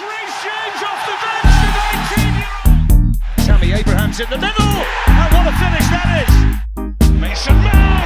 Reece 0.00 0.42
James 0.42 0.82
off 0.88 1.04
the 1.04 1.16
bench, 1.20 1.52
the 1.62 1.70
19-year-old. 2.16 3.46
Tammy 3.46 3.72
Abraham's 3.72 4.20
in 4.20 4.30
the 4.30 4.38
middle, 4.38 4.64
and 4.64 5.34
what 5.34 5.46
a 5.46 5.52
finish 5.60 5.86
that 5.92 6.08
is. 6.24 7.10
Mason 7.20 7.56
Mount. 7.56 8.01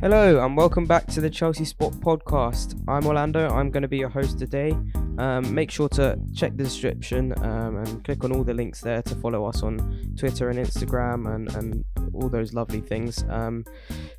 Hello 0.00 0.44
and 0.44 0.56
welcome 0.56 0.86
back 0.86 1.08
to 1.08 1.20
the 1.20 1.28
Chelsea 1.28 1.64
Spot 1.64 1.92
Podcast. 1.94 2.80
I'm 2.86 3.04
Orlando. 3.04 3.48
I'm 3.48 3.68
going 3.68 3.82
to 3.82 3.88
be 3.88 3.98
your 3.98 4.08
host 4.08 4.38
today. 4.38 4.70
Um, 5.18 5.52
make 5.52 5.72
sure 5.72 5.88
to 5.88 6.16
check 6.32 6.56
the 6.56 6.62
description 6.62 7.34
um, 7.42 7.78
and 7.78 8.04
click 8.04 8.22
on 8.22 8.30
all 8.30 8.44
the 8.44 8.54
links 8.54 8.80
there 8.80 9.02
to 9.02 9.16
follow 9.16 9.44
us 9.44 9.64
on 9.64 10.14
Twitter 10.16 10.50
and 10.50 10.58
Instagram 10.60 11.34
and, 11.34 11.52
and 11.56 11.84
all 12.14 12.28
those 12.28 12.54
lovely 12.54 12.80
things. 12.80 13.24
Um, 13.28 13.64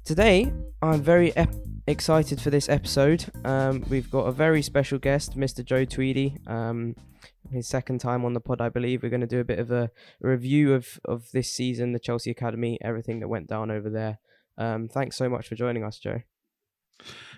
today, 0.03 0.51
I'm 0.81 1.01
very 1.01 1.33
ep- 1.37 1.55
excited 1.87 2.41
for 2.41 2.49
this 2.49 2.67
episode. 2.67 3.31
Um, 3.45 3.85
we've 3.89 4.11
got 4.11 4.25
a 4.25 4.33
very 4.33 4.61
special 4.61 4.99
guest, 4.99 5.37
Mr. 5.37 5.63
Joe 5.63 5.85
Tweedie. 5.85 6.45
Um, 6.45 6.93
his 7.53 7.69
second 7.69 7.99
time 7.99 8.25
on 8.25 8.33
the 8.33 8.41
pod, 8.41 8.59
I 8.59 8.67
believe. 8.67 9.01
We're 9.01 9.09
going 9.09 9.21
to 9.21 9.27
do 9.27 9.39
a 9.39 9.45
bit 9.45 9.59
of 9.59 9.71
a, 9.71 9.91
a 10.21 10.27
review 10.27 10.73
of, 10.73 10.99
of 11.05 11.31
this 11.31 11.49
season, 11.49 11.93
the 11.93 11.99
Chelsea 11.99 12.31
Academy, 12.31 12.77
everything 12.81 13.21
that 13.21 13.29
went 13.29 13.47
down 13.47 13.71
over 13.71 13.89
there. 13.89 14.19
Um, 14.59 14.89
thanks 14.89 15.15
so 15.15 15.29
much 15.29 15.47
for 15.47 15.55
joining 15.55 15.83
us, 15.83 15.97
Joe. 15.97 16.19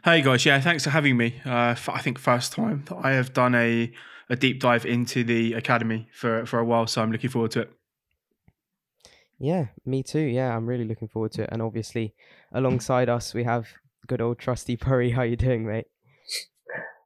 Hey 0.04 0.24
guys, 0.24 0.44
yeah, 0.44 0.60
thanks 0.60 0.84
for 0.84 0.90
having 0.90 1.16
me. 1.16 1.40
Uh, 1.46 1.76
f- 1.78 1.88
I 1.90 2.00
think 2.00 2.18
first 2.18 2.52
time 2.52 2.84
that 2.88 2.98
I 3.04 3.12
have 3.12 3.32
done 3.32 3.54
a, 3.54 3.92
a 4.28 4.36
deep 4.36 4.60
dive 4.60 4.86
into 4.88 5.24
the 5.24 5.54
academy 5.54 6.10
for 6.12 6.46
for 6.48 6.58
a 6.58 6.66
while, 6.66 6.88
so 6.88 7.04
I'm 7.04 7.12
looking 7.12 7.30
forward 7.30 7.52
to 7.52 7.62
it. 7.62 7.72
Yeah, 9.38 9.68
me 9.86 10.02
too. 10.02 10.20
Yeah, 10.20 10.56
I'm 10.56 10.66
really 10.66 10.86
looking 10.86 11.08
forward 11.08 11.32
to 11.34 11.44
it. 11.44 11.50
And 11.52 11.62
obviously, 11.62 12.16
alongside 12.52 13.10
us, 13.10 13.34
we 13.36 13.44
have 13.44 13.68
good 14.08 14.22
old 14.22 14.40
trusty 14.40 14.76
Paree. 14.76 15.14
How 15.14 15.22
you 15.22 15.36
doing, 15.36 15.66
mate? 15.68 15.86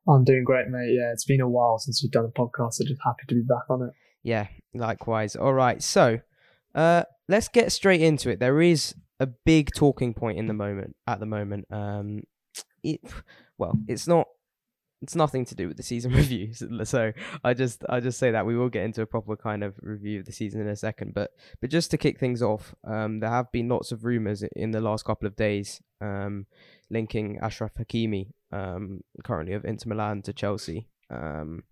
I'm 0.07 0.23
doing 0.23 0.43
great, 0.45 0.67
mate. 0.69 0.95
Yeah, 0.97 1.11
it's 1.11 1.25
been 1.25 1.41
a 1.41 1.49
while 1.49 1.77
since 1.79 2.01
we've 2.01 2.11
done 2.11 2.25
a 2.25 2.39
podcast, 2.39 2.75
so 2.75 2.85
just 2.85 3.01
happy 3.03 3.23
to 3.27 3.35
be 3.35 3.41
back 3.41 3.69
on 3.69 3.81
it. 3.81 3.89
Yeah, 4.23 4.47
likewise. 4.73 5.35
All 5.35 5.53
right, 5.53 5.81
so 5.83 6.19
uh, 6.73 7.03
let's 7.27 7.49
get 7.49 7.71
straight 7.71 8.01
into 8.01 8.29
it. 8.29 8.39
There 8.39 8.61
is 8.61 8.95
a 9.19 9.27
big 9.27 9.69
talking 9.75 10.13
point 10.13 10.37
in 10.37 10.47
the 10.47 10.53
moment 10.53 10.95
at 11.07 11.19
the 11.19 11.25
moment. 11.25 11.65
Um, 11.71 12.23
it 12.83 13.01
well, 13.57 13.77
it's 13.87 14.07
not. 14.07 14.27
It's 15.01 15.15
nothing 15.15 15.45
to 15.45 15.55
do 15.55 15.67
with 15.67 15.77
the 15.77 15.83
season 15.83 16.11
reviews. 16.13 16.63
So 16.85 17.11
I 17.43 17.53
just 17.53 17.83
I 17.89 17.99
just 17.99 18.17
say 18.17 18.31
that 18.31 18.45
we 18.45 18.57
will 18.57 18.69
get 18.69 18.85
into 18.85 19.01
a 19.01 19.05
proper 19.05 19.35
kind 19.35 19.63
of 19.63 19.75
review 19.81 20.19
of 20.19 20.25
the 20.25 20.31
season 20.31 20.61
in 20.61 20.67
a 20.67 20.75
second. 20.75 21.13
But 21.13 21.31
but 21.61 21.69
just 21.69 21.91
to 21.91 21.97
kick 21.97 22.19
things 22.19 22.41
off, 22.41 22.73
um, 22.85 23.19
there 23.19 23.29
have 23.29 23.51
been 23.51 23.69
lots 23.69 23.91
of 23.91 24.05
rumours 24.05 24.43
in 24.55 24.71
the 24.71 24.81
last 24.81 25.05
couple 25.05 25.27
of 25.27 25.35
days 25.35 25.81
um, 26.01 26.45
linking 26.89 27.39
Ashraf 27.39 27.71
Hakimi, 27.75 28.31
um, 28.51 29.01
currently 29.23 29.53
of 29.53 29.65
Inter 29.65 29.89
Milan, 29.89 30.21
to 30.23 30.33
Chelsea. 30.33 30.87
Um, 31.09 31.63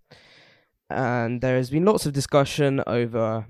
and 0.89 1.41
there 1.41 1.57
has 1.57 1.69
been 1.69 1.85
lots 1.85 2.05
of 2.05 2.13
discussion 2.13 2.83
over 2.85 3.47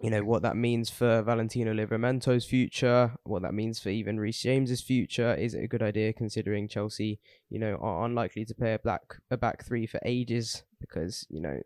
you 0.00 0.10
know 0.10 0.24
what 0.24 0.42
that 0.42 0.56
means 0.56 0.88
for 0.88 1.20
Valentino 1.22 1.74
Livramento's 1.74 2.46
future, 2.46 3.12
what 3.24 3.42
that 3.42 3.52
means 3.52 3.78
for 3.78 3.90
even 3.90 4.18
Reece 4.18 4.40
James's 4.40 4.80
future. 4.80 5.34
Is 5.34 5.54
it 5.54 5.64
a 5.64 5.68
good 5.68 5.82
idea 5.82 6.12
considering 6.14 6.68
Chelsea, 6.68 7.20
you 7.50 7.58
know, 7.58 7.76
are 7.80 8.06
unlikely 8.06 8.46
to 8.46 8.54
play 8.54 8.72
a 8.72 8.78
black 8.78 9.02
a 9.30 9.36
back 9.36 9.64
three 9.64 9.86
for 9.86 10.00
ages 10.04 10.64
because 10.80 11.26
you 11.28 11.40
know 11.40 11.60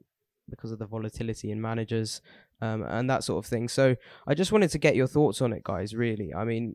because 0.50 0.72
of 0.72 0.78
the 0.78 0.86
volatility 0.86 1.50
in 1.50 1.60
managers 1.60 2.20
um, 2.60 2.82
and 2.82 3.08
that 3.08 3.22
sort 3.22 3.44
of 3.44 3.48
thing. 3.48 3.68
So 3.68 3.94
I 4.26 4.34
just 4.34 4.52
wanted 4.52 4.70
to 4.70 4.78
get 4.78 4.96
your 4.96 5.06
thoughts 5.06 5.40
on 5.40 5.52
it, 5.52 5.62
guys. 5.62 5.94
Really, 5.94 6.34
I 6.34 6.44
mean. 6.44 6.74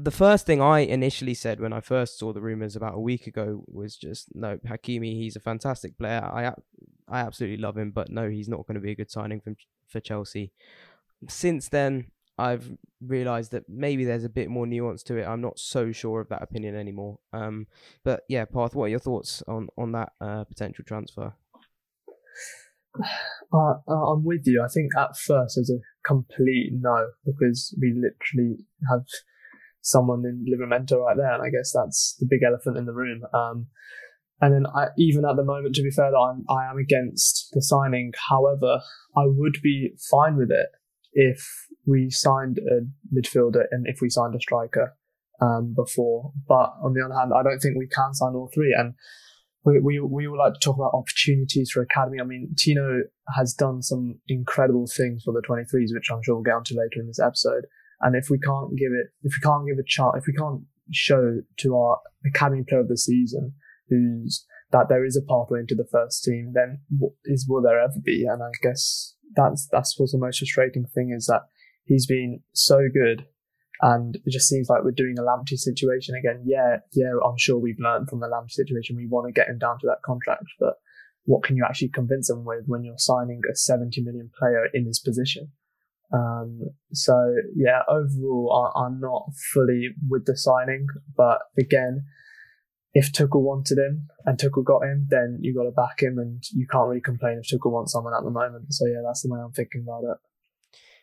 The 0.00 0.12
first 0.12 0.46
thing 0.46 0.62
I 0.62 0.80
initially 0.80 1.34
said 1.34 1.58
when 1.58 1.72
I 1.72 1.80
first 1.80 2.18
saw 2.18 2.32
the 2.32 2.40
rumors 2.40 2.76
about 2.76 2.94
a 2.94 3.00
week 3.00 3.26
ago 3.26 3.64
was 3.66 3.96
just 3.96 4.28
no 4.32 4.58
Hakimi. 4.58 5.14
He's 5.14 5.34
a 5.34 5.40
fantastic 5.40 5.98
player. 5.98 6.22
I 6.22 6.52
I 7.08 7.20
absolutely 7.20 7.56
love 7.56 7.76
him, 7.76 7.90
but 7.90 8.08
no, 8.08 8.30
he's 8.30 8.48
not 8.48 8.64
going 8.66 8.76
to 8.76 8.80
be 8.80 8.92
a 8.92 8.96
good 8.96 9.10
signing 9.10 9.40
from 9.40 9.56
for 9.88 9.98
Chelsea. 9.98 10.52
Since 11.28 11.70
then, 11.70 12.12
I've 12.38 12.70
realised 13.04 13.50
that 13.50 13.68
maybe 13.68 14.04
there's 14.04 14.22
a 14.22 14.28
bit 14.28 14.48
more 14.48 14.68
nuance 14.68 15.02
to 15.04 15.16
it. 15.16 15.26
I'm 15.26 15.40
not 15.40 15.58
so 15.58 15.90
sure 15.90 16.20
of 16.20 16.28
that 16.28 16.42
opinion 16.42 16.76
anymore. 16.76 17.18
Um, 17.32 17.66
but 18.04 18.22
yeah, 18.28 18.44
Parth, 18.44 18.76
what 18.76 18.84
are 18.84 18.88
your 18.88 19.00
thoughts 19.00 19.42
on 19.48 19.68
on 19.76 19.90
that 19.92 20.12
uh, 20.20 20.44
potential 20.44 20.84
transfer? 20.86 21.34
Uh, 23.50 23.76
uh, 23.88 24.12
I'm 24.12 24.24
with 24.24 24.42
you. 24.44 24.62
I 24.62 24.68
think 24.68 24.90
at 24.94 25.16
first 25.16 25.56
there's 25.56 25.70
a 25.70 25.78
complete 26.06 26.70
no 26.72 27.08
because 27.24 27.74
we 27.80 27.94
literally 27.94 28.66
have 28.90 29.06
someone 29.80 30.24
in 30.24 30.44
Livramento 30.44 31.04
right 31.04 31.16
there, 31.16 31.32
and 31.32 31.42
I 31.42 31.50
guess 31.50 31.72
that's 31.72 32.16
the 32.18 32.26
big 32.28 32.40
elephant 32.46 32.76
in 32.76 32.86
the 32.86 32.92
room. 32.92 33.22
Um, 33.32 33.66
and 34.40 34.54
then 34.54 34.66
I, 34.66 34.88
even 34.96 35.24
at 35.24 35.36
the 35.36 35.44
moment, 35.44 35.74
to 35.74 35.82
be 35.82 35.90
fair, 35.90 36.14
I'm, 36.16 36.44
I 36.48 36.70
am 36.70 36.78
against 36.78 37.48
the 37.52 37.62
signing. 37.62 38.12
However, 38.28 38.80
I 39.16 39.24
would 39.26 39.58
be 39.62 39.94
fine 40.10 40.36
with 40.36 40.50
it 40.50 40.68
if 41.12 41.66
we 41.86 42.10
signed 42.10 42.58
a 42.58 42.86
midfielder 43.14 43.64
and 43.70 43.86
if 43.88 44.00
we 44.00 44.10
signed 44.10 44.34
a 44.36 44.40
striker 44.40 44.96
um, 45.40 45.74
before. 45.74 46.32
But 46.46 46.74
on 46.82 46.94
the 46.94 47.04
other 47.04 47.18
hand, 47.18 47.32
I 47.34 47.42
don't 47.42 47.58
think 47.58 47.76
we 47.76 47.88
can 47.88 48.14
sign 48.14 48.34
all 48.34 48.50
three. 48.54 48.74
And 48.78 48.94
we, 49.64 49.80
we, 49.80 50.00
we 50.00 50.28
would 50.28 50.38
like 50.38 50.54
to 50.54 50.60
talk 50.60 50.76
about 50.76 50.94
opportunities 50.94 51.70
for 51.70 51.82
academy. 51.82 52.18
I 52.20 52.24
mean, 52.24 52.54
Tino 52.56 53.02
has 53.36 53.54
done 53.54 53.82
some 53.82 54.20
incredible 54.28 54.86
things 54.86 55.24
for 55.24 55.32
the 55.32 55.42
23s, 55.48 55.94
which 55.94 56.10
I'm 56.12 56.22
sure 56.22 56.36
we'll 56.36 56.44
get 56.44 56.54
onto 56.54 56.74
later 56.74 57.00
in 57.00 57.08
this 57.08 57.20
episode. 57.20 57.66
And 58.00 58.14
if 58.14 58.30
we 58.30 58.38
can't 58.38 58.76
give 58.76 58.92
it, 58.92 59.08
if 59.22 59.32
we 59.36 59.42
can't 59.42 59.66
give 59.66 59.78
a 59.78 59.86
chance, 59.86 60.16
if 60.16 60.24
we 60.26 60.32
can't 60.32 60.62
show 60.92 61.40
to 61.58 61.76
our 61.76 61.98
academy 62.26 62.64
player 62.66 62.80
of 62.80 62.88
the 62.88 62.96
season 62.96 63.52
who's 63.88 64.46
that 64.70 64.88
there 64.88 65.04
is 65.04 65.16
a 65.16 65.22
pathway 65.22 65.60
into 65.60 65.74
the 65.74 65.88
first 65.90 66.22
team, 66.22 66.52
then 66.54 66.80
what 66.96 67.12
is 67.24 67.46
will 67.48 67.62
there 67.62 67.80
ever 67.80 68.00
be? 68.02 68.26
And 68.28 68.42
I 68.42 68.50
guess 68.62 69.14
that's 69.34 69.68
that's 69.72 69.98
what's 69.98 70.12
the 70.12 70.18
most 70.18 70.38
frustrating 70.38 70.86
thing 70.94 71.12
is 71.16 71.26
that 71.26 71.42
he's 71.84 72.06
been 72.06 72.40
so 72.52 72.88
good, 72.92 73.26
and 73.80 74.16
it 74.16 74.30
just 74.30 74.48
seems 74.48 74.68
like 74.68 74.84
we're 74.84 74.90
doing 74.90 75.16
a 75.18 75.22
Lamptey 75.22 75.56
situation 75.56 76.14
again. 76.14 76.42
Yeah, 76.44 76.78
yeah, 76.92 77.12
I'm 77.24 77.38
sure 77.38 77.58
we've 77.58 77.80
learned 77.80 78.08
from 78.08 78.20
the 78.20 78.28
Lamptey 78.28 78.52
situation. 78.52 78.96
We 78.96 79.06
want 79.06 79.26
to 79.26 79.32
get 79.32 79.48
him 79.48 79.58
down 79.58 79.78
to 79.80 79.86
that 79.86 80.02
contract, 80.04 80.44
but 80.60 80.74
what 81.24 81.42
can 81.42 81.56
you 81.56 81.64
actually 81.64 81.88
convince 81.88 82.30
him 82.30 82.44
with 82.44 82.64
when 82.66 82.84
you're 82.84 82.98
signing 82.98 83.42
a 83.50 83.54
70 83.54 84.02
million 84.02 84.30
player 84.38 84.66
in 84.72 84.86
his 84.86 84.98
position? 84.98 85.52
Um, 86.12 86.60
so 86.92 87.34
yeah, 87.54 87.80
overall, 87.88 88.72
I, 88.74 88.86
I'm 88.86 89.00
not 89.00 89.26
fully 89.52 89.90
with 90.08 90.24
the 90.26 90.36
signing, 90.36 90.86
but 91.16 91.40
again, 91.58 92.04
if 92.94 93.12
Tuchel 93.12 93.42
wanted 93.42 93.78
him 93.78 94.08
and 94.24 94.38
Tuchel 94.38 94.64
got 94.64 94.82
him, 94.82 95.06
then 95.10 95.38
you 95.40 95.54
got 95.54 95.64
to 95.64 95.70
back 95.70 96.02
him, 96.02 96.18
and 96.18 96.42
you 96.52 96.66
can't 96.70 96.88
really 96.88 97.02
complain 97.02 97.40
if 97.42 97.48
Tuchel 97.48 97.72
wants 97.72 97.92
someone 97.92 98.14
at 98.14 98.24
the 98.24 98.30
moment. 98.30 98.72
So 98.72 98.86
yeah, 98.86 99.02
that's 99.04 99.22
the 99.22 99.28
way 99.28 99.40
I'm 99.40 99.52
thinking 99.52 99.84
about 99.86 100.04
it. 100.04 100.16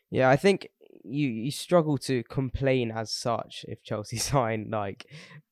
Yeah, 0.09 0.29
I 0.29 0.35
think 0.35 0.69
you 1.03 1.29
you 1.29 1.51
struggle 1.51 1.97
to 1.99 2.23
complain 2.23 2.91
as 2.91 3.11
such 3.11 3.66
if 3.67 3.83
Chelsea 3.83 4.17
sign 4.31 4.69
like 4.72 5.05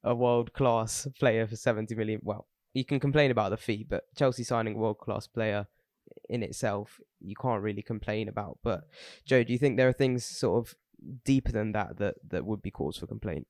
a 0.03 0.15
world 0.15 0.53
class 0.53 1.07
player 1.19 1.45
for 1.45 1.55
seventy 1.55 1.95
million. 1.95 2.19
Well, 2.23 2.47
you 2.73 2.83
can 2.83 2.99
complain 2.99 3.29
about 3.29 3.51
the 3.51 3.57
fee, 3.57 3.85
but 3.87 4.05
Chelsea 4.17 4.43
signing 4.43 4.75
a 4.75 4.77
world 4.77 4.97
class 4.97 5.27
player 5.27 5.67
in 6.29 6.43
itself, 6.43 6.99
you 7.19 7.35
can't 7.35 7.61
really 7.61 7.81
complain 7.81 8.27
about. 8.27 8.59
But 8.63 8.81
Joe, 9.25 9.43
do 9.43 9.53
you 9.53 9.59
think 9.59 9.77
there 9.77 9.89
are 9.89 9.93
things 9.93 10.25
sort 10.25 10.65
of 10.65 10.75
deeper 11.25 11.51
than 11.51 11.71
that 11.73 11.97
that 11.97 12.15
that 12.29 12.45
would 12.45 12.61
be 12.61 12.71
cause 12.71 12.97
for 12.97 13.07
complaint? 13.07 13.47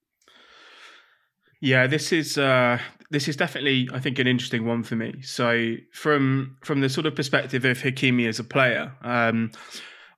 Yeah, 1.62 1.88
this 1.88 2.12
is 2.12 2.38
uh, 2.38 2.78
this 3.10 3.30
is 3.30 3.38
definitely, 3.38 3.88
I 3.94 4.00
think, 4.00 4.20
an 4.20 4.28
interesting 4.28 4.66
one 4.66 4.84
for 4.84 4.96
me. 4.96 5.22
So, 5.22 5.76
from 5.94 6.58
from 6.62 6.82
the 6.82 6.90
sort 6.90 7.06
of 7.06 7.16
perspective 7.16 7.64
of 7.64 7.78
Hakimi 7.78 8.28
as 8.28 8.40
a 8.40 8.44
player, 8.44 8.92
um, 9.02 9.52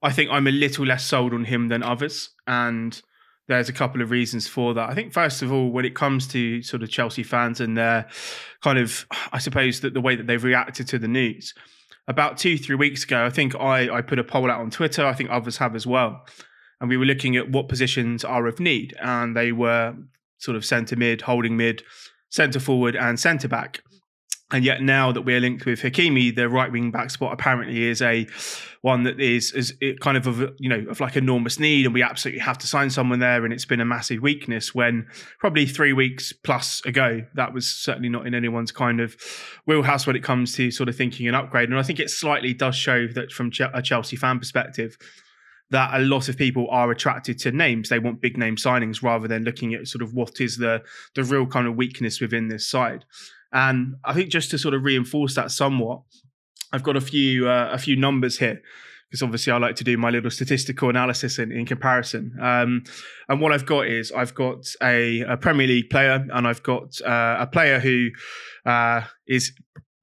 I 0.02 0.12
think 0.12 0.32
I'm 0.32 0.48
a 0.48 0.52
little 0.52 0.86
less 0.86 1.04
sold 1.04 1.34
on 1.36 1.46
him 1.46 1.68
than 1.68 1.84
others, 1.84 2.32
and 2.48 3.00
there's 3.48 3.70
a 3.70 3.74
couple 3.74 4.02
of 4.02 4.10
reasons 4.10 4.48
for 4.48 4.74
that. 4.74 4.90
I 4.90 4.96
think 4.96 5.14
first 5.14 5.42
of 5.42 5.52
all, 5.52 5.70
when 5.72 5.86
it 5.86 5.94
comes 5.94 6.28
to 6.30 6.64
sort 6.64 6.82
of 6.82 6.90
Chelsea 6.90 7.24
fans 7.24 7.62
and 7.62 7.78
their 7.78 8.08
kind 8.64 8.80
of, 8.80 9.06
I 9.32 9.38
suppose 9.38 9.82
that 9.82 9.94
the 9.94 10.02
way 10.02 10.16
that 10.16 10.26
they've 10.26 10.44
reacted 10.44 10.88
to 10.88 11.00
the 11.00 11.08
news, 11.08 11.54
about 12.08 12.38
two 12.38 12.58
three 12.58 12.76
weeks 12.76 13.04
ago, 13.04 13.26
I 13.26 13.30
think 13.30 13.56
I 13.56 13.90
I 13.90 14.02
put 14.02 14.20
a 14.20 14.24
poll 14.24 14.50
out 14.52 14.62
on 14.62 14.70
Twitter. 14.72 15.06
I 15.06 15.14
think 15.14 15.30
others 15.30 15.58
have 15.58 15.76
as 15.76 15.88
well, 15.88 16.26
and 16.80 16.90
we 16.90 16.98
were 16.98 17.06
looking 17.06 17.36
at 17.36 17.52
what 17.52 17.70
positions 17.70 18.24
are 18.24 18.48
of 18.48 18.60
need, 18.60 18.96
and 19.02 19.36
they 19.36 19.52
were 19.52 19.96
sort 20.38 20.58
of 20.58 20.66
centre 20.66 20.96
mid, 20.96 21.22
holding 21.22 21.58
mid, 21.58 21.84
centre 22.30 22.60
forward, 22.60 22.96
and 22.96 23.20
centre 23.20 23.48
back. 23.48 23.82
And 24.52 24.64
yet 24.64 24.82
now 24.82 25.12
that 25.12 25.24
we're 25.24 25.40
linked 25.40 25.66
with 25.66 25.82
Hakimi, 25.82 26.36
the 26.36 26.48
right 26.48 26.72
wing 26.72 26.92
back 26.92 27.10
spot 27.10 27.34
apparently 27.34 27.84
is 27.84 28.02
a 28.02 28.28
one 28.82 29.02
that 29.04 29.20
is 29.20 29.52
is 29.54 29.74
kind 30.02 30.16
of 30.16 30.28
of 30.28 30.54
you 30.60 30.70
know 30.70 30.86
of 30.88 31.00
like 31.00 31.16
enormous 31.16 31.60
need, 31.60 31.86
and 31.86 31.94
we 31.96 32.04
absolutely 32.04 32.42
have 32.42 32.60
to 32.60 32.68
sign 32.68 32.92
someone 32.92 33.18
there. 33.18 33.44
And 33.44 33.52
it's 33.52 33.66
been 33.66 33.82
a 33.82 33.86
massive 33.86 34.22
weakness. 34.22 34.76
When 34.76 35.08
probably 35.40 35.66
three 35.66 35.94
weeks 35.94 36.32
plus 36.32 36.86
ago, 36.86 37.26
that 37.34 37.54
was 37.56 37.66
certainly 37.66 38.10
not 38.10 38.28
in 38.28 38.36
anyone's 38.36 38.72
kind 38.72 39.02
of 39.02 39.18
wheelhouse 39.66 40.06
when 40.06 40.16
it 40.16 40.24
comes 40.24 40.54
to 40.58 40.70
sort 40.70 40.90
of 40.90 40.96
thinking 40.96 41.28
an 41.28 41.34
upgrade. 41.34 41.70
And 41.70 41.80
I 41.80 41.84
think 41.84 42.00
it 42.00 42.12
slightly 42.12 42.54
does 42.54 42.76
show 42.76 43.08
that 43.08 43.32
from 43.32 43.52
a 43.74 43.82
Chelsea 43.82 44.16
fan 44.16 44.38
perspective, 44.38 44.96
that 45.72 46.00
a 46.00 46.04
lot 46.04 46.30
of 46.30 46.38
people 46.38 46.68
are 46.70 46.92
attracted 46.92 47.40
to 47.40 47.52
names. 47.52 47.90
They 47.90 47.98
want 47.98 48.22
big 48.22 48.38
name 48.38 48.58
signings 48.58 49.02
rather 49.02 49.28
than 49.28 49.44
looking 49.44 49.74
at 49.74 49.88
sort 49.88 50.04
of 50.04 50.14
what 50.14 50.40
is 50.40 50.58
the 50.58 50.84
the 51.16 51.24
real 51.24 51.48
kind 51.48 51.66
of 51.66 51.76
weakness 51.76 52.22
within 52.22 52.50
this 52.50 52.68
side. 52.68 53.06
And 53.56 53.96
I 54.04 54.14
think 54.14 54.30
just 54.30 54.52
to 54.52 54.58
sort 54.58 54.74
of 54.74 54.84
reinforce 54.84 55.34
that 55.36 55.50
somewhat, 55.50 56.02
I've 56.74 56.84
got 56.84 56.98
a 56.98 57.02
few 57.02 57.48
uh, 57.50 57.70
a 57.72 57.78
few 57.78 57.96
numbers 57.96 58.38
here 58.38 58.62
because 59.10 59.24
obviously 59.24 59.54
I 59.54 59.58
like 59.58 59.78
to 59.78 59.86
do 59.86 59.98
my 59.98 60.10
little 60.10 60.30
statistical 60.30 60.90
analysis 60.90 61.40
in, 61.40 61.54
in 61.54 61.66
comparison. 61.66 62.36
Um, 62.42 62.84
and 63.30 63.40
what 63.40 63.54
I've 63.54 63.66
got 63.66 63.88
is 63.88 64.12
I've 64.12 64.36
got 64.36 64.68
a, 64.84 65.22
a 65.22 65.38
Premier 65.38 65.68
League 65.68 65.90
player 65.90 66.28
and 66.34 66.46
I've 66.46 66.64
got 66.64 67.00
uh, 67.02 67.38
a 67.40 67.48
player 67.48 67.80
who 67.80 68.10
uh, 68.66 69.04
is 69.26 69.54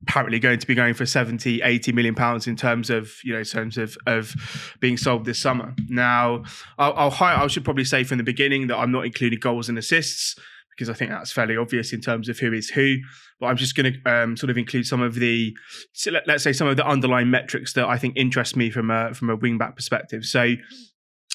apparently 0.04 0.38
going 0.38 0.58
to 0.58 0.66
be 0.66 0.74
going 0.74 0.94
for 0.94 1.04
70 1.04 1.60
80 1.62 1.92
million 1.92 2.14
pounds 2.14 2.46
in 2.46 2.56
terms 2.56 2.88
of 2.88 3.12
you 3.22 3.34
know 3.34 3.40
in 3.40 3.44
terms 3.44 3.76
of 3.76 3.96
of 4.06 4.34
being 4.80 4.96
sold 4.96 5.24
this 5.26 5.40
summer 5.40 5.74
now 5.88 6.42
I'll, 6.76 7.12
I'll 7.12 7.16
i 7.20 7.46
should 7.46 7.64
probably 7.64 7.84
say 7.84 8.02
from 8.02 8.18
the 8.18 8.24
beginning 8.24 8.66
that 8.66 8.78
i'm 8.78 8.90
not 8.90 9.06
including 9.06 9.38
goals 9.38 9.68
and 9.68 9.78
assists 9.78 10.34
because 10.76 10.88
I 10.88 10.94
think 10.94 11.10
that's 11.10 11.32
fairly 11.32 11.56
obvious 11.56 11.92
in 11.92 12.00
terms 12.00 12.28
of 12.28 12.38
who 12.38 12.52
is 12.52 12.68
who. 12.68 12.96
But 13.40 13.46
I'm 13.46 13.56
just 13.56 13.74
going 13.76 13.92
to 13.92 14.10
um, 14.10 14.36
sort 14.36 14.50
of 14.50 14.58
include 14.58 14.86
some 14.86 15.02
of 15.02 15.14
the, 15.14 15.54
so 15.92 16.10
let, 16.10 16.28
us 16.28 16.42
say, 16.42 16.52
some 16.52 16.68
of 16.68 16.76
the 16.76 16.86
underlying 16.86 17.30
metrics 17.30 17.72
that 17.74 17.86
I 17.86 17.98
think 17.98 18.16
interest 18.16 18.56
me 18.56 18.70
from 18.70 18.90
a 18.90 19.14
from 19.14 19.30
a 19.30 19.36
wingback 19.36 19.76
perspective. 19.76 20.24
So 20.24 20.54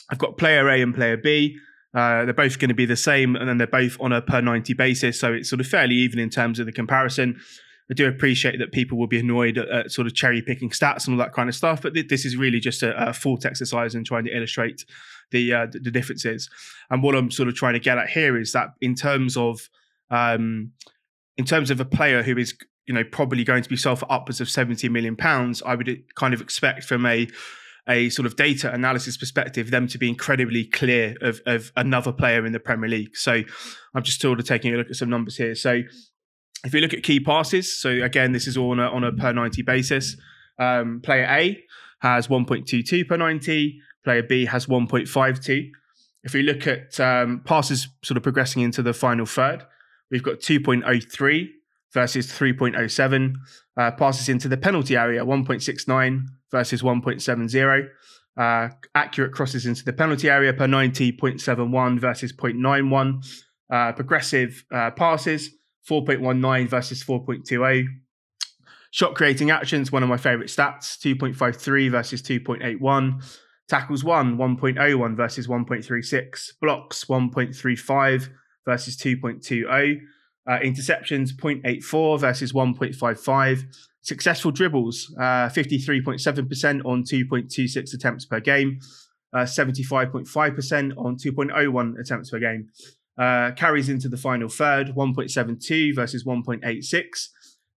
I've 0.10 0.18
got 0.18 0.38
player 0.38 0.68
A 0.70 0.82
and 0.82 0.94
player 0.94 1.18
B. 1.18 1.58
Uh, 1.94 2.26
they're 2.26 2.34
both 2.34 2.60
going 2.60 2.70
to 2.70 2.76
be 2.76 2.86
the 2.86 2.98
same, 2.98 3.36
and 3.36 3.48
then 3.48 3.58
they're 3.58 3.68
both 3.68 3.98
on 4.00 4.12
a 4.12 4.22
per 4.22 4.42
90 4.42 4.74
basis. 4.74 5.20
So 5.20 5.34
it's 5.34 5.50
sort 5.50 5.62
of 5.62 5.68
fairly 5.68 5.96
even 5.96 6.20
in 6.20 6.30
terms 6.30 6.60
of 6.60 6.66
the 6.66 6.72
comparison. 6.72 7.40
I 7.90 7.94
do 7.94 8.08
appreciate 8.08 8.60
that 8.60 8.74
people 8.74 8.98
will 8.98 9.08
be 9.08 9.20
annoyed 9.20 9.58
at, 9.58 9.70
at 9.70 9.92
sort 9.92 10.08
of 10.08 10.14
cherry 10.14 10.42
picking 10.42 10.70
stats 10.70 11.08
and 11.08 11.14
all 11.14 11.26
that 11.26 11.34
kind 11.34 11.48
of 11.48 11.56
stuff, 11.56 11.82
but 11.82 11.94
th- 11.94 12.10
this 12.10 12.26
is 12.26 12.36
really 12.36 12.60
just 12.60 12.84
a, 12.84 13.10
a 13.10 13.14
thought 13.14 13.46
exercise 13.46 13.96
and 13.96 14.06
trying 14.06 14.26
to 14.26 14.36
illustrate 14.36 14.84
the, 15.32 15.54
uh, 15.54 15.68
the 15.72 15.92
differences. 15.92 16.50
And 16.90 17.04
what 17.04 17.16
I'm 17.16 17.32
sort 17.32 17.50
of 17.50 17.56
trying 17.56 17.74
to 17.74 17.80
get 17.80 17.98
at 17.98 18.10
here 18.10 18.38
is 18.38 18.54
that 18.54 18.70
in 18.82 18.96
terms 18.96 19.38
of 19.38 19.70
um, 20.10 20.72
in 21.38 21.46
terms 21.46 21.70
of 21.70 21.80
a 21.80 21.86
player 21.86 22.24
who 22.24 22.38
is 22.38 22.56
you 22.88 22.94
know 22.94 23.04
probably 23.04 23.44
going 23.44 23.62
to 23.62 23.70
be 23.70 23.76
sold 23.76 24.00
for 24.00 24.12
upwards 24.12 24.42
of 24.42 24.50
70 24.50 24.88
million 24.90 25.16
pounds, 25.16 25.62
I 25.66 25.76
would 25.76 26.04
kind 26.16 26.34
of 26.34 26.42
expect 26.42 26.84
from 26.84 27.06
a 27.06 27.28
a 27.90 28.10
sort 28.10 28.26
of 28.26 28.36
data 28.36 28.72
analysis 28.74 29.18
perspective, 29.18 29.72
them 29.72 29.88
to 29.88 29.98
be 29.98 30.10
incredibly 30.10 30.66
clear 30.66 31.16
of, 31.22 31.42
of 31.46 31.72
another 31.78 32.12
player 32.12 32.46
in 32.46 32.52
the 32.52 32.60
Premier 32.60 32.90
League. 32.90 33.16
So 33.16 33.44
I'm 33.96 34.04
just 34.04 34.20
sort 34.20 34.40
of 34.40 34.46
taking 34.46 34.74
a 34.74 34.78
look 34.78 34.90
at 34.90 34.98
some 34.98 35.10
numbers 35.10 35.38
here. 35.38 35.56
So 35.56 35.84
if 36.66 36.74
you 36.74 36.82
look 36.82 36.94
at 36.94 37.04
key 37.04 37.22
passes, 37.22 37.80
so 37.80 37.90
again, 37.90 38.34
this 38.34 38.46
is 38.46 38.58
all 38.58 38.72
on 38.72 38.80
a, 38.80 38.90
on 38.90 39.04
a 39.06 39.14
per 39.14 39.32
90 39.32 39.62
basis. 39.62 40.18
Um, 40.60 41.00
player 41.02 41.28
A 41.30 41.64
has 42.00 42.28
1.22 42.28 43.08
per 43.08 43.16
90, 43.16 43.80
player 44.04 44.24
B 44.24 44.46
has 44.46 44.66
1.52. 44.68 45.70
If 46.24 46.34
we 46.34 46.44
look 46.44 46.68
at 46.68 47.00
um, 47.00 47.42
passes 47.46 47.88
sort 48.04 48.18
of 48.18 48.24
progressing 48.24 48.62
into 48.62 48.82
the 48.82 48.94
final 48.94 49.26
third, 49.26 49.66
we've 50.12 50.24
got 50.24 50.40
2.03 50.40 51.48
versus 51.94 52.28
3.07. 52.28 53.36
Uh, 53.78 53.92
passes 53.92 54.30
into 54.30 54.48
the 54.48 54.58
penalty 54.58 54.98
area, 54.98 55.24
1.69 55.24 56.26
versus 56.52 56.82
1.70. 56.82 57.88
Uh, 58.38 58.70
accurate 58.94 59.32
crosses 59.32 59.66
into 59.66 59.84
the 59.84 59.94
penalty 59.94 60.30
area 60.30 60.54
per 60.54 60.68
90.71 60.68 62.00
versus 62.00 62.34
0.91. 62.34 63.26
Uh, 63.72 63.92
progressive 63.94 64.64
uh, 64.72 64.92
passes, 64.92 65.50
4.19 65.90 66.70
versus 66.70 67.04
4.20. 67.04 67.86
Shot 68.92 69.16
creating 69.16 69.52
actions, 69.52 69.92
one 69.92 70.04
of 70.04 70.10
my 70.10 70.18
favorite 70.18 70.50
stats, 70.50 70.98
2.53 71.00 71.92
versus 71.92 72.22
2.81. 72.22 73.24
Tackles 73.68 74.04
one, 74.04 74.38
1.01 74.38 75.16
versus 75.16 75.48
1.36. 75.48 76.54
Blocks 76.62 77.06
1.35 77.06 78.30
versus 78.66 78.98
2.20. 78.98 80.00
Uh, 80.48 80.60
interceptions 80.60 81.34
0.84 81.34 82.20
versus 82.20 82.54
1.55. 82.54 83.64
Successful 84.02 84.52
dribbles, 84.52 85.14
uh, 85.20 85.50
53.7% 85.50 86.86
on 86.86 87.04
2.26 87.04 87.94
attempts 87.94 88.26
per 88.26 88.40
game, 88.40 88.80
uh, 89.34 89.40
75.5% 89.40 90.98
on 90.98 91.18
2.01 91.18 92.00
attempts 92.00 92.30
per 92.30 92.40
game. 92.40 92.70
Uh, 93.18 93.52
carries 93.52 93.90
into 93.90 94.08
the 94.08 94.16
final 94.16 94.48
third, 94.48 94.90
1.72 94.96 95.94
versus 95.94 96.24
1.86. 96.24 97.30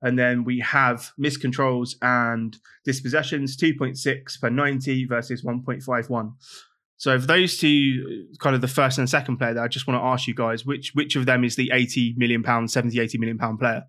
And 0.03 0.19
then 0.19 0.45
we 0.45 0.61
have 0.61 1.13
miscontrols 1.19 1.95
and 2.01 2.57
dispossessions, 2.85 3.57
2.6 3.57 4.41
per 4.41 4.49
90 4.49 5.05
versus 5.07 5.43
1.51. 5.43 6.33
So 6.97 7.15
of 7.15 7.27
those 7.27 7.57
two, 7.59 8.27
kind 8.41 8.55
of 8.55 8.61
the 8.61 8.69
first 8.69 8.99
and 8.99 9.09
second 9.09 9.39
player, 9.39 9.55
that 9.55 9.63
I 9.63 9.69
just 9.69 9.87
want 9.87 10.01
to 10.01 10.05
ask 10.05 10.27
you 10.27 10.35
guys, 10.35 10.67
which 10.67 10.93
which 10.95 11.17
of 11.17 11.25
them 11.25 11.45
is 11.45 11.57
the 11.57 11.71
80 11.73 12.15
million 12.19 12.43
pound, 12.43 12.71
70, 12.71 13.01
80 13.01 13.19
million 13.19 13.39
pound 13.39 13.59
player? 13.59 13.85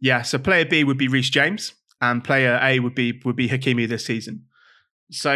Yeah, 0.00 0.22
so 0.22 0.38
player 0.38 0.64
B 0.64 0.82
would 0.82 0.98
be 0.98 1.08
Reece 1.08 1.30
James, 1.30 1.74
and 2.00 2.24
player 2.24 2.58
A 2.62 2.80
would 2.80 2.94
be 2.94 3.20
would 3.24 3.36
be 3.36 3.48
Hakimi 3.48 3.88
this 3.88 4.06
season. 4.06 4.46
So 5.10 5.32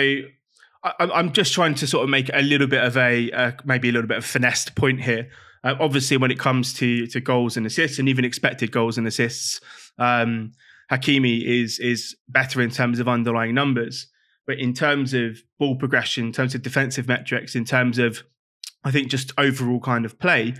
I, 0.82 0.92
am 0.98 1.32
just 1.32 1.52
trying 1.52 1.74
to 1.76 1.86
sort 1.86 2.04
of 2.04 2.10
make 2.10 2.30
a 2.32 2.42
little 2.42 2.66
bit 2.66 2.82
of 2.82 2.96
a 2.96 3.30
uh, 3.32 3.52
maybe 3.64 3.88
a 3.88 3.92
little 3.92 4.08
bit 4.08 4.18
of 4.18 4.24
finessed 4.24 4.74
point 4.74 5.02
here. 5.02 5.28
Uh, 5.68 5.76
obviously, 5.80 6.16
when 6.16 6.30
it 6.30 6.38
comes 6.38 6.72
to 6.72 7.06
to 7.08 7.20
goals 7.20 7.56
and 7.58 7.66
assists, 7.66 7.98
and 7.98 8.08
even 8.08 8.24
expected 8.24 8.72
goals 8.72 8.96
and 8.96 9.06
assists, 9.06 9.60
um, 9.98 10.52
Hakimi 10.90 11.44
is 11.44 11.78
is 11.78 12.16
better 12.28 12.62
in 12.62 12.70
terms 12.70 12.98
of 12.98 13.08
underlying 13.08 13.54
numbers. 13.54 14.06
But 14.46 14.58
in 14.58 14.72
terms 14.72 15.12
of 15.12 15.42
ball 15.58 15.76
progression, 15.76 16.28
in 16.28 16.32
terms 16.32 16.54
of 16.54 16.62
defensive 16.62 17.06
metrics, 17.06 17.54
in 17.54 17.66
terms 17.66 17.98
of 17.98 18.22
I 18.82 18.90
think 18.90 19.08
just 19.08 19.32
overall 19.36 19.78
kind 19.78 20.06
of 20.06 20.18
play, 20.18 20.54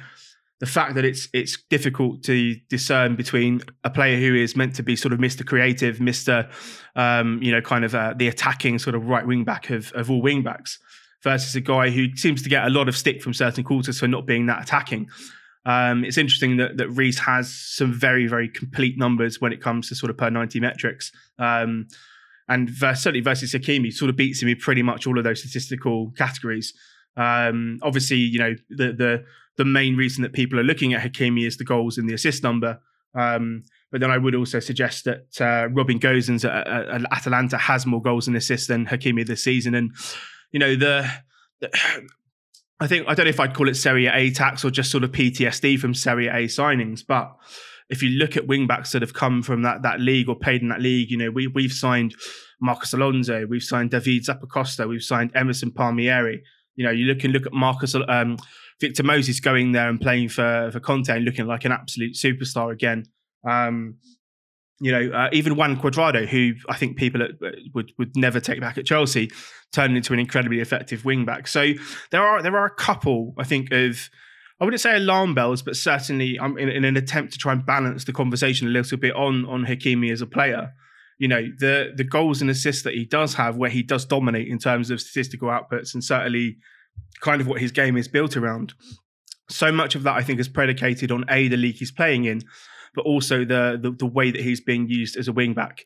the 0.60 0.66
fact 0.66 0.94
that 0.96 1.06
it's 1.06 1.28
it's 1.32 1.56
difficult 1.70 2.22
to 2.24 2.56
discern 2.68 3.16
between 3.16 3.62
a 3.84 3.90
player 3.90 4.18
who 4.18 4.34
is 4.34 4.56
meant 4.56 4.74
to 4.74 4.82
be 4.82 4.94
sort 4.94 5.14
of 5.14 5.20
Mr. 5.20 5.46
Creative, 5.46 5.96
Mr. 5.96 6.50
Um, 6.96 7.42
you 7.42 7.50
know, 7.50 7.62
kind 7.62 7.86
of 7.86 7.94
uh, 7.94 8.12
the 8.14 8.28
attacking 8.28 8.78
sort 8.78 8.94
of 8.94 9.06
right 9.06 9.26
wing 9.26 9.44
back 9.44 9.70
of, 9.70 9.90
of 9.92 10.10
all 10.10 10.20
wing 10.20 10.42
backs, 10.42 10.78
versus 11.22 11.54
a 11.56 11.60
guy 11.60 11.90
who 11.90 12.14
seems 12.16 12.42
to 12.42 12.48
get 12.48 12.64
a 12.64 12.70
lot 12.70 12.88
of 12.88 12.96
stick 12.96 13.22
from 13.22 13.34
certain 13.34 13.64
quarters 13.64 13.98
for 13.98 14.08
not 14.08 14.26
being 14.26 14.46
that 14.46 14.62
attacking. 14.62 15.08
Um, 15.64 16.04
it's 16.04 16.18
interesting 16.18 16.56
that 16.58 16.76
that 16.78 16.88
Reece 16.90 17.18
has 17.18 17.52
some 17.52 17.92
very 17.92 18.26
very 18.26 18.48
complete 18.48 18.96
numbers 18.98 19.40
when 19.40 19.52
it 19.52 19.60
comes 19.60 19.88
to 19.88 19.94
sort 19.94 20.10
of 20.10 20.16
per 20.16 20.30
ninety 20.30 20.60
metrics. 20.60 21.12
Um, 21.38 21.88
and 22.48 22.70
certainly 22.70 23.20
versus 23.20 23.52
Hakimi, 23.52 23.92
sort 23.92 24.08
of 24.08 24.16
beats 24.16 24.42
him 24.42 24.48
in 24.48 24.56
pretty 24.56 24.82
much 24.82 25.06
all 25.06 25.18
of 25.18 25.24
those 25.24 25.40
statistical 25.40 26.12
categories. 26.16 26.72
Um, 27.16 27.78
obviously, 27.82 28.16
you 28.16 28.38
know 28.38 28.54
the 28.70 28.92
the 28.92 29.24
the 29.58 29.64
main 29.64 29.96
reason 29.96 30.22
that 30.22 30.32
people 30.32 30.58
are 30.58 30.64
looking 30.64 30.94
at 30.94 31.02
Hakimi 31.02 31.46
is 31.46 31.58
the 31.58 31.64
goals 31.64 31.98
and 31.98 32.08
the 32.08 32.14
assist 32.14 32.42
number. 32.42 32.80
Um, 33.14 33.64
but 33.90 34.00
then 34.00 34.10
I 34.10 34.18
would 34.18 34.34
also 34.34 34.60
suggest 34.60 35.04
that 35.04 35.40
uh, 35.40 35.68
Robin 35.70 35.98
Gosens 35.98 36.44
at, 36.44 36.68
at, 36.68 37.12
Atalanta 37.12 37.58
has 37.58 37.86
more 37.86 38.02
goals 38.02 38.28
and 38.28 38.36
assists 38.36 38.68
than 38.68 38.86
Hakimi 38.86 39.26
this 39.26 39.42
season. 39.42 39.74
And 39.74 39.90
you 40.52 40.58
know 40.58 40.74
the, 40.74 41.10
the, 41.60 41.70
I 42.80 42.86
think 42.86 43.06
I 43.08 43.14
don't 43.14 43.26
know 43.26 43.30
if 43.30 43.40
I'd 43.40 43.54
call 43.54 43.68
it 43.68 43.74
Serie 43.74 44.06
A 44.06 44.30
tax 44.30 44.64
or 44.64 44.70
just 44.70 44.90
sort 44.90 45.04
of 45.04 45.12
PTSD 45.12 45.78
from 45.78 45.94
Serie 45.94 46.28
A 46.28 46.44
signings, 46.44 47.02
but 47.06 47.34
if 47.90 48.02
you 48.02 48.10
look 48.10 48.36
at 48.36 48.46
wingbacks 48.46 48.92
that 48.92 49.02
have 49.02 49.14
come 49.14 49.42
from 49.42 49.62
that 49.62 49.82
that 49.82 50.00
league 50.00 50.28
or 50.28 50.36
played 50.36 50.62
in 50.62 50.68
that 50.68 50.80
league, 50.80 51.10
you 51.10 51.16
know 51.16 51.30
we 51.30 51.46
we've 51.46 51.72
signed 51.72 52.14
Marcos 52.60 52.92
Alonso, 52.92 53.46
we've 53.46 53.62
signed 53.62 53.90
David 53.90 54.24
Zappacosta, 54.24 54.88
we've 54.88 55.02
signed 55.02 55.30
Emerson 55.34 55.70
Palmieri. 55.70 56.42
You 56.76 56.84
know, 56.84 56.92
you 56.92 57.06
look 57.06 57.24
and 57.24 57.32
look 57.32 57.46
at 57.46 57.52
Marcos 57.52 57.96
um, 58.08 58.36
Victor 58.80 59.02
Moses 59.02 59.40
going 59.40 59.72
there 59.72 59.88
and 59.88 60.00
playing 60.00 60.28
for 60.28 60.70
for 60.72 60.80
Conte 60.80 61.08
and 61.08 61.24
looking 61.24 61.46
like 61.46 61.64
an 61.64 61.72
absolute 61.72 62.14
superstar 62.14 62.72
again. 62.72 63.04
Um, 63.48 63.96
you 64.80 64.92
know, 64.92 65.10
uh, 65.16 65.28
even 65.32 65.56
Juan 65.56 65.76
Cuadrado, 65.76 66.26
who 66.26 66.52
I 66.68 66.76
think 66.76 66.96
people 66.96 67.22
at, 67.22 67.30
would 67.74 67.92
would 67.98 68.16
never 68.16 68.40
take 68.40 68.60
back 68.60 68.78
at 68.78 68.86
Chelsea, 68.86 69.30
turned 69.72 69.96
into 69.96 70.12
an 70.12 70.18
incredibly 70.18 70.60
effective 70.60 71.04
wing 71.04 71.24
back. 71.24 71.48
So 71.48 71.72
there 72.10 72.22
are 72.22 72.42
there 72.42 72.56
are 72.56 72.66
a 72.66 72.74
couple, 72.74 73.34
I 73.38 73.44
think, 73.44 73.72
of 73.72 74.08
I 74.60 74.64
wouldn't 74.64 74.80
say 74.80 74.96
alarm 74.96 75.34
bells, 75.34 75.62
but 75.62 75.76
certainly 75.76 76.38
um, 76.38 76.58
in, 76.58 76.68
in, 76.68 76.84
an 76.84 76.96
attempt 76.96 77.32
to 77.32 77.38
try 77.38 77.52
and 77.52 77.64
balance 77.64 78.04
the 78.04 78.12
conversation 78.12 78.66
a 78.66 78.70
little 78.70 78.98
bit 78.98 79.14
on 79.14 79.44
on 79.46 79.66
Hakimi 79.66 80.12
as 80.12 80.20
a 80.20 80.26
player. 80.26 80.72
You 81.18 81.28
know, 81.28 81.42
the 81.58 81.92
the 81.96 82.04
goals 82.04 82.40
and 82.40 82.50
assists 82.50 82.82
that 82.82 82.94
he 82.94 83.04
does 83.04 83.34
have, 83.34 83.56
where 83.56 83.70
he 83.70 83.82
does 83.82 84.04
dominate 84.04 84.48
in 84.48 84.58
terms 84.58 84.90
of 84.90 85.00
statistical 85.00 85.48
outputs, 85.48 85.94
and 85.94 86.04
certainly 86.04 86.58
kind 87.20 87.40
of 87.40 87.46
what 87.46 87.60
his 87.60 87.72
game 87.72 87.96
is 87.96 88.06
built 88.06 88.36
around. 88.36 88.74
So 89.50 89.72
much 89.72 89.94
of 89.94 90.02
that, 90.04 90.14
I 90.14 90.22
think, 90.22 90.38
is 90.38 90.48
predicated 90.48 91.10
on 91.10 91.24
a 91.28 91.48
the 91.48 91.56
league 91.56 91.76
he's 91.76 91.90
playing 91.90 92.26
in, 92.26 92.42
but 92.98 93.06
also 93.06 93.44
the 93.44 93.78
the, 93.80 93.92
the 93.92 94.06
way 94.06 94.32
that 94.32 94.40
he's 94.40 94.60
being 94.60 94.88
used 94.88 95.16
as 95.16 95.28
a 95.28 95.32
wing 95.32 95.54
back. 95.54 95.84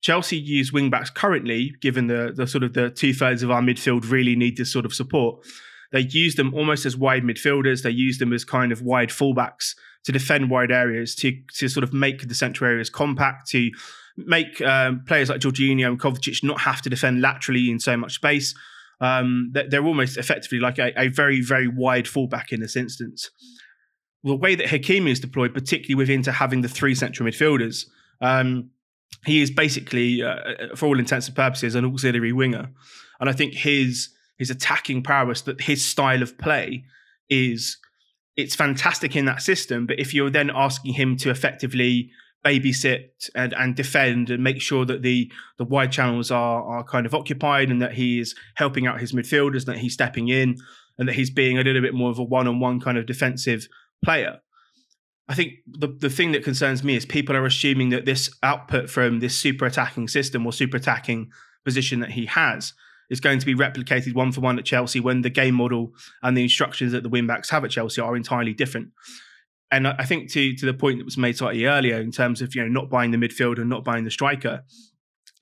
Chelsea 0.00 0.36
use 0.36 0.72
wing 0.72 0.90
backs 0.90 1.10
currently, 1.10 1.74
given 1.80 2.06
the 2.06 2.32
the 2.32 2.46
sort 2.46 2.62
of 2.62 2.72
the 2.72 2.88
two 2.88 3.12
thirds 3.12 3.42
of 3.42 3.50
our 3.50 3.60
midfield 3.60 4.08
really 4.08 4.36
need 4.36 4.56
this 4.56 4.72
sort 4.72 4.86
of 4.86 4.94
support. 4.94 5.44
They 5.90 6.02
use 6.02 6.36
them 6.36 6.54
almost 6.54 6.86
as 6.86 6.96
wide 6.96 7.24
midfielders. 7.24 7.82
They 7.82 7.90
use 7.90 8.18
them 8.18 8.32
as 8.32 8.44
kind 8.44 8.70
of 8.70 8.80
wide 8.80 9.10
fullbacks 9.10 9.74
to 10.04 10.12
defend 10.12 10.50
wide 10.50 10.70
areas, 10.70 11.16
to 11.16 11.32
to 11.54 11.68
sort 11.68 11.82
of 11.82 11.92
make 11.92 12.28
the 12.28 12.34
central 12.34 12.70
areas 12.70 12.88
compact, 12.88 13.48
to 13.50 13.70
make 14.16 14.60
um, 14.60 15.02
players 15.04 15.30
like 15.30 15.40
Jorginho 15.40 15.88
and 15.88 16.00
Kovacic 16.00 16.44
not 16.44 16.60
have 16.60 16.80
to 16.82 16.90
defend 16.90 17.20
laterally 17.20 17.70
in 17.70 17.80
so 17.80 17.96
much 17.96 18.14
space. 18.14 18.54
Um, 19.00 19.52
they're 19.52 19.84
almost 19.84 20.16
effectively 20.16 20.60
like 20.60 20.78
a, 20.78 20.92
a, 20.96 21.08
very, 21.08 21.40
very 21.40 21.66
wide 21.66 22.06
fullback 22.06 22.52
in 22.52 22.60
this 22.60 22.76
instance. 22.76 23.30
The 24.24 24.36
way 24.36 24.54
that 24.54 24.66
Hakimi 24.66 25.10
is 25.10 25.20
deployed, 25.20 25.52
particularly 25.52 25.96
within 25.96 26.22
to 26.22 26.32
having 26.32 26.62
the 26.62 26.68
three 26.68 26.94
central 26.94 27.28
midfielders, 27.28 27.86
um, 28.20 28.70
he 29.26 29.42
is 29.42 29.50
basically, 29.50 30.22
uh, 30.22 30.74
for 30.76 30.86
all 30.86 30.98
intents 30.98 31.26
and 31.26 31.36
purposes, 31.36 31.74
an 31.74 31.84
auxiliary 31.84 32.32
winger. 32.32 32.70
And 33.20 33.28
I 33.28 33.32
think 33.32 33.54
his 33.54 34.10
his 34.38 34.50
attacking 34.50 35.02
prowess, 35.02 35.42
that 35.42 35.60
his 35.60 35.84
style 35.84 36.22
of 36.22 36.36
play 36.38 36.84
is 37.28 37.78
it's 38.36 38.56
fantastic 38.56 39.14
in 39.14 39.24
that 39.26 39.42
system. 39.42 39.86
But 39.86 40.00
if 40.00 40.14
you're 40.14 40.30
then 40.30 40.50
asking 40.52 40.94
him 40.94 41.16
to 41.18 41.30
effectively 41.30 42.10
babysit 42.44 43.30
and, 43.36 43.52
and 43.54 43.76
defend 43.76 44.30
and 44.30 44.42
make 44.42 44.60
sure 44.60 44.84
that 44.84 45.02
the 45.02 45.30
the 45.58 45.64
wide 45.64 45.92
channels 45.92 46.30
are 46.30 46.62
are 46.64 46.84
kind 46.84 47.06
of 47.06 47.14
occupied 47.14 47.70
and 47.70 47.80
that 47.80 47.92
he 47.92 48.18
is 48.18 48.34
helping 48.56 48.86
out 48.86 49.00
his 49.00 49.12
midfielders, 49.12 49.66
that 49.66 49.78
he's 49.78 49.92
stepping 49.92 50.28
in 50.28 50.56
and 50.98 51.08
that 51.08 51.14
he's 51.14 51.30
being 51.30 51.58
a 51.58 51.62
little 51.62 51.82
bit 51.82 51.94
more 51.94 52.10
of 52.10 52.18
a 52.18 52.24
one-on-one 52.24 52.80
kind 52.80 52.98
of 52.98 53.06
defensive 53.06 53.68
player. 54.04 54.40
I 55.28 55.34
think 55.34 55.54
the 55.66 55.88
the 55.88 56.10
thing 56.10 56.32
that 56.32 56.44
concerns 56.44 56.82
me 56.82 56.96
is 56.96 57.06
people 57.06 57.36
are 57.36 57.46
assuming 57.46 57.90
that 57.90 58.04
this 58.04 58.30
output 58.42 58.90
from 58.90 59.20
this 59.20 59.38
super 59.38 59.64
attacking 59.64 60.08
system 60.08 60.46
or 60.46 60.52
super 60.52 60.76
attacking 60.76 61.30
position 61.64 62.00
that 62.00 62.10
he 62.10 62.26
has 62.26 62.74
is 63.08 63.20
going 63.20 63.38
to 63.38 63.46
be 63.46 63.54
replicated 63.54 64.14
one 64.14 64.32
for 64.32 64.40
one 64.40 64.58
at 64.58 64.64
Chelsea 64.64 65.00
when 65.00 65.22
the 65.22 65.30
game 65.30 65.54
model 65.54 65.92
and 66.22 66.36
the 66.36 66.42
instructions 66.42 66.92
that 66.92 67.02
the 67.02 67.10
wingbacks 67.10 67.50
have 67.50 67.64
at 67.64 67.70
Chelsea 67.70 68.00
are 68.00 68.16
entirely 68.16 68.52
different. 68.52 68.88
And 69.70 69.86
I 69.86 70.04
think 70.04 70.30
to 70.32 70.54
to 70.56 70.66
the 70.66 70.74
point 70.74 70.98
that 70.98 71.04
was 71.04 71.16
made 71.16 71.36
slightly 71.36 71.64
earlier 71.64 71.98
in 71.98 72.10
terms 72.10 72.42
of 72.42 72.54
you 72.54 72.62
know 72.62 72.68
not 72.68 72.90
buying 72.90 73.10
the 73.10 73.18
midfield 73.18 73.58
and 73.58 73.70
not 73.70 73.84
buying 73.84 74.04
the 74.04 74.10
striker, 74.10 74.64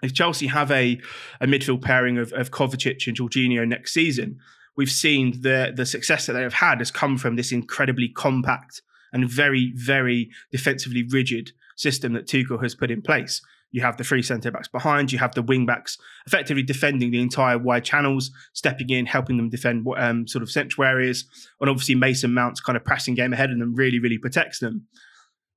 if 0.03 0.15
Chelsea 0.15 0.47
have 0.47 0.71
a, 0.71 1.01
a 1.41 1.47
midfield 1.47 1.83
pairing 1.83 2.19
of, 2.19 2.33
of 2.33 2.51
Kovacic 2.51 3.07
and 3.07 3.17
Jorginho 3.17 3.67
next 3.67 3.93
season, 3.93 4.39
we've 4.77 4.91
seen 4.91 5.43
the 5.43 5.73
the 5.75 5.87
success 5.87 6.27
that 6.27 6.35
they 6.35 6.43
have 6.43 6.55
had 6.55 6.79
has 6.79 6.91
come 6.91 7.19
from 7.19 7.37
this 7.37 7.53
incredibly 7.53 8.09
compact 8.09 8.83
and 9.13 9.29
very 9.29 9.73
very 9.75 10.31
defensively 10.53 11.03
rigid 11.03 11.53
system 11.77 12.13
that 12.13 12.27
Tuchel 12.27 12.63
has 12.63 12.75
put 12.75 12.91
in 12.91 13.03
place. 13.03 13.43
You 13.73 13.83
have 13.83 13.97
the 13.97 14.05
three 14.05 14.23
centre 14.23 14.51
backs 14.51 14.69
behind. 14.69 15.13
You 15.13 15.19
have 15.19 15.35
the 15.35 15.43
wing 15.43 15.65
backs 15.65 15.97
effectively 16.27 16.63
defending 16.63 17.11
the 17.11 17.21
entire 17.21 17.57
wide 17.57 17.85
channels, 17.85 18.31
stepping 18.53 18.91
in, 18.91 19.07
helping 19.07 19.37
them 19.37 19.49
defend 19.49 19.87
um, 19.97 20.27
sort 20.27 20.43
of 20.43 20.51
central 20.51 20.87
areas. 20.87 21.25
And 21.61 21.71
obviously, 21.71 21.95
Mason 21.95 22.35
Mount's 22.35 22.61
kind 22.61 22.77
of 22.77 22.85
pressing 22.85 23.15
game 23.15 23.33
ahead 23.33 23.51
of 23.51 23.59
them 23.59 23.75
really, 23.75 24.01
really 24.01 24.19
protects 24.19 24.59
them. 24.59 24.87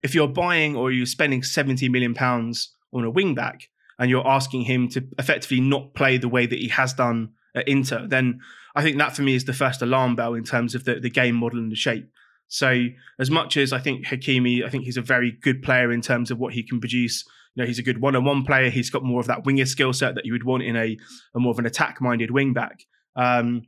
If 0.04 0.14
you're 0.14 0.28
buying 0.28 0.76
or 0.76 0.92
you're 0.92 1.06
spending 1.06 1.44
70 1.44 1.90
million 1.90 2.14
pounds 2.14 2.76
on 2.94 3.04
a 3.04 3.10
wing 3.10 3.34
back 3.36 3.70
and 3.98 4.10
you're 4.10 4.28
asking 4.28 4.62
him 4.64 4.90
to 4.90 5.04
effectively 5.18 5.62
not 5.62 5.94
play 5.94 6.18
the 6.18 6.30
way 6.30 6.46
that 6.46 6.60
he 6.60 6.68
has 6.68 6.94
done 6.94 7.32
at 7.56 7.68
Inter, 7.68 8.06
then 8.08 8.42
I 8.76 8.82
think 8.82 8.98
that 8.98 9.16
for 9.16 9.22
me 9.22 9.36
is 9.36 9.46
the 9.46 9.54
first 9.54 9.82
alarm 9.82 10.16
bell 10.16 10.34
in 10.34 10.44
terms 10.44 10.76
of 10.76 10.86
the, 10.86 10.96
the 11.00 11.10
game 11.10 11.36
model 11.36 11.60
and 11.60 11.72
the 11.72 11.76
shape. 11.76 12.10
So 12.48 12.88
as 13.20 13.32
much 13.32 13.58
as 13.58 13.72
I 13.72 13.80
think 13.80 14.06
Hakimi, 14.06 14.64
I 14.64 14.70
think 14.70 14.84
he's 14.84 14.98
a 14.98 15.02
very 15.02 15.32
good 15.42 15.62
player 15.62 15.92
in 15.92 16.02
terms 16.02 16.32
of 16.32 16.40
what 16.40 16.54
he 16.54 16.64
can 16.64 16.80
produce 16.80 17.26
you 17.56 17.64
know, 17.64 17.68
he's 17.68 17.80
a 17.80 17.84
good 17.84 18.02
one-on-one 18.02 18.46
player. 18.46 18.70
He's 18.70 18.90
got 18.90 19.04
more 19.04 19.20
of 19.20 19.28
that 19.28 19.46
winger 19.46 19.66
skill 19.66 19.94
set 19.94 20.16
that 20.16 20.26
you 20.26 20.34
would 20.34 20.44
want 20.44 20.64
in 20.64 20.76
a, 20.76 20.98
a 21.36 21.40
more 21.40 21.52
of 21.52 21.60
an 21.60 21.66
attack-minded 21.66 22.32
wing 22.32 22.54
back. 22.54 22.84
Um, 23.16 23.64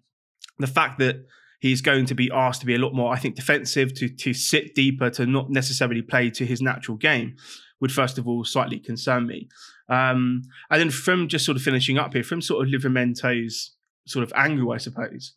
the 0.57 0.67
fact 0.67 0.99
that 0.99 1.17
he's 1.59 1.81
going 1.81 2.05
to 2.07 2.15
be 2.15 2.31
asked 2.33 2.61
to 2.61 2.65
be 2.65 2.75
a 2.75 2.79
lot 2.79 2.93
more, 2.93 3.13
I 3.13 3.19
think, 3.19 3.35
defensive, 3.35 3.93
to 3.95 4.09
to 4.09 4.33
sit 4.33 4.73
deeper, 4.73 5.09
to 5.11 5.25
not 5.25 5.49
necessarily 5.51 6.01
play 6.01 6.29
to 6.31 6.45
his 6.45 6.61
natural 6.61 6.97
game, 6.97 7.35
would 7.79 7.91
first 7.91 8.17
of 8.17 8.27
all 8.27 8.43
slightly 8.43 8.79
concern 8.79 9.27
me. 9.27 9.49
Um, 9.87 10.41
and 10.71 10.81
then 10.81 10.89
from 10.89 11.27
just 11.27 11.45
sort 11.45 11.57
of 11.57 11.63
finishing 11.63 11.99
up 11.99 12.13
here, 12.13 12.23
from 12.23 12.41
sort 12.41 12.65
of 12.65 12.73
Livramento's 12.73 13.74
sort 14.07 14.23
of 14.23 14.31
angle, 14.35 14.71
I 14.71 14.77
suppose. 14.77 15.33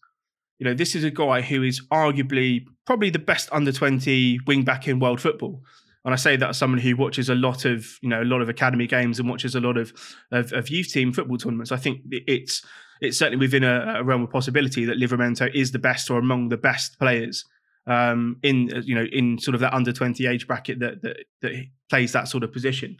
You 0.58 0.64
know, 0.64 0.74
this 0.74 0.94
is 0.94 1.04
a 1.04 1.10
guy 1.10 1.40
who 1.40 1.62
is 1.62 1.80
arguably 1.88 2.64
probably 2.84 3.10
the 3.10 3.18
best 3.18 3.48
under 3.52 3.70
20 3.70 4.40
wing 4.46 4.64
back 4.64 4.88
in 4.88 4.98
world 4.98 5.20
football. 5.20 5.62
And 6.04 6.14
I 6.14 6.16
say 6.16 6.36
that 6.36 6.48
as 6.48 6.58
someone 6.58 6.80
who 6.80 6.96
watches 6.96 7.28
a 7.28 7.34
lot 7.34 7.64
of, 7.64 7.86
you 8.02 8.08
know, 8.08 8.22
a 8.22 8.24
lot 8.24 8.40
of 8.40 8.48
academy 8.48 8.86
games 8.86 9.18
and 9.18 9.28
watches 9.28 9.54
a 9.54 9.60
lot 9.60 9.76
of 9.76 9.92
of, 10.32 10.52
of 10.52 10.70
youth 10.70 10.92
team 10.92 11.12
football 11.12 11.36
tournaments. 11.36 11.70
I 11.70 11.76
think 11.76 12.00
it's 12.10 12.64
it's 13.00 13.18
certainly 13.18 13.38
within 13.38 13.64
a, 13.64 13.96
a, 13.98 14.04
realm 14.04 14.22
of 14.22 14.30
possibility 14.30 14.84
that 14.84 14.98
Livramento 14.98 15.52
is 15.54 15.70
the 15.70 15.78
best 15.78 16.10
or 16.10 16.18
among 16.18 16.48
the 16.48 16.56
best 16.56 16.98
players 16.98 17.44
um, 17.86 18.38
in 18.42 18.68
you 18.84 18.94
know 18.94 19.04
in 19.12 19.38
sort 19.38 19.54
of 19.54 19.60
that 19.60 19.74
under 19.74 19.92
twenty 19.92 20.26
age 20.26 20.46
bracket 20.46 20.80
that, 20.80 21.02
that 21.02 21.16
that 21.42 21.52
plays 21.90 22.12
that 22.12 22.28
sort 22.28 22.42
of 22.42 22.52
position. 22.52 22.96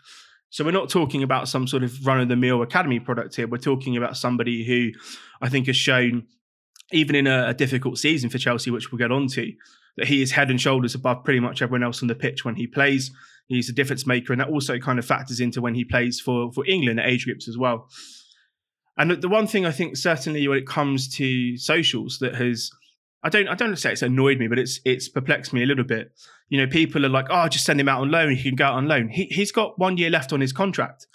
So 0.50 0.64
we're 0.64 0.71
not 0.71 0.88
talking 0.88 1.23
about 1.23 1.49
some 1.49 1.67
sort 1.67 1.83
of 1.83 2.07
run 2.07 2.21
of 2.21 2.28
the 2.28 2.37
mill 2.37 2.62
academy 2.62 3.00
product 3.00 3.37
here. 3.37 3.47
We're 3.47 3.59
talking 3.59 3.97
about 3.97 4.17
somebody 4.17 4.64
who 4.64 4.99
I 5.43 5.49
think 5.49 5.67
has 5.67 5.76
shown, 5.76 6.26
even 6.90 7.14
in 7.14 7.26
a, 7.26 7.49
a 7.49 7.55
difficult 7.55 7.99
season 7.99 8.31
for 8.31 8.38
Chelsea, 8.38 8.71
which 8.71 8.90
we'll 8.90 8.99
get 8.99 9.12
on 9.12 9.26
to, 9.28 9.52
that 9.99 10.09
he 10.09 10.23
is 10.23 10.33
head 10.33 10.50
and 10.50 10.61
shoulders 10.61 10.95
above 10.95 11.25
pretty 11.25 11.40
much 11.40 11.61
everyone 11.61 11.83
else 11.83 12.02
on 12.02 12.09
the 12.09 12.14
pitch 12.14 12.45
when 12.45 12.55
he 12.55 12.67
plays. 12.67 13.11
He's 13.49 13.69
a 13.69 13.73
difference 13.73 14.07
maker, 14.07 14.33
and 14.33 14.40
that 14.40 14.49
also 14.49 14.78
kind 14.78 14.99
of 14.99 15.05
factors 15.05 15.40
into 15.40 15.61
when 15.61 15.75
he 15.75 15.85
plays 15.85 16.21
for 16.21 16.52
for 16.52 16.67
England 16.67 17.00
at 17.00 17.09
age 17.09 17.25
groups 17.25 17.49
as 17.49 17.59
well. 17.59 17.88
And 18.99 19.23
the 19.23 19.28
one 19.28 19.47
thing 19.47 19.64
I 19.64 19.71
think 19.71 19.97
certainly 19.97 20.47
when 20.49 20.59
it 20.59 20.67
comes 20.67 21.09
to 21.17 21.57
socials 21.57 22.19
that 22.21 22.35
has 22.35 22.71
I 23.23 23.29
don't 23.29 23.49
I 23.49 23.55
don't 23.55 23.77
say 23.77 23.93
it's 23.93 24.03
annoyed 24.03 24.39
me, 24.39 24.47
but 24.47 24.59
it's 24.59 24.81
it's 24.85 25.09
perplexed 25.09 25.53
me 25.53 25.63
a 25.63 25.67
little 25.67 25.85
bit. 25.85 26.13
You 26.49 26.59
know, 26.59 26.67
people 26.67 27.05
are 27.05 27.11
like, 27.11 27.27
oh, 27.31 27.49
just 27.49 27.65
send 27.65 27.81
him 27.81 27.89
out 27.89 28.01
on 28.01 28.11
loan. 28.11 28.35
He 28.35 28.51
can 28.51 28.57
go 28.57 28.67
out 28.67 28.75
on 28.75 28.87
loan. 28.87 29.09
He 29.09 29.25
he's 29.25 29.53
got 29.53 29.79
one 29.79 29.97
year 29.97 30.11
left 30.11 30.33
on 30.33 30.41
his 30.41 30.53
contract. 30.53 31.07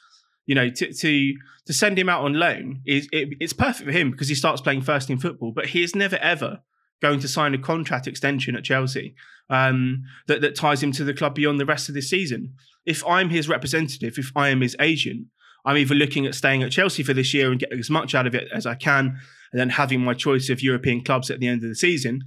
You 0.45 0.55
know, 0.55 0.69
to 0.69 0.93
to 0.93 1.33
to 1.65 1.73
send 1.73 1.97
him 1.97 2.09
out 2.09 2.23
on 2.23 2.33
loan 2.33 2.81
is 2.85 3.07
it, 3.11 3.29
it's 3.39 3.53
perfect 3.53 3.85
for 3.85 3.91
him 3.91 4.11
because 4.11 4.27
he 4.27 4.35
starts 4.35 4.61
playing 4.61 4.81
first 4.81 5.07
team 5.07 5.17
football. 5.17 5.53
But 5.53 5.67
he 5.67 5.83
is 5.83 5.95
never 5.95 6.17
ever 6.17 6.61
going 7.01 7.19
to 7.19 7.27
sign 7.27 7.53
a 7.53 7.57
contract 7.57 8.07
extension 8.07 8.55
at 8.55 8.63
Chelsea 8.63 9.15
um, 9.49 10.03
that, 10.27 10.41
that 10.41 10.55
ties 10.55 10.81
him 10.81 10.91
to 10.93 11.03
the 11.03 11.13
club 11.13 11.35
beyond 11.35 11.59
the 11.59 11.65
rest 11.65 11.89
of 11.89 11.95
this 11.95 12.09
season. 12.09 12.53
If 12.85 13.05
I'm 13.05 13.29
his 13.29 13.49
representative, 13.49 14.17
if 14.17 14.31
I 14.35 14.49
am 14.49 14.61
his 14.61 14.75
agent, 14.79 15.27
I'm 15.65 15.77
either 15.77 15.95
looking 15.95 16.25
at 16.25 16.35
staying 16.35 16.63
at 16.63 16.71
Chelsea 16.71 17.03
for 17.03 17.13
this 17.13 17.33
year 17.33 17.51
and 17.51 17.59
getting 17.59 17.79
as 17.79 17.89
much 17.89 18.15
out 18.15 18.27
of 18.27 18.35
it 18.35 18.47
as 18.53 18.65
I 18.65 18.75
can, 18.75 19.19
and 19.53 19.59
then 19.59 19.69
having 19.69 20.01
my 20.01 20.13
choice 20.13 20.49
of 20.49 20.61
European 20.61 21.03
clubs 21.03 21.29
at 21.29 21.39
the 21.39 21.47
end 21.47 21.63
of 21.63 21.69
the 21.69 21.75
season. 21.75 22.21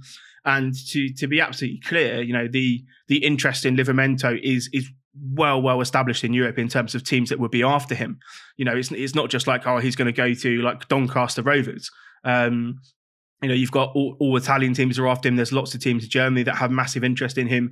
And 0.45 0.73
to 0.91 1.13
to 1.13 1.27
be 1.27 1.41
absolutely 1.41 1.81
clear, 1.81 2.21
you 2.21 2.33
know, 2.33 2.47
the 2.47 2.83
the 3.07 3.17
interest 3.17 3.65
in 3.65 3.75
Livramento 3.75 4.39
is 4.41 4.69
is 4.73 4.89
well 5.33 5.61
well 5.61 5.81
established 5.81 6.23
in 6.23 6.33
Europe 6.33 6.57
in 6.57 6.69
terms 6.69 6.95
of 6.95 7.03
teams 7.03 7.29
that 7.29 7.39
would 7.39 7.51
be 7.51 7.63
after 7.63 7.93
him. 7.93 8.19
You 8.55 8.63
know, 8.63 8.75
it's 8.75 8.91
it's 8.91 9.13
not 9.13 9.29
just 9.29 9.45
like 9.45 9.67
oh 9.67 9.79
he's 9.79 9.97
going 9.97 10.05
to 10.05 10.13
go 10.13 10.33
to 10.33 10.61
like 10.61 10.87
Doncaster 10.87 11.41
Rovers. 11.41 11.91
Um, 12.23 12.79
you 13.41 13.49
know, 13.49 13.53
you've 13.55 13.71
got 13.71 13.91
all, 13.93 14.17
all, 14.19 14.35
Italian 14.35 14.73
teams 14.73 14.97
are 14.97 15.07
after 15.07 15.29
him. 15.29 15.35
There's 15.35 15.53
lots 15.53 15.75
of 15.75 15.81
teams 15.81 16.03
in 16.03 16.09
Germany 16.09 16.41
that 16.43 16.55
have 16.55 16.71
massive 16.71 17.03
interest 17.03 17.37
in 17.37 17.47
him. 17.47 17.71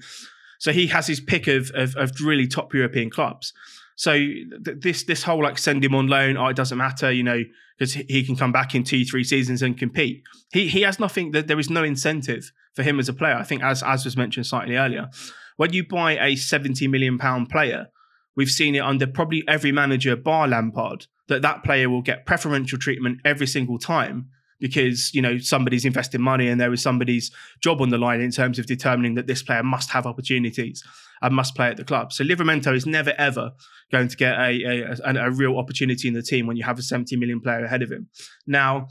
So 0.60 0.72
he 0.72 0.86
has 0.88 1.08
his 1.08 1.20
pick 1.20 1.48
of 1.48 1.72
of, 1.72 1.96
of 1.96 2.12
really 2.22 2.46
top 2.46 2.74
European 2.74 3.10
clubs. 3.10 3.54
So 3.96 4.14
th- 4.14 4.80
this 4.82 5.04
this 5.04 5.24
whole 5.24 5.44
like 5.44 5.58
send 5.58 5.84
him 5.84 5.96
on 5.96 6.08
loan, 6.08 6.38
oh, 6.38 6.48
it 6.48 6.56
doesn't 6.56 6.78
matter, 6.78 7.12
you 7.12 7.24
know, 7.24 7.44
because 7.78 7.94
he 7.94 8.24
can 8.24 8.36
come 8.36 8.52
back 8.52 8.75
in 8.75 8.84
two 8.84 9.06
three 9.06 9.24
seasons 9.24 9.62
and 9.62 9.78
compete. 9.78 10.24
He 10.52 10.68
he 10.68 10.82
has 10.82 11.00
nothing. 11.00 11.32
That 11.32 11.48
there 11.48 11.60
is 11.60 11.70
no 11.70 11.84
incentive 11.84 12.52
for 12.74 12.84
him 12.84 13.00
as 13.00 13.10
a 13.10 13.14
player. 13.14 13.36
I 13.36 13.44
think 13.44 13.64
as 13.64 13.82
as 13.84 14.06
was 14.06 14.18
mentioned 14.18 14.46
slightly 14.46 14.75
earlier, 14.75 15.10
when 15.58 15.74
you 15.74 15.88
buy 15.88 16.18
a 16.20 16.36
seventy 16.36 16.88
million 16.88 17.18
pound 17.18 17.50
player, 17.50 17.88
we've 18.36 18.52
seen 18.52 18.75
it 18.75 18.82
under 18.82 19.08
probably 19.08 19.44
every 19.48 19.72
manager 19.72 20.16
bar 20.16 20.48
Lampard 20.48 21.08
that 21.28 21.42
that 21.42 21.64
player 21.64 21.90
will 21.90 22.02
get 22.02 22.25
preferential 22.25 22.78
treatment 22.78 23.20
every 23.25 23.48
single 23.48 23.80
time 23.80 24.30
because 24.60 25.14
you 25.14 25.22
know 25.22 25.38
somebody's 25.38 25.86
invested 25.86 26.20
money 26.20 26.48
and 26.48 26.60
there 26.60 26.74
is 26.74 26.82
somebody's 26.82 27.32
job 27.62 27.82
on 27.82 27.90
the 27.90 27.98
line 27.98 28.22
in 28.22 28.32
terms 28.32 28.60
of 28.60 28.66
determining 28.66 29.16
that 29.16 29.28
this 29.28 29.44
player 29.44 29.64
must 29.64 29.90
have 29.92 30.06
opportunities 30.06 30.84
and 31.22 31.36
must 31.36 31.56
play 31.56 31.68
at 31.68 31.78
the 31.78 31.84
club. 31.84 32.14
So 32.14 32.24
Livramento 32.24 32.76
is 32.76 32.86
never 32.86 33.14
ever 33.18 33.52
going 33.92 34.08
to 34.08 34.18
get 34.18 34.34
a, 34.40 34.64
a, 34.64 34.96
a, 35.04 35.28
a 35.28 35.32
real 35.32 35.58
opportunity 35.58 36.08
in 36.08 36.14
the 36.14 36.22
team 36.22 36.48
when 36.48 36.58
you 36.58 36.64
have 36.64 36.80
a 36.80 36.82
70 36.82 37.16
million 37.18 37.40
player 37.42 37.64
ahead 37.64 37.82
of 37.82 37.92
him. 37.92 38.10
Now, 38.48 38.88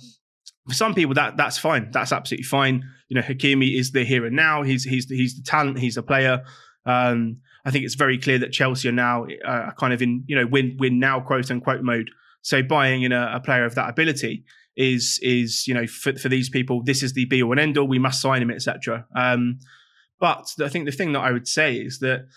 for 0.69 0.75
some 0.75 0.95
people 0.95 1.15
that 1.15 1.37
that's 1.37 1.59
fine. 1.59 1.91
That's 1.91 2.13
absolutely 2.13 2.45
fine. 2.45 2.85
You 3.09 3.17
know, 3.17 3.23
Hakimi 3.23 3.79
is 3.79 3.93
the 3.93 4.05
here 4.05 4.25
and 4.25 4.35
now. 4.35 4.63
He's 4.63 4.85
he's 4.85 5.07
the, 5.07 5.17
he's 5.17 5.37
the 5.37 5.43
talent. 5.43 5.79
He's 5.79 5.97
a 5.97 6.03
player. 6.03 6.43
Um, 6.87 7.39
I 7.67 7.71
think 7.71 7.85
it's 7.85 7.95
very 7.95 8.19
clear 8.19 8.39
that 8.39 8.53
Chelsea 8.53 8.89
are 8.89 8.93
now 8.93 9.27
uh, 9.47 9.71
kind 9.73 9.93
of 9.93 10.03
in 10.03 10.25
you 10.27 10.37
know 10.37 10.47
win 10.47 10.77
win 10.79 10.99
now 10.99 11.21
quote 11.21 11.51
unquote 11.51 11.83
mode. 11.83 12.11
So 12.43 12.63
buying 12.63 13.03
in 13.03 13.13
a, 13.13 13.33
a 13.35 13.41
player 13.41 13.65
of 13.65 13.75
that 13.75 13.91
ability 13.91 14.45
is 14.77 15.21
is 15.23 15.67
you 15.67 15.75
know 15.75 15.87
for, 15.87 16.15
for 16.17 16.29
these 16.29 16.49
people 16.49 16.83
this 16.83 17.03
is 17.03 17.13
the 17.13 17.25
be 17.27 17.43
all 17.43 17.53
and 17.53 17.61
end 17.61 17.79
all 17.79 17.87
we 17.87 17.99
must 17.99 18.21
sign 18.21 18.43
him 18.43 18.51
etc 18.51 19.07
um, 19.15 19.59
But 20.25 20.55
I 20.59 20.71
think 20.71 20.87
the 20.87 20.91
thing 20.91 21.13
that 21.13 21.21
I 21.21 21.33
would 21.33 21.47
say 21.47 21.77
is 21.77 21.99
that 21.99 22.29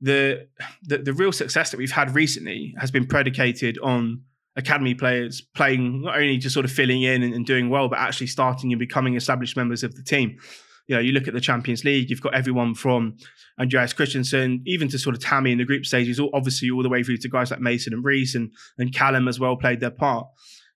the, 0.00 0.48
the 0.82 0.96
the 0.96 1.12
real 1.12 1.30
success 1.30 1.70
that 1.70 1.76
we've 1.76 1.92
had 1.92 2.14
recently 2.14 2.74
has 2.78 2.90
been 2.90 3.06
predicated 3.06 3.76
on 3.82 4.22
academy 4.56 4.94
players 4.94 5.42
playing 5.54 6.00
not 6.00 6.16
only 6.16 6.38
just 6.38 6.54
sort 6.54 6.64
of 6.64 6.72
filling 6.72 7.02
in 7.02 7.22
and, 7.22 7.34
and, 7.34 7.44
doing 7.44 7.68
well, 7.68 7.90
but 7.90 7.98
actually 7.98 8.28
starting 8.28 8.72
and 8.72 8.78
becoming 8.78 9.14
established 9.14 9.58
members 9.58 9.82
of 9.82 9.94
the 9.94 10.02
team. 10.02 10.38
You 10.86 10.94
know, 10.94 11.02
you 11.02 11.12
look 11.12 11.28
at 11.28 11.34
the 11.34 11.40
Champions 11.40 11.84
League, 11.84 12.08
you've 12.08 12.22
got 12.22 12.34
everyone 12.34 12.74
from 12.74 13.18
Andreas 13.60 13.92
Christensen, 13.92 14.62
even 14.64 14.88
to 14.88 14.98
sort 14.98 15.14
of 15.14 15.20
Tammy 15.22 15.52
in 15.52 15.58
the 15.58 15.66
group 15.66 15.84
stages, 15.84 16.18
obviously 16.32 16.70
all 16.70 16.82
the 16.82 16.88
way 16.88 17.02
through 17.02 17.18
to 17.18 17.28
guys 17.28 17.50
like 17.50 17.60
Mason 17.60 17.92
and 17.92 18.02
Reece 18.02 18.34
and, 18.34 18.52
and 18.78 18.94
Callum 18.94 19.28
as 19.28 19.38
well 19.38 19.54
played 19.54 19.80
their 19.80 19.90
part. 19.90 20.26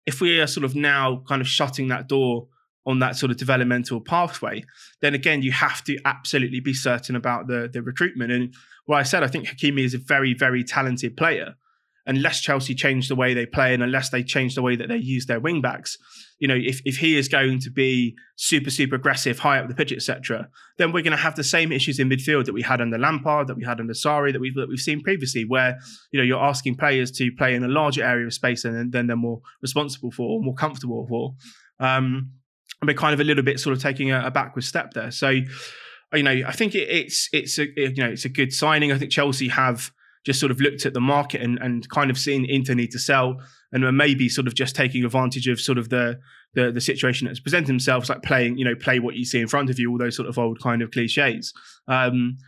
If 0.04 0.20
we 0.20 0.38
are 0.38 0.46
sort 0.46 0.64
of 0.64 0.74
now 0.74 1.22
kind 1.26 1.40
of 1.40 1.48
shutting 1.48 1.88
that 1.88 2.08
door 2.08 2.48
on 2.88 2.98
that 3.00 3.16
sort 3.16 3.30
of 3.30 3.36
developmental 3.36 4.00
pathway, 4.00 4.64
then 5.02 5.14
again, 5.14 5.42
you 5.42 5.52
have 5.52 5.84
to 5.84 5.98
absolutely 6.06 6.58
be 6.58 6.72
certain 6.72 7.14
about 7.14 7.46
the, 7.46 7.68
the 7.70 7.82
recruitment. 7.82 8.32
And 8.32 8.54
well, 8.86 8.98
I 8.98 9.02
said, 9.02 9.22
I 9.22 9.28
think 9.28 9.46
Hakimi 9.46 9.84
is 9.84 9.92
a 9.92 9.98
very, 9.98 10.32
very 10.32 10.64
talented 10.64 11.16
player 11.16 11.54
unless 12.06 12.40
Chelsea 12.40 12.74
change 12.74 13.08
the 13.08 13.14
way 13.14 13.34
they 13.34 13.44
play 13.44 13.74
and 13.74 13.82
unless 13.82 14.08
they 14.08 14.22
change 14.22 14.54
the 14.54 14.62
way 14.62 14.74
that 14.74 14.88
they 14.88 14.96
use 14.96 15.26
their 15.26 15.38
wing 15.38 15.60
backs, 15.60 15.98
you 16.38 16.48
know, 16.48 16.56
if, 16.56 16.80
if 16.86 16.96
he 16.96 17.18
is 17.18 17.28
going 17.28 17.60
to 17.60 17.70
be 17.70 18.16
super, 18.36 18.70
super 18.70 18.94
aggressive, 18.94 19.38
high 19.38 19.58
up 19.58 19.68
the 19.68 19.74
pitch, 19.74 19.92
etc., 19.92 20.48
then 20.78 20.90
we're 20.90 21.02
going 21.02 21.16
to 21.16 21.22
have 21.22 21.36
the 21.36 21.44
same 21.44 21.70
issues 21.70 21.98
in 21.98 22.08
midfield 22.08 22.46
that 22.46 22.54
we 22.54 22.62
had 22.62 22.80
under 22.80 22.96
Lampard, 22.96 23.46
that 23.46 23.58
we 23.58 23.64
had 23.64 23.78
under 23.78 23.92
Sarri, 23.92 24.32
that 24.32 24.40
we've, 24.40 24.54
that 24.54 24.70
we've 24.70 24.78
seen 24.78 25.02
previously, 25.02 25.44
where, 25.44 25.78
you 26.10 26.18
know, 26.18 26.24
you're 26.24 26.42
asking 26.42 26.76
players 26.76 27.10
to 27.10 27.30
play 27.32 27.54
in 27.54 27.62
a 27.62 27.68
larger 27.68 28.02
area 28.02 28.26
of 28.26 28.32
space 28.32 28.62
than, 28.62 28.90
than 28.90 29.06
they're 29.06 29.16
more 29.16 29.42
responsible 29.60 30.10
for 30.10 30.38
or 30.38 30.42
more 30.42 30.54
comfortable 30.54 31.06
for. 31.06 31.34
Um, 31.78 32.30
and 32.80 32.88
we're 32.88 32.94
kind 32.94 33.14
of 33.14 33.20
a 33.20 33.24
little 33.24 33.42
bit 33.42 33.60
sort 33.60 33.76
of 33.76 33.82
taking 33.82 34.10
a, 34.12 34.26
a 34.26 34.30
backward 34.30 34.64
step 34.64 34.94
there. 34.94 35.10
So, 35.10 35.30
you 35.30 36.22
know, 36.22 36.42
I 36.46 36.52
think 36.52 36.74
it, 36.74 36.88
it's 36.88 37.28
it's 37.32 37.58
a 37.58 37.66
you 37.76 38.02
know 38.02 38.10
it's 38.10 38.24
a 38.24 38.28
good 38.28 38.52
signing. 38.52 38.92
I 38.92 38.98
think 38.98 39.10
Chelsea 39.10 39.48
have 39.48 39.90
just 40.24 40.40
sort 40.40 40.50
of 40.50 40.60
looked 40.60 40.84
at 40.84 40.94
the 40.94 41.00
market 41.00 41.40
and, 41.40 41.58
and 41.60 41.88
kind 41.88 42.10
of 42.10 42.18
seen 42.18 42.44
Inter 42.44 42.74
need 42.74 42.90
to 42.90 42.98
sell 42.98 43.40
and 43.72 43.96
maybe 43.96 44.28
sort 44.28 44.46
of 44.46 44.54
just 44.54 44.74
taking 44.74 45.04
advantage 45.04 45.48
of 45.48 45.60
sort 45.60 45.78
of 45.78 45.88
the 45.88 46.18
the, 46.54 46.72
the 46.72 46.80
situation 46.80 47.26
that's 47.26 47.40
presented 47.40 47.68
themselves, 47.68 48.08
like 48.08 48.22
playing, 48.22 48.56
you 48.56 48.64
know, 48.64 48.74
play 48.74 48.98
what 48.98 49.14
you 49.14 49.24
see 49.24 49.38
in 49.40 49.48
front 49.48 49.70
of 49.70 49.78
you, 49.78 49.90
all 49.90 49.98
those 49.98 50.16
sort 50.16 50.28
of 50.28 50.38
old 50.38 50.60
kind 50.60 50.82
of 50.82 50.90
cliches. 50.90 51.52
Um, 51.86 52.38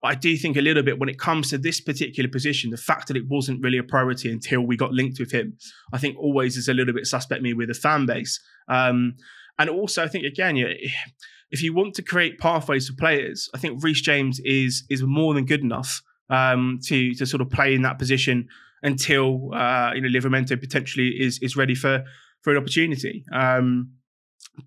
but 0.00 0.08
I 0.08 0.14
do 0.14 0.36
think 0.36 0.56
a 0.56 0.62
little 0.62 0.82
bit 0.82 0.98
when 0.98 1.10
it 1.10 1.18
comes 1.18 1.50
to 1.50 1.58
this 1.58 1.80
particular 1.80 2.28
position, 2.28 2.70
the 2.70 2.78
fact 2.78 3.08
that 3.08 3.18
it 3.18 3.28
wasn't 3.28 3.62
really 3.62 3.76
a 3.76 3.82
priority 3.82 4.32
until 4.32 4.62
we 4.62 4.76
got 4.76 4.92
linked 4.92 5.20
with 5.20 5.30
him, 5.30 5.58
I 5.92 5.98
think 5.98 6.16
always 6.18 6.56
is 6.56 6.68
a 6.68 6.74
little 6.74 6.94
bit 6.94 7.06
suspect 7.06 7.42
me 7.42 7.52
with 7.52 7.68
the 7.68 7.74
fan 7.74 8.06
base. 8.06 8.40
Um, 8.68 9.16
and 9.60 9.68
also, 9.68 10.02
I 10.02 10.08
think 10.08 10.24
again, 10.24 10.56
you 10.56 10.68
if 11.50 11.62
you 11.62 11.74
want 11.74 11.94
to 11.94 12.02
create 12.02 12.38
pathways 12.38 12.88
for 12.88 12.94
players, 12.96 13.48
I 13.54 13.58
think 13.58 13.82
Reece 13.82 14.00
James 14.00 14.40
is 14.40 14.84
is 14.88 15.02
more 15.02 15.34
than 15.34 15.44
good 15.44 15.60
enough 15.60 16.02
um, 16.30 16.80
to 16.84 17.14
to 17.14 17.26
sort 17.26 17.42
of 17.42 17.50
play 17.50 17.74
in 17.74 17.82
that 17.82 17.98
position 17.98 18.48
until 18.82 19.52
uh, 19.54 19.92
you 19.94 20.00
know 20.00 20.08
Livramento 20.08 20.58
potentially 20.58 21.08
is 21.08 21.38
is 21.42 21.56
ready 21.56 21.74
for 21.74 22.04
for 22.42 22.52
an 22.52 22.56
opportunity. 22.56 23.24
Um, 23.32 23.92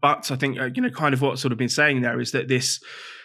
but 0.02 0.30
I 0.32 0.36
think 0.36 0.60
uh, 0.60 0.70
you 0.76 0.82
know 0.82 0.90
kind 0.90 1.14
of 1.14 1.22
what's 1.22 1.42
sort 1.42 1.52
of 1.52 1.58
been 1.58 1.70
saying 1.70 2.02
there 2.02 2.20
is 2.20 2.32
that 2.32 2.48
this 2.48 2.80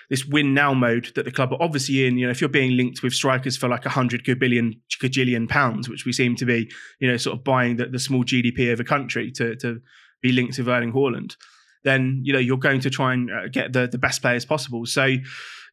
this 0.08 0.24
win 0.24 0.54
now 0.54 0.72
mode 0.72 1.12
that 1.16 1.26
the 1.26 1.30
club 1.30 1.52
are 1.52 1.60
obviously 1.60 2.06
in. 2.06 2.16
You 2.16 2.26
know, 2.26 2.30
if 2.30 2.40
you're 2.40 2.48
being 2.48 2.78
linked 2.78 3.02
with 3.02 3.12
strikers 3.12 3.58
for 3.58 3.68
like 3.68 3.84
a 3.84 3.90
hundred 3.90 4.24
billion 4.38 4.80
gajillion 5.02 5.48
pounds, 5.48 5.88
which 5.88 6.06
we 6.06 6.12
seem 6.12 6.34
to 6.36 6.46
be, 6.46 6.70
you 6.98 7.10
know, 7.10 7.18
sort 7.18 7.36
of 7.36 7.44
buying 7.44 7.76
the, 7.76 7.86
the 7.86 7.98
small 7.98 8.24
GDP 8.24 8.72
of 8.72 8.80
a 8.80 8.84
country 8.84 9.30
to 9.32 9.54
to 9.56 9.80
be 10.22 10.32
linked 10.32 10.58
with 10.58 10.68
Erling 10.68 10.92
Haaland, 10.92 11.36
then 11.84 12.20
you 12.24 12.32
know 12.32 12.38
you're 12.38 12.58
going 12.58 12.80
to 12.80 12.90
try 12.90 13.12
and 13.12 13.30
uh, 13.30 13.48
get 13.48 13.72
the 13.72 13.86
the 13.86 13.98
best 13.98 14.22
players 14.22 14.44
possible. 14.44 14.86
So 14.86 15.04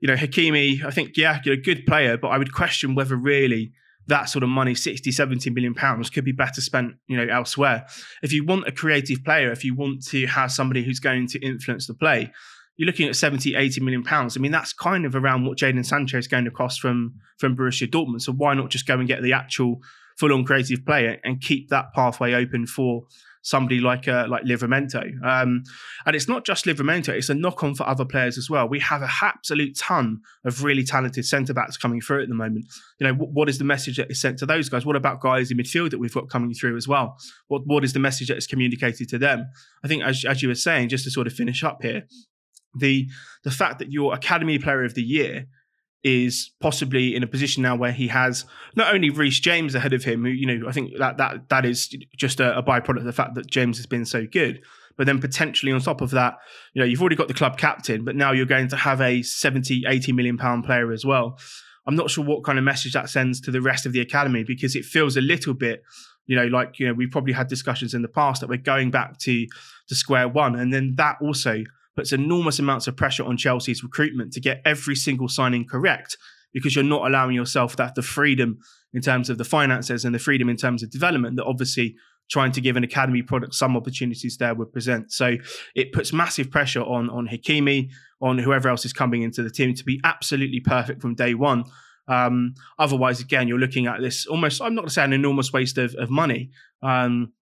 you 0.02 0.08
know, 0.08 0.16
Hakimi, 0.16 0.84
I 0.84 0.92
think, 0.92 1.18
yeah, 1.18 1.40
you're 1.44 1.56
a 1.56 1.62
good 1.62 1.86
player, 1.86 2.18
but 2.18 2.30
I 2.30 2.38
would 2.38 2.54
question 2.54 2.96
whether 2.96 3.16
really 3.16 3.72
that 4.08 4.26
sort 4.26 4.44
of 4.44 4.50
money, 4.50 4.76
60, 4.76 5.12
70 5.12 5.50
million 5.50 5.74
pounds, 5.74 6.10
could 6.10 6.26
be 6.26 6.32
better 6.32 6.62
spent, 6.62 6.96
you 7.08 7.18
know, 7.18 7.26
elsewhere. 7.34 7.88
If 8.22 8.32
you 8.32 8.46
want 8.46 8.68
a 8.68 8.72
creative 8.72 9.24
player, 9.24 9.52
if 9.52 9.64
you 9.64 9.74
want 9.74 10.06
to 10.08 10.28
have 10.28 10.52
somebody 10.52 10.84
who's 10.84 11.00
going 11.00 11.28
to 11.30 11.40
influence 11.40 11.88
the 11.88 11.96
play, 11.96 12.32
you're 12.78 12.86
looking 12.86 13.08
at 13.08 13.16
70, 13.16 13.56
80 13.56 13.82
million 13.82 14.04
pounds. 14.04 14.38
I 14.38 14.42
mean, 14.42 14.52
that's 14.52 14.74
kind 14.74 15.06
of 15.06 15.16
around 15.16 15.46
what 15.46 15.58
Jadon 15.58 15.86
Sancho 15.86 16.18
is 16.18 16.28
going 16.28 16.46
to 16.46 16.52
cost 16.52 16.82
from 16.82 17.16
from 17.38 17.56
Borussia 17.56 17.90
Dortmund. 17.90 18.22
So 18.22 18.34
why 18.34 18.54
not 18.54 18.70
just 18.70 18.86
go 18.86 19.00
and 19.00 19.08
get 19.08 19.24
the 19.24 19.34
actual 19.34 19.80
full-on 20.18 20.46
creative 20.46 20.86
player 20.86 21.18
and 21.24 21.42
keep 21.42 21.70
that 21.70 21.94
pathway 21.94 22.34
open 22.34 22.68
for 22.68 23.06
somebody 23.46 23.80
like 23.80 24.08
uh, 24.08 24.25
like 24.27 24.44
Livramento. 24.44 25.03
Um, 25.24 25.64
and 26.05 26.16
it's 26.16 26.27
not 26.27 26.46
just 26.46 26.66
Livramento; 26.66 27.10
it's 27.10 27.29
a 27.29 27.34
knock 27.34 27.64
on 27.64 27.75
for 27.75 27.88
other 27.88 28.03
players 28.03 28.38
as 28.38 28.50
well. 28.50 28.68
We 28.68 28.79
have 28.79 29.01
a 29.01 29.10
absolute 29.22 29.77
ton 29.77 30.22
of 30.44 30.64
really 30.64 30.84
talented 30.84 31.25
centre 31.25 31.53
backs 31.53 31.77
coming 31.77 32.01
through 32.01 32.24
at 32.24 32.27
the 32.27 32.36
moment. 32.36 32.66
You 33.00 33.08
know, 33.08 33.14
what, 33.14 33.29
what 33.29 33.50
is 33.50 33.60
the 33.60 33.64
message 33.64 33.98
that 33.98 34.10
is 34.10 34.20
sent 34.20 34.40
to 34.40 34.46
those 34.46 34.68
guys? 34.68 34.86
What 34.86 34.96
about 34.96 35.22
guys 35.22 35.51
in 35.51 35.58
midfield 35.58 35.92
that 35.92 36.00
we've 36.00 36.14
got 36.14 36.29
coming 36.29 36.53
through 36.53 36.75
as 36.75 36.88
well? 36.88 37.18
What 37.48 37.62
what 37.66 37.84
is 37.84 37.94
the 37.94 38.00
message 38.00 38.27
that 38.27 38.38
is 38.38 38.48
communicated 38.48 39.08
to 39.10 39.20
them? 39.20 39.46
I 39.84 39.88
think, 39.88 40.03
as 40.03 40.25
as 40.25 40.42
you 40.42 40.50
were 40.50 40.55
saying, 40.55 40.90
just 40.90 41.03
to 41.05 41.12
sort 41.12 41.27
of 41.27 41.34
finish 41.34 41.64
up 41.64 41.84
here, 41.84 42.08
the 42.77 43.08
the 43.44 43.51
fact 43.51 43.79
that 43.79 43.92
your 43.92 44.14
academy 44.14 44.58
player 44.58 44.84
of 44.84 44.96
the 44.96 45.03
year 45.03 45.46
is 46.03 46.51
possibly 46.60 47.16
in 47.16 47.24
a 47.24 47.27
position 47.27 47.64
now 47.64 47.75
where 47.75 47.92
he 47.92 48.08
has 48.10 48.46
not 48.75 48.94
only 48.94 49.10
Reece 49.10 49.40
James 49.40 49.74
ahead 49.74 49.94
of 49.94 50.03
him, 50.03 50.24
who 50.24 50.29
you 50.29 50.46
know 50.46 50.68
I 50.68 50.72
think 50.72 50.98
that 51.00 51.18
that 51.18 51.50
that 51.50 51.66
is 51.66 51.88
just 52.16 52.40
a, 52.40 52.58
a 52.58 52.64
byproduct 52.64 53.00
of 53.00 53.05
the 53.05 53.14
fact 53.14 53.36
that 53.36 53.48
James 53.48 53.77
has 53.77 53.86
been 53.86 54.05
so 54.05 54.25
good. 54.25 54.62
But 54.98 55.08
then 55.08 55.20
potentially 55.20 55.72
on 55.72 55.81
top 55.81 56.01
of 56.01 56.12
that, 56.12 56.38
you 56.74 56.79
know, 56.79 56.86
you've 56.86 57.01
already 57.01 57.18
got 57.18 57.27
the 57.27 57.34
club 57.34 57.58
captain, 57.58 58.05
but 58.05 58.16
now 58.16 58.31
you're 58.31 58.46
going 58.46 58.70
to 58.70 58.77
have 58.77 59.01
a 59.01 59.24
70, 59.24 59.84
80 59.86 60.14
million 60.14 60.38
pound 60.38 60.64
player 60.64 60.94
as 60.94 61.03
well. 61.03 61.38
I'm 61.86 61.96
not 61.96 62.10
sure 62.10 62.24
what 62.24 62.44
kind 62.44 62.58
of 62.58 62.64
message 62.64 62.94
that 62.94 63.10
sends 63.10 63.42
to 63.42 63.51
the 63.51 63.62
rest 63.62 63.86
of 63.86 63.92
the 63.92 64.00
academy 64.00 64.44
because 64.44 64.75
it 64.75 64.86
feels 64.86 65.18
a 65.18 65.22
little 65.22 65.53
bit, 65.53 65.84
you 66.27 66.36
know, 66.36 66.46
like, 66.48 66.79
you 66.79 66.88
know, 66.88 66.94
we've 66.94 67.12
probably 67.12 67.34
had 67.34 67.48
discussions 67.48 67.94
in 67.94 68.01
the 68.01 68.08
past 68.08 68.42
that 68.42 68.50
we're 68.50 68.58
going 68.58 68.90
back 68.90 69.18
to 69.20 69.46
to 69.88 69.96
square 69.96 70.27
one. 70.27 70.55
And 70.55 70.74
then 70.74 70.96
that 70.96 71.18
also 71.22 71.64
puts 71.96 72.12
enormous 72.12 72.60
amounts 72.60 72.88
of 72.88 72.96
pressure 72.96 73.24
on 73.24 73.38
Chelsea's 73.38 73.84
recruitment 73.84 74.34
to 74.34 74.40
get 74.40 74.62
every 74.66 74.96
single 74.96 75.27
signing 75.27 75.66
correct 75.66 76.18
because 76.53 76.75
you're 76.75 76.84
not 76.84 77.05
allowing 77.05 77.36
yourself 77.36 77.75
that 77.75 77.96
the 77.96 78.01
freedom 78.01 78.60
in 78.94 79.01
terms 79.01 79.29
of 79.29 79.38
the 79.38 79.44
finances 79.44 80.05
and 80.05 80.16
the 80.16 80.20
freedom 80.20 80.50
in 80.50 80.55
terms 80.55 80.81
of 80.84 80.90
development 80.90 81.36
that 81.36 81.46
obviously 81.46 81.96
trying 82.29 82.51
to 82.51 82.62
give 82.62 82.75
an 82.75 82.84
academy 82.84 83.22
product 83.22 83.53
some 83.53 83.77
opportunities 83.77 84.38
there 84.38 84.55
would 84.55 84.72
present. 84.72 85.12
So 85.12 85.36
it 85.75 85.92
puts 85.92 86.12
massive 86.14 86.50
pressure 86.50 86.81
on 86.81 87.10
on 87.10 87.27
Hakimi, 87.27 87.92
on 88.22 88.38
whoever 88.38 88.70
else 88.70 88.86
is 88.86 88.94
coming 88.94 89.22
into 89.22 89.44
the 89.44 89.51
team 89.51 89.74
to 89.75 89.84
be 89.84 90.00
absolutely 90.03 90.60
perfect 90.60 91.01
from 91.01 91.16
day 91.16 91.34
one. 91.34 91.66
Um, 92.08 92.55
otherwise, 92.79 93.20
again, 93.20 93.48
you're 93.48 93.60
looking 93.60 93.88
at 93.88 94.00
this 94.00 94.25
almost, 94.27 94.62
I'm 94.62 94.75
not 94.75 94.81
going 94.81 94.90
to 94.90 94.94
say 94.94 95.03
an 95.03 95.14
enormous 95.14 95.51
waste 95.51 95.77
of, 95.77 95.96
of 95.96 96.10
money, 96.10 96.51
um, 96.84 97.34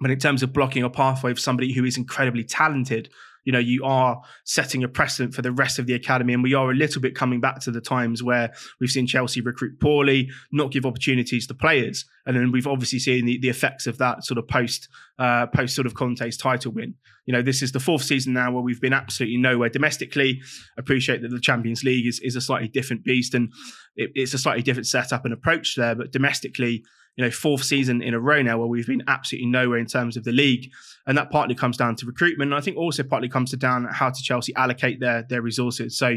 but 0.00 0.10
in 0.10 0.18
terms 0.18 0.42
of 0.42 0.52
blocking 0.52 0.82
a 0.82 0.90
pathway 0.90 1.30
of 1.30 1.40
somebody 1.40 1.72
who 1.72 1.84
is 1.84 1.96
incredibly 1.96 2.44
talented 2.44 3.10
you 3.44 3.52
know 3.52 3.58
you 3.58 3.84
are 3.84 4.20
setting 4.44 4.84
a 4.84 4.88
precedent 4.88 5.34
for 5.34 5.42
the 5.42 5.52
rest 5.52 5.78
of 5.78 5.86
the 5.86 5.94
academy. 5.94 6.32
And 6.32 6.42
we 6.42 6.54
are 6.54 6.70
a 6.70 6.74
little 6.74 7.00
bit 7.00 7.14
coming 7.14 7.40
back 7.40 7.60
to 7.60 7.70
the 7.70 7.80
times 7.80 8.22
where 8.22 8.52
we've 8.80 8.90
seen 8.90 9.06
chelsea 9.06 9.40
recruit 9.40 9.80
poorly 9.80 10.30
not 10.52 10.70
give 10.70 10.86
opportunities 10.86 11.46
to 11.46 11.54
players. 11.54 12.04
And 12.26 12.36
then 12.36 12.52
we've 12.52 12.66
obviously 12.66 12.98
seen 12.98 13.24
the, 13.24 13.38
the 13.38 13.48
effects 13.48 13.86
of 13.86 13.98
that 13.98 14.24
sort 14.24 14.38
of 14.38 14.46
post 14.48 14.88
uh, 15.18 15.46
post 15.46 15.74
sort 15.74 15.86
of 15.86 15.94
conte's 15.94 16.36
title 16.36 16.72
win. 16.72 16.94
You 17.26 17.32
know 17.32 17.42
this 17.42 17.62
is 17.62 17.72
the 17.72 17.80
fourth 17.80 18.02
season 18.02 18.32
now 18.32 18.52
where 18.52 18.62
we've 18.62 18.80
been 18.80 18.92
absolutely 18.92 19.38
nowhere 19.38 19.68
domestically. 19.68 20.40
Appreciate 20.76 21.22
that 21.22 21.30
the 21.30 21.40
champions 21.40 21.84
league 21.84 22.06
is, 22.06 22.20
is 22.20 22.36
a 22.36 22.40
slightly 22.40 22.68
different 22.68 23.04
beast 23.04 23.34
and 23.34 23.52
it, 23.96 24.10
it's 24.14 24.34
a 24.34 24.38
slightly 24.38 24.62
different 24.62 24.86
setup 24.86 25.24
and 25.24 25.34
approach 25.34 25.74
there 25.76 25.94
but 25.94 26.12
domestically 26.12 26.84
you 27.18 27.24
know, 27.24 27.30
fourth 27.32 27.64
season 27.64 28.00
in 28.00 28.14
a 28.14 28.20
row 28.20 28.40
now 28.42 28.56
where 28.58 28.68
we've 28.68 28.86
been 28.86 29.02
absolutely 29.08 29.48
nowhere 29.48 29.78
in 29.78 29.86
terms 29.86 30.16
of 30.16 30.22
the 30.22 30.30
league. 30.30 30.70
And 31.04 31.18
that 31.18 31.30
partly 31.30 31.56
comes 31.56 31.76
down 31.76 31.96
to 31.96 32.06
recruitment. 32.06 32.52
And 32.52 32.58
I 32.58 32.60
think 32.60 32.76
also 32.76 33.02
partly 33.02 33.28
comes 33.28 33.50
to 33.50 33.56
down 33.56 33.88
how 33.90 34.10
to 34.10 34.22
Chelsea 34.22 34.54
allocate 34.54 35.00
their 35.00 35.24
their 35.24 35.42
resources. 35.42 35.98
So, 35.98 36.10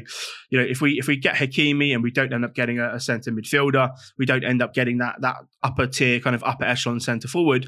you 0.50 0.60
know, 0.60 0.64
if 0.64 0.80
we 0.80 1.00
if 1.00 1.08
we 1.08 1.18
get 1.18 1.36
Hakimi 1.36 1.92
and 1.92 2.04
we 2.04 2.12
don't 2.12 2.32
end 2.32 2.46
up 2.46 2.54
getting 2.54 2.80
a, 2.80 2.94
a 2.94 3.00
centre 3.00 3.32
midfielder, 3.32 3.90
we 4.20 4.28
don't 4.28 4.44
end 4.44 4.62
up 4.62 4.76
getting 4.76 5.00
that 5.00 5.16
that 5.22 5.38
upper 5.64 5.88
tier 5.88 6.20
kind 6.20 6.36
of 6.36 6.44
upper 6.44 6.66
echelon 6.66 7.00
centre 7.00 7.28
forward, 7.28 7.68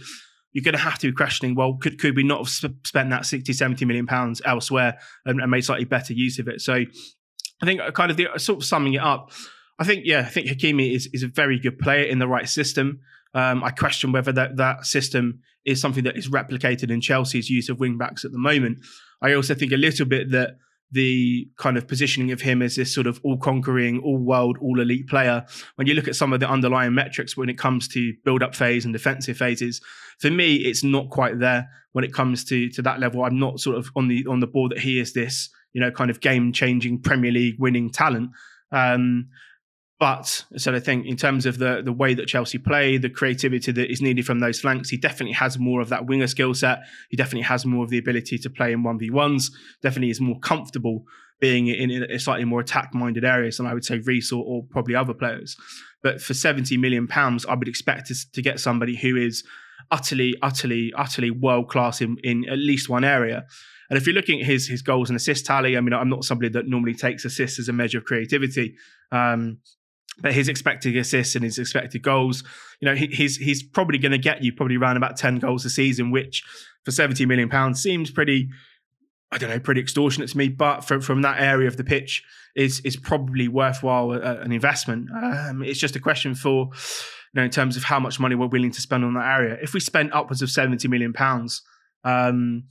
you're 0.53 0.63
going 0.63 0.73
to 0.73 0.79
have 0.79 0.99
to 0.99 1.07
be 1.07 1.13
questioning, 1.13 1.55
well, 1.55 1.73
could, 1.73 1.99
could 1.99 2.15
we 2.15 2.23
not 2.23 2.39
have 2.39 2.73
spent 2.85 3.09
that 3.09 3.25
60, 3.25 3.51
70 3.51 3.85
million 3.85 4.05
pounds 4.05 4.41
elsewhere 4.45 4.99
and, 5.25 5.41
and, 5.41 5.49
made 5.49 5.65
slightly 5.65 5.85
better 5.85 6.13
use 6.13 6.37
of 6.37 6.47
it? 6.47 6.61
So 6.61 6.75
I 6.75 7.65
think 7.65 7.81
uh, 7.81 7.91
kind 7.91 8.11
of 8.11 8.17
the 8.17 8.31
uh, 8.31 8.37
sort 8.37 8.59
of 8.59 8.65
summing 8.65 8.93
it 8.93 9.01
up, 9.01 9.31
I 9.79 9.83
think, 9.83 10.03
yeah, 10.05 10.19
I 10.19 10.29
think 10.29 10.47
Hakimi 10.47 10.95
is, 10.95 11.09
is 11.11 11.23
a 11.23 11.27
very 11.27 11.59
good 11.59 11.79
player 11.79 12.05
in 12.05 12.19
the 12.19 12.27
right 12.27 12.47
system. 12.47 12.99
Um, 13.33 13.63
I 13.63 13.71
question 13.71 14.11
whether 14.11 14.31
that, 14.31 14.57
that 14.57 14.85
system 14.85 15.39
is 15.65 15.81
something 15.81 16.03
that 16.03 16.17
is 16.17 16.29
replicated 16.29 16.91
in 16.91 17.01
Chelsea's 17.01 17.49
use 17.49 17.69
of 17.69 17.79
wing 17.79 17.97
backs 17.97 18.25
at 18.25 18.31
the 18.31 18.37
moment. 18.37 18.79
I 19.21 19.33
also 19.33 19.55
think 19.55 19.71
a 19.71 19.77
little 19.77 20.05
bit 20.05 20.31
that 20.31 20.57
the 20.91 21.47
kind 21.57 21.75
of 21.75 21.87
positioning 21.87 22.31
of 22.31 22.41
him 22.41 22.61
as 22.61 22.75
this 22.75 22.93
sort 22.93 23.07
of 23.07 23.19
all 23.23 23.37
conquering, 23.37 23.99
all 24.03 24.19
world, 24.19 24.57
all 24.61 24.79
elite 24.79 25.07
player. 25.07 25.43
When 25.75 25.87
you 25.87 25.95
look 25.95 26.07
at 26.07 26.15
some 26.15 26.33
of 26.33 26.39
the 26.39 26.47
underlying 26.47 26.93
metrics 26.93 27.35
when 27.35 27.49
it 27.49 27.57
comes 27.57 27.87
to 27.89 28.13
build 28.23 28.43
up 28.43 28.53
phase 28.53 28.85
and 28.85 28.93
defensive 28.93 29.37
phases, 29.37 29.81
for 30.19 30.29
me, 30.29 30.57
it's 30.57 30.83
not 30.83 31.09
quite 31.09 31.39
there 31.39 31.67
when 31.93 32.03
it 32.03 32.13
comes 32.13 32.43
to 32.45 32.69
to 32.69 32.83
that 32.83 32.99
level. 32.99 33.23
I'm 33.23 33.39
not 33.39 33.59
sort 33.59 33.77
of 33.77 33.89
on 33.95 34.07
the 34.07 34.23
on 34.29 34.39
the 34.39 34.47
board 34.47 34.71
that 34.71 34.79
he 34.79 34.99
is 34.99 35.13
this 35.13 35.49
you 35.73 35.81
know, 35.81 35.91
kind 35.91 36.09
of 36.09 36.21
game 36.21 36.53
changing 36.53 37.01
Premier 37.01 37.31
League 37.31 37.59
winning 37.59 37.89
talent. 37.89 38.29
Um, 38.71 39.29
but 40.03 40.43
so 40.57 40.73
I 40.75 40.81
think 40.81 41.05
in 41.05 41.15
terms 41.15 41.45
of 41.45 41.59
the 41.59 41.81
the 41.81 41.93
way 41.93 42.13
that 42.13 42.27
Chelsea 42.27 42.57
play, 42.57 42.97
the 42.97 43.09
creativity 43.09 43.71
that 43.71 43.89
is 43.89 44.01
needed 44.01 44.25
from 44.25 44.41
those 44.41 44.59
flanks, 44.59 44.89
he 44.89 44.97
definitely 44.97 45.31
has 45.35 45.57
more 45.57 45.79
of 45.79 45.87
that 45.87 46.07
winger 46.07 46.27
skill 46.27 46.53
set. 46.53 46.79
He 47.09 47.15
definitely 47.15 47.43
has 47.43 47.65
more 47.65 47.85
of 47.85 47.89
the 47.89 47.99
ability 47.99 48.37
to 48.39 48.49
play 48.49 48.73
in 48.73 48.83
one 48.83 48.99
v 48.99 49.09
ones. 49.11 49.49
Definitely 49.81 50.09
is 50.09 50.19
more 50.19 50.37
comfortable 50.41 51.05
being 51.39 51.67
in, 51.67 51.89
in 51.89 52.03
a 52.11 52.19
slightly 52.19 52.43
more 52.43 52.59
attack 52.59 52.93
minded 52.93 53.23
areas 53.23 53.55
than 53.55 53.65
I 53.65 53.73
would 53.73 53.85
say 53.85 53.99
Reece 53.99 54.33
or, 54.33 54.43
or, 54.43 54.63
probably 54.69 54.93
other 54.93 55.13
players. 55.13 55.55
But 56.01 56.21
for 56.21 56.33
seventy 56.33 56.75
million 56.75 57.07
pounds, 57.07 57.45
I 57.45 57.55
would 57.55 57.69
expect 57.69 58.07
to, 58.07 58.15
to 58.33 58.41
get 58.41 58.59
somebody 58.59 58.97
who 58.97 59.15
is 59.15 59.45
utterly, 59.89 60.35
utterly, 60.41 60.91
utterly 60.97 61.31
world 61.31 61.69
class 61.69 62.01
in 62.01 62.17
in 62.25 62.43
at 62.49 62.57
least 62.57 62.89
one 62.89 63.05
area. 63.05 63.45
And 63.89 63.97
if 63.97 64.05
you're 64.05 64.15
looking 64.15 64.41
at 64.41 64.47
his 64.47 64.67
his 64.67 64.81
goals 64.81 65.09
and 65.09 65.15
assist 65.15 65.45
tally, 65.45 65.77
I 65.77 65.79
mean, 65.79 65.93
I'm 65.93 66.09
not 66.09 66.25
somebody 66.25 66.49
that 66.49 66.67
normally 66.67 66.93
takes 66.93 67.23
assists 67.23 67.57
as 67.57 67.69
a 67.69 67.73
measure 67.73 67.99
of 67.99 68.03
creativity. 68.03 68.75
Um, 69.13 69.59
but 70.19 70.34
his 70.34 70.47
expected 70.47 70.95
assists 70.95 71.36
and 71.36 71.43
his 71.43 71.58
expected 71.58 72.04
goals, 72.04 72.43
you 72.80 72.88
know, 72.88 72.95
he, 72.95 73.08
he's 73.08 73.38
he's 73.38 73.63
probably 73.63 73.97
going 73.97 74.12
to 74.12 74.17
get 74.17 74.43
you 74.43 74.54
probably 74.54 74.78
around 74.78 74.97
about 74.97 75.17
ten 75.17 75.39
goals 75.39 75.65
a 75.65 75.69
season, 75.69 76.12
which 76.12 76.43
for 76.86 76.91
seventy 76.91 77.26
million 77.26 77.49
pounds 77.49 77.82
seems 77.82 78.12
pretty, 78.12 78.49
I 79.32 79.38
don't 79.38 79.49
know, 79.49 79.60
pretty 79.60 79.82
extortionate 79.82 80.30
to 80.30 80.38
me. 80.38 80.49
But 80.49 80.82
from 80.82 81.02
from 81.02 81.21
that 81.23 81.41
area 81.41 81.67
of 81.67 81.78
the 81.78 81.84
pitch 81.84 82.23
is 82.56 82.80
is 82.82 82.95
probably 82.95 83.47
worthwhile 83.47 84.12
uh, 84.12 84.38
an 84.41 84.52
investment. 84.52 85.10
Um, 85.12 85.63
it's 85.63 85.80
just 85.80 85.95
a 85.95 85.99
question 85.99 86.36
for, 86.36 86.65
you 86.65 87.34
know, 87.34 87.43
in 87.43 87.49
terms 87.49 87.76
of 87.76 87.84
how 87.84 87.99
much 87.99 88.19
money 88.19 88.36
we're 88.36 88.47
willing 88.47 88.71
to 88.71 88.82
spend 88.82 89.04
on 89.04 89.15
that 89.15 89.26
area. 89.26 89.58
If 89.62 89.73
we 89.73 89.80
spend 89.80 90.13
upwards 90.13 90.41
of 90.41 90.52
seventy 90.52 90.88
million 90.88 91.13
pounds, 91.13 91.63
um, 92.04 92.65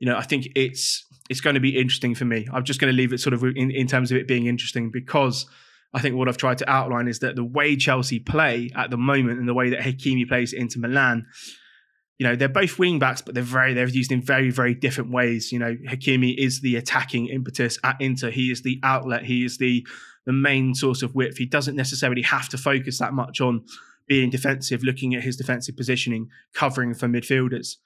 you 0.00 0.06
know, 0.06 0.16
I 0.16 0.22
think 0.22 0.48
it's 0.56 1.04
it's 1.30 1.40
going 1.40 1.54
to 1.54 1.60
be 1.60 1.78
interesting 1.78 2.14
for 2.14 2.24
me. 2.24 2.48
I'm 2.52 2.64
just 2.64 2.80
going 2.80 2.90
to 2.90 2.96
leave 2.96 3.12
it 3.12 3.20
sort 3.20 3.34
of 3.34 3.44
in, 3.44 3.70
in 3.70 3.86
terms 3.86 4.10
of 4.10 4.16
it 4.16 4.26
being 4.26 4.46
interesting 4.46 4.90
because 4.90 5.46
I 5.94 6.00
think 6.00 6.16
what 6.16 6.28
I've 6.28 6.36
tried 6.36 6.58
to 6.58 6.70
outline 6.70 7.08
is 7.08 7.20
that 7.20 7.36
the 7.36 7.44
way 7.44 7.76
Chelsea 7.76 8.18
play 8.18 8.70
at 8.76 8.90
the 8.90 8.98
moment 8.98 9.38
and 9.38 9.48
the 9.48 9.54
way 9.54 9.70
that 9.70 9.80
Hakimi 9.80 10.28
plays 10.28 10.52
Inter 10.52 10.80
Milan, 10.80 11.26
you 12.18 12.26
know, 12.26 12.36
they're 12.36 12.48
both 12.48 12.78
wing 12.78 12.98
backs, 12.98 13.22
but 13.22 13.34
they're 13.34 13.42
very 13.42 13.72
they're 13.74 13.88
used 13.88 14.12
in 14.12 14.20
very 14.20 14.50
very 14.50 14.74
different 14.74 15.10
ways. 15.10 15.50
You 15.50 15.58
know, 15.58 15.76
Hakimi 15.88 16.36
is 16.36 16.60
the 16.60 16.76
attacking 16.76 17.28
impetus 17.28 17.78
at 17.84 17.96
Inter. 18.00 18.30
He 18.30 18.50
is 18.50 18.62
the 18.62 18.80
outlet. 18.82 19.24
He 19.24 19.44
is 19.44 19.58
the 19.58 19.86
the 20.26 20.32
main 20.32 20.74
source 20.74 21.02
of 21.02 21.14
width. 21.14 21.38
He 21.38 21.46
doesn't 21.46 21.76
necessarily 21.76 22.22
have 22.22 22.48
to 22.50 22.58
focus 22.58 22.98
that 22.98 23.14
much 23.14 23.40
on 23.40 23.64
being 24.06 24.30
defensive, 24.30 24.82
looking 24.82 25.14
at 25.14 25.22
his 25.22 25.36
defensive 25.36 25.76
positioning, 25.76 26.28
covering 26.54 26.92
for 26.92 27.06
midfielders. 27.06 27.76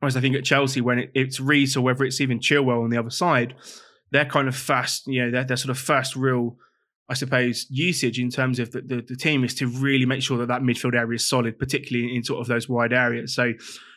Whereas 0.00 0.16
I 0.16 0.20
think 0.20 0.36
at 0.36 0.44
Chelsea, 0.44 0.80
when 0.80 0.98
it, 0.98 1.10
it's 1.14 1.40
Reece 1.40 1.76
or 1.76 1.80
whether 1.80 2.04
it's 2.04 2.20
even 2.20 2.40
Chilwell 2.40 2.82
on 2.82 2.90
the 2.90 2.98
other 2.98 3.10
side, 3.10 3.54
they're 4.10 4.24
kind 4.26 4.48
of 4.48 4.56
fast. 4.56 5.06
You 5.06 5.24
know, 5.24 5.30
they're, 5.30 5.44
they're 5.44 5.56
sort 5.56 5.70
of 5.70 5.78
first 5.78 6.16
real 6.16 6.56
I 7.08 7.14
suppose, 7.14 7.66
usage 7.68 8.18
in 8.18 8.30
terms 8.30 8.58
of 8.58 8.72
the, 8.72 8.80
the, 8.80 9.04
the, 9.06 9.16
team 9.16 9.44
is 9.44 9.54
to 9.56 9.66
really 9.66 10.06
make 10.06 10.22
sure 10.22 10.38
that 10.38 10.48
that 10.48 10.62
midfield 10.62 10.94
area 10.94 11.16
is 11.16 11.28
solid, 11.28 11.58
particularly 11.58 12.16
in, 12.16 12.24
sort 12.24 12.40
of 12.40 12.46
those 12.46 12.66
wide 12.66 12.94
areas. 12.94 13.34
So 13.34 13.52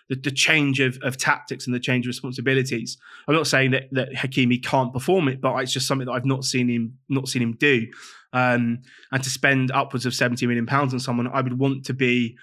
the, 0.10 0.16
the 0.16 0.32
change 0.32 0.82
of, 0.82 0.98
of, 1.04 1.16
tactics 1.18 1.66
and 1.68 1.74
the 1.74 1.80
change 1.80 2.06
of 2.06 2.10
responsibilities. 2.10 2.98
I'm 3.28 3.36
not 3.36 3.48
saying 3.48 3.72
that, 3.72 3.84
that 3.94 4.14
Hakimi 4.14 4.62
can't 4.64 4.92
perform 4.92 5.30
it, 5.30 5.40
but 5.40 5.56
it's 5.58 5.72
just 5.72 5.88
something 5.88 6.08
that 6.08 6.14
I've 6.14 6.26
not 6.26 6.44
seen 6.44 6.70
him 6.70 6.98
not 7.08 7.30
seen 7.30 7.42
him 7.42 7.54
do. 7.54 7.88
Um, 8.34 8.80
and 9.12 9.24
to 9.24 9.30
spend 9.30 9.72
upwards 9.72 10.06
of 10.06 10.14
70 10.14 10.46
million 10.46 10.66
pounds 10.66 10.94
on 10.94 11.00
someone, 11.00 11.28
I 11.28 11.42
would 11.42 11.58
want 11.58 11.86
to 11.86 11.94
be 11.94 12.38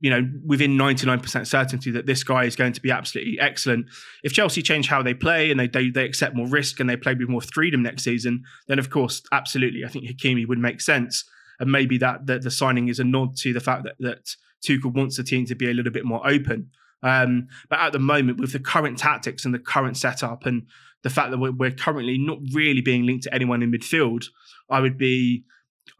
you 0.00 0.08
know, 0.08 0.26
within 0.44 0.78
99% 0.78 1.46
certainty 1.46 1.90
that 1.90 2.06
this 2.06 2.24
guy 2.24 2.44
is 2.44 2.56
going 2.56 2.72
to 2.72 2.80
be 2.80 2.90
absolutely 2.90 3.38
excellent. 3.38 3.86
If 4.24 4.32
Chelsea 4.32 4.62
change 4.62 4.88
how 4.88 5.02
they 5.02 5.12
play 5.12 5.50
and 5.50 5.60
they, 5.60 5.68
they, 5.68 5.90
they 5.90 6.06
accept 6.06 6.34
more 6.34 6.48
risk 6.48 6.80
and 6.80 6.88
they 6.88 6.96
play 6.96 7.14
with 7.14 7.28
more 7.28 7.42
freedom 7.42 7.82
next 7.82 8.04
season, 8.04 8.42
then 8.66 8.78
of 8.78 8.88
course, 8.88 9.22
absolutely, 9.30 9.84
I 9.84 9.88
think 9.88 10.06
Hakimi 10.06 10.48
would 10.48 10.58
make 10.58 10.80
sense. 10.80 11.24
And 11.58 11.70
maybe 11.70 11.98
that, 11.98 12.26
that 12.26 12.42
the 12.42 12.50
signing 12.50 12.88
is 12.88 12.98
a 12.98 13.04
nod 13.04 13.36
to 13.38 13.52
the 13.52 13.60
fact 13.60 13.84
that, 13.84 13.96
that 14.00 14.36
Tuchel 14.66 14.94
wants 14.94 15.18
the 15.18 15.22
team 15.22 15.44
to 15.46 15.54
be 15.54 15.70
a 15.70 15.74
little 15.74 15.92
bit 15.92 16.06
more 16.06 16.26
open. 16.26 16.70
Um, 17.02 17.48
but 17.68 17.78
at 17.78 17.92
the 17.92 17.98
moment, 17.98 18.40
with 18.40 18.52
the 18.52 18.58
current 18.58 18.98
tactics 18.98 19.44
and 19.44 19.52
the 19.52 19.58
current 19.58 19.98
setup 19.98 20.46
and 20.46 20.66
the 21.02 21.10
fact 21.10 21.30
that 21.30 21.38
we're, 21.38 21.52
we're 21.52 21.70
currently 21.70 22.18
not 22.18 22.38
really 22.52 22.80
being 22.80 23.04
linked 23.04 23.24
to 23.24 23.34
anyone 23.34 23.62
in 23.62 23.70
midfield, 23.70 24.24
I 24.70 24.80
would 24.80 24.96
be 24.96 25.44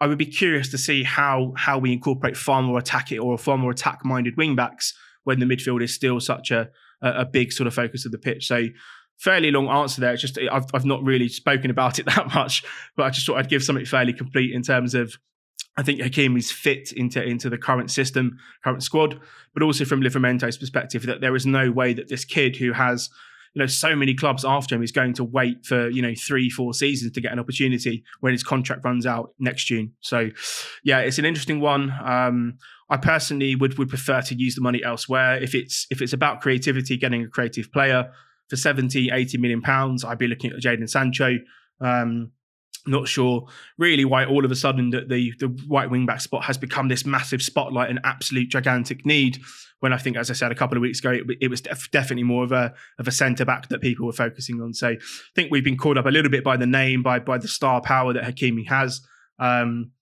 I 0.00 0.06
would 0.06 0.18
be 0.18 0.26
curious 0.26 0.68
to 0.70 0.78
see 0.78 1.02
how 1.02 1.52
how 1.56 1.78
we 1.78 1.92
incorporate 1.92 2.36
far 2.36 2.62
more 2.62 2.78
attack 2.78 3.12
it 3.12 3.18
or 3.18 3.36
far 3.38 3.58
more 3.58 3.70
attack 3.70 4.04
minded 4.04 4.36
wing 4.36 4.56
backs 4.56 4.94
when 5.24 5.40
the 5.40 5.46
midfield 5.46 5.82
is 5.82 5.94
still 5.94 6.20
such 6.20 6.50
a 6.50 6.70
a 7.02 7.24
big 7.24 7.52
sort 7.52 7.66
of 7.66 7.74
focus 7.74 8.04
of 8.04 8.12
the 8.12 8.18
pitch. 8.18 8.46
So 8.46 8.64
fairly 9.18 9.50
long 9.50 9.68
answer 9.68 10.00
there. 10.00 10.12
It's 10.12 10.22
just 10.22 10.38
I've 10.38 10.66
I've 10.74 10.84
not 10.84 11.02
really 11.02 11.28
spoken 11.28 11.70
about 11.70 11.98
it 11.98 12.06
that 12.14 12.34
much, 12.34 12.64
but 12.96 13.04
I 13.04 13.10
just 13.10 13.26
thought 13.26 13.38
I'd 13.38 13.48
give 13.48 13.62
something 13.62 13.84
fairly 13.84 14.12
complete 14.12 14.52
in 14.52 14.62
terms 14.62 14.94
of 14.94 15.16
I 15.76 15.82
think 15.82 16.00
Hakimi's 16.00 16.50
fit 16.50 16.92
into 16.92 17.22
into 17.22 17.48
the 17.48 17.58
current 17.58 17.90
system, 17.90 18.38
current 18.64 18.82
squad, 18.82 19.20
but 19.54 19.62
also 19.62 19.84
from 19.84 20.00
Livramento's 20.00 20.58
perspective 20.58 21.06
that 21.06 21.20
there 21.20 21.36
is 21.36 21.46
no 21.46 21.70
way 21.70 21.94
that 21.94 22.08
this 22.08 22.24
kid 22.24 22.56
who 22.56 22.72
has 22.72 23.08
you 23.54 23.60
know, 23.60 23.66
so 23.66 23.96
many 23.96 24.14
clubs 24.14 24.44
after 24.44 24.74
him 24.74 24.82
is 24.82 24.92
going 24.92 25.14
to 25.14 25.24
wait 25.24 25.64
for, 25.66 25.88
you 25.90 26.02
know, 26.02 26.14
three, 26.14 26.48
four 26.48 26.72
seasons 26.72 27.12
to 27.12 27.20
get 27.20 27.32
an 27.32 27.38
opportunity 27.38 28.04
when 28.20 28.32
his 28.32 28.42
contract 28.42 28.84
runs 28.84 29.06
out 29.06 29.34
next 29.38 29.64
June. 29.64 29.92
So, 30.00 30.28
yeah, 30.84 31.00
it's 31.00 31.18
an 31.18 31.24
interesting 31.24 31.60
one. 31.60 31.92
Um, 32.04 32.58
I 32.88 32.96
personally 32.96 33.54
would 33.54 33.78
would 33.78 33.88
prefer 33.88 34.20
to 34.22 34.34
use 34.34 34.54
the 34.54 34.60
money 34.60 34.82
elsewhere. 34.84 35.42
If 35.42 35.54
it's 35.54 35.86
if 35.90 36.00
it's 36.02 36.12
about 36.12 36.40
creativity, 36.40 36.96
getting 36.96 37.24
a 37.24 37.28
creative 37.28 37.72
player 37.72 38.12
for 38.48 38.56
70, 38.56 39.10
80 39.12 39.38
million 39.38 39.62
pounds, 39.62 40.04
I'd 40.04 40.18
be 40.18 40.26
looking 40.26 40.52
at 40.52 40.58
Jadon 40.58 40.90
Sancho. 40.90 41.38
Um, 41.80 42.32
not 42.86 43.08
sure 43.08 43.46
really 43.78 44.04
why 44.04 44.24
all 44.24 44.44
of 44.44 44.50
a 44.50 44.56
sudden 44.56 44.90
the, 44.90 45.02
the, 45.02 45.32
the 45.38 45.66
right 45.68 45.90
wing 45.90 46.06
back 46.06 46.20
spot 46.20 46.44
has 46.44 46.56
become 46.56 46.88
this 46.88 47.04
massive 47.04 47.42
spotlight 47.42 47.90
and 47.90 48.00
absolute 48.04 48.48
gigantic 48.48 49.04
need 49.04 49.38
when 49.80 49.92
I 49.94 49.96
think, 49.96 50.16
as 50.16 50.30
I 50.30 50.34
said 50.34 50.52
a 50.52 50.54
couple 50.54 50.76
of 50.76 50.82
weeks 50.82 51.00
ago, 51.00 51.10
it, 51.10 51.24
it 51.40 51.48
was 51.48 51.62
def- 51.62 51.90
definitely 51.90 52.22
more 52.22 52.44
of 52.44 52.52
a 52.52 52.72
of 52.98 53.08
a 53.08 53.12
centre 53.12 53.44
back 53.44 53.68
that 53.68 53.80
people 53.80 54.06
were 54.06 54.12
focusing 54.12 54.60
on. 54.60 54.72
So 54.74 54.88
I 54.90 54.98
think 55.34 55.50
we've 55.50 55.64
been 55.64 55.78
caught 55.78 55.98
up 55.98 56.06
a 56.06 56.10
little 56.10 56.30
bit 56.30 56.44
by 56.44 56.56
the 56.56 56.66
name, 56.66 57.02
by 57.02 57.18
by 57.18 57.38
the 57.38 57.48
star 57.48 57.80
power 57.80 58.12
that 58.12 58.22
Hakimi 58.22 58.68
has. 58.68 59.00
Um, 59.38 59.92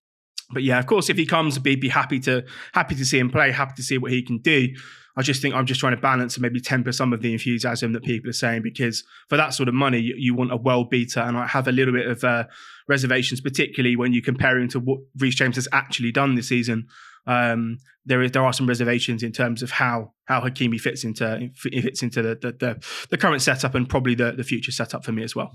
but 0.51 0.63
yeah, 0.63 0.79
of 0.79 0.87
course, 0.87 1.09
if 1.09 1.17
he 1.17 1.27
comes, 1.27 1.59
be 1.59 1.77
be 1.77 1.89
happy 1.89 2.19
to 2.21 2.45
happy 2.73 2.97
to 2.97 3.05
see 3.05 3.19
him 3.19 3.31
play, 3.31 3.53
happy 3.53 3.75
to 3.77 3.83
see 3.83 3.99
what 3.99 4.11
he 4.11 4.23
can 4.23 4.39
do. 4.39 4.69
I 5.19 5.23
just 5.23 5.43
think 5.43 5.53
I'm 5.53 5.67
just 5.67 5.81
trying 5.81 5.97
to 5.97 6.01
balance 6.01 6.37
and 6.37 6.43
maybe 6.43 6.61
temper 6.61 6.93
some 6.93 7.13
of 7.13 7.23
the 7.23 7.33
enthusiasm 7.33 7.93
that 7.93 8.05
people 8.05 8.31
are 8.31 8.35
saying 8.35 8.63
because 8.63 9.03
for 9.29 9.37
that 9.37 9.53
sort 9.53 9.69
of 9.69 9.75
money, 9.75 9.99
you, 9.99 10.15
you 10.17 10.33
want 10.33 10.53
a 10.53 10.57
well 10.57 10.85
beater, 10.85 11.19
and 11.19 11.37
I 11.37 11.49
have 11.49 11.67
a 11.67 11.73
little 11.73 11.93
bit 11.93 12.07
of 12.07 12.23
uh, 12.23 12.45
reservations, 12.87 13.41
particularly 13.41 13.97
when 13.97 14.13
you 14.13 14.23
compare 14.23 14.57
him 14.57 14.69
to 14.69 14.79
what 14.79 15.01
Reece 15.19 15.35
James 15.35 15.57
has 15.57 15.67
actually 15.73 16.13
done 16.13 16.37
this 16.37 16.49
season. 16.49 16.87
Um, 17.27 17.79
there 18.07 18.23
is 18.23 18.31
there 18.31 18.45
are 18.45 18.53
some 18.53 18.69
reservations 18.69 19.25
in 19.25 19.33
terms 19.33 19.61
of 19.61 19.73
how 19.73 20.13
how 20.27 20.41
Hakimi 20.41 20.79
fits 20.79 21.03
into 21.03 21.51
fits 21.57 22.01
into 22.05 22.23
the 22.23 22.37
the, 22.37 22.53
the, 22.53 22.87
the 23.11 23.19
current 23.19 23.43
setup 23.43 23.75
and 23.75 23.89
probably 23.89 24.15
the, 24.15 24.31
the 24.31 24.45
future 24.45 24.71
setup 24.71 25.05
for 25.05 25.11
me 25.11 25.25
as 25.25 25.35
well. 25.35 25.51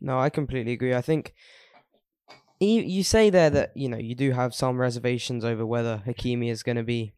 No, 0.00 0.18
I 0.18 0.28
completely 0.28 0.72
agree. 0.72 0.92
I 0.92 1.02
think 1.02 1.34
you, 2.58 2.82
you 2.82 3.04
say 3.04 3.30
there 3.30 3.50
that 3.50 3.76
you 3.76 3.88
know 3.88 3.96
you 3.96 4.16
do 4.16 4.32
have 4.32 4.56
some 4.56 4.80
reservations 4.80 5.44
over 5.44 5.64
whether 5.64 6.02
Hakimi 6.04 6.50
is 6.50 6.64
going 6.64 6.78
to 6.78 6.82
be 6.82 7.12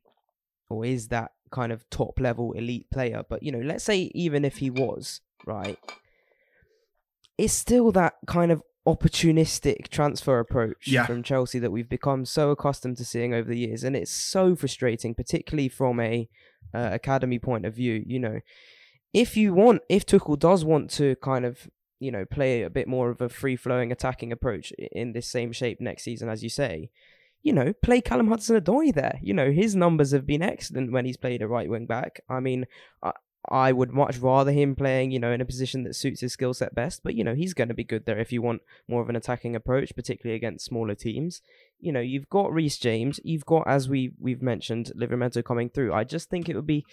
or 0.68 0.85
is 0.85 1.09
that 1.09 1.31
kind 1.55 1.72
of 1.72 1.88
top 1.88 2.18
level 2.18 2.53
elite 2.53 2.90
player. 2.90 3.22
But 3.29 3.42
you 3.42 3.53
know, 3.53 3.61
let's 3.61 3.85
say 3.85 4.11
even 4.14 4.44
if 4.44 4.59
he 4.59 4.70
was 4.70 5.20
right, 5.46 5.79
it's 7.38 7.55
still 7.55 7.92
that 7.92 8.14
kind 8.27 8.50
of 8.50 8.62
opportunistic 8.87 9.88
transfer 9.88 10.40
approach 10.40 10.88
yeah. 10.88 11.07
from 11.07 11.22
Chelsea 11.22 11.59
that 11.59 11.70
we've 11.70 11.88
become 11.88 12.27
so 12.27 12.50
accustomed 12.50 12.98
to 12.98 13.05
seeing 13.05 13.33
over 13.33 13.48
the 13.48 13.59
years, 13.59 13.85
and 13.85 13.96
it's 13.96 14.11
so 14.11 14.57
frustrating, 14.57 15.14
particularly 15.14 15.68
from 15.68 16.00
a 16.00 16.29
uh, 16.74 16.90
academy 16.92 17.38
point 17.38 17.64
of 17.64 17.74
view. 17.74 18.03
You 18.05 18.18
know, 18.18 18.40
if 19.12 19.37
you 19.37 19.55
want, 19.55 19.83
if 19.88 20.05
Tuchel 20.05 20.38
does 20.38 20.64
want 20.64 20.90
to 20.92 21.14
kind 21.16 21.44
of 21.44 21.68
you 22.00 22.11
know 22.11 22.24
play 22.24 22.62
a 22.62 22.70
bit 22.70 22.88
more 22.88 23.11
of 23.11 23.20
a 23.20 23.29
free 23.29 23.57
flowing 23.57 23.92
attacking 23.92 24.33
approach 24.33 24.72
in 24.72 25.12
this 25.12 25.31
same 25.31 25.53
shape 25.53 25.81
next 25.81 26.03
season, 26.03 26.29
as 26.29 26.42
you 26.42 26.48
say. 26.50 26.90
You 27.44 27.52
know, 27.52 27.72
play 27.74 28.00
Callum 28.00 28.28
Hudson-Odoi 28.28 28.92
there. 28.92 29.20
You 29.22 29.35
know, 29.35 29.52
his 29.52 29.76
numbers 29.76 30.11
have 30.11 30.26
been 30.26 30.42
excellent 30.42 30.90
when 30.90 31.04
he's 31.04 31.16
played 31.16 31.42
a 31.42 31.46
right 31.46 31.68
wing 31.68 31.87
back. 31.87 32.22
I 32.28 32.40
mean, 32.40 32.66
I 33.48 33.72
would 33.72 33.92
much 33.92 34.18
rather 34.18 34.52
him 34.52 34.74
playing, 34.74 35.11
you 35.11 35.18
know, 35.18 35.30
in 35.30 35.40
a 35.40 35.44
position 35.44 35.85
that 35.85 35.94
suits 35.94 36.20
his 36.20 36.33
skill 36.33 36.54
set 36.54 36.74
best. 36.74 37.02
But, 37.02 37.14
you 37.14 37.24
know, 37.24 37.35
he's 37.35 37.52
going 37.52 37.68
to 37.68 37.74
be 37.74 37.85
good 37.85 38.07
there 38.07 38.18
if 38.18 38.33
you 38.33 38.40
want 38.40 38.62
more 38.88 39.02
of 39.02 39.11
an 39.11 39.16
attacking 39.16 39.54
approach, 39.54 39.94
particularly 39.94 40.37
against 40.37 40.64
smaller 40.64 40.94
teams. 40.94 41.42
You 41.78 41.92
know, 41.92 42.00
you've 42.00 42.30
got 42.30 42.52
Reece 42.52 42.78
James, 42.78 43.20
you've 43.22 43.44
got, 43.44 43.64
as 43.66 43.88
we, 43.88 44.12
we've 44.18 44.42
mentioned, 44.42 44.92
Livramento 44.96 45.44
coming 45.44 45.68
through. 45.68 45.92
I 45.92 46.04
just 46.04 46.30
think 46.30 46.48
it 46.48 46.57
would 46.57 46.66
be. 46.66 46.87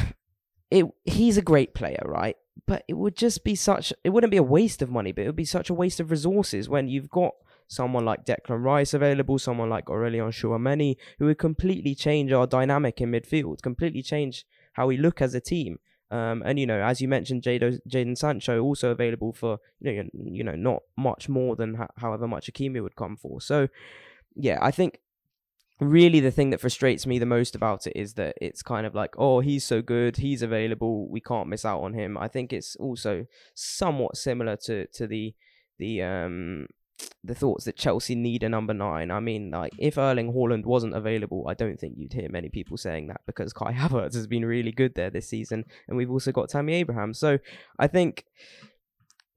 it 0.71 0.85
He's 1.05 1.37
a 1.37 1.41
great 1.41 1.73
player, 1.73 2.03
right? 2.03 2.35
But 2.65 2.83
it 2.87 2.95
would 2.95 3.15
just 3.15 3.43
be 3.43 3.55
such. 3.55 3.93
It 4.03 4.09
wouldn't 4.09 4.31
be 4.31 4.37
a 4.37 4.43
waste 4.43 4.81
of 4.81 4.89
money, 4.89 5.11
but 5.11 5.23
it 5.23 5.27
would 5.27 5.35
be 5.35 5.45
such 5.45 5.69
a 5.69 5.73
waste 5.73 5.99
of 5.99 6.11
resources 6.11 6.67
when 6.67 6.87
you've 6.87 7.09
got 7.09 7.35
someone 7.67 8.05
like 8.05 8.25
Declan 8.25 8.63
Rice 8.63 8.93
available, 8.93 9.39
someone 9.39 9.69
like 9.69 9.85
Aurelien 9.85 10.29
Tchouameni, 10.29 10.95
who 11.19 11.25
would 11.25 11.37
completely 11.37 11.95
change 11.95 12.31
our 12.31 12.47
dynamic 12.47 13.01
in 13.01 13.11
midfield, 13.11 13.61
completely 13.61 14.01
change 14.01 14.45
how 14.73 14.87
we 14.87 14.97
look 14.97 15.21
as 15.21 15.33
a 15.33 15.41
team. 15.41 15.79
Um, 16.11 16.43
and 16.45 16.59
you 16.59 16.67
know, 16.67 16.81
as 16.81 17.01
you 17.01 17.07
mentioned, 17.07 17.41
Jadon 17.43 18.17
Sancho 18.17 18.61
also 18.61 18.91
available 18.91 19.33
for 19.33 19.57
you 19.79 20.03
know, 20.03 20.09
you 20.13 20.43
know, 20.43 20.55
not 20.55 20.83
much 20.97 21.27
more 21.27 21.55
than 21.55 21.75
ha- 21.75 21.87
however 21.97 22.27
much 22.27 22.51
Hakimi 22.51 22.81
would 22.81 22.95
come 22.95 23.17
for. 23.17 23.41
So, 23.41 23.67
yeah, 24.35 24.59
I 24.61 24.71
think 24.71 24.99
really 25.79 26.19
the 26.19 26.31
thing 26.31 26.51
that 26.51 26.61
frustrates 26.61 27.05
me 27.05 27.19
the 27.19 27.25
most 27.25 27.55
about 27.55 27.85
it 27.85 27.93
is 27.95 28.13
that 28.13 28.35
it's 28.39 28.61
kind 28.61 28.85
of 28.85 28.95
like 28.95 29.13
oh 29.17 29.41
he's 29.41 29.63
so 29.65 29.81
good 29.81 30.15
he's 30.15 30.41
available 30.41 31.05
we 31.09 31.19
can't 31.19 31.49
miss 31.49 31.65
out 31.65 31.81
on 31.81 31.93
him 31.93 32.17
i 32.17 32.29
think 32.29 32.53
it's 32.53 32.77
also 32.77 33.25
somewhat 33.53 34.15
similar 34.15 34.55
to 34.55 34.87
to 34.87 35.05
the 35.05 35.35
the 35.77 36.01
um 36.01 36.65
the 37.25 37.35
thoughts 37.35 37.65
that 37.65 37.75
Chelsea 37.75 38.15
need 38.15 38.43
a 38.43 38.49
number 38.49 38.73
nine. 38.73 39.11
I 39.11 39.19
mean, 39.19 39.51
like 39.51 39.73
if 39.77 39.97
Erling 39.97 40.33
Haaland 40.33 40.65
wasn't 40.65 40.95
available, 40.95 41.45
I 41.47 41.53
don't 41.53 41.79
think 41.79 41.95
you'd 41.97 42.13
hear 42.13 42.29
many 42.29 42.49
people 42.49 42.77
saying 42.77 43.07
that 43.07 43.21
because 43.25 43.53
Kai 43.53 43.73
Havertz 43.77 44.15
has 44.15 44.27
been 44.27 44.45
really 44.45 44.71
good 44.71 44.95
there 44.95 45.09
this 45.09 45.29
season, 45.29 45.65
and 45.87 45.97
we've 45.97 46.11
also 46.11 46.31
got 46.31 46.49
Tammy 46.49 46.73
Abraham. 46.73 47.13
So 47.13 47.39
I 47.79 47.87
think 47.87 48.25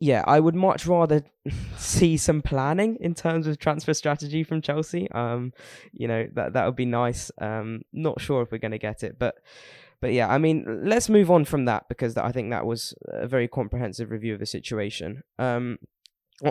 yeah, 0.00 0.22
I 0.26 0.38
would 0.38 0.54
much 0.54 0.86
rather 0.86 1.24
see 1.76 2.16
some 2.16 2.40
planning 2.40 2.98
in 3.00 3.14
terms 3.14 3.46
of 3.46 3.58
transfer 3.58 3.94
strategy 3.94 4.44
from 4.44 4.62
Chelsea. 4.62 5.10
Um, 5.10 5.52
you 5.92 6.08
know 6.08 6.28
that 6.34 6.52
that 6.52 6.66
would 6.66 6.76
be 6.76 6.86
nice. 6.86 7.30
Um, 7.40 7.82
not 7.92 8.20
sure 8.20 8.42
if 8.42 8.52
we're 8.52 8.58
going 8.58 8.72
to 8.72 8.78
get 8.78 9.02
it, 9.02 9.18
but 9.18 9.36
but 10.00 10.12
yeah, 10.12 10.28
I 10.28 10.38
mean, 10.38 10.82
let's 10.84 11.08
move 11.08 11.30
on 11.30 11.44
from 11.44 11.64
that 11.64 11.88
because 11.88 12.16
I 12.16 12.30
think 12.30 12.50
that 12.50 12.64
was 12.64 12.94
a 13.08 13.26
very 13.26 13.48
comprehensive 13.48 14.10
review 14.10 14.34
of 14.34 14.40
the 14.40 14.46
situation. 14.46 15.22
Um, 15.38 15.78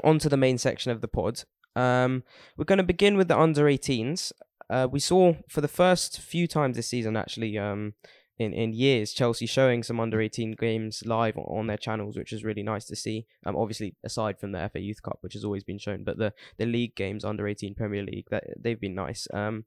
onto 0.04 0.30
the 0.30 0.38
main 0.38 0.58
section 0.58 0.92
of 0.92 1.02
the 1.02 1.08
pod. 1.08 1.44
Um, 1.76 2.24
we're 2.58 2.66
going 2.66 2.78
to 2.78 2.84
begin 2.84 3.18
with 3.18 3.28
the 3.28 3.38
under 3.38 3.66
18s. 3.66 4.32
Uh, 4.70 4.88
we 4.92 5.00
saw 5.00 5.34
for 5.48 5.62
the 5.62 5.68
first 5.68 6.20
few 6.20 6.48
times 6.48 6.76
this 6.76 6.90
season, 6.90 7.16
actually, 7.16 7.58
um, 7.58 7.94
in, 8.40 8.54
in 8.54 8.74
years. 8.74 9.14
Chelsea 9.14 9.46
showing 9.46 9.84
some 9.84 10.00
under 10.00 10.22
18 10.22 10.54
games 10.54 11.04
live 11.06 11.38
on 11.38 11.68
their 11.68 11.78
channels, 11.78 12.18
which 12.18 12.32
is 12.32 12.44
really 12.44 12.64
nice 12.64 12.86
to 12.86 12.96
see. 12.96 13.26
Um, 13.46 13.56
obviously 13.56 13.96
aside 14.04 14.40
from 14.40 14.52
the 14.52 14.70
FA 14.72 14.80
Youth 14.80 15.02
Cup, 15.02 15.20
which 15.22 15.34
has 15.34 15.44
always 15.44 15.64
been 15.64 15.80
shown, 15.80 16.04
but 16.04 16.18
the 16.18 16.34
the 16.58 16.66
league 16.66 16.96
games 16.96 17.26
under 17.26 17.48
18 17.48 17.76
Premier 17.76 18.04
League 18.04 18.28
that 18.30 18.44
they've 18.60 18.80
been 18.80 18.96
nice. 18.96 19.28
Um, 19.34 19.66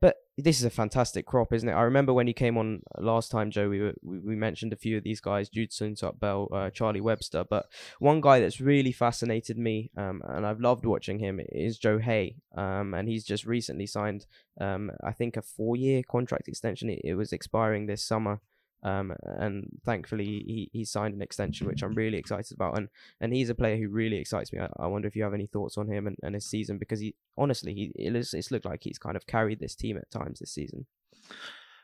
but 0.00 0.16
this 0.36 0.58
is 0.58 0.64
a 0.64 0.70
fantastic 0.70 1.26
crop, 1.26 1.52
isn't 1.52 1.68
it? 1.68 1.72
I 1.72 1.82
remember 1.82 2.12
when 2.12 2.28
you 2.28 2.34
came 2.34 2.56
on 2.56 2.82
last 2.98 3.30
time, 3.30 3.50
Joe. 3.50 3.68
We 3.68 3.80
were, 3.80 3.94
we, 4.02 4.36
mentioned 4.36 4.72
a 4.72 4.76
few 4.76 4.96
of 4.96 5.02
these 5.02 5.20
guys: 5.20 5.48
Jude 5.48 5.70
Soonsup 5.70 6.20
Bell, 6.20 6.48
uh, 6.52 6.70
Charlie 6.70 7.00
Webster. 7.00 7.44
But 7.48 7.66
one 7.98 8.20
guy 8.20 8.38
that's 8.38 8.60
really 8.60 8.92
fascinated 8.92 9.58
me, 9.58 9.90
um, 9.96 10.22
and 10.24 10.46
I've 10.46 10.60
loved 10.60 10.84
watching 10.84 11.18
him, 11.18 11.40
is 11.48 11.78
Joe 11.78 11.98
Haigh. 11.98 12.36
Um, 12.56 12.94
and 12.94 13.08
he's 13.08 13.24
just 13.24 13.46
recently 13.46 13.86
signed, 13.86 14.26
um, 14.60 14.92
I 15.02 15.12
think, 15.12 15.36
a 15.36 15.42
four-year 15.42 16.02
contract 16.08 16.46
extension. 16.46 16.88
It, 16.88 17.00
it 17.02 17.14
was 17.14 17.32
expiring 17.32 17.86
this 17.86 18.04
summer. 18.04 18.40
Um, 18.82 19.12
and 19.22 19.66
thankfully 19.84 20.24
he, 20.24 20.70
he 20.72 20.84
signed 20.84 21.14
an 21.14 21.22
extension, 21.22 21.66
which 21.66 21.82
I'm 21.82 21.94
really 21.94 22.18
excited 22.18 22.54
about. 22.54 22.76
And 22.76 22.88
and 23.20 23.32
he's 23.32 23.50
a 23.50 23.54
player 23.54 23.76
who 23.76 23.88
really 23.88 24.18
excites 24.18 24.52
me. 24.52 24.60
I, 24.60 24.68
I 24.78 24.86
wonder 24.86 25.08
if 25.08 25.16
you 25.16 25.24
have 25.24 25.34
any 25.34 25.46
thoughts 25.46 25.76
on 25.76 25.88
him 25.88 26.06
and, 26.06 26.16
and 26.22 26.34
his 26.34 26.46
season 26.46 26.78
because 26.78 27.00
he 27.00 27.14
honestly 27.36 27.74
he 27.74 27.92
it's, 27.96 28.34
it's 28.34 28.50
looked 28.50 28.66
like 28.66 28.80
he's 28.82 28.98
kind 28.98 29.16
of 29.16 29.26
carried 29.26 29.60
this 29.60 29.74
team 29.74 29.96
at 29.96 30.10
times 30.10 30.38
this 30.38 30.52
season. 30.52 30.86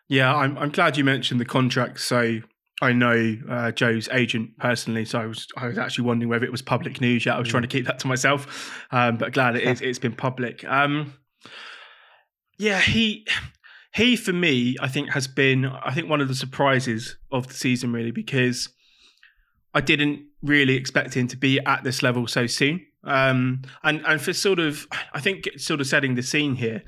Yeah, 0.09 0.35
I'm 0.35 0.57
I'm 0.59 0.71
glad 0.71 0.97
you 0.97 1.05
mentioned 1.05 1.41
the 1.41 1.45
contract. 1.45 2.01
So 2.01 2.41
I 2.83 2.93
know 2.93 3.37
uh, 3.49 3.73
Joe's 3.73 4.09
agent 4.13 4.57
personally, 4.59 5.05
so 5.05 5.21
I 5.21 5.27
was 5.27 5.49
I 5.57 5.67
was 5.67 5.79
actually 5.79 6.05
wondering 6.05 6.29
whether 6.29 6.45
it 6.45 6.53
was 6.53 6.63
public 6.63 7.01
news. 7.01 7.27
Yeah, 7.27 7.37
I 7.37 7.39
was 7.39 7.49
mm. 7.49 7.53
trying 7.53 7.63
to 7.63 7.69
keep 7.69 7.87
that 7.87 7.99
to 8.01 8.07
myself, 8.07 8.87
um, 8.91 9.17
but 9.17 9.33
glad 9.33 9.57
it 9.57 9.65
is, 9.65 9.81
it's 9.83 9.99
been 9.99 10.15
public. 10.15 10.65
Um, 10.65 11.15
yeah, 12.59 12.81
he 12.81 13.27
he 13.95 14.17
for 14.17 14.33
me, 14.33 14.77
I 14.81 14.89
think 14.89 15.11
has 15.11 15.29
been 15.29 15.67
I 15.67 15.95
think 15.95 16.09
one 16.09 16.21
of 16.21 16.29
the 16.29 16.35
surprises 16.35 17.17
of 17.31 17.47
the 17.47 17.55
season 17.55 17.93
really 17.93 18.11
because 18.11 18.69
I 19.73 19.81
didn't 19.81 20.25
really 20.43 20.75
expect 20.75 21.15
him 21.15 21.29
to 21.29 21.37
be 21.37 21.61
at 21.61 21.85
this 21.85 22.03
level 22.03 22.27
so 22.27 22.47
soon. 22.47 22.85
Um, 23.05 23.63
and 23.83 24.05
and 24.05 24.21
for 24.21 24.33
sort 24.33 24.59
of 24.59 24.87
I 25.13 25.21
think 25.21 25.49
sort 25.59 25.81
of 25.81 25.87
setting 25.87 26.17
the 26.17 26.23
scene 26.23 26.57
here. 26.57 26.83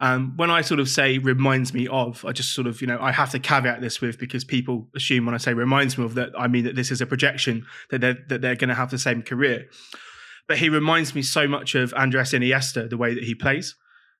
Um, 0.00 0.34
when 0.36 0.48
I 0.48 0.60
sort 0.60 0.78
of 0.78 0.88
say 0.88 1.18
reminds 1.18 1.74
me 1.74 1.88
of, 1.88 2.24
I 2.24 2.30
just 2.30 2.54
sort 2.54 2.68
of, 2.68 2.80
you 2.80 2.86
know, 2.86 3.00
I 3.00 3.10
have 3.10 3.32
to 3.32 3.40
caveat 3.40 3.80
this 3.80 4.00
with 4.00 4.16
because 4.16 4.44
people 4.44 4.86
assume 4.94 5.26
when 5.26 5.34
I 5.34 5.38
say 5.38 5.54
reminds 5.54 5.98
me 5.98 6.04
of 6.04 6.14
that, 6.14 6.30
I 6.38 6.46
mean 6.46 6.62
that 6.66 6.76
this 6.76 6.92
is 6.92 7.00
a 7.00 7.06
projection 7.06 7.66
that 7.90 8.00
they're, 8.00 8.16
that 8.28 8.40
they're 8.40 8.54
going 8.54 8.68
to 8.68 8.76
have 8.76 8.92
the 8.92 8.98
same 8.98 9.22
career. 9.22 9.68
But 10.46 10.58
he 10.58 10.68
reminds 10.68 11.16
me 11.16 11.22
so 11.22 11.48
much 11.48 11.74
of 11.74 11.92
Andres 11.94 12.30
Iniesta, 12.30 12.88
the 12.88 12.96
way 12.96 13.12
that 13.12 13.24
he 13.24 13.34
plays 13.34 13.74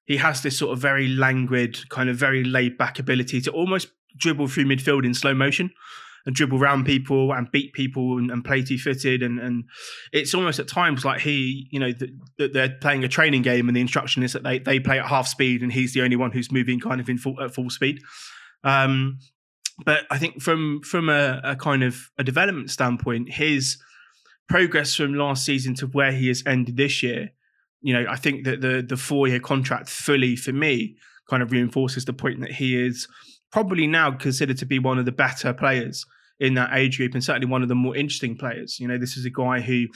he 0.08 0.16
has 0.16 0.40
this 0.40 0.58
sort 0.58 0.72
of 0.72 0.78
very 0.78 1.06
languid, 1.06 1.86
kind 1.90 2.08
of 2.08 2.16
very 2.16 2.42
laid 2.42 2.78
back 2.78 2.98
ability 2.98 3.42
to 3.42 3.52
almost 3.52 3.88
dribble 4.16 4.48
through 4.48 4.64
midfield 4.64 5.04
in 5.04 5.12
slow 5.12 5.34
motion 5.34 5.70
and 6.24 6.34
dribble 6.34 6.58
around 6.58 6.86
people 6.86 7.30
and 7.34 7.50
beat 7.52 7.74
people 7.74 8.16
and, 8.16 8.30
and 8.30 8.42
play 8.42 8.62
two 8.62 8.78
footed 8.78 9.22
and 9.22 9.38
and 9.38 9.64
it's 10.12 10.34
almost 10.34 10.58
at 10.58 10.66
times 10.66 11.04
like 11.04 11.20
he 11.20 11.68
you 11.70 11.78
know 11.78 11.92
they're 12.38 12.74
playing 12.80 13.04
a 13.04 13.08
training 13.08 13.42
game 13.42 13.68
and 13.68 13.76
the 13.76 13.80
instruction 13.82 14.22
is 14.22 14.32
that 14.32 14.42
they 14.42 14.58
they 14.58 14.80
play 14.80 14.98
at 14.98 15.06
half 15.06 15.28
speed 15.28 15.62
and 15.62 15.72
he's 15.72 15.92
the 15.92 16.00
only 16.00 16.16
one 16.16 16.32
who's 16.32 16.50
moving 16.50 16.80
kind 16.80 17.00
of 17.00 17.08
in 17.08 17.18
full 17.18 17.38
at 17.40 17.54
full 17.54 17.70
speed. 17.70 18.00
Um, 18.64 19.18
but 19.84 20.06
I 20.10 20.18
think 20.18 20.42
from 20.42 20.80
from 20.82 21.10
a, 21.10 21.40
a 21.44 21.54
kind 21.54 21.84
of 21.84 22.08
a 22.16 22.24
development 22.24 22.70
standpoint 22.70 23.34
his 23.34 23.76
progress 24.48 24.94
from 24.94 25.12
last 25.12 25.44
season 25.44 25.74
to 25.74 25.86
where 25.86 26.12
he 26.12 26.28
has 26.28 26.42
ended 26.46 26.78
this 26.78 27.02
year 27.02 27.30
you 27.80 27.94
know, 27.94 28.06
I 28.08 28.16
think 28.16 28.44
that 28.44 28.60
the 28.60 28.84
the 28.86 28.96
four 28.96 29.28
year 29.28 29.40
contract 29.40 29.88
fully 29.88 30.36
for 30.36 30.52
me 30.52 30.96
kind 31.28 31.42
of 31.42 31.52
reinforces 31.52 32.04
the 32.04 32.12
point 32.12 32.40
that 32.40 32.52
he 32.52 32.76
is 32.76 33.06
probably 33.52 33.86
now 33.86 34.10
considered 34.10 34.58
to 34.58 34.66
be 34.66 34.78
one 34.78 34.98
of 34.98 35.04
the 35.04 35.12
better 35.12 35.52
players 35.52 36.04
in 36.40 36.54
that 36.54 36.70
age 36.72 36.98
group 36.98 37.14
and 37.14 37.24
certainly 37.24 37.48
one 37.48 37.62
of 37.62 37.68
the 37.68 37.74
more 37.74 37.96
interesting 37.96 38.36
players. 38.36 38.78
You 38.78 38.88
know, 38.88 38.98
this 38.98 39.16
is 39.16 39.24
a 39.24 39.30
guy 39.30 39.60
who 39.60 39.86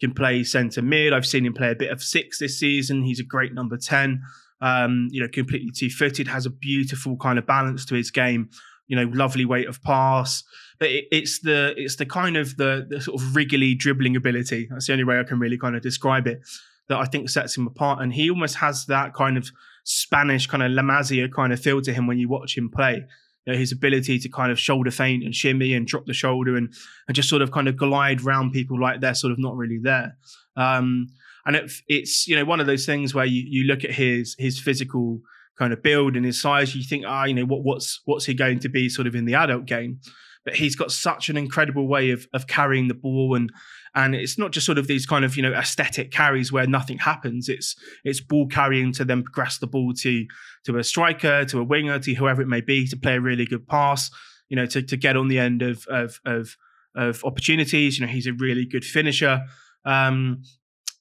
can 0.00 0.12
play 0.12 0.42
centre 0.44 0.82
mid. 0.82 1.12
I've 1.12 1.26
seen 1.26 1.46
him 1.46 1.54
play 1.54 1.70
a 1.70 1.76
bit 1.76 1.90
of 1.90 2.02
six 2.02 2.38
this 2.38 2.58
season. 2.58 3.02
He's 3.02 3.20
a 3.20 3.24
great 3.24 3.54
number 3.54 3.76
10. 3.76 4.22
Um, 4.60 5.08
you 5.10 5.20
know, 5.20 5.28
completely 5.28 5.70
two 5.76 5.90
footed, 5.90 6.28
has 6.28 6.46
a 6.46 6.50
beautiful 6.50 7.16
kind 7.16 7.38
of 7.38 7.46
balance 7.46 7.84
to 7.86 7.94
his 7.94 8.10
game. 8.10 8.48
You 8.86 8.96
know, 8.96 9.10
lovely 9.12 9.44
weight 9.44 9.68
of 9.68 9.82
pass. 9.82 10.42
But 10.78 10.90
it, 10.90 11.04
it's 11.10 11.40
the 11.40 11.74
it's 11.76 11.96
the 11.96 12.06
kind 12.06 12.36
of 12.36 12.56
the, 12.56 12.86
the 12.88 13.00
sort 13.00 13.20
of 13.20 13.34
wriggly 13.34 13.74
dribbling 13.74 14.16
ability. 14.16 14.68
That's 14.70 14.86
the 14.86 14.92
only 14.92 15.04
way 15.04 15.18
I 15.18 15.24
can 15.24 15.38
really 15.38 15.58
kind 15.58 15.76
of 15.76 15.82
describe 15.82 16.26
it 16.26 16.40
that 16.88 16.98
I 16.98 17.04
think 17.04 17.30
sets 17.30 17.56
him 17.56 17.66
apart. 17.66 18.02
And 18.02 18.12
he 18.12 18.30
almost 18.30 18.56
has 18.56 18.86
that 18.86 19.14
kind 19.14 19.36
of 19.36 19.50
Spanish 19.84 20.46
kind 20.46 20.62
of 20.62 20.72
La 20.72 20.82
Masia 20.82 21.32
kind 21.32 21.52
of 21.52 21.60
feel 21.60 21.80
to 21.82 21.92
him 21.92 22.06
when 22.06 22.18
you 22.18 22.28
watch 22.28 22.56
him 22.56 22.70
play. 22.70 23.04
You 23.44 23.52
know, 23.52 23.58
his 23.58 23.72
ability 23.72 24.20
to 24.20 24.28
kind 24.28 24.52
of 24.52 24.58
shoulder 24.60 24.90
feint 24.90 25.24
and 25.24 25.34
shimmy 25.34 25.74
and 25.74 25.86
drop 25.86 26.06
the 26.06 26.14
shoulder 26.14 26.56
and, 26.56 26.72
and 27.08 27.14
just 27.14 27.28
sort 27.28 27.42
of 27.42 27.50
kind 27.50 27.66
of 27.66 27.76
glide 27.76 28.22
round 28.22 28.52
people 28.52 28.80
like 28.80 29.00
they're 29.00 29.14
sort 29.14 29.32
of 29.32 29.38
not 29.38 29.56
really 29.56 29.80
there. 29.82 30.16
Um, 30.56 31.08
and 31.44 31.56
it, 31.56 31.72
it's 31.88 32.28
you 32.28 32.36
know 32.36 32.44
one 32.44 32.60
of 32.60 32.66
those 32.66 32.86
things 32.86 33.14
where 33.14 33.24
you, 33.24 33.42
you 33.44 33.64
look 33.64 33.84
at 33.84 33.90
his 33.90 34.36
his 34.38 34.60
physical 34.60 35.20
kind 35.58 35.72
of 35.72 35.82
build 35.82 36.16
and 36.16 36.24
his 36.24 36.40
size, 36.40 36.74
you 36.74 36.82
think, 36.82 37.04
ah, 37.06 37.24
you 37.24 37.34
know, 37.34 37.44
what, 37.44 37.62
what's 37.62 38.00
what's 38.04 38.24
he 38.24 38.34
going 38.34 38.58
to 38.60 38.68
be 38.68 38.88
sort 38.88 39.06
of 39.06 39.14
in 39.14 39.24
the 39.24 39.34
adult 39.34 39.66
game? 39.66 40.00
But 40.44 40.54
he's 40.54 40.76
got 40.76 40.90
such 40.90 41.28
an 41.28 41.36
incredible 41.36 41.86
way 41.86 42.10
of 42.10 42.26
of 42.32 42.46
carrying 42.46 42.88
the 42.88 42.94
ball 42.94 43.34
and 43.34 43.50
and 43.94 44.14
it's 44.14 44.38
not 44.38 44.52
just 44.52 44.64
sort 44.64 44.78
of 44.78 44.86
these 44.86 45.06
kind 45.06 45.24
of 45.24 45.36
you 45.36 45.42
know 45.42 45.52
aesthetic 45.52 46.10
carries 46.10 46.50
where 46.52 46.66
nothing 46.66 46.98
happens. 46.98 47.48
It's 47.48 47.76
it's 48.04 48.20
ball 48.20 48.46
carrying 48.46 48.92
to 48.94 49.04
then 49.04 49.22
progress 49.22 49.58
the 49.58 49.66
ball 49.66 49.92
to 49.98 50.26
to 50.64 50.78
a 50.78 50.84
striker 50.84 51.44
to 51.46 51.60
a 51.60 51.64
winger 51.64 51.98
to 51.98 52.14
whoever 52.14 52.42
it 52.42 52.48
may 52.48 52.60
be 52.60 52.86
to 52.88 52.96
play 52.96 53.16
a 53.16 53.20
really 53.20 53.46
good 53.46 53.66
pass 53.66 54.10
you 54.48 54.56
know 54.56 54.66
to, 54.66 54.82
to 54.82 54.96
get 54.96 55.16
on 55.16 55.28
the 55.28 55.38
end 55.38 55.62
of 55.62 55.86
of 55.88 56.20
of 56.24 56.56
of 56.94 57.24
opportunities. 57.24 57.98
You 57.98 58.06
know 58.06 58.12
he's 58.12 58.26
a 58.26 58.32
really 58.32 58.66
good 58.66 58.84
finisher. 58.84 59.42
Um 59.84 60.42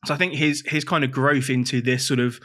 so 0.05 0.13
i 0.13 0.17
think 0.17 0.33
his 0.33 0.63
his 0.65 0.83
kind 0.83 1.03
of 1.03 1.11
growth 1.11 1.49
into 1.49 1.81
this 1.81 2.07
sort 2.07 2.19
of 2.19 2.39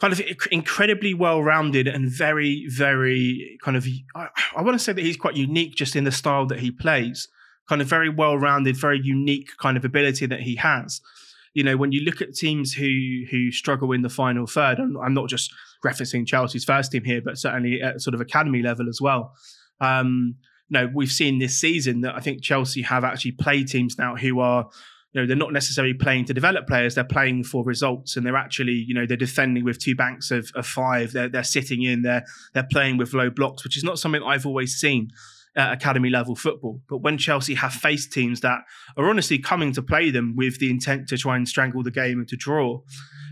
kind 0.00 0.12
of 0.12 0.20
incredibly 0.50 1.14
well-rounded 1.14 1.86
and 1.86 2.10
very 2.10 2.66
very 2.68 3.58
kind 3.62 3.76
of 3.76 3.86
I, 4.14 4.28
I 4.56 4.62
want 4.62 4.74
to 4.74 4.82
say 4.82 4.92
that 4.92 5.04
he's 5.04 5.16
quite 5.16 5.36
unique 5.36 5.74
just 5.74 5.94
in 5.94 6.04
the 6.04 6.12
style 6.12 6.46
that 6.46 6.60
he 6.60 6.70
plays 6.70 7.28
kind 7.68 7.80
of 7.80 7.88
very 7.88 8.08
well 8.08 8.38
rounded, 8.38 8.76
very 8.76 9.00
unique 9.02 9.50
kind 9.58 9.76
of 9.76 9.84
ability 9.84 10.26
that 10.26 10.40
he 10.40 10.56
has. 10.56 11.00
You 11.54 11.62
know, 11.62 11.76
when 11.76 11.92
you 11.92 12.00
look 12.00 12.20
at 12.20 12.34
teams 12.34 12.72
who 12.72 13.22
who 13.30 13.50
struggle 13.52 13.92
in 13.92 14.02
the 14.02 14.08
final 14.08 14.46
third, 14.46 14.78
I'm, 14.78 14.96
I'm 14.98 15.14
not 15.14 15.28
just 15.28 15.52
referencing 15.84 16.26
Chelsea's 16.26 16.64
first 16.64 16.92
team 16.92 17.04
here, 17.04 17.20
but 17.24 17.38
certainly 17.38 17.80
at 17.80 18.00
sort 18.00 18.14
of 18.14 18.20
academy 18.20 18.62
level 18.62 18.88
as 18.88 19.00
well. 19.00 19.34
Um, 19.80 20.36
you 20.68 20.80
know, 20.80 20.90
we've 20.92 21.12
seen 21.12 21.38
this 21.38 21.58
season 21.58 22.00
that 22.00 22.14
I 22.14 22.20
think 22.20 22.42
Chelsea 22.42 22.82
have 22.82 23.04
actually 23.04 23.32
played 23.32 23.68
teams 23.68 23.98
now 23.98 24.16
who 24.16 24.40
are 24.40 24.68
you 25.14 25.20
know 25.20 25.26
they're 25.26 25.36
not 25.36 25.52
necessarily 25.52 25.94
playing 25.94 26.24
to 26.26 26.34
develop 26.34 26.66
players 26.66 26.94
they're 26.94 27.04
playing 27.04 27.44
for 27.44 27.64
results 27.64 28.16
and 28.16 28.26
they're 28.26 28.36
actually 28.36 28.72
you 28.72 28.92
know 28.92 29.06
they're 29.06 29.16
defending 29.16 29.64
with 29.64 29.78
two 29.78 29.94
banks 29.94 30.30
of, 30.30 30.50
of 30.54 30.66
five 30.66 31.12
they're, 31.12 31.28
they're 31.28 31.44
sitting 31.44 31.82
in 31.82 32.02
they're 32.02 32.24
they're 32.52 32.66
playing 32.70 32.96
with 32.96 33.14
low 33.14 33.30
blocks 33.30 33.64
which 33.64 33.76
is 33.76 33.84
not 33.84 33.98
something 33.98 34.22
i've 34.24 34.44
always 34.44 34.74
seen 34.74 35.08
uh, 35.56 35.68
academy 35.70 36.10
level 36.10 36.34
football. 36.34 36.80
But 36.88 36.98
when 36.98 37.18
Chelsea 37.18 37.54
have 37.54 37.72
faced 37.72 38.12
teams 38.12 38.40
that 38.40 38.60
are 38.96 39.08
honestly 39.08 39.38
coming 39.38 39.72
to 39.72 39.82
play 39.82 40.10
them 40.10 40.34
with 40.36 40.58
the 40.58 40.70
intent 40.70 41.08
to 41.08 41.18
try 41.18 41.36
and 41.36 41.48
strangle 41.48 41.82
the 41.82 41.90
game 41.90 42.18
and 42.18 42.28
to 42.28 42.36
draw, 42.36 42.80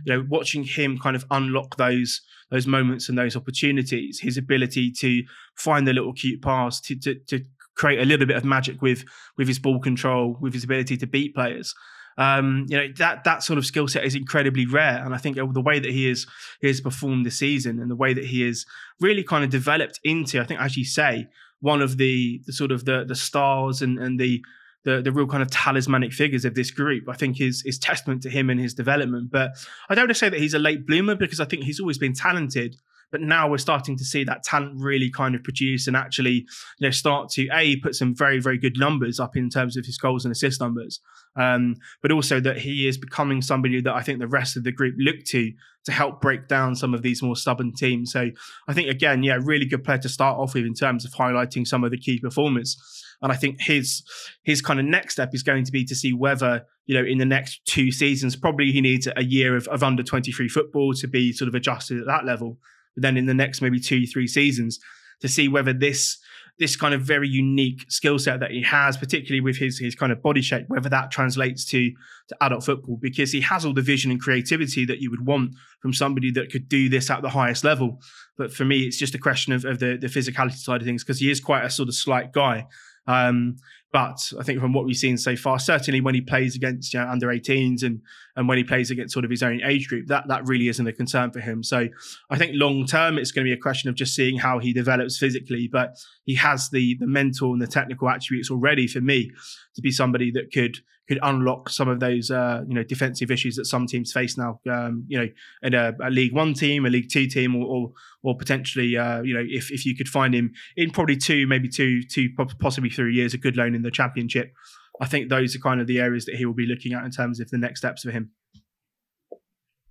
you 0.04 0.12
know, 0.12 0.26
watching 0.28 0.64
him 0.64 0.98
kind 0.98 1.16
of 1.16 1.24
unlock 1.30 1.76
those 1.76 2.20
those 2.50 2.66
moments 2.66 3.08
and 3.08 3.16
those 3.16 3.34
opportunities, 3.34 4.20
his 4.20 4.36
ability 4.36 4.92
to 4.92 5.22
find 5.56 5.88
the 5.88 5.92
little 5.92 6.12
cute 6.12 6.42
pass 6.42 6.80
to 6.82 6.98
to, 7.00 7.14
to 7.28 7.44
create 7.74 8.00
a 8.00 8.04
little 8.04 8.26
bit 8.26 8.36
of 8.36 8.44
magic 8.44 8.82
with 8.82 9.04
with 9.36 9.48
his 9.48 9.58
ball 9.58 9.80
control, 9.80 10.36
with 10.40 10.52
his 10.52 10.64
ability 10.64 10.96
to 10.98 11.06
beat 11.06 11.34
players. 11.34 11.74
Um, 12.18 12.66
you 12.68 12.76
know 12.76 12.88
that 12.98 13.24
that 13.24 13.42
sort 13.42 13.58
of 13.58 13.64
skill 13.64 13.88
set 13.88 14.04
is 14.04 14.14
incredibly 14.14 14.66
rare, 14.66 15.02
and 15.04 15.14
I 15.14 15.18
think 15.18 15.36
the 15.36 15.62
way 15.62 15.78
that 15.78 15.90
he 15.90 16.08
is 16.08 16.26
he 16.60 16.66
has 16.66 16.80
performed 16.80 17.24
this 17.24 17.38
season 17.38 17.80
and 17.80 17.90
the 17.90 17.96
way 17.96 18.12
that 18.12 18.26
he 18.26 18.46
is 18.46 18.66
really 19.00 19.24
kind 19.24 19.44
of 19.44 19.50
developed 19.50 19.98
into, 20.04 20.40
I 20.40 20.44
think, 20.44 20.60
as 20.60 20.76
you 20.76 20.84
say, 20.84 21.28
one 21.62 21.80
of 21.80 21.96
the, 21.96 22.42
the 22.44 22.52
sort 22.52 22.72
of 22.72 22.84
the 22.84 23.04
the 23.04 23.14
stars 23.14 23.80
and 23.80 23.98
and 23.98 24.20
the 24.20 24.44
the, 24.84 25.00
the 25.00 25.12
real 25.12 25.28
kind 25.28 25.42
of 25.42 25.50
talismanic 25.50 26.12
figures 26.12 26.44
of 26.44 26.54
this 26.54 26.70
group, 26.70 27.08
I 27.08 27.14
think 27.14 27.40
is 27.40 27.62
is 27.64 27.78
testament 27.78 28.22
to 28.24 28.30
him 28.30 28.50
and 28.50 28.60
his 28.60 28.74
development. 28.74 29.30
But 29.30 29.52
I 29.88 29.94
don't 29.94 30.02
want 30.02 30.10
to 30.10 30.14
say 30.14 30.28
that 30.28 30.38
he's 30.38 30.54
a 30.54 30.58
late 30.58 30.86
bloomer 30.86 31.14
because 31.14 31.40
I 31.40 31.44
think 31.44 31.62
he's 31.64 31.80
always 31.80 31.98
been 31.98 32.14
talented. 32.14 32.76
But 33.12 33.20
now 33.20 33.48
we're 33.48 33.58
starting 33.58 33.96
to 33.98 34.04
see 34.04 34.24
that 34.24 34.42
talent 34.42 34.72
really 34.76 35.10
kind 35.10 35.34
of 35.34 35.44
produce 35.44 35.86
and 35.86 35.94
actually, 35.94 36.46
you 36.78 36.88
know, 36.88 36.90
start 36.90 37.28
to 37.32 37.46
a 37.52 37.76
put 37.76 37.94
some 37.94 38.16
very 38.16 38.40
very 38.40 38.58
good 38.58 38.78
numbers 38.78 39.20
up 39.20 39.36
in 39.36 39.50
terms 39.50 39.76
of 39.76 39.84
his 39.84 39.98
goals 39.98 40.24
and 40.24 40.32
assist 40.32 40.60
numbers, 40.60 41.00
um, 41.36 41.76
but 42.00 42.10
also 42.10 42.40
that 42.40 42.58
he 42.58 42.88
is 42.88 42.96
becoming 42.96 43.42
somebody 43.42 43.80
that 43.82 43.94
I 43.94 44.02
think 44.02 44.18
the 44.18 44.26
rest 44.26 44.56
of 44.56 44.64
the 44.64 44.72
group 44.72 44.94
look 44.98 45.24
to 45.26 45.52
to 45.84 45.92
help 45.92 46.20
break 46.20 46.48
down 46.48 46.74
some 46.74 46.94
of 46.94 47.02
these 47.02 47.22
more 47.22 47.36
stubborn 47.36 47.74
teams. 47.74 48.12
So 48.12 48.30
I 48.68 48.72
think 48.72 48.88
again, 48.88 49.22
yeah, 49.22 49.38
really 49.42 49.66
good 49.66 49.84
player 49.84 49.98
to 49.98 50.08
start 50.08 50.38
off 50.38 50.54
with 50.54 50.64
in 50.64 50.74
terms 50.74 51.04
of 51.04 51.12
highlighting 51.12 51.66
some 51.66 51.84
of 51.84 51.90
the 51.90 51.98
key 51.98 52.18
performers. 52.18 52.78
And 53.20 53.30
I 53.30 53.36
think 53.36 53.60
his 53.60 54.02
his 54.42 54.62
kind 54.62 54.80
of 54.80 54.86
next 54.86 55.14
step 55.14 55.30
is 55.32 55.42
going 55.42 55.64
to 55.64 55.72
be 55.72 55.84
to 55.84 55.94
see 55.94 56.12
whether 56.12 56.64
you 56.86 56.94
know 56.94 57.04
in 57.04 57.18
the 57.18 57.24
next 57.24 57.60
two 57.66 57.92
seasons, 57.92 58.36
probably 58.36 58.72
he 58.72 58.80
needs 58.80 59.06
a 59.16 59.24
year 59.24 59.56
of, 59.56 59.68
of 59.68 59.82
under 59.82 60.02
twenty 60.02 60.32
three 60.32 60.48
football 60.48 60.92
to 60.94 61.06
be 61.06 61.32
sort 61.32 61.48
of 61.48 61.54
adjusted 61.54 62.00
at 62.00 62.06
that 62.06 62.24
level 62.24 62.58
then 62.96 63.16
in 63.16 63.26
the 63.26 63.34
next 63.34 63.62
maybe 63.62 63.80
two, 63.80 64.06
three 64.06 64.26
seasons 64.26 64.78
to 65.20 65.28
see 65.28 65.48
whether 65.48 65.72
this 65.72 66.18
this 66.58 66.76
kind 66.76 66.94
of 66.94 67.00
very 67.00 67.28
unique 67.28 67.90
skill 67.90 68.18
set 68.18 68.40
that 68.40 68.50
he 68.50 68.62
has, 68.62 68.96
particularly 68.96 69.40
with 69.40 69.56
his 69.56 69.78
his 69.78 69.94
kind 69.94 70.12
of 70.12 70.22
body 70.22 70.42
shape, 70.42 70.64
whether 70.68 70.88
that 70.88 71.10
translates 71.10 71.64
to 71.66 71.90
to 72.28 72.36
adult 72.42 72.64
football, 72.64 72.98
because 73.00 73.32
he 73.32 73.40
has 73.40 73.64
all 73.64 73.72
the 73.72 73.82
vision 73.82 74.10
and 74.10 74.20
creativity 74.20 74.84
that 74.84 75.00
you 75.00 75.10
would 75.10 75.26
want 75.26 75.54
from 75.80 75.92
somebody 75.92 76.30
that 76.30 76.50
could 76.52 76.68
do 76.68 76.88
this 76.88 77.10
at 77.10 77.22
the 77.22 77.30
highest 77.30 77.64
level. 77.64 78.00
But 78.36 78.52
for 78.52 78.64
me, 78.64 78.80
it's 78.80 78.98
just 78.98 79.14
a 79.14 79.18
question 79.18 79.52
of, 79.52 79.64
of 79.64 79.78
the 79.78 79.96
the 79.96 80.08
physicality 80.08 80.56
side 80.56 80.82
of 80.82 80.86
things 80.86 81.02
because 81.02 81.20
he 81.20 81.30
is 81.30 81.40
quite 81.40 81.64
a 81.64 81.70
sort 81.70 81.88
of 81.88 81.94
slight 81.94 82.32
guy. 82.32 82.66
Um, 83.06 83.56
but 83.92 84.32
I 84.40 84.42
think 84.42 84.58
from 84.58 84.72
what 84.72 84.86
we've 84.86 84.96
seen 84.96 85.18
so 85.18 85.36
far, 85.36 85.58
certainly 85.58 86.00
when 86.00 86.14
he 86.14 86.22
plays 86.22 86.56
against 86.56 86.94
you 86.94 87.00
know, 87.00 87.08
under 87.08 87.28
18s 87.28 87.82
and 87.82 88.00
and 88.34 88.48
when 88.48 88.56
he 88.56 88.64
plays 88.64 88.90
against 88.90 89.12
sort 89.12 89.26
of 89.26 89.30
his 89.30 89.42
own 89.42 89.60
age 89.62 89.88
group, 89.88 90.06
that 90.06 90.28
that 90.28 90.46
really 90.46 90.68
isn't 90.68 90.86
a 90.86 90.92
concern 90.92 91.30
for 91.30 91.40
him. 91.40 91.62
So 91.62 91.88
I 92.30 92.38
think 92.38 92.52
long 92.54 92.86
term, 92.86 93.18
it's 93.18 93.32
going 93.32 93.44
to 93.44 93.48
be 93.48 93.52
a 93.52 93.60
question 93.60 93.90
of 93.90 93.94
just 93.94 94.14
seeing 94.14 94.38
how 94.38 94.58
he 94.58 94.72
develops 94.72 95.18
physically. 95.18 95.68
But 95.70 95.98
he 96.24 96.34
has 96.36 96.70
the 96.70 96.96
the 96.98 97.06
mental 97.06 97.52
and 97.52 97.60
the 97.60 97.66
technical 97.66 98.08
attributes 98.08 98.50
already 98.50 98.86
for 98.86 99.02
me 99.02 99.30
to 99.74 99.82
be 99.82 99.90
somebody 99.90 100.30
that 100.30 100.52
could 100.52 100.78
could 101.12 101.22
unlock 101.22 101.68
some 101.68 101.88
of 101.88 102.00
those 102.00 102.30
uh, 102.30 102.62
you 102.66 102.74
know 102.74 102.82
defensive 102.82 103.30
issues 103.30 103.56
that 103.56 103.66
some 103.66 103.86
teams 103.86 104.12
face 104.12 104.38
now. 104.38 104.60
Um, 104.70 105.04
you 105.08 105.18
know, 105.18 105.28
in 105.62 105.74
a, 105.74 105.92
a, 106.02 106.10
League 106.10 106.32
One 106.32 106.54
team, 106.54 106.86
a 106.86 106.88
League 106.88 107.10
Two 107.10 107.26
team, 107.26 107.54
or 107.54 107.66
or, 107.66 107.92
or 108.22 108.36
potentially 108.36 108.96
uh, 108.96 109.20
you 109.22 109.34
know 109.34 109.44
if 109.46 109.70
if 109.70 109.84
you 109.84 109.94
could 109.94 110.08
find 110.08 110.34
him 110.34 110.52
in 110.76 110.90
probably 110.90 111.16
two, 111.16 111.46
maybe 111.46 111.68
two, 111.68 112.02
two 112.02 112.30
possibly 112.60 112.88
three 112.88 113.14
years, 113.14 113.34
a 113.34 113.38
good 113.38 113.56
loan 113.56 113.74
in 113.74 113.82
the 113.82 113.90
Championship. 113.90 114.52
I 115.00 115.06
think 115.06 115.28
those 115.28 115.54
are 115.54 115.58
kind 115.58 115.80
of 115.80 115.86
the 115.86 116.00
areas 116.00 116.24
that 116.26 116.36
he 116.36 116.46
will 116.46 116.54
be 116.54 116.66
looking 116.66 116.92
at 116.94 117.04
in 117.04 117.10
terms 117.10 117.40
of 117.40 117.50
the 117.50 117.58
next 117.58 117.80
steps 117.80 118.02
for 118.02 118.10
him. 118.10 118.30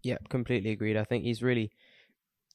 Yeah, 0.03 0.17
completely 0.29 0.71
agreed. 0.71 0.97
I 0.97 1.03
think 1.03 1.23
he's 1.23 1.43
really 1.43 1.71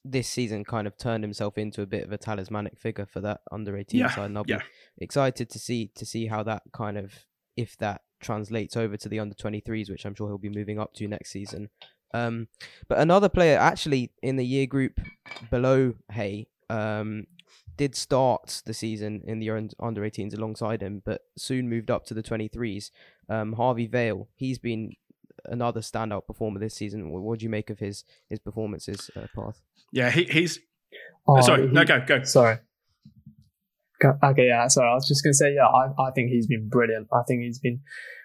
this 0.03 0.27
season 0.27 0.63
kind 0.63 0.87
of 0.87 0.97
turned 0.97 1.23
himself 1.23 1.57
into 1.57 1.81
a 1.81 1.85
bit 1.85 2.03
of 2.03 2.11
a 2.11 2.17
talismanic 2.17 2.77
figure 2.77 3.05
for 3.05 3.21
that 3.21 3.41
under 3.51 3.75
18 3.75 3.99
yeah, 3.99 4.09
side 4.09 4.25
and 4.25 4.37
I'll 4.37 4.45
yeah. 4.47 4.59
be 4.59 4.63
excited 5.03 5.49
to 5.49 5.59
see 5.59 5.91
to 5.95 6.05
see 6.05 6.27
how 6.27 6.43
that 6.43 6.63
kind 6.71 6.97
of 6.97 7.13
if 7.57 7.75
that 7.77 8.01
translates 8.19 8.75
over 8.75 8.97
to 8.97 9.09
the 9.09 9.19
under 9.19 9.35
23s, 9.35 9.89
which 9.89 10.05
I'm 10.05 10.15
sure 10.15 10.27
he'll 10.27 10.37
be 10.37 10.49
moving 10.49 10.79
up 10.79 10.93
to 10.95 11.07
next 11.07 11.31
season. 11.31 11.69
Um, 12.13 12.47
but 12.87 12.99
another 12.99 13.29
player 13.29 13.57
actually 13.57 14.11
in 14.21 14.37
the 14.37 14.45
year 14.45 14.65
group 14.65 14.99
below 15.51 15.95
Haigh 16.11 16.47
um, 16.69 17.27
did 17.75 17.95
start 17.95 18.61
the 18.65 18.73
season 18.73 19.21
in 19.25 19.39
the 19.39 19.49
under 19.51 20.01
18s 20.01 20.35
alongside 20.35 20.81
him, 20.81 21.01
but 21.05 21.21
soon 21.37 21.69
moved 21.69 21.91
up 21.91 22.05
to 22.05 22.13
the 22.13 22.23
23s. 22.23 22.91
Um, 23.29 23.53
Harvey 23.53 23.87
Vale, 23.87 24.27
he's 24.35 24.57
been 24.57 24.93
another 25.45 25.81
standout 25.81 26.25
performer 26.27 26.59
this 26.59 26.73
season. 26.73 27.09
What 27.11 27.39
do 27.39 27.43
you 27.43 27.49
make 27.49 27.69
of 27.69 27.79
his 27.79 28.03
his 28.29 28.39
performances, 28.39 29.11
uh, 29.15 29.27
Path? 29.35 29.61
Yeah, 29.91 30.09
he, 30.09 30.23
he's. 30.25 30.59
Oh, 31.27 31.41
sorry, 31.41 31.67
he, 31.67 31.73
no, 31.73 31.83
go 31.83 32.03
go. 32.05 32.23
Sorry. 32.23 32.57
Okay, 34.03 34.47
yeah. 34.47 34.67
Sorry, 34.67 34.89
I 34.89 34.93
was 34.93 35.07
just 35.07 35.23
gonna 35.23 35.33
say, 35.33 35.53
yeah, 35.55 35.65
I, 35.65 35.89
I 35.97 36.11
think 36.11 36.29
he's 36.29 36.47
been 36.47 36.69
brilliant. 36.69 37.07
I 37.11 37.23
think 37.27 37.41
he's 37.41 37.59
been 37.59 37.81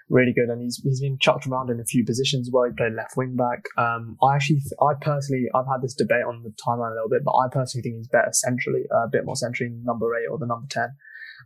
really 0.08 0.32
good, 0.32 0.50
and 0.50 0.61
he's 0.61 0.80
he's 0.85 1.00
been 1.00 1.18
chucked 1.18 1.46
around 1.46 1.70
in 1.70 1.80
a 1.80 1.85
few 1.85 2.04
positions. 2.04 2.50
Well, 2.52 2.68
he 2.68 2.76
played 2.76 2.92
left 2.94 3.16
wing 3.16 3.37
back. 3.37 3.64
Um, 3.78 4.16
I 4.22 4.35
actually, 4.37 4.61
I 4.80 4.92
personally, 5.00 5.46
I've 5.54 5.66
had 5.66 5.82
this 5.82 5.94
debate 5.94 6.24
on 6.28 6.42
the 6.42 6.52
timeline 6.66 6.92
a 6.92 6.94
little 6.94 7.08
bit, 7.08 7.24
but 7.24 7.32
I 7.32 7.48
personally 7.50 7.82
think 7.82 7.96
he's 7.96 8.08
better 8.08 8.32
centrally, 8.32 8.82
uh, 8.94 9.06
a 9.06 9.11
bit 9.11 9.24
more 9.24 9.37
centrally 9.37 9.72
number 9.82 10.14
eight 10.16 10.28
or 10.30 10.38
the 10.38 10.46
number 10.46 10.66
ten. 10.68 10.90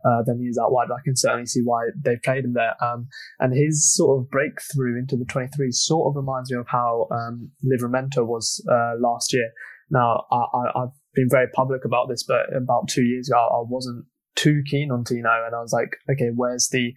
Uh, 0.04 0.22
than 0.26 0.38
he 0.38 0.44
is 0.44 0.58
out 0.58 0.72
wide, 0.72 0.88
I 0.90 1.00
can 1.02 1.16
certainly 1.16 1.46
see 1.46 1.62
why 1.64 1.88
they've 2.04 2.20
played 2.22 2.44
him 2.44 2.52
there. 2.52 2.74
Um, 2.84 3.08
and 3.40 3.56
his 3.56 3.94
sort 3.94 4.20
of 4.20 4.30
breakthrough 4.30 4.98
into 4.98 5.16
the 5.16 5.24
23 5.24 5.72
sort 5.72 6.10
of 6.10 6.16
reminds 6.16 6.52
me 6.52 6.58
of 6.58 6.66
how 6.68 7.08
um, 7.10 7.50
Livramento 7.64 8.26
was 8.26 8.62
uh, 8.70 8.92
last 9.00 9.32
year. 9.32 9.48
Now, 9.90 10.26
I, 10.30 10.80
have 10.80 10.90
been 11.14 11.28
very 11.30 11.48
public 11.54 11.86
about 11.86 12.08
this, 12.10 12.24
but 12.24 12.54
about 12.54 12.88
two 12.88 13.04
years 13.04 13.30
ago, 13.30 13.38
I 13.38 13.64
wasn't 13.66 14.04
too 14.36 14.62
keen 14.68 14.90
on 14.90 15.04
Tino, 15.04 15.44
and 15.44 15.54
I 15.54 15.60
was 15.60 15.72
like, 15.72 15.96
okay, 16.10 16.30
where's 16.34 16.68
the 16.68 16.94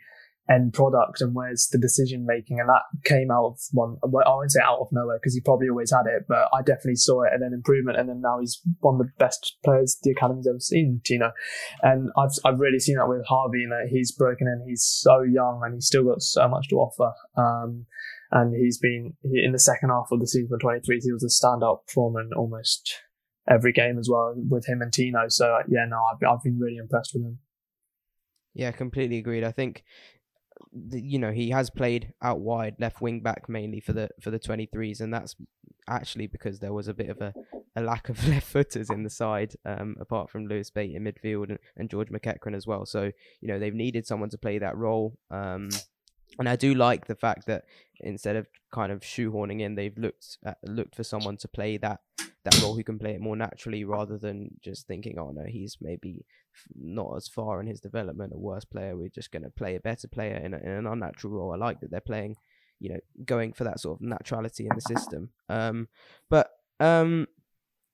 end 0.49 0.73
product 0.73 1.21
and 1.21 1.36
where's 1.36 1.67
the 1.71 1.78
decision 1.78 2.25
making? 2.25 2.60
And 2.60 2.69
that 2.69 2.84
came 3.06 3.30
out 3.32 3.45
of 3.45 3.60
one. 3.71 3.97
I 4.04 4.08
won't 4.08 4.52
say 4.52 4.62
out 4.63 4.80
of 4.80 4.88
nowhere 4.91 5.17
because 5.19 5.34
he 5.34 5.41
probably 5.41 5.69
always 5.69 5.91
had 5.91 6.08
it, 6.08 6.25
but 6.28 6.49
I 6.54 6.62
definitely 6.62 6.95
saw 6.95 7.23
it 7.23 7.32
and 7.34 7.41
then 7.41 7.54
improvement, 7.54 7.99
and 7.99 8.10
then 8.10 8.21
now 8.21 8.39
he's 8.39 8.62
one 8.80 8.95
of 8.95 8.99
the 8.99 9.12
best 9.17 9.58
players 9.63 9.97
the 10.04 10.12
academy's 10.12 10.47
ever 10.47 10.60
seen, 10.60 11.02
Tino. 11.04 11.32
And 11.82 12.10
I've 12.17 12.32
I've 12.45 12.60
really 12.60 12.80
seen 12.80 12.97
that 12.97 13.10
with 13.10 13.25
Harvey, 13.28 13.63
and 13.63 13.71
that 13.71 13.89
he's 13.89 14.12
broken 14.12 14.47
in. 14.47 14.67
He's 14.67 14.84
so 14.84 15.21
young 15.21 15.62
and 15.63 15.75
he's 15.75 15.88
still 15.88 16.04
got 16.04 16.21
so 16.21 16.47
much 16.47 16.67
to 16.69 16.75
offer. 16.75 17.13
Um, 17.36 17.86
and 18.32 18.56
he's 18.56 18.78
been 18.78 19.13
in 19.23 19.54
the 19.54 19.60
second 19.60 19.89
half 19.89 20.10
of 20.12 20.19
the 20.19 20.28
season 20.28 20.49
for 20.49 20.60
23. 20.60 20.99
He 21.02 21.12
was 21.12 21.23
a 21.23 21.28
standout 21.28 21.88
performer 21.88 22.21
in 22.21 22.30
almost 22.36 22.93
every 23.50 23.72
game 23.72 23.98
as 23.98 24.08
well 24.10 24.34
with 24.36 24.68
him 24.68 24.82
and 24.82 24.94
Tino. 24.94 25.28
So 25.28 25.60
yeah, 25.68 25.86
no, 25.88 25.98
I've 26.12 26.28
I've 26.28 26.44
been 26.44 26.60
really 26.60 26.78
impressed 26.78 27.12
with 27.14 27.24
him. 27.24 27.40
Yeah, 28.54 28.72
completely 28.72 29.18
agreed. 29.18 29.44
I 29.44 29.52
think 29.52 29.84
you 30.92 31.18
know 31.18 31.32
he 31.32 31.50
has 31.50 31.70
played 31.70 32.14
out 32.22 32.40
wide 32.40 32.76
left 32.80 33.02
wing 33.02 33.22
back 33.22 33.48
mainly 33.50 33.80
for 33.80 33.94
the 33.94 34.10
for 34.22 34.30
the 34.30 34.40
23s 34.40 35.00
and 35.02 35.14
that's 35.14 35.36
actually 35.88 36.28
because 36.28 36.60
there 36.60 36.74
was 36.74 36.88
a 36.88 36.94
bit 36.94 37.10
of 37.10 37.22
a, 37.22 37.34
a 37.76 37.82
lack 37.82 38.10
of 38.10 38.28
left 38.28 38.46
footers 38.46 38.90
in 38.90 39.04
the 39.04 39.10
side 39.10 39.56
um, 39.66 39.96
apart 40.00 40.30
from 40.30 40.48
Lewis 40.48 40.70
Bate 40.70 40.96
in 40.96 41.04
midfield 41.04 41.50
and, 41.50 41.60
and 41.78 41.90
George 41.90 42.10
McEachran 42.10 42.56
as 42.56 42.68
well 42.68 42.86
so 42.86 43.12
you 43.42 43.48
know 43.48 43.58
they've 43.58 43.74
needed 43.74 44.06
someone 44.06 44.30
to 44.30 44.38
play 44.38 44.60
that 44.60 44.78
role 44.78 45.18
um, 45.32 45.70
and 46.38 46.48
I 46.48 46.56
do 46.56 46.74
like 46.74 47.08
the 47.08 47.15
fact 47.15 47.48
that 47.48 47.65
instead 48.02 48.36
of 48.36 48.48
kind 48.72 48.92
of 48.92 49.02
shoehorning 49.02 49.62
in, 49.62 49.76
they've 49.76 49.98
looked 49.98 50.38
at, 50.46 50.58
looked 50.63 50.96
for 50.96 51.04
someone 51.04 51.38
to 51.38 51.48
play 51.48 51.78
that 51.78 52.00
that 52.46 52.62
role 52.62 52.76
who 52.76 52.84
can 52.84 52.98
play 52.98 53.12
it 53.12 53.22
more 53.22 53.36
naturally, 53.36 53.84
rather 53.84 54.18
than 54.18 54.50
just 54.63 54.88
thinking, 54.88 55.18
oh 55.20 55.32
no, 55.32 55.44
he's 55.46 55.78
maybe 55.82 56.26
not 56.76 57.13
as 57.18 57.28
far 57.28 57.60
in 57.60 57.68
his 57.68 57.82
development, 57.82 58.32
a 58.34 58.38
worse 58.38 58.65
player. 58.65 58.96
We're 58.96 59.10
just 59.10 59.32
going 59.32 59.44
to 59.44 59.50
play 59.50 59.76
a 59.76 59.82
better 59.82 60.08
player 60.08 60.36
in, 60.36 60.54
a, 60.54 60.58
in 60.58 60.70
an 60.70 60.88
unnatural 60.88 61.34
role. 61.34 61.54
I 61.54 61.58
like 61.58 61.82
that 61.82 61.92
they're 61.92 62.00
playing, 62.00 62.36
you 62.80 62.89
know, 62.92 63.00
going 63.26 63.52
for 63.52 63.65
that 63.65 63.82
sort 63.82 64.00
of 64.00 64.08
naturality 64.08 64.62
in 64.62 64.72
the 64.74 64.82
system. 64.82 65.32
Um, 65.50 65.89
but 66.30 66.50
um, 66.80 67.28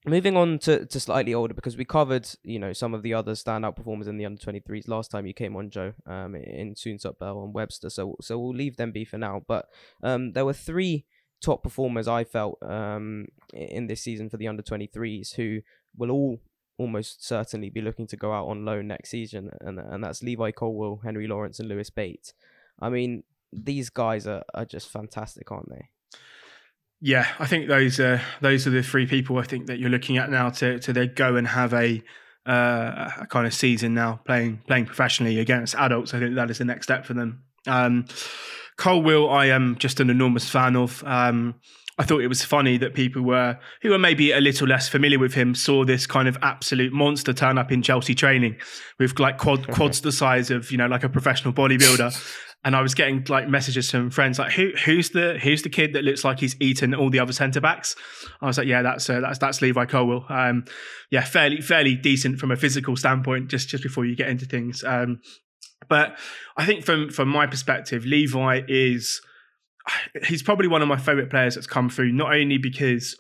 Moving 0.08 0.38
on 0.38 0.60
to, 0.60 0.86
to 0.86 1.00
slightly 1.00 1.34
older 1.34 1.56
because 1.56 1.78
we 1.78 1.86
covered 1.86 2.30
you 2.44 2.60
know 2.60 2.74
some 2.74 2.94
of 2.94 3.02
the 3.02 3.16
other 3.16 3.34
standout 3.34 3.76
performers 3.76 4.08
in 4.08 4.18
the 4.18 4.26
under 4.26 4.40
23s 4.40 4.88
last 4.88 5.10
time 5.10 5.26
you 5.26 5.34
came 5.34 5.56
on 5.56 5.72
Joe 5.72 5.94
um 6.06 6.36
in 6.36 6.76
Soonsup 6.76 7.18
Bell 7.18 7.44
and 7.44 7.54
Webster. 7.54 7.90
So 7.90 8.16
so 8.22 8.38
we'll 8.38 8.54
leave 8.54 8.78
them 8.78 8.92
be 8.92 9.04
for 9.04 9.18
now. 9.18 9.44
But 9.48 9.68
um 10.04 10.34
there 10.34 10.46
were 10.46 10.54
three 10.54 11.06
top 11.42 11.64
performers 11.64 12.08
I 12.08 12.24
felt 12.24 12.60
um 12.62 13.28
in 13.52 13.88
this 13.88 14.02
season 14.02 14.30
for 14.30 14.38
the 14.38 14.48
under 14.48 14.62
23s 14.62 15.34
who 15.36 15.62
will 15.98 16.12
all 16.12 16.40
almost 16.78 17.26
certainly 17.26 17.72
be 17.72 17.82
looking 17.82 18.06
to 18.08 18.18
go 18.18 18.32
out 18.32 18.48
on 18.48 18.64
loan 18.64 18.88
next 18.88 19.10
season 19.10 19.50
and 19.62 19.80
and 19.80 20.04
that's 20.04 20.22
Levi 20.22 20.52
Colwill 20.52 21.02
Henry 21.04 21.26
Lawrence 21.28 21.60
and 21.60 21.68
Lewis 21.68 21.90
Bates. 21.90 22.34
I 22.80 22.90
mean 22.90 23.24
these 23.52 23.90
guys 23.90 24.28
are, 24.28 24.44
are 24.54 24.66
just 24.66 24.90
fantastic 24.90 25.52
aren't 25.52 25.70
they 25.70 25.90
yeah, 27.06 27.28
I 27.38 27.46
think 27.46 27.68
those 27.68 28.00
are 28.00 28.20
those 28.42 28.66
are 28.66 28.72
the 28.72 28.82
three 28.82 29.06
people 29.06 29.38
I 29.38 29.44
think 29.44 29.68
that 29.68 29.78
you're 29.78 29.92
looking 29.92 30.18
at 30.18 30.32
now 30.32 30.50
to 30.50 30.80
to 30.80 30.92
then 30.92 31.12
go 31.16 31.36
and 31.36 31.48
have 31.48 31.72
a 31.72 32.02
uh, 32.48 33.12
a 33.20 33.28
kind 33.30 33.46
of 33.46 33.54
season 33.54 33.94
now 33.94 34.22
playing 34.26 34.64
playing 34.66 34.88
professionally 34.88 35.38
against 35.38 35.76
adults. 35.76 36.16
I 36.16 36.20
think 36.20 36.34
that 36.34 36.50
is 36.50 36.58
the 36.58 36.66
next 36.66 36.88
step 36.88 37.06
for 37.06 37.14
them. 37.14 37.44
Um, 37.68 38.06
Colwill, 38.78 39.30
I 39.30 39.46
am 39.46 39.76
just 39.78 40.00
an 40.00 40.10
enormous 40.10 40.50
fan 40.50 40.76
of. 40.76 41.04
Um, 41.06 41.54
I 42.00 42.04
thought 42.04 42.22
it 42.22 42.28
was 42.28 42.44
funny 42.44 42.78
that 42.78 42.96
people 42.96 43.22
were 43.22 43.60
who 43.84 43.92
were 43.92 44.00
maybe 44.00 44.32
a 44.32 44.42
little 44.42 44.68
less 44.68 44.90
familiar 44.90 45.20
with 45.20 45.36
him 45.36 45.54
saw 45.54 45.86
this 45.86 46.08
kind 46.08 46.28
of 46.28 46.40
absolute 46.42 46.92
monster 46.92 47.34
turn 47.34 47.60
up 47.60 47.72
in 47.72 47.84
Chelsea 47.84 48.16
training 48.16 48.58
with 48.98 49.20
like 49.20 49.38
quad, 49.38 49.68
quads 49.72 50.02
the 50.02 50.12
size 50.12 50.50
of 50.50 50.72
you 50.72 50.78
know 50.80 50.88
like 50.88 51.04
a 51.04 51.10
professional 51.10 51.54
bodybuilder. 51.54 52.42
And 52.66 52.76
I 52.76 52.82
was 52.82 52.94
getting 52.96 53.24
like 53.30 53.48
messages 53.48 53.90
from 53.90 54.10
friends 54.10 54.40
like, 54.40 54.52
"Who 54.54 54.72
who's 54.84 55.12
the 55.12 55.40
who's 55.42 55.62
the 55.62 55.70
kid 55.70 55.94
that 55.94 56.04
looks 56.04 56.26
like 56.26 56.40
he's 56.40 56.56
eaten 56.60 56.94
all 56.94 57.10
the 57.10 57.20
other 57.20 57.32
centre 57.32 57.62
backs?" 57.62 57.96
I 58.42 58.48
was 58.48 58.58
like, 58.58 58.68
"Yeah, 58.68 58.82
that's 58.82 59.10
uh, 59.10 59.22
that's 59.22 59.40
that's 59.40 59.62
Levi 59.62 59.86
Colwill. 59.86 60.26
Um, 60.28 60.66
yeah, 61.12 61.24
fairly 61.24 61.62
fairly 61.62 61.96
decent 61.96 62.40
from 62.40 62.52
a 62.52 62.56
physical 62.56 62.98
standpoint. 62.98 63.50
Just 63.50 63.70
just 63.70 63.84
before 63.84 64.04
you 64.04 64.16
get 64.16 64.30
into 64.30 64.46
things, 64.46 64.84
um, 64.84 65.22
but 65.88 66.18
I 66.58 66.66
think 66.66 66.84
from 66.84 67.10
from 67.10 67.30
my 67.30 67.48
perspective, 67.48 68.06
Levi 68.06 68.62
is 68.68 69.22
he's 70.24 70.44
probably 70.44 70.68
one 70.68 70.82
of 70.82 70.88
my 70.88 70.98
favorite 70.98 71.30
players 71.30 71.56
that's 71.56 71.68
come 71.68 71.90
through. 71.90 72.12
Not 72.12 72.34
only 72.34 72.58
because 72.58 73.16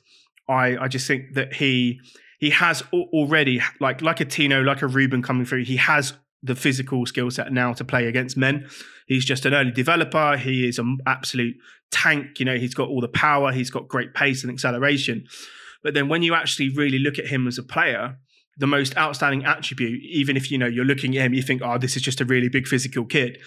I 0.50 0.78
I 0.78 0.88
just 0.88 1.08
think 1.08 1.34
that 1.34 1.54
he 1.54 2.00
he 2.39 2.50
has 2.52 2.84
already 2.93 3.62
like 3.80 4.02
like 4.02 4.20
a 4.20 4.26
Tino, 4.26 4.62
like 4.62 4.82
a 4.82 4.88
Ruben 4.88 5.22
coming 5.22 5.46
through. 5.46 5.66
He 5.66 5.78
has 5.78 6.14
the 6.43 6.56
physical 6.56 7.06
skill 7.06 7.32
set 7.32 7.52
now 7.52 7.74
to 7.74 7.84
play 7.84 8.08
against 8.08 8.38
men. 8.38 8.68
He's 9.06 9.26
just 9.26 9.45
an 9.45 9.53
early 9.53 9.72
developer. 9.72 10.38
He 10.38 10.68
is 10.68 10.80
an 10.80 10.97
absolute 11.06 11.56
tank. 11.91 12.39
You 12.39 12.45
know, 12.45 12.58
he's 12.58 12.74
got 12.74 12.89
all 12.89 13.01
the 13.01 13.08
power. 13.08 13.51
He's 13.51 13.70
got 13.70 13.88
great 13.88 14.14
pace 14.14 14.43
and 14.43 14.51
acceleration. 14.51 15.26
But 15.84 15.93
then 15.93 16.10
when 16.10 16.24
you 16.24 16.34
actually 16.34 16.70
really 16.70 16.99
look 16.99 17.20
at 17.20 17.28
him 17.28 17.47
as 17.47 17.58
a 17.58 17.64
player, 17.64 18.18
the 18.58 18.68
most 18.68 18.97
outstanding 18.97 19.45
attribute, 19.45 20.01
even 20.03 20.36
if 20.36 20.49
you 20.49 20.58
know 20.58 20.66
you're 20.66 20.86
looking 20.86 21.16
at 21.18 21.26
him, 21.26 21.34
you 21.34 21.41
think, 21.41 21.62
oh, 21.64 21.78
this 21.78 21.95
is 21.95 22.01
just 22.01 22.22
a 22.22 22.26
really 22.26 22.49
big 22.49 22.68
physical 22.68 23.06
kid 23.06 23.38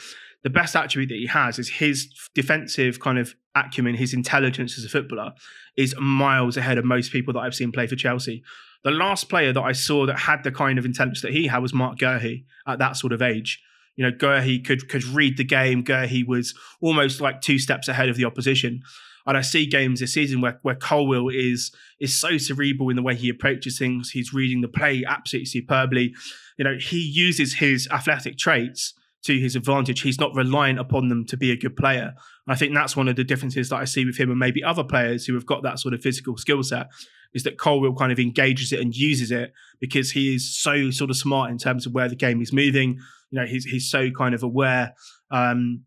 the 0.43 0.51
best 0.51 0.77
attribute 0.77 1.09
that 1.09 1.19
he 1.19 1.27
has 1.27 1.59
is 1.59 1.69
his 1.69 2.09
defensive 2.35 3.01
kind 3.01 3.19
of 3.19 3.35
acumen, 3.55 3.95
his 3.95 4.15
intelligence 4.15 4.79
as 4.79 4.85
a 4.85 4.89
footballer 4.89 5.33
is 5.77 5.95
miles 5.99 6.57
ahead 6.57 6.79
of 6.79 6.85
most 6.85 7.13
people 7.13 7.33
that 7.35 7.41
I've 7.41 7.55
seen 7.55 7.73
play 7.73 7.87
for 7.87 7.97
Chelsea. 7.97 8.43
The 8.85 8.91
last 8.91 9.29
player 9.29 9.53
that 9.53 9.63
I 9.63 9.73
saw 9.73 10.07
that 10.07 10.21
had 10.21 10.45
the 10.45 10.53
kind 10.53 10.79
of 10.79 10.85
intelligence 10.85 11.23
that 11.23 11.33
he 11.33 11.49
had 11.49 11.59
was 11.59 11.75
Mark 11.75 11.99
Guehi 11.99 12.45
at 12.67 12.79
that 12.79 12.97
sort 12.97 13.13
of 13.13 13.21
age. 13.21 13.61
You 13.99 14.05
know, 14.05 14.13
Guehi 14.13 14.65
could 14.65 14.89
could 14.89 15.03
read 15.03 15.37
the 15.37 15.45
game. 15.45 15.83
Guehi 15.83 16.25
was 16.25 16.55
almost 16.81 17.21
like 17.21 17.41
two 17.41 17.59
steps 17.59 17.89
ahead 17.89 18.09
of 18.09 18.17
the 18.17 18.25
opposition. 18.25 18.83
And 19.27 19.37
I 19.37 19.41
see 19.41 19.67
games 19.67 19.99
this 19.99 20.15
season 20.15 20.41
where 20.41 20.61
where 20.63 20.77
Colwill 20.77 21.29
is 21.29 21.73
is 21.99 22.19
so 22.19 22.39
cerebral 22.39 22.91
in 22.91 22.97
the 22.97 23.03
way 23.03 23.17
he 23.17 23.29
approaches 23.29 23.77
things. 23.77 24.11
He's 24.11 24.33
reading 24.33 24.61
the 24.61 24.69
play 24.69 25.03
absolutely 25.05 25.47
superbly. 25.47 26.15
You 26.57 26.65
know, 26.65 26.77
he 26.81 27.01
uses 27.01 27.57
his 27.57 27.89
athletic 27.91 28.39
traits 28.39 28.95
to 29.25 29.37
his 29.37 29.57
advantage. 29.57 30.03
He's 30.03 30.21
not 30.21 30.33
reliant 30.33 30.79
upon 30.79 31.09
them 31.09 31.25
to 31.27 31.37
be 31.37 31.51
a 31.51 31.57
good 31.57 31.77
player. 31.77 32.15
And 32.47 32.55
I 32.55 32.55
think 32.55 32.75
that's 32.75 32.97
one 32.97 33.09
of 33.09 33.17
the 33.17 33.25
differences 33.25 33.69
that 33.71 33.77
I 33.79 33.85
see 33.85 34.05
with 34.05 34.17
him 34.17 34.31
and 34.31 34.39
maybe 34.39 34.63
other 34.63 34.85
players 34.85 35.27
who 35.27 35.35
have 35.35 35.45
got 35.45 35.65
that 35.65 35.81
sort 35.81 35.93
of 35.93 36.03
physical 36.03 36.37
skill 36.37 36.63
set 36.63 36.87
is 37.35 37.43
that 37.43 37.59
Colwill 37.59 37.95
kind 37.95 38.13
of 38.13 38.19
engages 38.19 38.73
it 38.73 38.81
and 38.81 38.95
uses 38.95 39.31
it 39.31 39.53
because 39.81 40.13
he 40.13 40.35
is 40.35 40.57
so 40.57 40.91
sort 40.91 41.11
of 41.11 41.17
smart 41.17 41.51
in 41.51 41.59
terms 41.59 41.85
of 41.85 41.93
where 41.93 42.09
the 42.09 42.17
game 42.17 42.41
is 42.41 42.53
moving. 42.53 43.01
You 43.31 43.41
know, 43.41 43.47
he's 43.47 43.64
he's 43.64 43.91
so 43.91 44.11
kind 44.11 44.35
of 44.35 44.43
aware 44.43 44.95
um, 45.31 45.85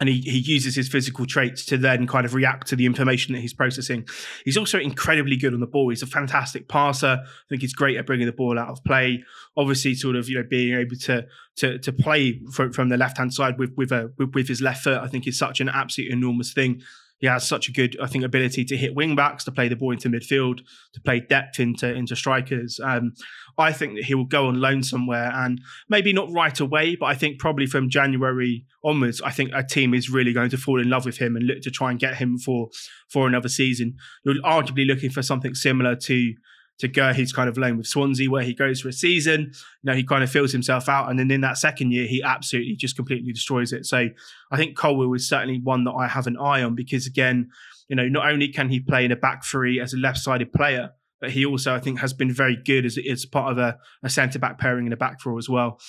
and 0.00 0.08
he, 0.08 0.20
he 0.20 0.38
uses 0.38 0.74
his 0.74 0.88
physical 0.88 1.24
traits 1.24 1.64
to 1.66 1.78
then 1.78 2.06
kind 2.06 2.26
of 2.26 2.34
react 2.34 2.66
to 2.68 2.76
the 2.76 2.86
information 2.86 3.34
that 3.34 3.40
he's 3.40 3.54
processing. 3.54 4.06
He's 4.44 4.56
also 4.56 4.78
incredibly 4.78 5.36
good 5.36 5.54
on 5.54 5.60
the 5.60 5.66
ball. 5.66 5.90
He's 5.90 6.02
a 6.02 6.06
fantastic 6.06 6.68
passer. 6.68 7.20
I 7.22 7.46
think 7.48 7.62
he's 7.62 7.74
great 7.74 7.96
at 7.96 8.06
bringing 8.06 8.26
the 8.26 8.32
ball 8.32 8.58
out 8.58 8.68
of 8.68 8.82
play. 8.84 9.22
Obviously, 9.56 9.94
sort 9.94 10.16
of 10.16 10.28
you 10.28 10.36
know 10.36 10.46
being 10.48 10.74
able 10.74 10.96
to 11.02 11.26
to 11.56 11.78
to 11.78 11.92
play 11.92 12.40
from, 12.52 12.72
from 12.72 12.88
the 12.88 12.96
left 12.96 13.18
hand 13.18 13.32
side 13.32 13.58
with 13.58 13.72
with 13.76 13.92
a 13.92 14.12
with, 14.18 14.34
with 14.34 14.48
his 14.48 14.60
left 14.60 14.82
foot, 14.84 15.00
I 15.00 15.06
think 15.06 15.26
is 15.26 15.38
such 15.38 15.60
an 15.60 15.68
absolute 15.68 16.10
enormous 16.10 16.52
thing. 16.52 16.82
He 17.18 17.28
has 17.28 17.46
such 17.48 17.68
a 17.68 17.72
good, 17.72 17.96
I 18.02 18.06
think, 18.06 18.24
ability 18.24 18.64
to 18.66 18.76
hit 18.76 18.94
wing 18.94 19.16
backs, 19.16 19.44
to 19.44 19.52
play 19.52 19.68
the 19.68 19.76
ball 19.76 19.92
into 19.92 20.10
midfield, 20.10 20.58
to 20.92 21.00
play 21.00 21.20
depth 21.20 21.60
into 21.60 21.90
into 21.90 22.16
strikers. 22.16 22.80
Um, 22.82 23.14
I 23.56 23.72
think 23.72 23.94
that 23.94 24.04
he 24.04 24.14
will 24.14 24.24
go 24.24 24.46
on 24.46 24.60
loan 24.60 24.82
somewhere, 24.82 25.30
and 25.34 25.60
maybe 25.88 26.12
not 26.12 26.32
right 26.32 26.58
away, 26.58 26.96
but 26.96 27.06
I 27.06 27.14
think 27.14 27.38
probably 27.38 27.66
from 27.66 27.88
January 27.88 28.64
onwards, 28.82 29.20
I 29.22 29.30
think 29.30 29.50
a 29.54 29.62
team 29.62 29.94
is 29.94 30.10
really 30.10 30.32
going 30.32 30.50
to 30.50 30.56
fall 30.56 30.80
in 30.80 30.90
love 30.90 31.04
with 31.06 31.18
him 31.18 31.36
and 31.36 31.46
look 31.46 31.60
to 31.62 31.70
try 31.70 31.90
and 31.90 31.98
get 31.98 32.16
him 32.16 32.38
for 32.38 32.68
for 33.08 33.26
another 33.26 33.48
season. 33.48 33.96
You're 34.24 34.34
arguably 34.42 34.86
looking 34.86 35.10
for 35.10 35.22
something 35.22 35.54
similar 35.54 35.96
to 35.96 36.34
to 36.78 36.88
Guehi's 36.88 37.32
kind 37.32 37.48
of 37.48 37.56
loan 37.56 37.76
with 37.76 37.86
Swansea, 37.86 38.28
where 38.28 38.42
he 38.42 38.52
goes 38.52 38.80
for 38.80 38.88
a 38.88 38.92
season. 38.92 39.52
You 39.82 39.90
know, 39.90 39.94
he 39.94 40.02
kind 40.02 40.24
of 40.24 40.30
fills 40.30 40.52
himself 40.52 40.88
out, 40.88 41.08
and 41.08 41.18
then 41.18 41.30
in 41.30 41.40
that 41.42 41.58
second 41.58 41.92
year, 41.92 42.06
he 42.06 42.22
absolutely 42.22 42.74
just 42.74 42.96
completely 42.96 43.32
destroys 43.32 43.72
it. 43.72 43.86
So 43.86 44.08
I 44.50 44.56
think 44.56 44.76
Colwill 44.76 45.14
is 45.14 45.28
certainly 45.28 45.60
one 45.62 45.84
that 45.84 45.92
I 45.92 46.08
have 46.08 46.26
an 46.26 46.36
eye 46.36 46.62
on 46.62 46.74
because 46.74 47.06
again, 47.06 47.50
you 47.88 47.96
know, 47.96 48.08
not 48.08 48.28
only 48.28 48.48
can 48.48 48.68
he 48.70 48.80
play 48.80 49.04
in 49.04 49.12
a 49.12 49.16
back 49.16 49.44
three 49.44 49.80
as 49.80 49.92
a 49.92 49.98
left-sided 49.98 50.52
player, 50.52 50.90
but 51.24 51.30
he 51.30 51.46
also 51.46 51.74
I 51.74 51.80
think 51.80 52.00
has 52.00 52.12
been 52.12 52.30
very 52.30 52.54
good 52.54 52.84
as 52.84 52.98
as 53.10 53.24
part 53.24 53.50
of 53.50 53.56
a, 53.56 53.78
a 54.02 54.10
centre 54.10 54.38
back 54.38 54.58
pairing 54.58 54.86
in 54.86 54.92
a 54.92 54.96
back 54.96 55.22
four 55.22 55.38
as 55.38 55.48
well. 55.48 55.80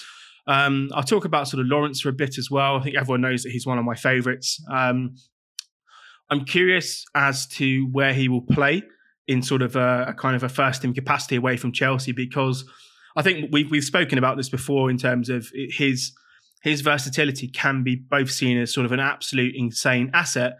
Um, 0.48 0.90
I'll 0.94 1.04
talk 1.04 1.26
about 1.26 1.50
sort 1.50 1.60
of 1.60 1.68
Lawrence 1.68 2.00
for 2.00 2.08
a 2.08 2.14
bit 2.14 2.38
as 2.38 2.50
well. 2.50 2.78
I 2.78 2.84
think 2.84 2.96
everyone 2.96 3.20
knows 3.20 3.44
that 3.44 3.52
he's 3.52 3.68
one 3.68 3.78
of 3.78 3.84
my 3.84 3.96
favourites. 3.96 4.64
Um, 4.72 5.16
I'm 6.30 6.46
curious 6.46 7.04
as 7.14 7.48
to 7.48 7.88
where 7.92 8.14
he 8.14 8.30
will 8.30 8.44
play 8.44 8.84
in 9.28 9.42
sort 9.42 9.62
of 9.62 9.76
a, 9.76 10.06
a 10.10 10.14
kind 10.14 10.38
of 10.38 10.44
a 10.44 10.50
first 10.50 10.82
team 10.82 10.94
capacity 10.94 11.36
away 11.36 11.58
from 11.58 11.74
Chelsea 11.74 12.14
because 12.14 12.64
I 13.18 13.24
think 13.24 13.50
we've 13.52 13.70
we've 13.70 13.84
spoken 13.84 14.18
about 14.18 14.38
this 14.38 14.48
before 14.48 14.90
in 14.90 14.98
terms 14.98 15.30
of 15.30 15.52
his 15.54 16.14
his 16.62 16.80
versatility 16.80 17.50
can 17.50 17.84
be 17.84 17.98
both 17.98 18.32
seen 18.32 18.58
as 18.58 18.74
sort 18.74 18.86
of 18.86 18.94
an 18.94 19.02
absolute 19.02 19.54
insane 19.54 20.10
asset, 20.14 20.54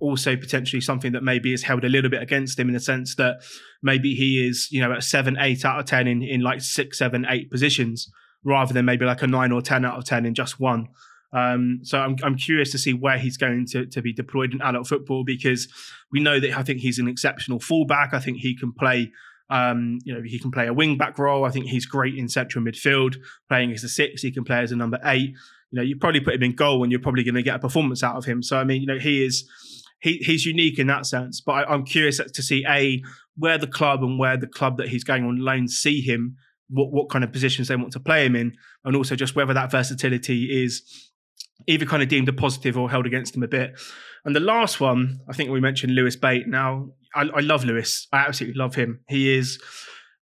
also 0.00 0.36
potentially 0.36 0.80
something 0.80 1.12
that 1.12 1.22
maybe 1.22 1.52
is 1.52 1.62
held 1.62 1.84
a 1.84 1.88
little 1.88 2.10
bit 2.10 2.22
against 2.22 2.58
him 2.58 2.68
in 2.68 2.74
the 2.74 2.80
sense 2.80 3.16
that 3.16 3.42
maybe 3.82 4.14
he 4.14 4.46
is 4.46 4.68
you 4.70 4.80
know 4.80 4.92
at 4.92 5.02
seven 5.04 5.36
eight 5.38 5.64
out 5.64 5.78
of 5.78 5.86
ten 5.86 6.06
in 6.06 6.22
in 6.22 6.40
like 6.40 6.60
six 6.60 6.98
seven 6.98 7.26
eight 7.28 7.50
positions 7.50 8.10
rather 8.44 8.74
than 8.74 8.84
maybe 8.84 9.04
like 9.04 9.22
a 9.22 9.26
nine 9.26 9.52
or 9.52 9.62
ten 9.62 9.84
out 9.84 9.98
of 9.98 10.04
ten 10.04 10.26
in 10.26 10.34
just 10.34 10.58
one. 10.60 10.88
Um, 11.32 11.80
so 11.82 11.98
I'm, 11.98 12.16
I'm 12.22 12.36
curious 12.36 12.70
to 12.72 12.78
see 12.78 12.92
where 12.92 13.18
he's 13.18 13.36
going 13.36 13.66
to, 13.68 13.86
to 13.86 14.02
be 14.02 14.12
deployed 14.12 14.52
in 14.52 14.60
adult 14.60 14.86
football 14.86 15.24
because 15.24 15.66
we 16.10 16.20
know 16.20 16.38
that 16.38 16.56
I 16.56 16.62
think 16.62 16.80
he's 16.80 16.98
an 16.98 17.08
exceptional 17.08 17.58
fullback. 17.58 18.12
I 18.12 18.20
think 18.20 18.38
he 18.38 18.54
can 18.54 18.72
play, 18.72 19.10
um, 19.48 19.98
you 20.04 20.12
know, 20.12 20.20
he 20.22 20.38
can 20.38 20.50
play 20.50 20.66
a 20.66 20.74
wing 20.74 20.98
back 20.98 21.18
role. 21.18 21.44
I 21.44 21.50
think 21.50 21.66
he's 21.66 21.86
great 21.86 22.16
in 22.16 22.28
central 22.28 22.62
midfield, 22.62 23.16
playing 23.48 23.72
as 23.72 23.82
a 23.82 23.88
six. 23.88 24.20
He 24.20 24.30
can 24.30 24.44
play 24.44 24.58
as 24.58 24.72
a 24.72 24.76
number 24.76 24.98
eight. 25.04 25.34
You 25.70 25.76
know, 25.76 25.82
you 25.82 25.96
probably 25.96 26.20
put 26.20 26.34
him 26.34 26.42
in 26.42 26.52
goal 26.52 26.82
and 26.82 26.92
you're 26.92 27.00
probably 27.00 27.24
going 27.24 27.36
to 27.36 27.42
get 27.42 27.56
a 27.56 27.58
performance 27.58 28.02
out 28.02 28.16
of 28.16 28.26
him. 28.26 28.42
So 28.42 28.58
I 28.58 28.64
mean, 28.64 28.82
you 28.82 28.86
know, 28.86 28.98
he 28.98 29.24
is 29.24 29.48
he 30.02 30.18
he's 30.18 30.44
unique 30.44 30.78
in 30.78 30.88
that 30.88 31.06
sense. 31.06 31.40
But 31.40 31.52
I, 31.52 31.72
I'm 31.72 31.84
curious 31.84 32.18
to 32.18 32.42
see 32.42 32.64
a 32.68 33.02
where 33.36 33.56
the 33.56 33.66
club 33.66 34.02
and 34.02 34.18
where 34.18 34.36
the 34.36 34.46
club 34.46 34.76
that 34.76 34.88
he's 34.88 35.04
going 35.04 35.24
on 35.24 35.36
loan 35.36 35.68
see 35.68 36.02
him 36.02 36.36
what, 36.68 36.90
what 36.90 37.10
kind 37.10 37.24
of 37.24 37.32
positions 37.32 37.68
they 37.68 37.76
want 37.76 37.92
to 37.92 38.00
play 38.00 38.26
him 38.26 38.36
in, 38.36 38.54
and 38.84 38.96
also 38.96 39.14
just 39.14 39.36
whether 39.36 39.54
that 39.54 39.70
versatility 39.70 40.64
is 40.64 40.82
either 41.66 41.86
kind 41.86 42.02
of 42.02 42.08
deemed 42.08 42.28
a 42.28 42.32
positive 42.32 42.76
or 42.76 42.90
held 42.90 43.06
against 43.06 43.36
him 43.36 43.42
a 43.42 43.48
bit. 43.48 43.78
And 44.24 44.34
the 44.34 44.40
last 44.40 44.80
one, 44.80 45.20
I 45.28 45.32
think 45.32 45.50
we 45.50 45.60
mentioned 45.60 45.94
Lewis 45.94 46.16
Bate. 46.16 46.48
Now, 46.48 46.90
I, 47.14 47.22
I 47.34 47.40
love 47.40 47.64
Lewis. 47.64 48.08
I 48.12 48.18
absolutely 48.18 48.58
love 48.58 48.74
him. 48.74 49.00
He 49.08 49.34
is 49.36 49.60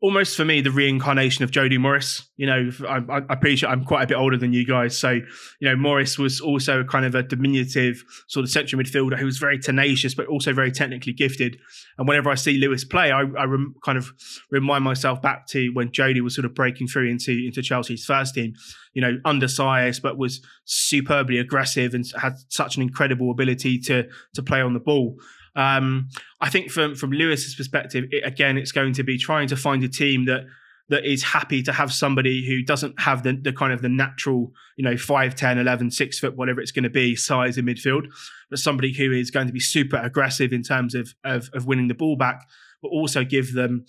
almost 0.02 0.38
for 0.38 0.46
me 0.46 0.62
the 0.62 0.72
reincarnation 0.72 1.44
of 1.44 1.52
Jody 1.52 1.78
Morris. 1.78 2.24
You 2.38 2.46
know, 2.48 2.72
I, 2.88 3.22
appreciate 3.30 3.70
I'm 3.70 3.84
quite 3.84 4.04
a 4.04 4.08
bit 4.08 4.16
older 4.16 4.38
than 4.38 4.54
you 4.54 4.66
guys, 4.66 4.98
so 4.98 5.12
you 5.12 5.24
know 5.62 5.76
Morris 5.76 6.18
was 6.18 6.40
also 6.40 6.84
kind 6.84 7.06
of 7.06 7.16
a 7.16 7.24
diminutive 7.24 8.04
sort 8.28 8.46
of 8.46 8.50
central 8.50 8.82
midfielder 8.82 9.18
who 9.18 9.26
was 9.26 9.38
very 9.38 9.60
tenacious 9.60 10.14
but 10.14 10.28
also 10.28 10.54
very 10.54 10.72
technically 10.72 11.14
gifted. 11.14 11.58
And 11.98 12.08
whenever 12.08 12.30
I 12.30 12.36
see 12.36 12.58
Lewis 12.58 12.86
play, 12.86 13.12
I, 13.12 13.22
I 13.22 13.44
rem, 13.44 13.76
kind 13.84 13.98
of 13.98 14.12
remind 14.52 14.84
myself 14.84 15.22
back 15.22 15.48
to 15.48 15.70
when 15.74 15.92
Jody 15.92 16.22
was 16.22 16.36
sort 16.36 16.46
of 16.46 16.56
breaking 16.56 16.88
through 16.88 17.10
into 17.10 17.32
into 17.32 17.62
Chelsea's 17.62 18.06
first 18.06 18.36
team. 18.36 18.54
You 18.94 19.02
know, 19.04 19.20
undersized 19.24 20.02
but 20.02 20.18
was 20.18 20.42
superbly 20.66 21.38
aggressive 21.38 21.94
and 21.94 22.04
had 22.20 22.34
such 22.50 22.76
an 22.76 22.82
incredible 22.82 23.32
ability 23.32 23.80
to 23.80 24.08
to 24.34 24.44
play 24.44 24.62
on 24.62 24.74
the 24.74 24.80
ball. 24.80 25.18
Um, 25.60 26.08
I 26.40 26.50
think 26.50 26.72
from 26.72 26.96
from 26.96 27.12
Lewis's 27.12 27.54
perspective, 27.54 28.06
it, 28.12 28.26
again, 28.26 28.58
it's 28.58 28.72
going 28.72 28.94
to 28.94 29.04
be 29.04 29.18
trying 29.18 29.50
to 29.50 29.58
find 29.58 29.84
a 29.84 29.90
team 29.90 30.26
that 30.26 30.46
that 30.88 31.06
is 31.06 31.22
happy 31.22 31.62
to 31.64 31.74
have 31.74 31.92
somebody 31.92 32.48
who 32.48 32.64
doesn't 32.64 33.00
have 33.02 33.24
the, 33.24 33.34
the 33.34 33.54
kind 33.54 33.74
of 33.74 33.82
the 33.82 33.90
natural, 33.90 34.52
you 34.76 34.84
know, 34.84 34.98
5, 34.98 35.36
10, 35.36 35.60
11, 35.60 35.92
6 35.92 36.20
foot, 36.20 36.36
whatever 36.36 36.60
it's 36.60 36.72
going 36.72 36.84
to 36.84 36.90
be, 36.90 37.16
size 37.16 37.60
in 37.60 37.66
midfield, 37.66 38.08
but 38.50 38.58
somebody 38.58 38.92
who 38.92 39.12
is 39.12 39.30
going 39.30 39.46
to 39.46 39.54
be 39.54 39.60
super 39.60 39.98
aggressive 39.98 40.52
in 40.52 40.64
terms 40.64 40.96
of, 40.96 41.14
of, 41.24 41.52
of 41.54 41.68
winning 41.68 41.90
the 41.90 41.94
ball 41.94 42.16
back, 42.16 42.48
but 42.82 42.88
also 42.88 43.24
give 43.24 43.54
them 43.54 43.86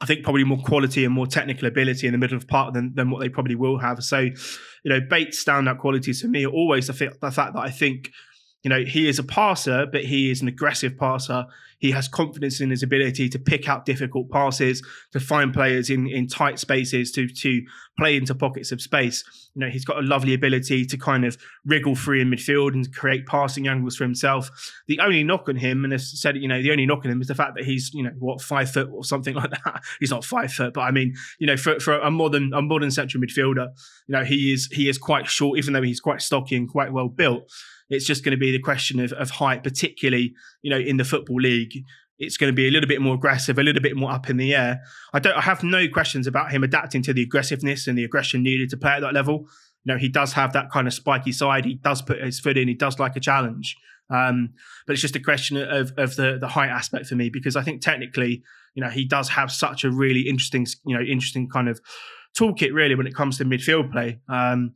I 0.00 0.06
think 0.06 0.22
probably 0.22 0.44
more 0.44 0.58
quality 0.58 1.04
and 1.04 1.12
more 1.12 1.26
technical 1.26 1.66
ability 1.66 2.06
in 2.06 2.12
the 2.12 2.18
middle 2.18 2.36
of 2.36 2.46
part 2.46 2.72
than, 2.72 2.94
than 2.94 3.10
what 3.10 3.20
they 3.20 3.28
probably 3.28 3.56
will 3.56 3.78
have. 3.78 4.02
So, 4.04 4.20
you 4.20 4.34
know, 4.84 5.00
Bates' 5.00 5.44
standout 5.44 5.78
qualities 5.78 6.20
for 6.20 6.28
me 6.28 6.46
are 6.46 6.50
always 6.50 6.86
the, 6.86 6.92
the 7.20 7.32
fact 7.32 7.54
that 7.54 7.60
I 7.60 7.70
think 7.70 8.10
you 8.62 8.70
know, 8.70 8.82
he 8.82 9.08
is 9.08 9.18
a 9.18 9.22
passer, 9.22 9.86
but 9.86 10.04
he 10.04 10.30
is 10.30 10.42
an 10.42 10.48
aggressive 10.48 10.96
passer. 10.96 11.46
He 11.78 11.92
has 11.92 12.08
confidence 12.08 12.60
in 12.60 12.70
his 12.70 12.82
ability 12.82 13.28
to 13.30 13.38
pick 13.38 13.68
out 13.68 13.86
difficult 13.86 14.30
passes, 14.30 14.82
to 15.12 15.20
find 15.20 15.52
players 15.52 15.90
in, 15.90 16.08
in 16.08 16.26
tight 16.26 16.58
spaces, 16.58 17.12
to 17.12 17.28
to 17.28 17.62
play 17.98 18.16
into 18.16 18.34
pockets 18.34 18.72
of 18.72 18.80
space. 18.80 19.24
You 19.54 19.60
know, 19.60 19.68
he's 19.68 19.84
got 19.84 19.98
a 19.98 20.02
lovely 20.02 20.34
ability 20.34 20.84
to 20.86 20.96
kind 20.96 21.24
of 21.24 21.36
wriggle 21.64 21.94
free 21.94 22.20
in 22.20 22.30
midfield 22.30 22.72
and 22.72 22.92
create 22.94 23.26
passing 23.26 23.66
angles 23.66 23.96
for 23.96 24.04
himself. 24.04 24.50
The 24.86 25.00
only 25.00 25.24
knock 25.24 25.48
on 25.48 25.56
him, 25.56 25.84
and 25.84 25.92
I 25.92 25.96
said, 25.96 26.36
you 26.36 26.48
know, 26.48 26.62
the 26.62 26.70
only 26.70 26.86
knock 26.86 27.04
on 27.04 27.10
him 27.10 27.20
is 27.20 27.28
the 27.28 27.34
fact 27.34 27.54
that 27.56 27.64
he's, 27.64 27.92
you 27.92 28.02
know, 28.02 28.12
what 28.18 28.40
five 28.40 28.70
foot 28.70 28.88
or 28.92 29.04
something 29.04 29.34
like 29.36 29.50
that. 29.50 29.82
he's 30.00 30.10
not 30.10 30.24
five 30.24 30.52
foot, 30.52 30.74
but 30.74 30.82
I 30.82 30.90
mean, 30.90 31.14
you 31.38 31.46
know, 31.46 31.56
for, 31.56 31.78
for 31.80 31.98
a 31.98 32.10
modern 32.10 32.52
a 32.54 32.62
modern 32.62 32.90
central 32.90 33.22
midfielder, 33.22 33.68
you 34.06 34.12
know, 34.12 34.24
he 34.24 34.52
is 34.52 34.68
he 34.72 34.88
is 34.88 34.98
quite 34.98 35.26
short, 35.26 35.58
even 35.58 35.72
though 35.72 35.82
he's 35.82 36.00
quite 36.00 36.22
stocky 36.22 36.56
and 36.56 36.68
quite 36.68 36.92
well 36.92 37.08
built. 37.08 37.50
It's 37.90 38.04
just 38.04 38.22
going 38.22 38.32
to 38.32 38.38
be 38.38 38.52
the 38.52 38.58
question 38.58 39.00
of, 39.00 39.12
of 39.14 39.30
height, 39.30 39.62
particularly, 39.62 40.34
you 40.62 40.70
know, 40.70 40.78
in 40.78 40.96
the 40.96 41.04
football 41.04 41.40
league. 41.40 41.72
It's 42.18 42.36
going 42.36 42.52
to 42.52 42.56
be 42.56 42.66
a 42.66 42.70
little 42.70 42.88
bit 42.88 43.00
more 43.00 43.14
aggressive, 43.14 43.58
a 43.58 43.62
little 43.62 43.82
bit 43.82 43.96
more 43.96 44.10
up 44.10 44.28
in 44.28 44.38
the 44.38 44.52
air. 44.54 44.80
I 45.12 45.20
don't. 45.20 45.36
I 45.36 45.40
have 45.42 45.62
no 45.62 45.88
questions 45.88 46.26
about 46.26 46.50
him 46.50 46.64
adapting 46.64 47.02
to 47.04 47.12
the 47.12 47.22
aggressiveness 47.22 47.86
and 47.86 47.96
the 47.96 48.04
aggression 48.04 48.42
needed 48.42 48.70
to 48.70 48.76
play 48.76 48.92
at 48.92 49.00
that 49.02 49.14
level. 49.14 49.46
You 49.84 49.94
know, 49.94 49.98
he 49.98 50.08
does 50.08 50.32
have 50.32 50.52
that 50.54 50.70
kind 50.72 50.88
of 50.88 50.94
spiky 50.94 51.30
side. 51.30 51.64
He 51.64 51.74
does 51.74 52.02
put 52.02 52.20
his 52.20 52.40
foot 52.40 52.58
in. 52.58 52.66
He 52.66 52.74
does 52.74 52.98
like 52.98 53.14
a 53.14 53.20
challenge. 53.20 53.76
Um, 54.10 54.50
but 54.86 54.94
it's 54.94 55.02
just 55.02 55.16
a 55.16 55.20
question 55.20 55.58
of 55.58 55.92
of 55.96 56.16
the 56.16 56.38
the 56.40 56.48
height 56.48 56.70
aspect 56.70 57.06
for 57.06 57.14
me 57.14 57.30
because 57.30 57.56
I 57.56 57.62
think 57.62 57.82
technically, 57.82 58.42
you 58.74 58.82
know, 58.82 58.90
he 58.90 59.04
does 59.04 59.28
have 59.30 59.52
such 59.52 59.84
a 59.84 59.90
really 59.90 60.22
interesting, 60.22 60.66
you 60.86 60.96
know, 60.96 61.02
interesting 61.02 61.48
kind 61.48 61.68
of 61.68 61.80
toolkit 62.36 62.72
really 62.72 62.94
when 62.94 63.06
it 63.06 63.14
comes 63.14 63.38
to 63.38 63.44
midfield 63.44 63.92
play. 63.92 64.20
Um, 64.28 64.74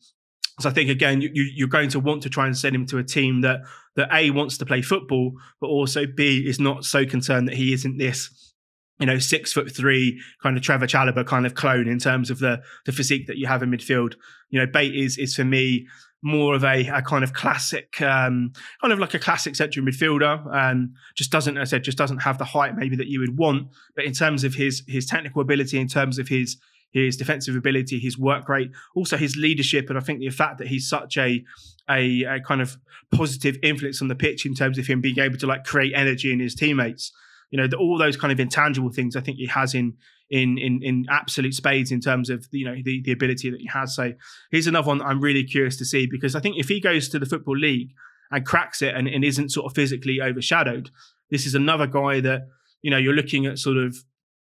I 0.66 0.70
think 0.70 0.90
again, 0.90 1.20
you, 1.20 1.30
you're 1.34 1.68
going 1.68 1.88
to 1.90 2.00
want 2.00 2.22
to 2.22 2.30
try 2.30 2.46
and 2.46 2.56
send 2.56 2.74
him 2.74 2.86
to 2.86 2.98
a 2.98 3.04
team 3.04 3.40
that 3.42 3.60
that 3.96 4.08
a 4.12 4.30
wants 4.30 4.58
to 4.58 4.66
play 4.66 4.82
football, 4.82 5.32
but 5.60 5.68
also 5.68 6.06
b 6.06 6.44
is 6.46 6.58
not 6.58 6.84
so 6.84 7.04
concerned 7.04 7.48
that 7.48 7.54
he 7.54 7.72
isn't 7.72 7.98
this, 7.98 8.54
you 8.98 9.06
know, 9.06 9.18
six 9.18 9.52
foot 9.52 9.74
three 9.74 10.20
kind 10.42 10.56
of 10.56 10.62
Trevor 10.62 10.86
Chalobah 10.86 11.26
kind 11.26 11.46
of 11.46 11.54
clone 11.54 11.88
in 11.88 11.98
terms 11.98 12.30
of 12.30 12.38
the 12.38 12.62
the 12.86 12.92
physique 12.92 13.26
that 13.26 13.36
you 13.36 13.46
have 13.46 13.62
in 13.62 13.70
midfield. 13.70 14.14
You 14.50 14.60
know, 14.60 14.66
Bate 14.66 14.94
is 14.94 15.18
is 15.18 15.34
for 15.34 15.44
me 15.44 15.86
more 16.22 16.54
of 16.54 16.62
a, 16.62 16.86
a 16.86 17.02
kind 17.02 17.24
of 17.24 17.32
classic, 17.32 18.00
um, 18.00 18.52
kind 18.80 18.92
of 18.92 19.00
like 19.00 19.12
a 19.12 19.18
classic 19.18 19.56
central 19.56 19.84
midfielder, 19.84 20.46
and 20.54 20.94
just 21.16 21.32
doesn't, 21.32 21.58
as 21.58 21.70
I 21.70 21.76
said, 21.76 21.84
just 21.84 21.98
doesn't 21.98 22.18
have 22.18 22.38
the 22.38 22.44
height 22.44 22.76
maybe 22.76 22.96
that 22.96 23.08
you 23.08 23.18
would 23.20 23.36
want. 23.36 23.68
But 23.96 24.04
in 24.04 24.12
terms 24.12 24.44
of 24.44 24.54
his 24.54 24.82
his 24.86 25.06
technical 25.06 25.42
ability, 25.42 25.78
in 25.78 25.88
terms 25.88 26.18
of 26.18 26.28
his 26.28 26.56
his 26.93 27.16
defensive 27.16 27.57
ability, 27.57 27.99
his 27.99 28.18
work 28.18 28.49
rate, 28.49 28.70
also 28.95 29.16
his 29.16 29.36
leadership, 29.36 29.88
and 29.88 29.99
I 29.99 30.03
think 30.03 30.20
the 30.20 30.30
fact 30.30 30.59
that 30.59 30.68
he's 30.68 30.88
such 30.88 31.16
a, 31.16 31.43
a, 31.90 32.22
a 32.24 32.40
kind 32.40 32.61
of 32.61 32.76
positive 33.11 33.57
influence 33.62 34.01
on 34.03 34.09
the 34.09 34.14
pitch 34.14 34.47
in 34.47 34.55
terms 34.55 34.78
of 34.78 34.86
him 34.86 35.01
being 35.01 35.18
able 35.18 35.38
to 35.38 35.47
like 35.47 35.64
create 35.64 35.93
energy 35.95 36.32
in 36.32 36.40
his 36.40 36.55
teammates. 36.55 37.12
You 37.51 37.59
know, 37.59 37.66
the, 37.66 37.76
all 37.76 37.99
those 37.99 38.16
kind 38.16 38.32
of 38.32 38.40
intangible 38.40 38.90
things 38.90 39.16
I 39.16 39.20
think 39.20 39.38
he 39.38 39.47
has 39.47 39.74
in 39.74 39.95
in 40.30 40.57
in 40.57 40.82
in 40.82 41.07
absolute 41.11 41.55
spades 41.55 41.93
in 41.93 42.01
terms 42.01 42.30
of 42.30 42.47
you 42.51 42.64
know 42.64 42.74
the 42.82 43.03
the 43.03 43.12
ability 43.12 43.51
that 43.51 43.61
he 43.61 43.66
has. 43.66 43.95
So 43.95 44.12
here's 44.51 44.66
another 44.66 44.88
one 44.88 45.03
I'm 45.03 45.20
really 45.20 45.45
curious 45.45 45.76
to 45.78 45.84
see 45.84 46.07
because 46.11 46.34
I 46.34 46.40
think 46.40 46.57
if 46.59 46.68
he 46.68 46.80
goes 46.80 47.09
to 47.11 47.18
the 47.18 47.26
football 47.26 47.57
league 47.57 47.90
and 48.30 48.45
cracks 48.47 48.80
it 48.80 48.95
and, 48.95 49.07
and 49.07 49.24
isn't 49.24 49.51
sort 49.51 49.66
of 49.66 49.74
physically 49.74 50.20
overshadowed, 50.22 50.90
this 51.30 51.45
is 51.45 51.55
another 51.55 51.86
guy 51.86 52.20
that 52.20 52.49
you 52.80 52.90
know 52.90 52.97
you're 52.97 53.14
looking 53.14 53.45
at 53.45 53.59
sort 53.59 53.76
of 53.76 53.97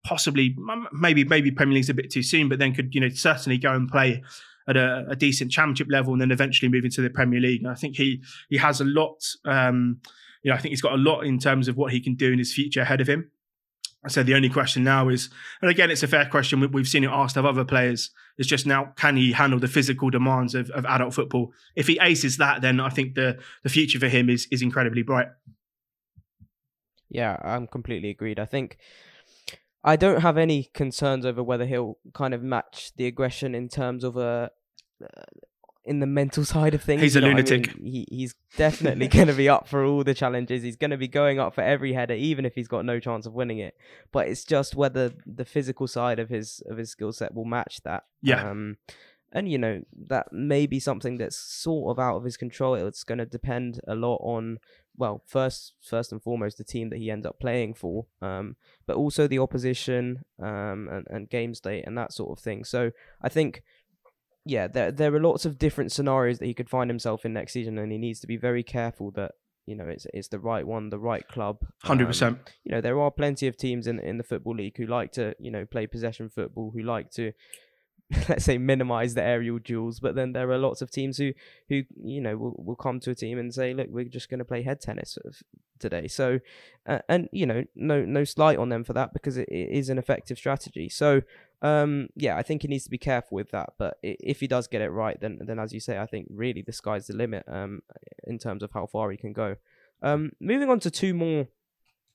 possibly 0.05 0.57
maybe 0.92 1.24
maybe 1.24 1.51
Premier 1.51 1.74
League's 1.74 1.90
a 1.90 1.94
bit 1.94 2.11
too 2.11 2.22
soon, 2.22 2.48
but 2.48 2.59
then 2.59 2.74
could 2.74 2.94
you 2.94 3.01
know 3.01 3.09
certainly 3.09 3.59
go 3.59 3.72
and 3.72 3.88
play 3.88 4.22
at 4.68 4.76
a, 4.76 5.05
a 5.11 5.16
decent 5.16 5.51
Championship 5.51 5.88
level 5.90 6.12
and 6.12 6.22
then 6.22 6.30
eventually 6.30 6.68
move 6.68 6.84
into 6.84 7.01
the 7.03 7.11
Premier 7.11 7.40
League. 7.40 7.62
And 7.62 7.70
I 7.70 7.74
think 7.74 7.96
he 7.96 8.22
he 8.48 8.57
has 8.57 8.80
a 8.80 8.84
lot. 8.84 9.22
Um, 9.44 10.01
you 10.42 10.51
know, 10.51 10.57
I 10.57 10.61
think 10.61 10.70
he's 10.70 10.80
got 10.80 10.94
a 10.94 10.96
lot 10.96 11.22
in 11.22 11.38
terms 11.38 11.68
of 11.68 11.76
what 11.76 11.92
he 11.92 12.01
can 12.01 12.14
do 12.14 12.32
in 12.32 12.38
his 12.38 12.55
future 12.55 12.80
ahead 12.80 13.01
of 13.01 13.09
him. 13.09 13.30
So 14.09 14.22
the 14.22 14.34
only 14.34 14.48
question 14.48 14.82
now 14.82 15.11
is, 15.11 15.28
and 15.61 15.70
again, 15.70 15.90
it's 15.90 16.03
a 16.03 16.09
fair 16.09 16.24
question. 16.24 16.66
We've 16.72 16.88
seen 16.88 17.05
it 17.05 17.11
asked 17.11 17.36
of 17.36 17.44
other 17.44 17.66
players. 17.66 18.11
It's 18.38 18.48
just 18.48 18.66
now, 18.66 18.94
can 18.96 19.16
he 19.16 19.32
handle 19.32 19.59
the 19.59 19.68
physical 19.68 20.09
demands 20.09 20.55
of, 20.55 20.70
of 20.70 20.86
adult 20.86 21.12
football? 21.12 21.53
If 21.76 21.86
he 21.86 21.98
aces 22.01 22.38
that, 22.38 22.62
then 22.62 22.80
I 22.80 22.88
think 22.88 23.14
the 23.14 23.38
the 23.62 23.68
future 23.68 23.98
for 23.98 24.09
him 24.09 24.30
is 24.30 24.48
is 24.51 24.62
incredibly 24.62 25.03
bright. 25.03 25.28
Yeah, 27.11 27.36
I'm 27.42 27.66
completely 27.66 28.09
agreed. 28.09 28.38
I 28.38 28.46
think 28.46 28.78
I 29.83 29.97
don't 29.97 30.20
have 30.20 30.37
any 30.37 30.64
concerns 30.74 31.24
over 31.24 31.43
whether 31.43 31.66
he'll 31.66 31.99
kind 32.12 32.35
of 32.35 32.43
match 32.43 32.93
the 32.97 33.07
aggression 33.07 33.55
in 33.55 33.68
terms 33.68 34.05
of 34.05 34.16
a. 34.16 34.51
Uh, 35.03 35.07
in 35.83 35.99
the 35.99 36.07
mental 36.07 36.45
side 36.45 36.74
of 36.74 36.83
things, 36.83 37.01
he's 37.01 37.16
a 37.16 37.22
lunatic. 37.22 37.70
I 37.70 37.72
mean? 37.78 37.93
he, 37.93 38.07
he's 38.11 38.35
definitely 38.59 39.09
going 39.09 39.28
to 39.28 39.33
be 39.33 39.49
up 39.49 39.66
for 39.66 39.83
all 39.83 40.05
the 40.05 40.12
challenges. 40.12 40.62
He's 40.62 40.76
going 40.76 40.91
to 40.91 40.99
be 40.99 41.09
going 41.09 41.41
up 41.41 41.55
for 41.55 41.62
every 41.62 41.95
header, 41.95 42.14
even 42.14 42.45
if 42.45 42.55
he's 42.55 42.68
got 42.68 42.85
no 42.85 43.01
chance 43.01 43.24
of 43.24 43.33
winning 43.33 43.59
it. 43.59 43.74
But 44.12 44.28
it's 44.28 44.45
just 44.45 44.76
whether 44.76 45.11
the 45.24 45.47
physical 45.47 45.89
side 45.89 46.18
of 46.18 46.28
his 46.28 46.62
of 46.68 46.76
his 46.76 46.91
skill 46.91 47.12
set 47.12 47.35
will 47.35 47.47
match 47.47 47.81
that. 47.85 48.05
Yeah. 48.20 48.49
Um, 48.49 48.76
and 49.33 49.51
you 49.51 49.59
know 49.59 49.83
that 50.09 50.33
may 50.33 50.66
be 50.66 50.81
something 50.81 51.16
that's 51.16 51.37
sort 51.37 51.91
of 51.91 51.99
out 51.99 52.16
of 52.16 52.24
his 52.24 52.37
control. 52.37 52.74
It's 52.74 53.05
going 53.05 53.18
to 53.18 53.26
depend 53.26 53.81
a 53.87 53.95
lot 53.95 54.18
on 54.22 54.59
well, 54.97 55.22
first 55.26 55.74
first 55.82 56.12
and 56.12 56.22
foremost 56.22 56.59
the 56.59 56.64
team 56.64 56.91
that 56.91 56.99
he 56.99 57.11
ends 57.11 57.26
up 57.26 57.41
playing 57.41 57.74
for, 57.74 58.07
um, 58.20 58.57
but 58.86 58.97
also 58.97 59.26
the 59.26 59.38
opposition 59.38 60.24
um, 60.43 60.88
and, 60.91 61.07
and 61.11 61.30
game 61.30 61.55
state 61.55 61.84
and 61.86 61.97
that 61.97 62.12
sort 62.12 62.36
of 62.36 62.43
thing. 62.43 62.64
So 62.64 62.91
I 63.22 63.28
think, 63.28 63.62
yeah, 64.45 64.66
there 64.66 64.91
there 64.91 65.14
are 65.14 65.20
lots 65.20 65.45
of 65.45 65.59
different 65.59 65.93
scenarios 65.93 66.38
that 66.38 66.47
he 66.47 66.55
could 66.55 66.70
find 66.70 66.91
himself 66.91 67.24
in 67.24 67.32
next 67.32 67.53
season, 67.53 67.78
and 67.78 67.91
he 67.91 67.99
needs 67.99 68.20
to 68.20 68.26
be 68.26 68.36
very 68.36 68.62
careful 68.62 69.11
that 69.12 69.32
you 69.66 69.74
know 69.74 69.86
it's 69.86 70.07
it's 70.12 70.28
the 70.28 70.41
right 70.41 70.66
one, 70.66 70.91
the 70.91 70.99
right 70.99 71.26
club. 71.28 71.59
Hundred 71.82 72.05
um, 72.05 72.09
percent. 72.09 72.38
You 72.64 72.72
know 72.72 72.80
there 72.80 73.01
are 73.01 73.11
plenty 73.11 73.47
of 73.47 73.57
teams 73.57 73.86
in 73.86 73.99
in 74.01 74.18
the 74.18 74.24
football 74.24 74.55
league 74.55 74.76
who 74.76 74.86
like 74.86 75.12
to 75.12 75.34
you 75.38 75.51
know 75.51 75.64
play 75.64 75.86
possession 75.86 76.28
football, 76.28 76.72
who 76.74 76.82
like 76.82 77.11
to 77.12 77.32
let's 78.28 78.44
say 78.44 78.58
minimize 78.58 79.14
the 79.14 79.22
aerial 79.22 79.58
duels 79.58 80.00
but 80.00 80.14
then 80.14 80.32
there 80.32 80.50
are 80.50 80.58
lots 80.58 80.82
of 80.82 80.90
teams 80.90 81.16
who 81.16 81.32
who 81.68 81.82
you 82.02 82.20
know 82.20 82.36
will, 82.36 82.54
will 82.58 82.76
come 82.76 82.98
to 82.98 83.11
a 83.11 83.14
team 83.14 83.38
and 83.38 83.54
say 83.54 83.72
look 83.72 83.86
we're 83.90 84.04
just 84.04 84.28
going 84.28 84.38
to 84.38 84.44
play 84.44 84.62
head 84.62 84.80
tennis 84.80 85.16
today. 85.80 86.06
So 86.06 86.38
uh, 86.86 87.00
and 87.08 87.28
you 87.32 87.46
know 87.46 87.64
no 87.74 88.04
no 88.04 88.22
slight 88.22 88.58
on 88.58 88.68
them 88.68 88.84
for 88.84 88.92
that 88.92 89.12
because 89.12 89.36
it, 89.36 89.48
it 89.48 89.70
is 89.70 89.88
an 89.88 89.98
effective 89.98 90.38
strategy. 90.38 90.88
So 90.88 91.22
um 91.62 92.08
yeah 92.16 92.38
i 92.38 92.42
think 92.42 92.62
he 92.62 92.68
needs 92.68 92.84
to 92.84 92.90
be 92.90 92.96
careful 92.96 93.36
with 93.36 93.50
that 93.50 93.74
but 93.76 93.98
if 94.02 94.40
he 94.40 94.46
does 94.46 94.66
get 94.66 94.80
it 94.80 94.88
right 94.88 95.20
then 95.20 95.38
then 95.42 95.58
as 95.58 95.74
you 95.74 95.78
say 95.78 95.98
i 95.98 96.06
think 96.06 96.26
really 96.30 96.62
the 96.62 96.72
sky's 96.72 97.06
the 97.06 97.14
limit 97.14 97.44
um 97.48 97.82
in 98.24 98.38
terms 98.38 98.62
of 98.62 98.70
how 98.72 98.86
far 98.86 99.11
he 99.11 99.16
can 99.18 99.34
go. 99.34 99.56
Um 100.02 100.32
moving 100.40 100.70
on 100.70 100.80
to 100.80 100.90
two 100.90 101.12
more 101.12 101.48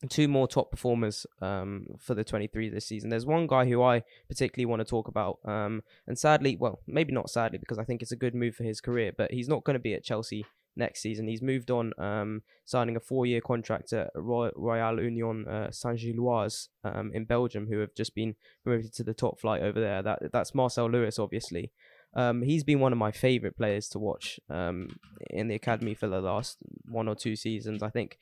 two 0.09 0.27
more 0.27 0.47
top 0.47 0.71
performers 0.71 1.25
um, 1.41 1.87
for 1.99 2.15
the 2.15 2.23
23 2.23 2.69
this 2.69 2.85
season. 2.85 3.09
There's 3.09 3.25
one 3.25 3.47
guy 3.47 3.65
who 3.65 3.81
I 3.81 4.03
particularly 4.27 4.65
want 4.65 4.81
to 4.81 4.85
talk 4.85 5.07
about, 5.07 5.39
um, 5.45 5.83
and 6.07 6.17
sadly, 6.17 6.57
well, 6.59 6.79
maybe 6.87 7.13
not 7.13 7.29
sadly 7.29 7.57
because 7.57 7.79
I 7.79 7.83
think 7.83 8.01
it's 8.01 8.11
a 8.11 8.17
good 8.17 8.35
move 8.35 8.55
for 8.55 8.63
his 8.63 8.81
career, 8.81 9.11
but 9.17 9.31
he's 9.31 9.47
not 9.47 9.63
going 9.63 9.75
to 9.75 9.79
be 9.79 9.93
at 9.93 10.03
Chelsea 10.03 10.45
next 10.75 11.01
season. 11.01 11.27
He's 11.27 11.41
moved 11.41 11.71
on, 11.71 11.93
um, 11.97 12.41
signing 12.65 12.95
a 12.95 12.99
four-year 12.99 13.41
contract 13.41 13.93
at 13.93 14.11
Royal 14.15 15.01
Union 15.01 15.47
uh, 15.47 15.71
Saint-Gilloise 15.71 16.69
um, 16.83 17.11
in 17.13 17.25
Belgium, 17.25 17.67
who 17.67 17.79
have 17.79 17.95
just 17.95 18.15
been 18.15 18.35
promoted 18.63 18.93
to 18.93 19.03
the 19.03 19.13
top 19.13 19.39
flight 19.39 19.61
over 19.61 19.79
there. 19.79 20.01
That 20.01 20.31
that's 20.31 20.55
Marcel 20.55 20.89
Lewis, 20.89 21.19
obviously. 21.19 21.71
Um, 22.15 22.43
he's 22.43 22.63
been 22.63 22.79
one 22.79 22.93
of 22.93 22.97
my 22.97 23.11
favorite 23.11 23.57
players 23.57 23.89
to 23.89 23.99
watch 23.99 24.39
um, 24.49 24.97
in 25.29 25.49
the 25.49 25.55
academy 25.55 25.93
for 25.93 26.07
the 26.07 26.21
last 26.21 26.57
one 26.85 27.09
or 27.09 27.15
two 27.15 27.35
seasons. 27.35 27.83
I 27.83 27.89
think 27.89 28.17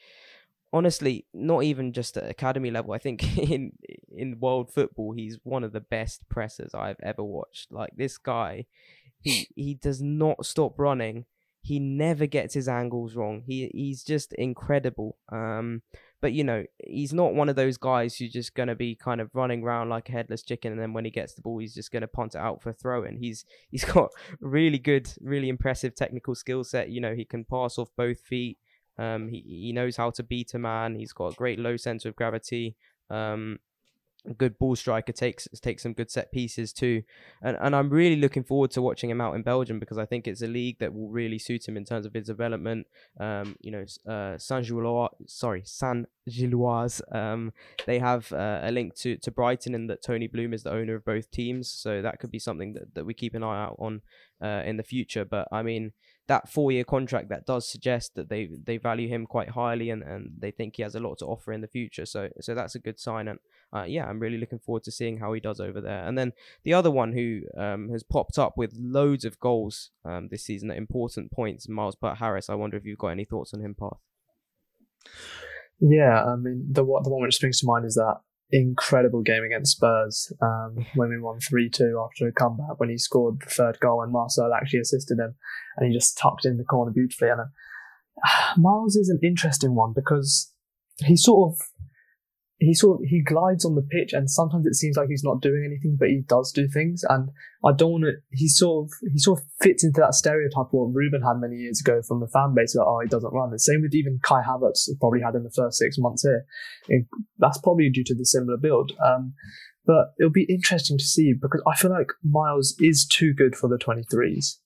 honestly, 0.73 1.25
not 1.33 1.63
even 1.63 1.93
just 1.93 2.17
at 2.17 2.29
academy 2.29 2.71
level. 2.71 2.93
I 2.93 2.97
think 2.97 3.37
in 3.49 3.73
in 4.11 4.39
world 4.39 4.73
football, 4.73 5.13
he's 5.13 5.37
one 5.43 5.63
of 5.63 5.71
the 5.71 5.79
best 5.79 6.27
pressers 6.27 6.73
I've 6.73 6.99
ever 7.01 7.23
watched. 7.23 7.71
Like 7.71 7.91
this 7.95 8.17
guy, 8.17 8.65
he 9.21 9.47
he 9.55 9.75
does 9.75 10.01
not 10.01 10.45
stop 10.45 10.77
running. 10.79 11.25
He 11.61 11.79
never 11.79 12.25
gets 12.25 12.53
his 12.53 12.67
angles 12.67 13.15
wrong. 13.15 13.43
He 13.45 13.71
he's 13.73 14.03
just 14.03 14.33
incredible. 14.33 15.17
Um, 15.31 15.83
but 16.19 16.33
you 16.33 16.43
know, 16.43 16.63
he's 16.85 17.13
not 17.13 17.33
one 17.33 17.49
of 17.49 17.55
those 17.55 17.77
guys 17.77 18.15
who's 18.15 18.31
just 18.31 18.55
gonna 18.55 18.75
be 18.75 18.95
kind 18.95 19.21
of 19.21 19.29
running 19.33 19.63
around 19.63 19.89
like 19.89 20.09
a 20.09 20.13
headless 20.13 20.41
chicken, 20.41 20.71
and 20.73 20.81
then 20.81 20.93
when 20.93 21.05
he 21.05 21.11
gets 21.11 21.33
the 21.33 21.41
ball, 21.41 21.59
he's 21.59 21.75
just 21.75 21.91
gonna 21.91 22.07
punt 22.07 22.35
it 22.35 22.39
out 22.39 22.61
for 22.61 22.69
a 22.69 22.73
throw 22.73 23.03
in. 23.03 23.17
He's 23.17 23.45
he's 23.69 23.85
got 23.93 24.09
really 24.41 24.79
good, 24.79 25.09
really 25.21 25.49
impressive 25.49 25.95
technical 25.95 26.35
skill 26.35 26.63
set. 26.63 26.89
You 26.89 26.99
know, 26.99 27.15
he 27.15 27.23
can 27.23 27.45
pass 27.45 27.77
off 27.77 27.89
both 27.95 28.19
feet. 28.19 28.57
Um, 28.97 29.27
he 29.27 29.41
he 29.41 29.73
knows 29.73 29.97
how 29.97 30.11
to 30.11 30.23
beat 30.23 30.53
a 30.53 30.59
man. 30.59 30.95
He's 30.95 31.13
got 31.13 31.33
a 31.33 31.35
great 31.35 31.59
low 31.59 31.77
center 31.77 32.09
of 32.09 32.15
gravity. 32.15 32.75
Um, 33.09 33.59
good 34.37 34.57
ball 34.57 34.75
striker 34.75 35.11
takes 35.11 35.47
takes 35.61 35.83
some 35.83 35.91
good 35.91 36.09
set 36.09 36.31
pieces 36.31 36.71
too 36.71 37.03
and 37.41 37.57
and 37.59 37.75
I'm 37.75 37.89
really 37.89 38.15
looking 38.15 38.43
forward 38.43 38.71
to 38.71 38.81
watching 38.81 39.09
him 39.09 39.19
out 39.19 39.35
in 39.35 39.41
Belgium 39.41 39.79
because 39.79 39.97
I 39.97 40.05
think 40.05 40.27
it's 40.27 40.41
a 40.41 40.47
league 40.47 40.79
that 40.79 40.93
will 40.93 41.09
really 41.09 41.37
suit 41.37 41.67
him 41.67 41.75
in 41.75 41.83
terms 41.83 42.05
of 42.05 42.13
his 42.13 42.27
development 42.27 42.87
um 43.19 43.57
you 43.59 43.71
know 43.71 43.85
uh 44.09 44.37
Saint 44.37 44.65
Gilloise 44.65 45.09
sorry 45.27 45.63
Saint 45.65 46.07
Gilloise 46.29 47.01
um 47.11 47.51
they 47.85 47.99
have 47.99 48.31
uh, 48.31 48.61
a 48.63 48.71
link 48.71 48.95
to 48.95 49.17
to 49.17 49.29
Brighton 49.29 49.75
and 49.75 49.89
that 49.89 50.01
Tony 50.01 50.27
Bloom 50.27 50.53
is 50.53 50.63
the 50.63 50.71
owner 50.71 50.95
of 50.95 51.03
both 51.03 51.29
teams 51.29 51.69
so 51.69 52.01
that 52.01 52.19
could 52.19 52.31
be 52.31 52.39
something 52.39 52.73
that, 52.73 52.95
that 52.95 53.05
we 53.05 53.13
keep 53.13 53.35
an 53.35 53.43
eye 53.43 53.63
out 53.63 53.75
on 53.77 54.01
uh, 54.41 54.63
in 54.65 54.77
the 54.77 54.83
future 54.83 55.25
but 55.25 55.49
I 55.51 55.63
mean 55.63 55.91
that 56.27 56.47
four 56.49 56.71
year 56.71 56.83
contract 56.83 57.29
that 57.29 57.45
does 57.45 57.67
suggest 57.69 58.15
that 58.15 58.29
they 58.29 58.49
they 58.63 58.77
value 58.77 59.09
him 59.09 59.25
quite 59.25 59.49
highly 59.49 59.89
and, 59.89 60.03
and 60.03 60.31
they 60.39 60.51
think 60.51 60.75
he 60.75 60.83
has 60.83 60.95
a 60.95 60.99
lot 60.99 61.17
to 61.17 61.25
offer 61.25 61.51
in 61.51 61.61
the 61.61 61.67
future. 61.67 62.05
So 62.05 62.29
so 62.39 62.55
that's 62.55 62.75
a 62.75 62.79
good 62.79 62.99
sign. 62.99 63.27
And 63.27 63.39
uh, 63.73 63.83
yeah, 63.83 64.05
I'm 64.05 64.19
really 64.19 64.37
looking 64.37 64.59
forward 64.59 64.83
to 64.83 64.91
seeing 64.91 65.17
how 65.17 65.33
he 65.33 65.39
does 65.39 65.59
over 65.59 65.81
there. 65.81 66.07
And 66.07 66.17
then 66.17 66.33
the 66.63 66.73
other 66.73 66.91
one 66.91 67.13
who 67.13 67.41
um, 67.57 67.89
has 67.89 68.03
popped 68.03 68.37
up 68.37 68.57
with 68.57 68.73
loads 68.77 69.25
of 69.25 69.39
goals 69.39 69.91
um, 70.05 70.29
this 70.29 70.43
season 70.43 70.71
at 70.71 70.77
important 70.77 71.31
points, 71.31 71.67
Myles 71.67 71.95
Peart 71.95 72.19
Harris. 72.19 72.49
I 72.49 72.55
wonder 72.55 72.77
if 72.77 72.85
you've 72.85 72.99
got 72.99 73.09
any 73.09 73.25
thoughts 73.25 73.53
on 73.53 73.61
him, 73.61 73.75
Path. 73.75 73.99
Yeah, 75.79 76.23
I 76.23 76.35
mean 76.35 76.67
the 76.69 76.83
the 76.83 77.09
one 77.09 77.23
which 77.23 77.35
springs 77.35 77.59
to 77.59 77.65
mind 77.65 77.85
is 77.85 77.95
that 77.95 78.21
incredible 78.53 79.23
game 79.23 79.43
against 79.43 79.77
Spurs 79.77 80.31
um, 80.39 80.85
when 80.95 81.09
we 81.09 81.19
won 81.19 81.39
3 81.39 81.69
2 81.69 81.99
after 82.05 82.27
a 82.27 82.31
comeback 82.31 82.79
when 82.79 82.89
he 82.89 82.97
scored 82.99 83.41
the 83.41 83.49
third 83.49 83.79
goal 83.79 84.03
and 84.03 84.11
Marcel 84.11 84.53
actually 84.53 84.79
assisted 84.79 85.17
him 85.17 85.33
and 85.75 85.87
he 85.87 85.93
just 85.93 86.17
tucked 86.17 86.45
in 86.45 86.57
the 86.57 86.63
corner 86.63 86.91
beautifully. 86.91 87.29
And 87.29 87.41
uh, 87.41 88.53
Myles 88.57 88.95
is 88.95 89.09
an 89.09 89.19
interesting 89.23 89.73
one 89.73 89.91
because 89.95 90.53
he 90.99 91.17
sort 91.17 91.51
of 91.51 91.67
he 92.57 92.73
sort 92.73 92.99
of, 92.99 93.05
he 93.05 93.21
glides 93.21 93.65
on 93.65 93.75
the 93.75 93.81
pitch 93.81 94.13
and 94.13 94.29
sometimes 94.29 94.65
it 94.65 94.75
seems 94.75 94.95
like 94.95 95.09
he's 95.09 95.23
not 95.23 95.41
doing 95.41 95.63
anything 95.65 95.97
but 95.99 96.09
he 96.09 96.21
does 96.27 96.51
do 96.51 96.67
things. 96.67 97.03
And 97.09 97.29
I 97.65 97.71
don't 97.75 97.91
want 97.91 98.03
to 98.05 98.13
he 98.31 98.47
sort 98.47 98.85
of 98.85 98.91
he 99.11 99.19
sort 99.19 99.39
of 99.39 99.45
fits 99.61 99.83
into 99.83 99.99
that 100.01 100.13
stereotype 100.13 100.67
what 100.71 100.93
Ruben 100.93 101.21
had 101.21 101.41
many 101.41 101.57
years 101.57 101.81
ago 101.81 102.01
from 102.07 102.19
the 102.19 102.27
fan 102.27 102.53
base 102.55 102.73
that 102.73 102.85
oh 102.85 102.99
he 103.01 103.09
doesn't 103.09 103.33
run. 103.33 103.51
The 103.51 103.59
same 103.59 103.81
with 103.81 103.95
even 103.95 104.19
Kai 104.23 104.41
Havertz 104.41 104.87
probably 104.99 105.21
had 105.21 105.35
in 105.35 105.43
the 105.43 105.51
first 105.55 105.77
six 105.77 105.97
months 105.97 106.23
here. 106.23 106.45
It, 106.87 107.05
that's 107.39 107.57
probably 107.57 107.89
due 107.89 108.03
to 108.05 108.15
the 108.15 108.25
similar 108.25 108.57
build. 108.57 108.93
Um, 109.03 109.33
but 109.85 110.13
it'll 110.19 110.31
be 110.31 110.47
interesting 110.47 110.97
to 110.97 111.03
see 111.03 111.33
because 111.33 111.61
I 111.67 111.75
feel 111.75 111.91
like 111.91 112.11
Myles 112.23 112.75
is 112.79 113.05
too 113.05 113.33
good 113.33 113.55
for 113.55 113.67
the 113.67 113.77
23s 113.77 114.57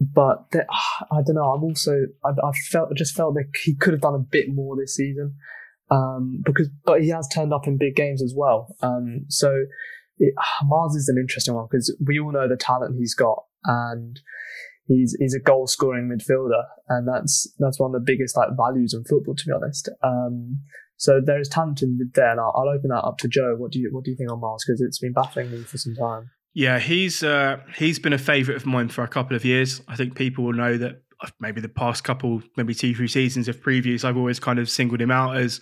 but 0.00 0.46
I 1.10 1.22
don't 1.24 1.36
know. 1.36 1.52
I'm 1.52 1.64
also 1.64 2.06
I, 2.24 2.30
I 2.30 2.52
felt 2.70 2.90
I 2.90 2.94
just 2.94 3.14
felt 3.14 3.34
that 3.34 3.50
he 3.62 3.74
could 3.74 3.92
have 3.92 4.02
done 4.02 4.14
a 4.14 4.18
bit 4.18 4.46
more 4.52 4.76
this 4.76 4.96
season 4.96 5.36
um, 5.90 6.42
because 6.44 6.68
but 6.84 7.02
he 7.02 7.08
has 7.10 7.28
turned 7.28 7.52
up 7.52 7.66
in 7.66 7.78
big 7.78 7.94
games 7.94 8.22
as 8.22 8.34
well. 8.36 8.74
Um, 8.82 9.26
so 9.28 9.64
it, 10.18 10.34
Myles 10.64 10.96
is 10.96 11.08
an 11.08 11.18
interesting 11.20 11.54
one 11.54 11.66
because 11.70 11.94
we 12.04 12.18
all 12.18 12.32
know 12.32 12.48
the 12.48 12.56
talent 12.56 12.96
he's 12.98 13.14
got, 13.14 13.44
and 13.64 14.20
he's 14.86 15.16
he's 15.18 15.34
a 15.34 15.40
goal 15.40 15.66
scoring 15.66 16.08
midfielder, 16.08 16.64
and 16.88 17.06
that's 17.06 17.52
that's 17.58 17.78
one 17.78 17.94
of 17.94 18.00
the 18.00 18.04
biggest 18.04 18.36
like 18.36 18.48
values 18.56 18.94
in 18.94 19.04
football, 19.04 19.34
to 19.34 19.46
be 19.46 19.52
honest. 19.52 19.88
Um, 20.02 20.60
so 20.96 21.20
there 21.24 21.40
is 21.40 21.48
talent 21.48 21.82
in 21.82 21.98
there, 22.14 22.30
and 22.30 22.40
I'll, 22.40 22.54
I'll, 22.56 22.74
open 22.74 22.88
that 22.88 23.04
up 23.04 23.18
to 23.18 23.28
Joe. 23.28 23.54
What 23.56 23.70
do 23.70 23.78
you 23.78 23.90
what 23.92 24.04
do 24.04 24.10
you 24.10 24.16
think 24.16 24.32
on 24.32 24.40
Myles? 24.40 24.64
Because 24.66 24.80
it's 24.80 24.98
been 24.98 25.12
baffling 25.12 25.50
me 25.50 25.62
for 25.62 25.78
some 25.78 25.94
time. 25.94 26.30
Yeah, 26.54 26.78
he's 26.78 27.22
uh, 27.22 27.58
he's 27.76 27.98
been 27.98 28.14
a 28.14 28.18
favourite 28.18 28.56
of 28.56 28.66
mine 28.66 28.88
for 28.88 29.04
a 29.04 29.08
couple 29.08 29.36
of 29.36 29.44
years. 29.44 29.82
I 29.88 29.96
think 29.96 30.14
people 30.14 30.44
will 30.44 30.54
know 30.54 30.78
that 30.78 31.02
maybe 31.40 31.60
the 31.60 31.68
past 31.68 32.04
couple, 32.04 32.42
maybe 32.56 32.74
two, 32.74 32.94
three 32.94 33.08
seasons 33.08 33.48
of 33.48 33.60
previews, 33.60 34.04
I've 34.04 34.16
always 34.16 34.38
kind 34.38 34.58
of 34.58 34.68
singled 34.68 35.00
him 35.00 35.10
out 35.10 35.36
as 35.36 35.60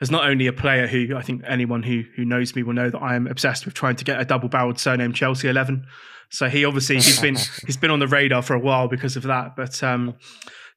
as 0.00 0.10
not 0.10 0.28
only 0.28 0.48
a 0.48 0.52
player 0.52 0.88
who 0.88 1.16
I 1.16 1.22
think 1.22 1.42
anyone 1.46 1.82
who 1.82 2.02
who 2.16 2.24
knows 2.24 2.56
me 2.56 2.62
will 2.62 2.72
know 2.72 2.90
that 2.90 2.98
I 2.98 3.14
am 3.14 3.26
obsessed 3.26 3.64
with 3.64 3.74
trying 3.74 3.96
to 3.96 4.04
get 4.04 4.20
a 4.20 4.24
double 4.24 4.48
barreled 4.48 4.78
surname 4.78 5.12
Chelsea 5.12 5.48
eleven. 5.48 5.86
So 6.30 6.48
he 6.48 6.64
obviously 6.64 6.96
he's 6.96 7.20
been 7.20 7.36
he's 7.66 7.76
been 7.76 7.90
on 7.90 8.00
the 8.00 8.08
radar 8.08 8.42
for 8.42 8.54
a 8.54 8.58
while 8.58 8.88
because 8.88 9.16
of 9.16 9.22
that. 9.24 9.54
But 9.54 9.82
um, 9.82 10.14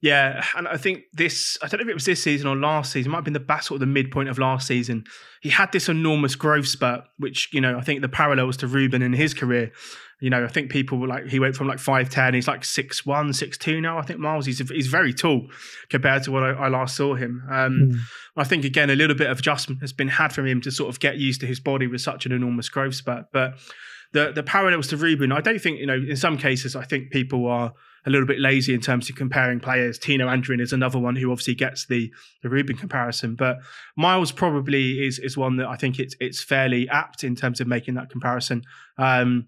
yeah, 0.06 0.45
and 0.56 0.68
I 0.68 0.78
think 0.78 1.03
this 1.14 1.58
I 1.62 1.68
don't 1.68 1.80
know 1.80 1.84
if 1.86 1.89
it 1.89 1.93
was 1.95 2.06
this 2.06 2.22
season 2.22 2.47
or 2.47 2.56
last 2.56 2.91
season, 2.91 3.10
it 3.10 3.12
might 3.12 3.18
have 3.20 3.26
been 3.26 3.34
the 3.34 3.39
battle 3.39 3.76
at 3.76 3.80
the 3.80 3.86
midpoint 3.86 4.30
of 4.30 4.38
last 4.38 4.68
season. 4.68 5.06
He 5.41 5.49
had 5.49 5.72
this 5.72 5.89
enormous 5.89 6.36
growth 6.36 6.68
spurt, 6.68 7.03
which, 7.18 7.49
you 7.53 7.62
know, 7.62 7.78
I 7.78 7.82
think 7.82 8.01
the 8.01 8.10
parallels 8.10 8.58
to 8.58 8.68
Ruben 8.68 9.01
in 9.01 9.14
his 9.14 9.34
career 9.34 9.72
you 10.22 10.30
know, 10.30 10.45
I 10.45 10.47
think 10.47 10.72
people 10.72 10.97
were 10.97 11.08
like 11.08 11.28
he 11.28 11.39
went 11.39 11.56
from 11.56 11.68
like 11.68 11.80
five 11.80 12.10
ten, 12.10 12.34
he's 12.34 12.47
like 12.47 12.64
six 12.64 13.06
one, 13.06 13.34
six 13.34 13.58
two 13.58 13.82
now. 13.82 13.97
I 13.97 14.01
think 14.01 14.20
Myles, 14.20 14.45
he's 14.45 14.60
he's 14.70 14.88
very 14.88 15.14
tall 15.14 15.47
compared 15.89 16.24
to 16.24 16.32
what 16.32 16.43
I, 16.43 16.51
I 16.51 16.68
last 16.70 16.95
saw 16.95 17.16
him. 17.16 17.43
Um, 17.49 17.91
mm. 17.91 17.99
I 18.38 18.45
think 18.45 18.64
again 18.64 18.89
a 18.89 18.95
little 18.95 19.16
bit 19.16 19.30
of 19.30 19.39
adjustment 19.39 19.82
has 19.82 19.91
been 19.91 20.08
had 20.08 20.32
from 20.32 20.47
him 20.47 20.62
to 20.62 20.72
sort 20.72 20.89
of 20.89 20.99
get 20.99 21.18
used 21.18 21.41
to 21.41 21.47
his 21.47 21.60
body 21.60 21.88
with 21.88 22.01
such 22.01 22.26
an 22.26 22.32
enormous 22.32 22.70
growth 22.70 22.95
spurt. 22.95 23.26
But 23.34 23.56
the 24.16 24.32
the 24.32 24.43
parallels 24.43 24.88
to 24.88 24.97
Ruben, 24.97 25.34
I 25.34 25.41
don't 25.41 25.59
think 25.59 25.80
you 25.80 25.86
know. 25.86 25.93
In 25.95 26.16
some 26.16 26.38
cases, 26.38 26.74
I 26.74 26.86
think 26.86 27.11
people 27.11 27.47
are 27.47 27.74
a 28.05 28.09
little 28.09 28.26
bit 28.26 28.39
lazy 28.39 28.74
in 28.74 28.80
terms 28.80 29.09
of 29.09 29.18
comparing 29.18 29.59
players. 29.59 29.99
Tino 29.99 30.28
Anjorin 30.28 30.61
is 30.61 30.72
another 30.72 30.97
one 30.97 31.18
who 31.18 31.32
obviously 31.32 31.53
gets 31.53 31.86
the 31.88 32.09
the 32.41 32.49
Ruben 32.49 32.78
comparison, 32.78 33.36
but 33.36 33.57
Myles 33.97 34.32
probably 34.32 35.05
is 35.05 35.20
is 35.20 35.36
one 35.36 35.57
that 35.57 35.68
I 35.68 35.76
think 35.76 35.99
it's 35.99 36.16
it's 36.22 36.41
fairly 36.41 36.88
apt 36.88 37.26
in 37.26 37.36
terms 37.36 37.59
of 37.59 37.68
making 37.68 37.95
that 37.95 38.09
comparison. 38.09 38.63
Um, 38.97 39.47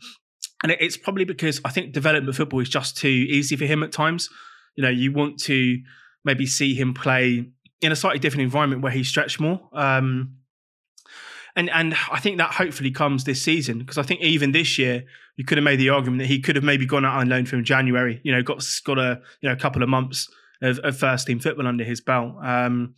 and 0.64 0.76
it's 0.82 0.98
probably 0.98 1.24
because 1.24 1.62
I 1.64 1.70
think 1.70 1.94
development 1.94 2.36
football 2.36 2.60
is 2.60 2.70
just 2.70 2.98
too 2.98 3.08
easy 3.08 3.56
for 3.56 3.66
him 3.66 3.84
at 3.84 3.94
times. 3.94 4.30
You 4.76 4.84
know, 4.84 4.90
you 4.90 5.14
want 5.14 5.40
to 5.44 5.80
maybe 6.26 6.46
see 6.46 6.76
him 6.76 6.94
play 6.94 7.46
in 7.80 7.92
a 7.94 7.96
slightly 7.96 8.20
different 8.20 8.44
environment 8.44 8.82
where 8.82 8.92
he's 8.92 9.08
stretched 9.08 9.40
more. 9.40 9.62
Um, 9.72 10.37
and 11.58 11.72
and 11.72 11.96
I 12.12 12.20
think 12.20 12.38
that 12.38 12.52
hopefully 12.52 12.92
comes 12.92 13.24
this 13.24 13.42
season 13.42 13.80
because 13.80 13.98
I 13.98 14.04
think 14.04 14.22
even 14.22 14.52
this 14.52 14.78
year 14.78 15.04
you 15.38 15.44
could 15.44 15.58
have 15.58 15.66
made 15.66 15.80
the 15.80 15.90
argument 15.90 16.20
that 16.20 16.28
he 16.28 16.40
could 16.40 16.56
have 16.56 16.64
maybe 16.64 16.86
gone 16.86 17.04
out 17.04 17.18
on 17.18 17.28
loan 17.28 17.48
from 17.48 17.64
January. 17.64 18.22
You 18.24 18.32
know, 18.32 18.44
got 18.44 18.64
got 18.86 19.00
a 19.00 19.20
you 19.42 19.50
know 19.50 19.54
a 19.54 19.58
couple 19.58 19.82
of 19.82 19.90
months 19.90 20.30
of, 20.62 20.78
of 20.80 20.96
first 20.96 21.26
team 21.26 21.40
football 21.40 21.68
under 21.68 21.84
his 21.84 22.00
belt. 22.00 22.36
Um, 22.44 22.94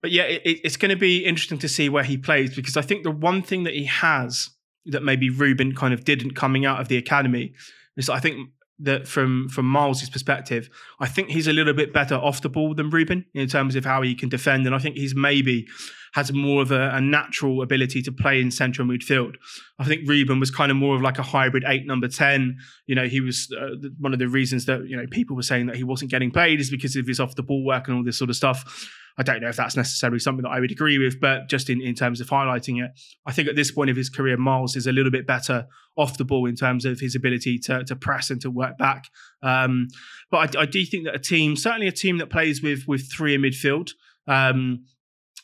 but 0.00 0.12
yeah, 0.12 0.22
it, 0.22 0.60
it's 0.62 0.76
going 0.76 0.90
to 0.90 0.96
be 0.96 1.24
interesting 1.24 1.58
to 1.58 1.68
see 1.68 1.88
where 1.88 2.04
he 2.04 2.16
plays 2.16 2.54
because 2.54 2.76
I 2.76 2.82
think 2.82 3.02
the 3.02 3.10
one 3.10 3.42
thing 3.42 3.64
that 3.64 3.74
he 3.74 3.86
has 3.86 4.48
that 4.86 5.02
maybe 5.02 5.28
Ruben 5.28 5.74
kind 5.74 5.92
of 5.92 6.04
didn't 6.04 6.36
coming 6.36 6.64
out 6.64 6.80
of 6.80 6.86
the 6.86 6.96
academy. 6.96 7.54
Is 7.96 8.08
I 8.08 8.20
think 8.20 8.50
that 8.78 9.08
from 9.08 9.48
from 9.48 9.66
Myles's 9.66 10.10
perspective, 10.10 10.70
I 11.00 11.08
think 11.08 11.30
he's 11.30 11.48
a 11.48 11.52
little 11.52 11.74
bit 11.74 11.92
better 11.92 12.14
off 12.14 12.40
the 12.40 12.48
ball 12.48 12.72
than 12.74 12.90
Ruben 12.90 13.24
in 13.34 13.48
terms 13.48 13.74
of 13.74 13.84
how 13.84 14.02
he 14.02 14.14
can 14.14 14.28
defend, 14.28 14.64
and 14.64 14.76
I 14.76 14.78
think 14.78 14.96
he's 14.96 15.16
maybe 15.16 15.66
has 16.14 16.32
more 16.32 16.62
of 16.62 16.70
a, 16.72 16.90
a 16.94 17.00
natural 17.00 17.62
ability 17.62 18.02
to 18.02 18.12
play 18.12 18.40
in 18.40 18.50
central 18.50 18.86
midfield. 18.86 19.34
I 19.78 19.84
think 19.84 20.08
Ruben 20.08 20.40
was 20.40 20.50
kind 20.50 20.70
of 20.70 20.76
more 20.76 20.96
of 20.96 21.02
like 21.02 21.18
a 21.18 21.22
hybrid 21.22 21.64
eight 21.66 21.86
number 21.86 22.08
ten. 22.08 22.58
You 22.86 22.94
know, 22.94 23.06
he 23.06 23.20
was 23.20 23.52
uh, 23.58 23.88
one 23.98 24.12
of 24.12 24.18
the 24.18 24.28
reasons 24.28 24.66
that 24.66 24.88
you 24.88 24.96
know 24.96 25.06
people 25.10 25.36
were 25.36 25.42
saying 25.42 25.66
that 25.66 25.76
he 25.76 25.84
wasn't 25.84 26.10
getting 26.10 26.30
played 26.30 26.60
is 26.60 26.70
because 26.70 26.96
of 26.96 27.06
his 27.06 27.20
off 27.20 27.34
the 27.34 27.42
ball 27.42 27.64
work 27.64 27.88
and 27.88 27.96
all 27.96 28.04
this 28.04 28.18
sort 28.18 28.30
of 28.30 28.36
stuff. 28.36 28.88
I 29.18 29.24
don't 29.24 29.40
know 29.40 29.48
if 29.48 29.56
that's 29.56 29.76
necessarily 29.76 30.20
something 30.20 30.44
that 30.44 30.50
I 30.50 30.60
would 30.60 30.70
agree 30.70 30.96
with, 30.96 31.20
but 31.20 31.48
just 31.48 31.68
in, 31.68 31.82
in 31.82 31.96
terms 31.96 32.20
of 32.20 32.28
highlighting 32.28 32.82
it, 32.82 32.92
I 33.26 33.32
think 33.32 33.48
at 33.48 33.56
this 33.56 33.72
point 33.72 33.90
of 33.90 33.96
his 33.96 34.08
career, 34.08 34.36
Myles 34.36 34.76
is 34.76 34.86
a 34.86 34.92
little 34.92 35.10
bit 35.10 35.26
better 35.26 35.66
off 35.96 36.16
the 36.16 36.24
ball 36.24 36.46
in 36.46 36.54
terms 36.54 36.84
of 36.84 37.00
his 37.00 37.16
ability 37.16 37.58
to, 37.58 37.82
to 37.82 37.96
press 37.96 38.30
and 38.30 38.40
to 38.42 38.50
work 38.50 38.78
back. 38.78 39.08
Um, 39.42 39.88
but 40.30 40.56
I, 40.56 40.62
I, 40.62 40.66
do 40.66 40.84
think 40.84 41.06
that 41.06 41.16
a 41.16 41.18
team, 41.18 41.56
certainly 41.56 41.88
a 41.88 41.92
team 41.92 42.18
that 42.18 42.30
plays 42.30 42.62
with 42.62 42.84
with 42.86 43.10
three 43.10 43.34
in 43.34 43.42
midfield, 43.42 43.90
um, 44.28 44.84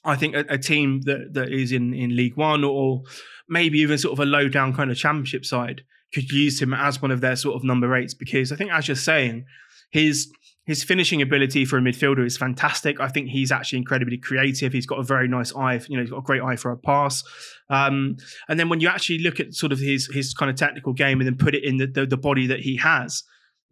I 0.05 0.16
think 0.16 0.34
a, 0.34 0.44
a, 0.48 0.59
team 0.59 1.02
that 1.02 1.32
that 1.32 1.52
is 1.52 1.72
in 1.72 1.94
in 1.94 2.14
League 2.14 2.36
One 2.36 2.64
or 2.64 3.02
maybe 3.48 3.78
even 3.78 3.98
sort 3.98 4.12
of 4.12 4.20
a 4.20 4.26
low 4.26 4.48
down 4.48 4.74
kind 4.74 4.90
of 4.90 4.96
Championship 4.96 5.44
side 5.44 5.82
could 6.12 6.30
use 6.30 6.61
him 6.61 6.72
as 6.72 7.02
one 7.02 7.11
of 7.11 7.20
their 7.20 7.36
sort 7.36 7.57
of 7.57 7.64
number 7.64 7.94
eights 7.96 8.14
because 8.14 8.52
I 8.52 8.57
think 8.57 8.70
as 8.70 8.88
you're 8.88 8.96
saying, 8.96 9.44
his 9.90 10.30
his 10.66 10.82
finishing 10.82 11.20
ability 11.20 11.64
for 11.66 11.76
a 11.76 11.80
midfielder 11.80 12.24
is 12.24 12.38
fantastic. 12.38 12.98
I 12.98 13.09
think 13.09 13.28
he's 13.28 13.52
actually 13.52 13.78
incredibly 13.78 14.16
creative. 14.16 14.72
He's 14.72 14.86
got 14.86 14.98
a 14.98 15.02
very 15.02 15.28
nice 15.28 15.55
eye. 15.55 15.78
You 15.88 15.96
know, 15.96 16.02
he's 16.02 16.11
got 16.11 16.18
a 16.18 16.22
great 16.22 16.40
eye 16.40 16.57
for 16.57 16.70
a 16.70 16.76
pass. 16.76 17.22
Um, 17.68 18.16
and 18.48 18.59
then 18.59 18.70
when 18.70 18.80
you 18.80 18.88
actually 18.88 19.18
look 19.18 19.40
at 19.40 19.55
sort 19.55 19.72
of 19.72 19.78
his 19.78 20.09
his 20.12 20.32
kind 20.32 20.50
of 20.50 20.57
technical 20.57 20.92
game 20.92 21.20
and 21.20 21.26
then 21.26 21.36
put 21.36 21.55
it 21.55 21.64
in 21.64 21.76
the, 21.76 21.86
the, 21.86 22.07
the 22.07 22.16
body 22.16 22.46
that 22.46 22.61
he 22.61 22.76
has, 22.76 23.22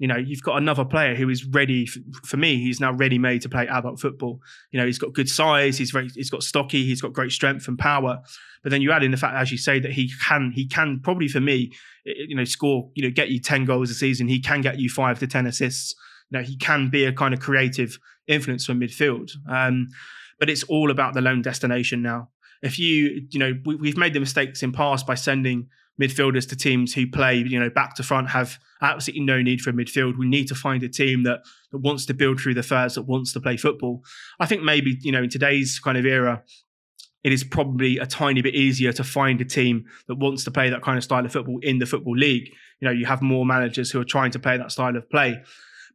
you 0.03 0.09
know, 0.09 0.16
you've 0.16 0.42
got 0.42 0.57
another 0.57 0.84
player 0.84 1.14
who 1.14 1.28
is 1.28 1.44
ready 1.44 1.86
for, 1.86 2.00
for, 2.24 2.36
me. 2.36 2.61
He's 2.61 2.80
now 2.80 2.92
ready 2.92 3.18
made 3.18 3.42
to 3.42 3.48
play 3.48 3.68
adult 3.68 4.00
football. 4.00 4.40
You 4.70 4.80
know, 4.80 4.86
he's 4.86 4.98
got 4.98 5.12
good 5.12 5.28
size. 5.28 5.78
He's 5.78 5.92
very, 5.92 6.09
he's 6.14 6.30
got 6.30 6.42
stocky. 6.42 6.84
He's 6.84 7.00
got 7.00 7.12
great 7.12 7.32
strength 7.32 7.68
and 7.68 7.78
power. 7.78 8.18
But 8.62 8.70
then 8.70 8.82
you 8.82 8.92
add 8.92 9.05
in 9.05 9.12
the 9.12 9.16
fact, 9.16 9.36
as 9.36 9.53
you 9.53 9.59
say, 9.59 9.78
that 9.78 9.92
he 9.92 10.11
can, 10.26 10.53
he 10.55 10.66
can 10.66 11.00
probably 11.03 11.28
for 11.28 11.40
me, 11.40 11.70
you 12.05 12.36
know, 12.36 12.44
score, 12.44 12.90
you 12.94 13.05
know, 13.05 13.11
get 13.11 13.30
you 13.30 13.40
ten 13.40 13.64
goals 13.64 13.90
a 13.90 13.94
season. 13.94 14.28
He 14.28 14.40
can 14.40 14.61
get 14.61 14.78
you 14.78 14.88
five 14.88 15.18
to 15.20 15.26
ten 15.26 15.46
assists 15.46 15.94
you 16.32 16.38
know, 16.38 16.44
he 16.44 16.57
can 16.57 16.88
be 16.88 17.05
a 17.05 17.12
kind 17.12 17.34
of 17.34 17.40
creative 17.40 17.98
influence 18.26 18.64
from 18.66 18.80
midfield. 18.80 19.30
Um, 19.48 19.88
but 20.40 20.48
it's 20.48 20.62
all 20.64 20.90
about 20.90 21.14
the 21.14 21.20
lone 21.20 21.42
destination 21.42 22.03
now. 22.03 22.30
If 22.62 22.78
you, 22.78 23.26
you 23.30 23.38
know, 23.38 23.53
we, 23.64 23.74
we've 23.76 23.96
made 23.96 24.14
the 24.14 24.20
mistakes 24.20 24.62
in 24.62 24.72
past 24.72 25.07
by 25.07 25.14
sending 25.14 25.68
midfielders 26.03 26.48
to 26.48 26.57
teams 26.57 26.94
who 26.94 27.07
play, 27.07 27.36
you 27.36 27.61
know, 27.61 27.70
back 27.70 27.94
to 27.96 28.03
front, 28.03 28.30
have 28.30 28.59
absolutely 28.80 29.24
no 29.24 29.40
need 29.40 29.61
for 29.61 29.70
a 29.70 29.72
midfield. 29.72 30.18
We 30.18 30.26
need 30.26 30.48
to 30.48 30.55
find 30.55 30.82
a 30.82 30.88
team 30.88 31.22
that 31.24 31.40
that 31.70 31.78
wants 31.78 32.07
to 32.07 32.14
build 32.14 32.40
through 32.40 32.55
the 32.55 32.62
first, 32.62 32.94
that 32.96 33.03
wants 33.03 33.32
to 33.32 33.40
play 33.40 33.57
football. 33.57 34.03
I 34.38 34.46
think 34.46 34.62
maybe, 34.62 34.98
you 35.00 35.12
know, 35.12 35.22
in 35.22 35.30
today's 35.30 35.78
kind 35.78 35.96
of 35.96 36.05
era, 36.05 36.42
it 37.24 37.32
is 37.32 37.44
probably 37.44 37.98
a 37.98 38.07
tiny 38.07 38.42
bit 38.42 38.55
easier 38.55 38.92
to 38.92 39.05
find 39.05 39.40
a 39.40 39.44
team 39.44 39.84
that 40.09 40.16
wants 40.16 40.44
to 40.44 40.50
play 40.50 40.70
that 40.70 40.82
kind 40.82 40.98
of 40.98 41.05
style 41.05 41.24
of 41.24 41.32
football 41.32 41.59
in 41.62 41.78
the 41.78 41.86
football 41.86 42.16
league. 42.16 42.48
You 42.80 42.88
know, 42.88 42.92
you 42.92 43.07
have 43.07 43.22
more 43.22 43.46
managers 43.46 43.90
who 43.90 44.00
are 44.00 44.05
trying 44.05 44.32
to 44.32 44.38
play 44.38 44.57
that 44.57 44.72
style 44.72 44.96
of 44.96 45.09
play. 45.09 45.42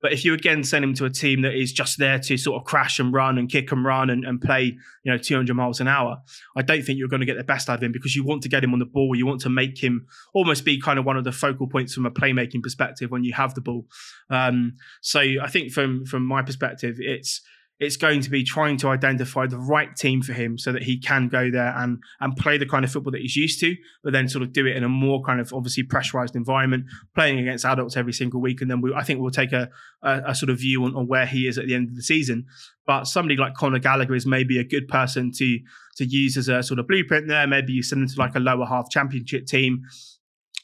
But 0.02 0.14
if 0.14 0.24
you 0.24 0.34
again 0.34 0.64
send 0.64 0.84
him 0.84 0.94
to 0.96 1.06
a 1.06 1.10
team 1.10 1.42
that 1.42 1.54
is 1.54 1.72
just 1.72 1.98
there 1.98 2.20
to 2.20 2.38
sort 2.38 2.62
of 2.62 2.66
crash 2.66 3.00
and 3.00 3.14
run 3.14 3.38
and 3.38 3.50
kick 3.50 3.72
and 3.72 3.84
run 3.84 4.10
and, 4.10 4.26
and 4.26 4.40
play, 4.40 4.78
you 5.04 5.12
know, 5.12 5.18
200 5.18 5.54
miles 5.56 5.80
an 5.80 5.88
hour, 5.88 6.22
I 6.56 6.62
don't 6.62 6.84
think 6.84 7.00
you're 7.00 7.08
going 7.08 7.22
to 7.22 7.26
get 7.26 7.38
the 7.38 7.44
best 7.44 7.70
out 7.70 7.78
of 7.78 7.84
him 7.84 7.92
because 7.92 8.16
you 8.16 8.24
want 8.24 8.44
to 8.44 8.50
get 8.50 8.64
him 8.64 8.74
on 8.74 8.80
the 8.80 8.86
ball. 8.86 9.16
You 9.16 9.26
want 9.26 9.42
to 9.42 9.50
make 9.50 9.82
him 9.84 10.08
almost 10.34 10.66
be 10.66 10.80
kind 10.80 11.00
of 11.00 11.06
one 11.06 11.18
of 11.18 11.24
the 11.24 11.32
focal 11.32 11.68
points 11.68 11.94
from 11.94 12.06
a 12.06 12.12
playmaking 12.12 12.62
perspective 12.64 13.12
when 13.12 13.24
you 13.24 13.34
have 13.34 13.54
the 13.54 13.62
ball. 13.62 13.86
Um, 14.30 14.74
so 15.02 15.20
I 15.20 15.50
think 15.50 15.72
from 15.72 16.06
from 16.06 16.26
my 16.26 16.42
perspective, 16.42 16.98
it's 17.00 17.42
it's 17.80 17.96
going 17.96 18.22
to 18.22 18.30
be 18.30 18.44
trying 18.44 18.76
to 18.78 18.88
identify 18.88 19.46
the 19.46 19.58
right 19.58 19.96
team 19.96 20.22
for 20.24 20.34
him 20.34 20.58
so 20.58 20.72
that 20.72 20.84
he 20.84 20.98
can 20.98 21.28
go 21.28 21.52
there 21.52 21.76
and 21.78 22.02
and 22.20 22.36
play 22.36 22.58
the 22.58 22.66
kind 22.66 22.84
of 22.84 22.92
football 22.92 23.12
that 23.12 23.22
he's 23.22 23.36
used 23.36 23.60
to, 23.60 23.76
but 24.04 24.14
then 24.14 24.28
sort 24.28 24.42
of 24.42 24.52
do 24.52 24.66
it 24.66 24.76
in 24.76 24.84
a 24.84 24.90
more 24.90 25.22
kind 25.24 25.40
of 25.40 25.54
obviously 25.54 25.84
pressurized 25.84 26.36
environment, 26.36 26.86
playing 27.14 27.38
against 27.38 27.66
adults 27.66 27.96
every 27.96 28.14
single 28.14 28.42
week. 28.42 28.62
And 28.62 28.72
then 28.72 28.82
we, 28.82 28.94
I 28.94 29.04
think 29.04 29.20
we'll 29.20 29.30
take 29.30 29.54
a, 29.54 29.70
a, 30.02 30.22
a 30.28 30.36
sort 30.36 30.50
of 30.50 30.58
view 30.58 30.84
on, 30.86 30.96
on, 30.96 31.08
where 31.08 31.28
he 31.28 31.48
is 31.48 31.60
at 31.60 31.68
the 31.68 31.76
end 31.76 31.90
of 31.90 31.96
the 31.96 32.02
season. 32.02 32.46
But 32.88 33.06
somebody 33.06 33.38
like 33.38 33.54
Conor 33.54 33.80
Gallagher 33.80 34.16
is 34.16 34.26
maybe 34.26 34.58
a 34.58 34.64
good 34.64 34.88
person 34.88 35.32
to 35.36 35.60
to 35.98 36.06
use 36.06 36.36
as 36.36 36.48
a 36.48 36.64
sort 36.64 36.80
of 36.80 36.88
blueprint 36.88 37.28
there. 37.28 37.46
Maybe 37.46 37.74
you 37.74 37.84
send 37.84 38.02
him 38.02 38.08
to 38.08 38.20
like 38.20 38.36
a 38.36 38.40
lower 38.40 38.66
half 38.66 38.90
championship 38.90 39.46
team. 39.46 39.84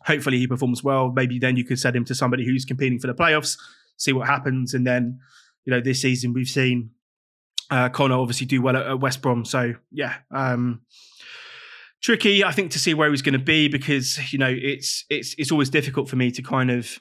Hopefully 0.05 0.39
he 0.39 0.47
performs 0.47 0.83
well. 0.83 1.11
Maybe 1.11 1.37
then 1.37 1.57
you 1.57 1.63
could 1.63 1.79
send 1.79 1.95
him 1.95 2.05
to 2.05 2.15
somebody 2.15 2.43
who's 2.43 2.65
competing 2.65 2.99
for 2.99 3.07
the 3.07 3.13
playoffs, 3.13 3.57
see 3.97 4.13
what 4.13 4.27
happens, 4.27 4.73
and 4.73 4.85
then 4.85 5.19
you 5.65 5.71
know 5.71 5.79
this 5.79 6.01
season 6.01 6.33
we've 6.33 6.47
seen 6.47 6.89
uh, 7.69 7.89
Conor 7.89 8.15
obviously 8.15 8.45
do 8.45 8.61
well 8.61 8.75
at, 8.75 8.87
at 8.87 8.99
West 8.99 9.21
Brom. 9.21 9.45
So 9.45 9.73
yeah, 9.91 10.15
um, 10.31 10.81
tricky 12.01 12.43
I 12.43 12.51
think 12.51 12.71
to 12.71 12.79
see 12.79 12.93
where 12.93 13.09
he's 13.09 13.21
going 13.21 13.33
to 13.33 13.39
be 13.39 13.67
because 13.67 14.31
you 14.31 14.39
know 14.39 14.53
it's 14.53 15.05
it's 15.09 15.35
it's 15.37 15.51
always 15.51 15.69
difficult 15.69 16.09
for 16.09 16.15
me 16.15 16.31
to 16.31 16.41
kind 16.41 16.69
of 16.69 16.99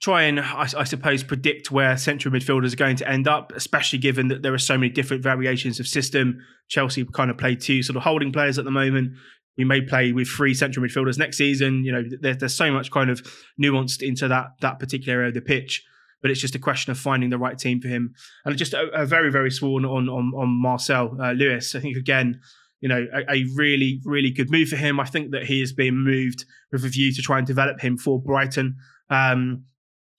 try 0.00 0.22
and 0.22 0.40
I, 0.40 0.66
I, 0.78 0.84
suppose 0.84 1.22
predict 1.22 1.70
where 1.70 1.94
central 1.98 2.32
midfielders 2.32 2.72
are 2.72 2.76
going 2.76 2.96
to 2.96 3.08
end 3.08 3.28
up, 3.28 3.52
especially 3.54 3.98
given 3.98 4.28
that 4.28 4.40
there 4.42 4.54
are 4.54 4.58
so 4.58 4.78
many 4.78 4.90
different 4.90 5.22
variations 5.22 5.78
of 5.78 5.86
system. 5.86 6.38
Chelsea 6.68 7.04
kind 7.04 7.30
of 7.30 7.36
play 7.36 7.54
two 7.54 7.82
sort 7.82 7.98
of 7.98 8.02
holding 8.02 8.32
players 8.32 8.58
at 8.58 8.64
the 8.64 8.70
moment. 8.70 9.12
We 9.58 9.64
may 9.64 9.82
play 9.82 10.12
with 10.12 10.26
three 10.26 10.54
central 10.54 10.86
midfielders 10.86 11.18
next 11.18 11.36
season. 11.36 11.84
You 11.84 11.92
know, 11.92 12.02
there, 12.18 12.34
there's 12.34 12.54
so 12.54 12.72
much 12.72 12.90
kind 12.90 13.10
of 13.10 13.22
nuanced 13.62 14.00
into 14.00 14.26
that 14.28 14.52
that 14.62 14.78
particular 14.78 15.18
area 15.18 15.28
of 15.28 15.34
the 15.34 15.42
pitch 15.42 15.84
but 16.22 16.30
it's 16.30 16.40
just 16.40 16.54
a 16.54 16.58
question 16.58 16.90
of 16.90 16.98
finding 16.98 17.30
the 17.30 17.38
right 17.38 17.58
team 17.58 17.80
for 17.80 17.88
him. 17.88 18.14
And 18.44 18.56
just 18.56 18.74
a, 18.74 18.88
a 18.92 19.06
very, 19.06 19.30
very 19.30 19.50
sworn 19.50 19.84
on 19.84 20.08
on, 20.08 20.32
on 20.36 20.48
Marcel 20.48 21.16
uh, 21.20 21.32
Lewis. 21.32 21.74
I 21.74 21.80
think 21.80 21.96
again, 21.96 22.40
you 22.80 22.88
know, 22.88 23.06
a, 23.12 23.32
a, 23.32 23.44
really, 23.54 24.00
really 24.04 24.30
good 24.30 24.50
move 24.50 24.68
for 24.68 24.76
him. 24.76 24.98
I 24.98 25.04
think 25.04 25.32
that 25.32 25.44
he 25.44 25.60
is 25.60 25.72
being 25.72 25.96
moved 25.96 26.44
with 26.72 26.84
a 26.84 26.88
view 26.88 27.12
to 27.12 27.22
try 27.22 27.38
and 27.38 27.46
develop 27.46 27.80
him 27.80 27.96
for 27.96 28.20
Brighton. 28.20 28.76
Um, 29.10 29.64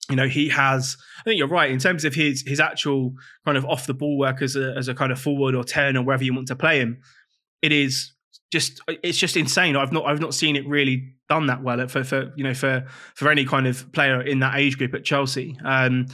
you 0.08 0.16
know, 0.16 0.28
he 0.28 0.48
has. 0.48 0.96
I 1.20 1.22
think 1.24 1.38
you're 1.38 1.48
right 1.48 1.70
in 1.70 1.78
terms 1.78 2.04
of 2.04 2.14
his 2.14 2.42
his 2.46 2.60
actual 2.60 3.14
kind 3.44 3.56
of 3.56 3.64
off 3.64 3.86
the 3.86 3.94
ball 3.94 4.18
work 4.18 4.42
as 4.42 4.56
a 4.56 4.74
as 4.76 4.88
a 4.88 4.94
kind 4.94 5.12
of 5.12 5.20
forward 5.20 5.54
or 5.54 5.64
ten 5.64 5.96
or 5.96 6.02
wherever 6.04 6.24
you 6.24 6.34
want 6.34 6.48
to 6.48 6.56
play 6.56 6.78
him. 6.78 7.00
It 7.62 7.72
is 7.72 8.11
just 8.52 8.82
it's 8.86 9.18
just 9.18 9.36
insane. 9.36 9.76
I've 9.76 9.92
not 9.92 10.04
I've 10.04 10.20
not 10.20 10.34
seen 10.34 10.56
it 10.56 10.68
really 10.68 11.14
done 11.28 11.46
that 11.46 11.62
well 11.62 11.88
for 11.88 12.04
for 12.04 12.30
you 12.36 12.44
know 12.44 12.52
for 12.52 12.86
for 13.14 13.30
any 13.30 13.46
kind 13.46 13.66
of 13.66 13.90
player 13.92 14.20
in 14.20 14.40
that 14.40 14.58
age 14.58 14.76
group 14.76 14.94
at 14.94 15.04
Chelsea. 15.04 15.56
Um, 15.64 16.06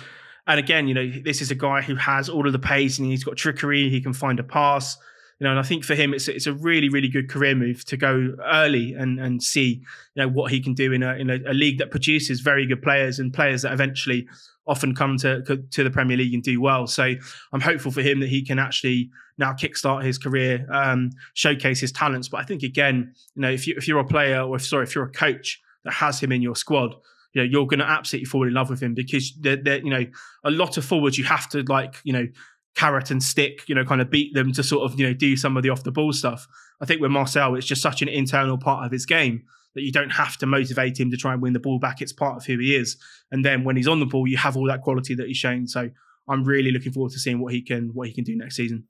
and 0.47 0.59
again, 0.59 0.87
you 0.87 0.95
know, 0.95 1.11
this 1.25 1.43
is 1.43 1.51
a 1.51 1.57
guy 1.57 1.83
who 1.83 1.97
has 1.97 2.29
all 2.29 2.47
of 2.47 2.53
the 2.53 2.59
pace 2.59 2.99
and 2.99 3.11
he's 3.11 3.25
got 3.25 3.37
trickery. 3.37 3.91
He 3.91 4.01
can 4.01 4.15
find 4.15 4.39
a 4.39 4.45
pass. 4.45 4.97
You 5.41 5.45
know, 5.45 5.51
and 5.51 5.61
I 5.61 5.63
think 5.63 5.85
for 5.85 5.95
him, 5.95 6.15
it's 6.15 6.29
it's 6.29 6.47
a 6.47 6.53
really 6.53 6.89
really 6.89 7.09
good 7.09 7.29
career 7.29 7.57
move 7.57 7.85
to 7.87 7.97
go 7.97 8.35
early 8.47 8.95
and 8.95 9.19
and 9.19 9.43
see 9.43 9.83
you 10.15 10.23
know 10.23 10.29
what 10.29 10.53
he 10.53 10.61
can 10.61 10.75
do 10.75 10.93
in 10.93 11.03
a 11.03 11.15
in 11.15 11.31
a, 11.31 11.39
a 11.49 11.55
league 11.55 11.79
that 11.79 11.91
produces 11.91 12.41
very 12.41 12.67
good 12.67 12.83
players 12.83 13.19
and 13.19 13.35
players 13.35 13.63
that 13.63 13.73
eventually 13.73 14.29
often 14.69 14.95
come 14.95 15.17
to 15.17 15.43
to 15.71 15.85
the 15.85 15.91
Premier 15.91 16.17
League 16.17 16.35
and 16.35 16.43
do 16.43 16.61
well. 16.61 16.87
So 16.87 17.15
I'm 17.53 17.61
hopeful 17.61 17.91
for 17.91 18.03
him 18.03 18.21
that 18.21 18.29
he 18.29 18.45
can 18.45 18.59
actually 18.59 19.11
now 19.39 19.53
kickstart 19.53 20.05
his 20.05 20.19
career, 20.19 20.67
um, 20.71 21.11
showcase 21.35 21.81
his 21.81 21.91
talents. 21.91 22.29
But 22.29 22.41
I 22.41 22.45
think 22.45 22.63
again, 22.63 23.15
you 23.35 23.43
know, 23.43 23.51
if 23.51 23.67
you 23.67 23.75
if 23.77 23.89
you're 23.89 24.01
a 24.01 24.05
player 24.05 24.43
or 24.43 24.57
if 24.57 24.67
sorry, 24.67 24.85
if 24.85 24.95
you're 24.95 25.05
a 25.05 25.11
coach 25.11 25.61
that 25.85 25.95
has 25.95 26.21
him 26.21 26.31
in 26.31 26.43
your 26.43 26.55
squad, 26.55 26.95
you 27.33 27.43
know, 27.43 27.49
you're 27.51 27.67
going 27.67 27.81
to 27.81 27.89
absolutely 27.89 28.27
fall 28.27 28.47
in 28.47 28.55
love 28.55 28.71
with 28.71 28.81
him 28.81 28.95
because 28.95 29.33
they're, 29.41 29.57
they're, 29.57 29.79
you 29.79 29.91
know, 29.91 30.05
a 30.45 30.51
lot 30.51 30.77
of 30.77 30.85
forwards 30.85 31.19
you 31.19 31.25
have 31.25 31.49
to 31.51 31.63
like, 31.69 31.97
you 32.05 32.13
know, 32.13 32.27
carrot 32.75 33.11
and 33.11 33.23
stick, 33.23 33.69
you 33.69 33.75
know, 33.75 33.85
kind 33.85 34.01
of 34.01 34.11
beat 34.11 34.35
them 34.35 34.53
to 34.53 34.63
sort 34.63 34.91
of, 34.91 34.99
you 34.99 35.07
know, 35.07 35.15
do 35.15 35.37
some 35.37 35.57
of 35.57 35.63
the 35.63 35.71
off 35.71 35.85
the 35.85 35.93
ball 35.93 36.13
stuff. 36.13 36.47
I 36.81 36.85
think 36.85 37.01
with 37.01 37.11
Marcel, 37.11 37.55
it's 37.55 37.67
just 37.67 37.83
such 37.83 38.03
an 38.03 38.09
internal 38.09 38.59
part 38.59 38.85
of 38.87 38.93
his 38.93 39.07
game 39.07 39.43
that 39.79 39.85
you 39.85 39.93
don't 39.93 40.11
have 40.11 40.37
to 40.39 40.47
motivate 40.47 40.99
him 40.99 41.09
to 41.13 41.17
try 41.17 41.33
and 41.33 41.41
win 41.41 41.53
the 41.53 41.61
ball 41.61 41.79
back. 41.79 42.03
It's 42.03 42.13
part 42.13 42.37
of 42.37 42.45
who 42.45 42.59
he 42.59 42.75
is. 42.75 42.97
And 43.31 43.45
then 43.45 43.63
when 43.63 43.77
he's 43.77 43.87
on 43.87 44.01
the 44.01 44.07
ball, 44.07 44.27
you 44.27 44.37
have 44.37 44.57
all 44.57 44.67
that 44.67 44.83
quality 44.83 45.15
that 45.15 45.29
he's 45.29 45.37
shown. 45.37 45.69
So 45.69 45.89
I'm 46.29 46.43
really 46.43 46.73
looking 46.73 46.91
forward 46.91 47.13
to 47.13 47.21
seeing 47.21 47.39
what 47.39 47.53
he 47.53 47.63
can 47.63 47.91
what 47.95 48.09
he 48.09 48.13
can 48.13 48.25
do 48.25 48.37
next 48.37 48.57
season. 48.57 48.89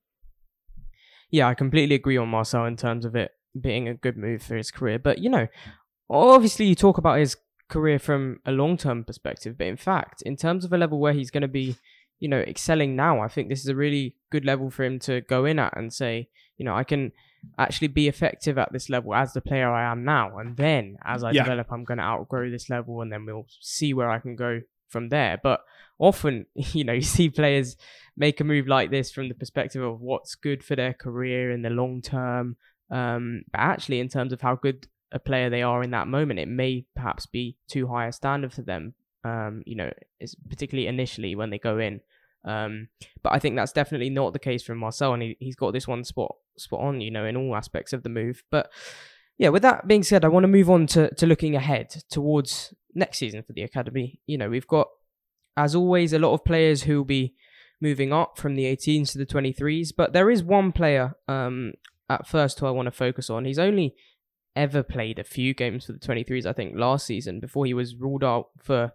Yeah, 1.31 1.47
I 1.47 1.53
completely 1.53 1.95
agree 1.95 2.17
on 2.17 2.31
Marcel 2.31 2.65
in 2.65 2.77
terms 2.77 3.05
of 3.05 3.15
it 3.15 3.33
being 3.61 3.87
a 3.87 3.93
good 3.93 4.17
move 4.17 4.43
for 4.43 4.57
his 4.57 4.71
career. 4.71 4.99
But 4.99 5.19
you 5.19 5.29
know, 5.29 5.47
obviously 6.09 6.65
you 6.65 6.75
talk 6.75 6.97
about 6.97 7.19
his 7.19 7.37
career 7.69 7.99
from 7.99 8.41
a 8.47 8.51
long 8.51 8.79
term 8.79 9.05
perspective, 9.05 9.59
but 9.59 9.67
in 9.67 9.77
fact, 9.77 10.23
in 10.23 10.37
terms 10.37 10.65
of 10.65 10.73
a 10.73 10.79
level 10.79 10.99
where 10.99 11.13
he's 11.13 11.31
going 11.31 11.43
to 11.43 11.49
be, 11.49 11.77
you 12.19 12.29
know, 12.29 12.41
excelling 12.41 12.97
now, 12.97 13.21
I 13.21 13.29
think 13.29 13.51
this 13.51 13.61
is 13.61 13.69
a 13.69 13.77
really 13.77 14.17
good 14.33 14.47
level 14.47 14.71
for 14.71 14.85
him 14.85 14.99
to 15.01 15.21
go 15.21 15.45
in 15.45 15.59
at 15.59 15.77
and 15.77 15.93
say, 15.93 16.31
you 16.57 16.65
know, 16.65 16.75
I 16.75 16.85
can 16.85 17.13
actually 17.59 17.89
be 17.89 18.09
effective 18.09 18.59
at 18.59 18.73
this 18.73 18.89
level 18.89 19.15
as 19.15 19.33
the 19.33 19.41
player 19.41 19.71
I 19.71 19.91
am 19.91 20.05
now. 20.05 20.39
And 20.39 20.57
then 20.57 20.97
as 21.05 21.25
I 21.25 21.33
yeah. 21.33 21.45
develop, 21.45 21.69
I'm 21.71 21.85
going 21.85 21.99
to 21.99 22.05
outgrow 22.05 22.51
this 22.51 22.71
level 22.71 23.01
and 23.01 23.13
then 23.13 23.25
we'll 23.25 23.47
see 23.61 23.95
where 23.95 24.11
I 24.11 24.19
can 24.19 24.37
go 24.37 24.61
from 24.89 25.09
there. 25.09 25.39
But 25.43 25.61
often, 25.99 26.47
you 26.55 26.85
know, 26.85 26.93
you 26.93 27.03
see 27.03 27.29
players 27.31 27.77
make 28.17 28.41
a 28.41 28.45
move 28.45 28.67
like 28.67 28.91
this 28.91 29.11
from 29.11 29.29
the 29.29 29.35
perspective 29.35 29.83
of 29.83 30.01
what's 30.01 30.35
good 30.35 30.65
for 30.65 30.77
their 30.77 30.93
career 30.93 31.51
in 31.51 31.63
the 31.63 31.71
long 31.71 32.03
term. 32.03 32.57
Um, 32.91 33.43
but 33.53 33.61
actually, 33.61 34.01
in 34.01 34.09
terms 34.09 34.33
of 34.33 34.41
how 34.41 34.55
good 34.55 34.87
a 35.13 35.19
player 35.19 35.51
they 35.51 35.63
are 35.63 35.83
in 35.83 35.91
that 35.91 36.09
moment, 36.09 36.41
it 36.41 36.49
may 36.49 36.85
perhaps 36.95 37.27
be 37.27 37.57
too 37.69 37.87
high 37.89 38.07
a 38.07 38.13
standard 38.13 38.53
for 38.53 38.63
them. 38.63 38.95
Um, 39.25 39.63
you 39.67 39.75
know, 39.75 39.91
particularly 40.49 40.87
initially 40.87 41.35
when 41.35 41.51
they 41.51 41.59
go 41.59 41.79
in. 41.79 42.01
Um, 42.45 42.89
but 43.23 43.33
I 43.33 43.41
think 43.41 43.57
that's 43.57 43.73
definitely 43.73 44.11
not 44.11 44.33
the 44.33 44.39
case 44.39 44.63
for 44.63 44.75
Marcel, 44.75 45.13
and 45.13 45.23
he, 45.23 45.37
he's 45.41 45.57
got 45.57 45.73
this 45.73 45.89
one 45.89 46.05
spot 46.05 46.37
spot 46.61 46.81
on, 46.81 47.01
you 47.01 47.11
know, 47.11 47.25
in 47.25 47.37
all 47.37 47.57
aspects 47.57 47.93
of 47.93 48.03
the 48.03 48.09
move. 48.09 48.43
But 48.51 48.71
yeah, 49.39 49.51
with 49.51 49.63
that 49.63 49.87
being 49.87 50.03
said, 50.03 50.25
I 50.25 50.29
want 50.29 50.45
to 50.45 50.49
move 50.49 50.71
on 50.71 50.87
to 50.89 51.15
to 51.15 51.27
looking 51.27 51.55
ahead 51.55 51.91
towards 52.11 52.75
next 52.95 53.19
season 53.19 53.43
for 53.43 53.53
the 53.53 53.63
academy. 53.63 54.21
You 54.27 54.39
know, 54.39 54.51
we've 54.51 54.67
got 54.67 54.89
as 55.57 55.75
always 55.75 56.13
a 56.13 56.19
lot 56.19 56.35
of 56.35 56.45
players 56.45 56.85
who 56.85 56.99
will 56.99 57.05
be 57.05 57.35
moving 57.81 58.13
up 58.13 58.39
from 58.39 58.55
the 58.55 58.65
18s 58.65 59.13
to 59.13 59.19
the 59.19 59.27
23s, 59.27 59.93
but 59.97 60.13
there 60.13 60.31
is 60.31 60.43
one 60.43 60.73
player 60.73 61.15
um, 61.29 61.73
at 62.09 62.27
first 62.27 62.59
who 62.59 62.67
I 62.67 62.71
want 62.71 62.87
to 62.87 62.93
focus 62.93 63.31
on. 63.31 63.45
He's 63.45 63.59
only 63.59 63.95
ever 64.57 64.83
played 64.83 65.19
a 65.19 65.25
few 65.25 65.55
games 65.55 65.87
for 65.87 65.93
the 65.93 65.99
23s, 65.99 66.47
I 66.47 66.53
think, 66.53 66.77
last 66.77 67.07
season 67.07 67.39
before 67.39 67.67
he 67.67 67.75
was 67.75 67.95
ruled 67.95 68.25
out 68.25 68.49
for 68.61 68.93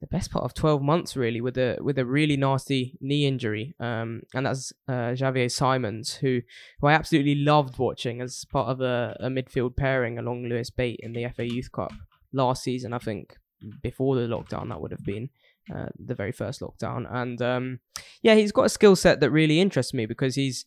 the 0.00 0.06
best 0.06 0.30
part 0.30 0.44
of 0.44 0.54
12 0.54 0.82
months 0.82 1.14
really 1.14 1.40
with 1.40 1.58
a 1.58 1.76
with 1.80 1.98
a 1.98 2.06
really 2.06 2.36
nasty 2.36 2.96
knee 3.00 3.26
injury. 3.26 3.74
Um, 3.78 4.22
and 4.34 4.46
that's 4.46 4.72
uh, 4.88 5.14
Xavier 5.14 5.48
Simons 5.48 6.14
who 6.14 6.40
who 6.80 6.86
I 6.86 6.92
absolutely 6.92 7.34
loved 7.34 7.78
watching 7.78 8.20
as 8.20 8.44
part 8.50 8.68
of 8.68 8.80
a, 8.80 9.16
a 9.20 9.28
midfield 9.28 9.76
pairing 9.76 10.18
along 10.18 10.44
Lewis 10.44 10.70
Bate 10.70 11.00
in 11.02 11.12
the 11.12 11.28
FA 11.28 11.44
Youth 11.44 11.70
Cup 11.72 11.92
last 12.32 12.62
season 12.62 12.92
I 12.92 12.98
think 12.98 13.36
before 13.82 14.16
the 14.16 14.22
lockdown 14.22 14.70
that 14.70 14.80
would 14.80 14.90
have 14.90 15.04
been 15.04 15.28
uh, 15.74 15.88
the 15.98 16.14
very 16.14 16.32
first 16.32 16.60
lockdown. 16.60 17.06
And 17.10 17.42
um, 17.42 17.80
yeah 18.22 18.34
he's 18.34 18.52
got 18.52 18.66
a 18.66 18.70
skill 18.70 18.96
set 18.96 19.20
that 19.20 19.30
really 19.30 19.60
interests 19.60 19.92
me 19.92 20.06
because 20.06 20.34
he's 20.34 20.64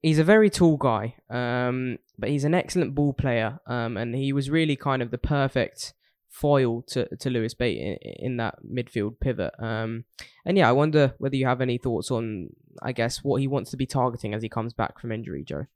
he's 0.00 0.20
a 0.20 0.24
very 0.24 0.48
tall 0.48 0.76
guy 0.76 1.16
um, 1.28 1.98
but 2.16 2.30
he's 2.30 2.44
an 2.44 2.54
excellent 2.54 2.94
ball 2.94 3.12
player 3.12 3.58
um, 3.66 3.96
and 3.96 4.14
he 4.14 4.32
was 4.32 4.48
really 4.48 4.76
kind 4.76 5.02
of 5.02 5.10
the 5.10 5.18
perfect 5.18 5.92
foil 6.28 6.82
to, 6.82 7.08
to 7.16 7.30
Lewis 7.30 7.54
Bate 7.54 7.78
in, 7.78 7.96
in 8.02 8.36
that 8.36 8.56
midfield 8.64 9.20
pivot. 9.20 9.52
Um, 9.58 10.04
and 10.44 10.56
yeah, 10.56 10.68
I 10.68 10.72
wonder 10.72 11.14
whether 11.18 11.36
you 11.36 11.46
have 11.46 11.60
any 11.60 11.78
thoughts 11.78 12.10
on, 12.10 12.50
I 12.82 12.92
guess, 12.92 13.24
what 13.24 13.40
he 13.40 13.46
wants 13.46 13.70
to 13.72 13.76
be 13.76 13.86
targeting 13.86 14.34
as 14.34 14.42
he 14.42 14.48
comes 14.48 14.72
back 14.72 15.00
from 15.00 15.12
injury, 15.12 15.44
Joe. 15.44 15.66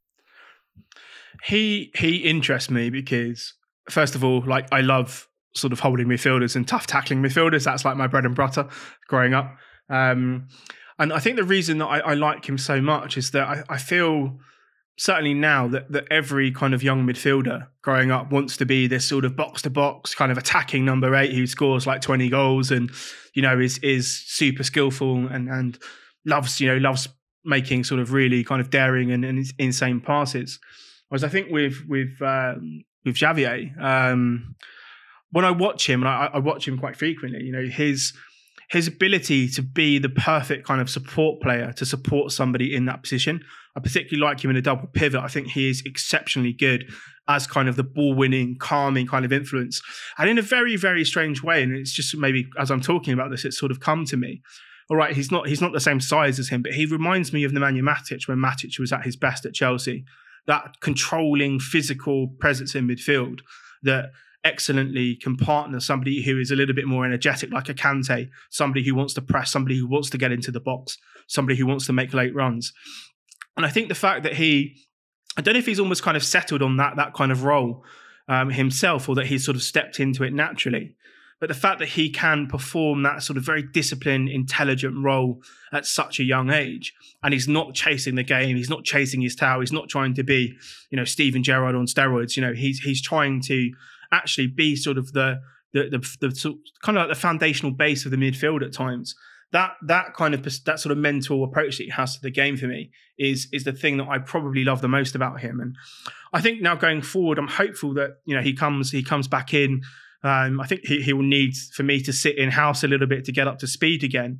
He 1.44 1.90
he 1.94 2.16
interests 2.16 2.70
me 2.70 2.90
because 2.90 3.54
first 3.90 4.14
of 4.14 4.24
all, 4.24 4.42
like 4.46 4.72
I 4.72 4.80
love 4.80 5.28
sort 5.54 5.72
of 5.72 5.80
holding 5.80 6.06
midfielders 6.06 6.56
and 6.56 6.66
tough 6.66 6.86
tackling 6.86 7.22
midfielders. 7.22 7.64
That's 7.64 7.84
like 7.84 7.96
my 7.96 8.06
bread 8.06 8.24
and 8.24 8.34
butter 8.34 8.68
growing 9.08 9.34
up. 9.34 9.56
Um, 9.90 10.48
and 10.98 11.12
I 11.12 11.18
think 11.18 11.36
the 11.36 11.44
reason 11.44 11.78
that 11.78 11.86
I, 11.86 11.98
I 11.98 12.14
like 12.14 12.48
him 12.48 12.58
so 12.58 12.80
much 12.80 13.16
is 13.16 13.32
that 13.32 13.46
I, 13.46 13.64
I 13.68 13.78
feel 13.78 14.38
certainly 14.98 15.34
now 15.34 15.68
that, 15.68 15.90
that 15.90 16.04
every 16.10 16.50
kind 16.50 16.74
of 16.74 16.82
young 16.82 17.06
midfielder 17.06 17.66
growing 17.82 18.10
up 18.10 18.30
wants 18.30 18.56
to 18.58 18.66
be 18.66 18.86
this 18.86 19.08
sort 19.08 19.24
of 19.24 19.36
box 19.36 19.62
to 19.62 19.70
box 19.70 20.14
kind 20.14 20.30
of 20.30 20.38
attacking 20.38 20.84
number 20.84 21.14
eight 21.14 21.32
who 21.32 21.46
scores 21.46 21.86
like 21.86 22.00
20 22.00 22.28
goals 22.28 22.70
and 22.70 22.90
you 23.34 23.42
know 23.42 23.58
is 23.58 23.78
is 23.78 24.22
super 24.26 24.62
skillful 24.62 25.26
and 25.28 25.48
and 25.48 25.78
loves 26.26 26.60
you 26.60 26.68
know 26.68 26.76
loves 26.76 27.08
making 27.44 27.82
sort 27.84 28.00
of 28.00 28.12
really 28.12 28.44
kind 28.44 28.60
of 28.60 28.70
daring 28.70 29.10
and, 29.10 29.24
and 29.24 29.44
insane 29.58 30.00
passes. 30.00 30.60
Whereas 31.08 31.24
i 31.24 31.28
think 31.28 31.50
with 31.50 31.82
with 31.88 32.20
um, 32.22 32.84
with 33.04 33.16
Xavier 33.16 33.70
um, 33.80 34.54
when 35.30 35.44
i 35.44 35.50
watch 35.50 35.88
him 35.88 36.02
and 36.02 36.08
I, 36.08 36.30
I 36.34 36.38
watch 36.38 36.68
him 36.68 36.78
quite 36.78 36.96
frequently 36.96 37.42
you 37.42 37.52
know 37.52 37.66
his 37.66 38.12
his 38.72 38.88
ability 38.88 39.48
to 39.48 39.62
be 39.62 39.98
the 39.98 40.08
perfect 40.08 40.66
kind 40.66 40.80
of 40.80 40.88
support 40.88 41.42
player 41.42 41.72
to 41.74 41.84
support 41.84 42.32
somebody 42.32 42.74
in 42.74 42.86
that 42.86 43.02
position. 43.02 43.44
I 43.76 43.80
particularly 43.80 44.26
like 44.26 44.42
him 44.42 44.50
in 44.50 44.56
a 44.56 44.62
double 44.62 44.88
pivot. 44.88 45.20
I 45.20 45.28
think 45.28 45.48
he 45.48 45.68
is 45.68 45.82
exceptionally 45.84 46.54
good 46.54 46.90
as 47.28 47.46
kind 47.46 47.68
of 47.68 47.76
the 47.76 47.84
ball 47.84 48.14
winning, 48.14 48.56
calming 48.58 49.06
kind 49.06 49.26
of 49.26 49.32
influence. 49.32 49.82
And 50.18 50.28
in 50.28 50.38
a 50.38 50.42
very, 50.42 50.76
very 50.76 51.04
strange 51.04 51.42
way, 51.42 51.62
and 51.62 51.76
it's 51.76 51.92
just 51.92 52.16
maybe 52.16 52.48
as 52.58 52.70
I'm 52.70 52.80
talking 52.80 53.12
about 53.12 53.30
this, 53.30 53.44
it's 53.44 53.58
sort 53.58 53.70
of 53.70 53.80
come 53.80 54.06
to 54.06 54.16
me. 54.16 54.40
All 54.90 54.96
right, 54.96 55.14
he's 55.14 55.30
not 55.30 55.48
he's 55.48 55.60
not 55.60 55.72
the 55.72 55.80
same 55.80 56.00
size 56.00 56.38
as 56.38 56.48
him, 56.48 56.62
but 56.62 56.72
he 56.72 56.86
reminds 56.86 57.32
me 57.32 57.44
of 57.44 57.52
Nemanja 57.52 57.82
Matic 57.82 58.26
when 58.26 58.38
Matic 58.38 58.78
was 58.78 58.92
at 58.92 59.04
his 59.04 59.16
best 59.16 59.44
at 59.44 59.52
Chelsea. 59.52 60.04
That 60.46 60.80
controlling 60.80 61.60
physical 61.60 62.28
presence 62.40 62.74
in 62.74 62.88
midfield 62.88 63.40
that 63.82 64.12
excellently 64.44 65.16
can 65.16 65.36
partner 65.36 65.80
somebody 65.80 66.22
who 66.22 66.38
is 66.38 66.50
a 66.50 66.56
little 66.56 66.74
bit 66.74 66.86
more 66.86 67.04
energetic, 67.04 67.52
like 67.52 67.68
a 67.68 67.74
Kante, 67.74 68.28
somebody 68.50 68.84
who 68.84 68.94
wants 68.94 69.14
to 69.14 69.22
press, 69.22 69.52
somebody 69.52 69.78
who 69.78 69.86
wants 69.86 70.10
to 70.10 70.18
get 70.18 70.32
into 70.32 70.50
the 70.50 70.60
box, 70.60 70.98
somebody 71.28 71.56
who 71.56 71.66
wants 71.66 71.86
to 71.86 71.92
make 71.92 72.12
late 72.12 72.34
runs. 72.34 72.72
And 73.56 73.64
I 73.64 73.70
think 73.70 73.88
the 73.88 73.94
fact 73.94 74.22
that 74.24 74.34
he, 74.34 74.76
I 75.36 75.42
don't 75.42 75.54
know 75.54 75.60
if 75.60 75.66
he's 75.66 75.80
almost 75.80 76.02
kind 76.02 76.16
of 76.16 76.24
settled 76.24 76.62
on 76.62 76.76
that 76.78 76.96
that 76.96 77.14
kind 77.14 77.30
of 77.30 77.44
role 77.44 77.84
um, 78.28 78.50
himself, 78.50 79.08
or 79.08 79.14
that 79.16 79.26
he's 79.26 79.44
sort 79.44 79.56
of 79.56 79.62
stepped 79.62 80.00
into 80.00 80.24
it 80.24 80.32
naturally. 80.32 80.96
But 81.40 81.48
the 81.48 81.54
fact 81.54 81.80
that 81.80 81.88
he 81.88 82.08
can 82.08 82.46
perform 82.46 83.02
that 83.02 83.24
sort 83.24 83.36
of 83.36 83.42
very 83.42 83.64
disciplined, 83.64 84.28
intelligent 84.28 84.94
role 85.02 85.42
at 85.72 85.86
such 85.86 86.20
a 86.20 86.22
young 86.22 86.50
age, 86.50 86.94
and 87.24 87.34
he's 87.34 87.48
not 87.48 87.74
chasing 87.74 88.14
the 88.14 88.22
game, 88.22 88.56
he's 88.56 88.70
not 88.70 88.84
chasing 88.84 89.20
his 89.20 89.34
tail, 89.34 89.58
he's 89.58 89.72
not 89.72 89.88
trying 89.88 90.14
to 90.14 90.22
be, 90.22 90.56
you 90.90 90.96
know, 90.96 91.04
Steven 91.04 91.42
Gerrard 91.42 91.74
on 91.74 91.86
steroids. 91.86 92.36
You 92.36 92.42
know, 92.42 92.52
he's 92.52 92.78
he's 92.78 93.02
trying 93.02 93.40
to 93.42 93.72
actually 94.12 94.46
be 94.46 94.76
sort 94.76 94.98
of 94.98 95.12
the 95.12 95.40
the 95.72 95.88
the, 95.90 96.28
the 96.28 96.34
sort, 96.34 96.56
kind 96.82 96.96
of 96.98 97.02
like 97.02 97.14
the 97.14 97.20
foundational 97.20 97.72
base 97.72 98.04
of 98.04 98.10
the 98.10 98.16
midfield 98.16 98.62
at 98.64 98.72
times. 98.72 99.14
That 99.52 99.72
that 99.86 100.14
kind 100.14 100.34
of 100.34 100.42
that 100.64 100.80
sort 100.80 100.92
of 100.92 100.98
mental 100.98 101.44
approach 101.44 101.78
that 101.78 101.84
he 101.84 101.90
has 101.90 102.14
to 102.14 102.22
the 102.22 102.30
game 102.30 102.56
for 102.56 102.66
me 102.66 102.90
is 103.18 103.48
is 103.52 103.64
the 103.64 103.72
thing 103.72 103.96
that 103.98 104.08
I 104.08 104.18
probably 104.18 104.64
love 104.64 104.80
the 104.80 104.88
most 104.88 105.14
about 105.14 105.40
him. 105.40 105.60
And 105.60 105.76
I 106.32 106.40
think 106.40 106.62
now 106.62 106.74
going 106.74 107.02
forward, 107.02 107.38
I'm 107.38 107.48
hopeful 107.48 107.94
that 107.94 108.18
you 108.24 108.34
know 108.34 108.42
he 108.42 108.54
comes 108.54 108.90
he 108.90 109.02
comes 109.02 109.28
back 109.28 109.52
in. 109.52 109.82
Um, 110.24 110.60
I 110.60 110.66
think 110.68 110.82
he, 110.84 111.02
he 111.02 111.12
will 111.12 111.24
need 111.24 111.54
for 111.74 111.82
me 111.82 112.00
to 112.02 112.12
sit 112.12 112.38
in 112.38 112.50
house 112.50 112.84
a 112.84 112.88
little 112.88 113.08
bit 113.08 113.24
to 113.24 113.32
get 113.32 113.48
up 113.48 113.58
to 113.58 113.66
speed 113.66 114.04
again. 114.04 114.38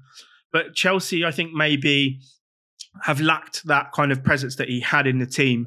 But 0.53 0.75
Chelsea, 0.75 1.25
I 1.25 1.33
think 1.33 1.53
maybe 1.53 2.21
have 3.03 3.21
lacked 3.21 3.67
that 3.67 3.91
kind 3.93 4.13
of 4.13 4.23
presence 4.23 4.57
that 4.57 4.69
he 4.69 4.81
had 4.81 5.07
in 5.07 5.19
the 5.19 5.27
team 5.27 5.67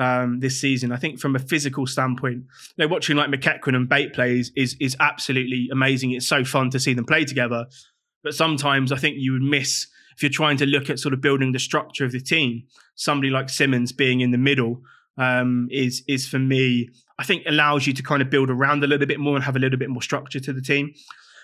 um, 0.00 0.40
this 0.40 0.58
season. 0.58 0.90
I 0.90 0.96
think 0.96 1.20
from 1.20 1.36
a 1.36 1.38
physical 1.38 1.86
standpoint, 1.86 2.38
you 2.76 2.84
know, 2.84 2.88
watching 2.88 3.16
like 3.16 3.30
McEachran 3.30 3.76
and 3.76 3.88
Bate 3.88 4.12
plays 4.12 4.50
is 4.56 4.74
is 4.80 4.96
absolutely 4.98 5.68
amazing. 5.70 6.12
It's 6.12 6.26
so 6.26 6.42
fun 6.42 6.70
to 6.70 6.80
see 6.80 6.94
them 6.94 7.04
play 7.04 7.24
together. 7.24 7.66
But 8.24 8.34
sometimes 8.34 8.90
I 8.90 8.96
think 8.96 9.16
you 9.18 9.32
would 9.32 9.42
miss 9.42 9.86
if 10.16 10.22
you're 10.22 10.30
trying 10.30 10.56
to 10.56 10.66
look 10.66 10.90
at 10.90 10.98
sort 10.98 11.14
of 11.14 11.20
building 11.20 11.52
the 11.52 11.58
structure 11.58 12.04
of 12.04 12.12
the 12.12 12.20
team. 12.20 12.64
Somebody 12.94 13.30
like 13.30 13.48
Simons 13.50 13.92
being 13.92 14.20
in 14.20 14.30
the 14.30 14.38
middle 14.38 14.80
um, 15.18 15.68
is 15.70 16.02
is 16.08 16.26
for 16.26 16.38
me, 16.38 16.88
I 17.18 17.24
think 17.24 17.42
allows 17.46 17.86
you 17.86 17.92
to 17.92 18.02
kind 18.02 18.22
of 18.22 18.30
build 18.30 18.50
around 18.50 18.82
a 18.82 18.86
little 18.86 19.06
bit 19.06 19.20
more 19.20 19.36
and 19.36 19.44
have 19.44 19.56
a 19.56 19.60
little 19.60 19.78
bit 19.78 19.90
more 19.90 20.02
structure 20.02 20.40
to 20.40 20.52
the 20.52 20.62
team. 20.62 20.94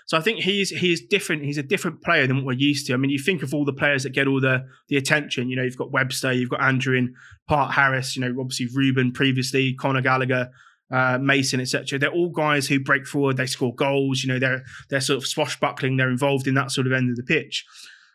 So 0.07 0.17
I 0.17 0.21
think 0.21 0.39
he's 0.39 0.71
he's 0.71 1.05
different. 1.05 1.45
He's 1.45 1.59
a 1.59 1.65
different 1.65 2.01
player 2.01 2.29
than 2.29 2.37
what 2.37 2.47
we're 2.47 2.53
used 2.53 2.87
to. 2.87 2.95
I 2.95 2.97
mean, 2.97 3.11
you 3.11 3.19
think 3.19 3.43
of 3.43 3.53
all 3.53 3.65
the 3.65 3.73
players 3.73 4.05
that 4.05 4.11
get 4.11 4.29
all 4.29 4.41
the 4.41 4.65
the 4.89 4.97
attention. 4.97 5.51
You 5.51 5.57
know, 5.57 5.65
you've 5.65 5.77
got 5.77 5.91
Webster, 5.91 6.33
you've 6.33 6.49
got 6.49 6.63
Andrew 6.63 6.97
in 6.97 7.15
Peart 7.49 7.75
Harris. 7.75 8.17
You 8.17 8.23
know, 8.23 8.41
obviously 8.41 8.69
Ruben 8.73 9.11
previously, 9.13 9.75
Conor 9.75 10.03
Gallagher, 10.03 10.51
uh, 10.93 11.19
Mason, 11.21 11.61
etc. 11.61 11.99
They're 11.99 12.13
all 12.13 12.31
guys 12.31 12.69
who 12.69 12.79
break 12.79 13.05
forward. 13.05 13.37
They 13.37 13.47
score 13.47 13.75
goals. 13.75 14.23
You 14.23 14.33
know, 14.33 14.39
they're 14.39 14.63
they're 14.91 15.01
sort 15.01 15.17
of 15.19 15.27
swashbuckling. 15.27 15.97
They're 15.97 16.09
involved 16.09 16.47
in 16.47 16.55
that 16.55 16.71
sort 16.71 16.87
of 16.87 16.93
end 16.93 17.11
of 17.11 17.17
the 17.17 17.25
pitch. 17.25 17.67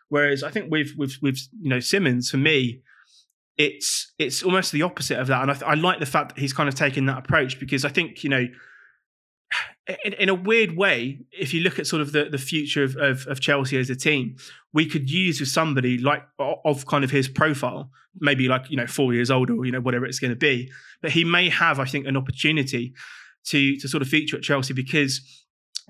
Whereas 0.08 0.42
I 0.42 0.50
think 0.50 0.70
with 0.70 0.92
with 0.96 1.18
with 1.20 1.46
you 1.60 1.68
know 1.68 1.80
Simons, 1.80 2.30
for 2.30 2.38
me, 2.38 2.80
it's 3.58 4.14
it's 4.18 4.42
almost 4.42 4.72
the 4.72 4.80
opposite 4.80 5.18
of 5.18 5.26
that. 5.26 5.42
And 5.42 5.50
I, 5.50 5.72
I 5.72 5.74
like 5.74 6.00
the 6.00 6.06
fact 6.06 6.34
that 6.34 6.40
he's 6.40 6.54
kind 6.54 6.70
of 6.70 6.74
taken 6.74 7.04
that 7.04 7.18
approach 7.18 7.60
because 7.60 7.84
I 7.84 7.90
think 7.90 8.24
you 8.24 8.30
know 8.30 8.46
in, 10.04 10.12
in, 10.14 10.28
a 10.28 10.34
weird 10.34 10.76
way, 10.76 11.18
if 11.32 11.52
you 11.52 11.60
look 11.60 11.78
at 11.78 11.86
sort 11.86 12.02
of 12.02 12.12
the, 12.12 12.26
the 12.26 12.38
future 12.38 12.84
of, 12.84 12.96
of, 12.96 13.26
of, 13.26 13.40
Chelsea 13.40 13.76
as 13.78 13.90
a 13.90 13.96
team, 13.96 14.36
we 14.72 14.86
could 14.86 15.10
use 15.10 15.40
with 15.40 15.48
somebody 15.48 15.98
like 15.98 16.22
of 16.38 16.86
kind 16.86 17.02
of 17.02 17.10
his 17.10 17.28
profile, 17.28 17.90
maybe 18.20 18.46
like 18.46 18.70
you 18.70 18.76
know 18.76 18.86
four 18.86 19.12
years 19.12 19.30
old 19.30 19.50
or 19.50 19.64
you 19.64 19.72
know 19.72 19.80
whatever 19.80 20.06
it's 20.06 20.20
going 20.20 20.30
to 20.30 20.36
be, 20.36 20.70
but 21.00 21.10
he 21.10 21.24
may 21.24 21.48
have, 21.48 21.80
I 21.80 21.84
think, 21.84 22.06
an 22.06 22.16
opportunity 22.16 22.94
to 23.46 23.76
to 23.76 23.88
sort 23.88 24.02
of 24.02 24.08
feature 24.08 24.36
at 24.36 24.42
Chelsea 24.42 24.72
because 24.72 25.20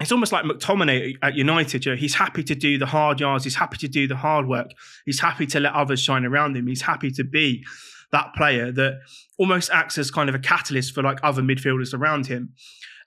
it's 0.01 0.11
almost 0.11 0.33
like 0.33 0.45
McTominay 0.45 1.17
at 1.23 1.35
United. 1.35 1.85
You 1.85 1.93
know, 1.93 1.97
he's 1.97 2.15
happy 2.15 2.43
to 2.45 2.55
do 2.55 2.79
the 2.79 2.87
hard 2.87 3.21
yards, 3.21 3.45
he's 3.45 3.57
happy 3.57 3.77
to 3.79 3.89
do 3.89 4.09
the 4.09 4.17
hard 4.17 4.49
work, 4.49 4.71
he's 5.05 5.21
happy 5.21 5.47
to 5.49 5.61
let 5.61 5.75
others 5.75 6.01
shine 6.01 6.25
around 6.25 6.57
him, 6.57 6.67
he's 6.67 6.83
happy 6.83 7.11
to 7.11 7.25
be 7.25 7.63
that 8.11 8.35
player 8.35 8.71
that 8.73 9.01
almost 9.39 9.71
acts 9.71 9.99
as 9.99 10.11
kind 10.11 10.29
of 10.29 10.35
a 10.35 10.39
catalyst 10.39 10.95
for 10.95 11.03
like 11.03 11.19
other 11.23 11.43
midfielders 11.43 11.95
around 11.95 12.27
him. 12.27 12.53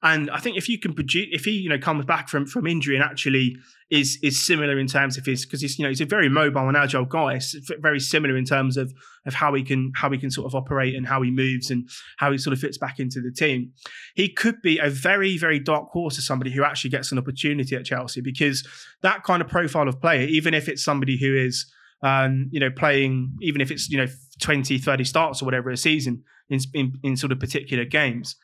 And 0.06 0.30
I 0.30 0.38
think 0.38 0.56
if 0.56 0.70
you 0.70 0.78
can 0.78 0.94
produce, 0.94 1.28
if 1.32 1.46
he 1.46 1.52
you 1.52 1.68
know 1.68 1.80
comes 1.80 2.06
back 2.06 2.30
from 2.30 2.46
from 2.46 2.68
injury 2.68 2.96
and 2.96 3.04
actually 3.04 3.58
is 3.90 4.20
is 4.22 4.46
similar 4.46 4.78
in 4.78 4.86
terms 4.86 5.18
of 5.18 5.26
his 5.26 5.46
because 5.46 5.62
he's 5.62 5.80
you 5.80 5.84
know 5.84 5.90
he's 5.90 6.00
a 6.00 6.06
very 6.06 6.30
mobile 6.30 6.68
and 6.68 6.78
agile 6.78 7.06
guy. 7.06 7.34
It's 7.34 7.56
very 7.80 8.00
similar 8.00 8.38
in 8.38 8.46
terms 8.46 8.78
of 8.78 8.94
of 9.26 9.34
how 9.34 9.56
he 9.56 9.64
can 9.64 9.92
how 9.96 10.12
he 10.12 10.20
can 10.20 10.30
sort 10.30 10.46
of 10.46 10.54
operate 10.54 10.94
and 10.94 11.08
how 11.08 11.24
he 11.24 11.32
moves 11.32 11.72
and 11.72 11.90
how 12.18 12.32
he 12.32 12.38
sort 12.38 12.54
of 12.54 12.60
fits 12.60 12.78
back 12.78 13.00
into 13.00 13.20
the 13.20 13.32
team. 13.32 13.74
He 14.14 14.30
could 14.30 14.62
be 14.62 14.78
a 14.78 14.92
very 14.92 15.40
very 15.40 15.58
dark 15.58 15.90
horse 15.90 16.20
as 16.20 16.28
somebody 16.28 16.52
who 16.52 16.64
actually 16.64 16.92
gets 16.92 17.12
an 17.12 17.18
opportunity 17.18 17.76
at 17.76 17.86
Chelsea 17.86 18.22
because 18.22 18.64
that 19.02 19.24
kind 19.24 19.42
of 19.42 19.48
profile 19.48 19.88
of 19.90 20.00
player, 20.00 20.28
even 20.28 20.54
if 20.54 20.70
it's 20.70 20.84
somebody 20.84 21.18
who 21.18 21.36
is 21.36 21.66
um, 22.04 22.50
you 22.52 22.60
know, 22.60 22.70
playing, 22.70 23.36
even 23.42 23.62
if 23.62 23.72
it's, 23.72 23.90
you 23.90 23.98
know, 23.98 24.06
20, 24.40 24.78
30 24.78 25.04
starts 25.06 25.42
or 25.42 25.46
whatever 25.46 25.72
a 25.72 25.78
season 25.78 26.24
in, 26.50 26.60
in, 26.76 27.00
in 27.02 27.18
sort 27.18 27.32
of 27.32 27.40
particular 27.40 27.86
games, 27.86 28.36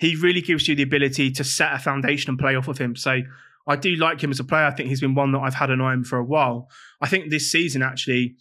he 0.00 0.16
really 0.16 0.40
gives 0.40 0.66
you 0.66 0.74
the 0.74 0.82
ability 0.82 1.30
to 1.30 1.44
set 1.44 1.74
a 1.74 1.78
foundation 1.78 2.30
and 2.30 2.38
play 2.38 2.56
off 2.56 2.68
of 2.68 2.78
him. 2.78 2.96
So 2.96 3.20
I 3.66 3.76
do 3.76 3.94
like 3.96 4.22
him 4.22 4.30
as 4.30 4.40
a 4.40 4.44
player. 4.44 4.64
I 4.64 4.70
think 4.70 4.88
he's 4.88 5.02
been 5.02 5.14
one 5.14 5.32
that 5.32 5.40
I've 5.40 5.54
had 5.54 5.70
an 5.70 5.82
eye 5.82 5.92
on 5.92 6.04
for 6.04 6.16
a 6.16 6.24
while. 6.24 6.70
I 7.02 7.08
think 7.08 7.30
this 7.30 7.52
season 7.52 7.82
actually, 7.82 8.36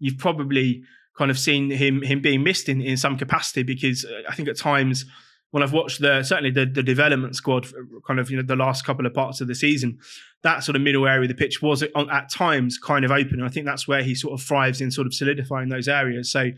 you've 0.00 0.18
probably 0.18 0.82
kind 1.16 1.30
of 1.30 1.38
seen 1.38 1.70
him 1.70 2.02
him 2.02 2.20
being 2.20 2.42
missed 2.42 2.68
in, 2.68 2.80
in 2.80 2.96
some 2.96 3.16
capacity 3.16 3.62
because 3.62 4.04
uh, 4.04 4.22
I 4.28 4.34
think 4.34 4.48
at 4.48 4.56
times 4.56 5.04
when 5.52 5.62
I've 5.62 5.72
watched 5.72 6.00
the 6.00 6.24
certainly 6.24 6.50
the, 6.50 6.66
the 6.66 6.82
development 6.82 7.36
squad, 7.36 7.68
kind 8.04 8.18
of 8.18 8.28
you 8.28 8.36
know 8.36 8.42
the 8.42 8.56
last 8.56 8.84
couple 8.84 9.06
of 9.06 9.14
parts 9.14 9.40
of 9.40 9.46
the 9.46 9.54
season, 9.54 10.00
that 10.42 10.64
sort 10.64 10.74
of 10.74 10.82
middle 10.82 11.06
area 11.06 11.22
of 11.22 11.28
the 11.28 11.34
pitch 11.34 11.62
was 11.62 11.84
at 11.84 12.30
times 12.30 12.78
kind 12.78 13.04
of 13.04 13.12
open. 13.12 13.34
And 13.34 13.44
I 13.44 13.48
think 13.48 13.64
that's 13.64 13.86
where 13.86 14.02
he 14.02 14.16
sort 14.16 14.34
of 14.34 14.44
thrives 14.44 14.80
in 14.80 14.90
sort 14.90 15.06
of 15.06 15.14
solidifying 15.14 15.68
those 15.68 15.86
areas. 15.86 16.32
So 16.32 16.50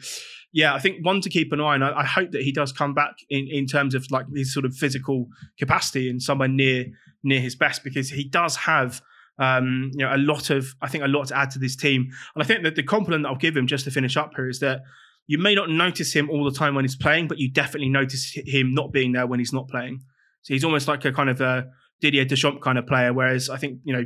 yeah, 0.53 0.75
I 0.75 0.79
think 0.79 1.05
one 1.05 1.21
to 1.23 1.31
keep 1.31 1.53
an 1.53 1.61
eye 1.61 1.75
on. 1.75 1.83
I, 1.83 2.01
I, 2.01 2.05
hope 2.05 2.33
that 2.33 2.43
he 2.43 2.53
does 2.53 2.73
come 2.73 2.93
back 2.93 3.15
in, 3.31 3.49
in 3.51 3.67
terms 3.67 3.95
of 3.95 4.07
like 4.11 4.27
his 4.35 4.53
sort 4.53 4.67
of 4.67 4.75
physical 4.75 5.27
capacity 5.59 6.11
and 6.11 6.23
somewhere 6.23 6.49
near 6.49 6.87
near 7.23 7.41
his 7.41 7.55
best 7.55 7.83
because 7.83 8.11
he 8.11 8.25
does 8.25 8.57
have 8.57 9.01
um, 9.39 9.91
you 9.95 10.05
know 10.05 10.15
a 10.15 10.19
lot 10.19 10.51
of 10.51 10.75
I 10.83 10.89
think 10.89 11.05
a 11.05 11.09
lot 11.09 11.29
to 11.29 11.37
add 11.37 11.51
to 11.53 11.59
this 11.59 11.75
team. 11.75 12.11
And 12.35 12.43
I 12.43 12.47
think 12.47 12.65
that 12.65 12.77
the 12.77 12.83
compliment 12.83 13.23
that 13.23 13.31
I'll 13.31 13.37
give 13.37 13.57
him 13.57 13.67
just 13.67 13.85
to 13.85 13.91
finish 13.91 14.17
up 14.17 14.33
here 14.37 14.49
is 14.49 14.61
that 14.61 14.83
you 15.27 15.39
may 15.39 15.55
not 15.55 15.71
notice 15.71 16.13
him 16.13 16.29
all 16.29 16.45
the 16.45 16.57
time 16.57 16.75
when 16.75 16.85
he's 16.85 16.97
playing, 16.97 17.29
but 17.29 17.39
you 17.39 17.51
definitely 17.51 17.89
notice 17.89 18.37
him 18.45 18.75
not 18.75 18.93
being 18.93 19.13
there 19.13 19.27
when 19.27 19.39
he's 19.39 19.53
not 19.53 19.69
playing. 19.69 20.03
So 20.43 20.53
he's 20.53 20.65
almost 20.65 20.89
like 20.89 21.05
a 21.05 21.13
kind 21.13 21.31
of 21.31 21.41
a 21.41 21.71
Didier 22.01 22.25
Deschamps 22.25 22.63
kind 22.63 22.77
of 22.77 22.87
player. 22.87 23.13
Whereas 23.13 23.49
I 23.49 23.57
think 23.57 23.79
you 23.85 23.95
know 23.95 24.05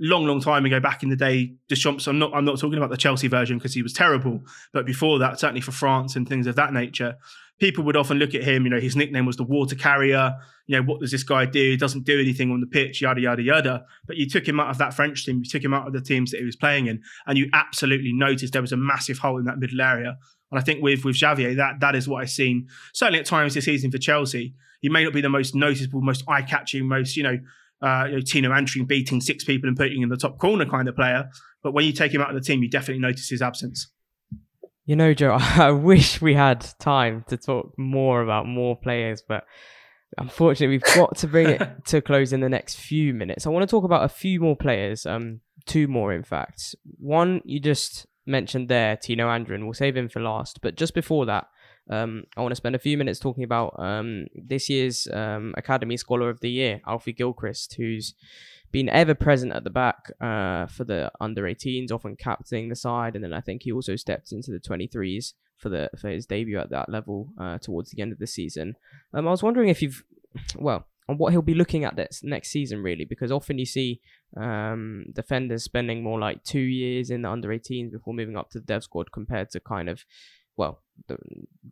long, 0.00 0.26
long 0.26 0.40
time 0.40 0.64
ago, 0.64 0.80
back 0.80 1.02
in 1.02 1.08
the 1.08 1.16
day, 1.16 1.54
Deschamps. 1.68 2.06
I'm 2.06 2.18
not. 2.18 2.32
I'm 2.34 2.44
not 2.44 2.58
talking 2.58 2.78
about 2.78 2.90
the 2.90 2.96
Chelsea 2.96 3.28
version 3.28 3.58
because 3.58 3.74
he 3.74 3.82
was 3.82 3.92
terrible. 3.92 4.40
But 4.72 4.86
before 4.86 5.18
that, 5.18 5.38
certainly 5.38 5.60
for 5.60 5.72
France 5.72 6.16
and 6.16 6.28
things 6.28 6.46
of 6.46 6.56
that 6.56 6.72
nature, 6.72 7.16
people 7.58 7.84
would 7.84 7.96
often 7.96 8.18
look 8.18 8.34
at 8.34 8.42
him. 8.42 8.64
You 8.64 8.70
know, 8.70 8.80
his 8.80 8.96
nickname 8.96 9.26
was 9.26 9.36
the 9.36 9.44
water 9.44 9.74
carrier. 9.74 10.34
You 10.66 10.76
know, 10.76 10.82
what 10.82 11.00
does 11.00 11.10
this 11.10 11.22
guy 11.22 11.46
do? 11.46 11.70
He 11.70 11.76
doesn't 11.76 12.04
do 12.04 12.20
anything 12.20 12.50
on 12.50 12.60
the 12.60 12.66
pitch. 12.66 13.02
Yada 13.02 13.20
yada 13.20 13.42
yada. 13.42 13.84
But 14.06 14.16
you 14.16 14.28
took 14.28 14.46
him 14.46 14.60
out 14.60 14.70
of 14.70 14.78
that 14.78 14.94
French 14.94 15.24
team. 15.24 15.38
You 15.38 15.50
took 15.50 15.62
him 15.62 15.74
out 15.74 15.86
of 15.86 15.92
the 15.92 16.00
teams 16.00 16.30
that 16.30 16.38
he 16.38 16.46
was 16.46 16.56
playing 16.56 16.86
in, 16.86 17.02
and 17.26 17.38
you 17.38 17.48
absolutely 17.52 18.12
noticed 18.12 18.52
there 18.52 18.62
was 18.62 18.72
a 18.72 18.76
massive 18.76 19.18
hole 19.18 19.38
in 19.38 19.44
that 19.44 19.58
middle 19.58 19.80
area. 19.80 20.16
And 20.50 20.58
I 20.58 20.62
think 20.62 20.82
with 20.82 21.04
with 21.04 21.16
Xavier, 21.16 21.54
that 21.54 21.80
that 21.80 21.94
is 21.94 22.08
what 22.08 22.22
I've 22.22 22.30
seen 22.30 22.68
certainly 22.94 23.20
at 23.20 23.26
times 23.26 23.54
this 23.54 23.64
season 23.64 23.90
for 23.90 23.98
Chelsea. 23.98 24.54
He 24.80 24.88
may 24.88 25.02
not 25.02 25.12
be 25.12 25.20
the 25.20 25.28
most 25.28 25.56
noticeable, 25.56 26.00
most 26.00 26.22
eye 26.28 26.42
catching, 26.42 26.86
most 26.86 27.16
you 27.16 27.22
know 27.22 27.38
uh, 27.82 28.06
you 28.08 28.16
know, 28.16 28.20
Tino 28.20 28.50
Anjorin 28.50 28.86
beating 28.86 29.20
six 29.20 29.44
people 29.44 29.68
and 29.68 29.76
putting 29.76 30.02
in 30.02 30.08
the 30.08 30.16
top 30.16 30.38
corner 30.38 30.66
kind 30.66 30.88
of 30.88 30.96
player. 30.96 31.28
But 31.62 31.72
when 31.72 31.84
you 31.84 31.92
take 31.92 32.12
him 32.12 32.20
out 32.20 32.30
of 32.30 32.34
the 32.34 32.40
team, 32.40 32.62
you 32.62 32.70
definitely 32.70 33.00
notice 33.00 33.28
his 33.28 33.42
absence. 33.42 33.90
You 34.84 34.96
know, 34.96 35.12
Joe, 35.14 35.32
I 35.40 35.70
wish 35.70 36.20
we 36.20 36.34
had 36.34 36.66
time 36.78 37.24
to 37.28 37.36
talk 37.36 37.74
more 37.76 38.22
about 38.22 38.46
more 38.46 38.76
players, 38.76 39.22
but 39.26 39.44
unfortunately, 40.16 40.74
we've 40.74 40.94
got 40.94 41.16
to 41.18 41.26
bring 41.26 41.48
it 41.48 41.62
to 41.86 42.00
close 42.00 42.32
in 42.32 42.40
the 42.40 42.48
next 42.48 42.76
few 42.76 43.12
minutes. 43.12 43.46
I 43.46 43.50
want 43.50 43.68
to 43.68 43.70
talk 43.70 43.84
about 43.84 44.04
a 44.04 44.08
few 44.08 44.40
more 44.40 44.56
players, 44.56 45.04
um, 45.04 45.40
two 45.66 45.88
more, 45.88 46.12
in 46.12 46.22
fact. 46.22 46.74
One 46.98 47.42
you 47.44 47.60
just 47.60 48.06
mentioned 48.26 48.68
there, 48.68 48.96
Tino 48.96 49.28
Anjorin. 49.28 49.64
We'll 49.64 49.74
save 49.74 49.96
him 49.96 50.08
for 50.08 50.20
last. 50.20 50.60
But 50.62 50.76
just 50.76 50.94
before 50.94 51.26
that, 51.26 51.48
um, 51.90 52.24
I 52.36 52.42
want 52.42 52.52
to 52.52 52.56
spend 52.56 52.74
a 52.74 52.80
few 52.80 52.98
minutes 52.98 53.18
talking 53.18 53.44
about 53.44 53.74
um, 53.78 54.26
this 54.34 54.68
year's 54.68 55.08
um, 55.12 55.54
Academy 55.56 55.96
Scholar 55.96 56.28
of 56.28 56.40
the 56.40 56.50
Year, 56.50 56.80
Alfie 56.86 57.12
Gilchrist, 57.12 57.74
who's 57.74 58.14
been 58.70 58.88
ever 58.88 59.14
present 59.14 59.52
at 59.52 59.64
the 59.64 59.70
back 59.70 60.10
uh, 60.20 60.66
for 60.66 60.84
the 60.84 61.10
under 61.20 61.42
18s, 61.42 61.90
often 61.90 62.16
captaining 62.16 62.68
the 62.68 62.76
side, 62.76 63.14
and 63.14 63.24
then 63.24 63.32
I 63.32 63.40
think 63.40 63.62
he 63.62 63.72
also 63.72 63.96
stepped 63.96 64.32
into 64.32 64.50
the 64.50 64.60
23s 64.60 65.32
for 65.56 65.68
the 65.70 65.90
for 65.98 66.08
his 66.08 66.26
debut 66.26 66.58
at 66.58 66.70
that 66.70 66.88
level 66.88 67.30
uh, 67.38 67.58
towards 67.58 67.90
the 67.90 68.02
end 68.02 68.12
of 68.12 68.18
the 68.18 68.26
season. 68.26 68.76
Um, 69.14 69.26
I 69.26 69.30
was 69.30 69.42
wondering 69.42 69.68
if 69.68 69.82
you've, 69.82 70.04
well, 70.56 70.86
on 71.08 71.16
what 71.16 71.32
he'll 71.32 71.42
be 71.42 71.54
looking 71.54 71.84
at 71.84 71.96
this 71.96 72.20
next 72.22 72.50
season, 72.50 72.82
really, 72.82 73.04
because 73.04 73.32
often 73.32 73.58
you 73.58 73.64
see 73.64 74.00
um, 74.36 75.06
defenders 75.14 75.64
spending 75.64 76.02
more 76.02 76.18
like 76.18 76.44
two 76.44 76.60
years 76.60 77.10
in 77.10 77.22
the 77.22 77.30
under 77.30 77.48
18s 77.48 77.90
before 77.90 78.12
moving 78.12 78.36
up 78.36 78.50
to 78.50 78.60
the 78.60 78.66
dev 78.66 78.84
squad 78.84 79.10
compared 79.10 79.50
to 79.50 79.60
kind 79.60 79.88
of, 79.88 80.04
well, 80.56 80.82
the 81.06 81.16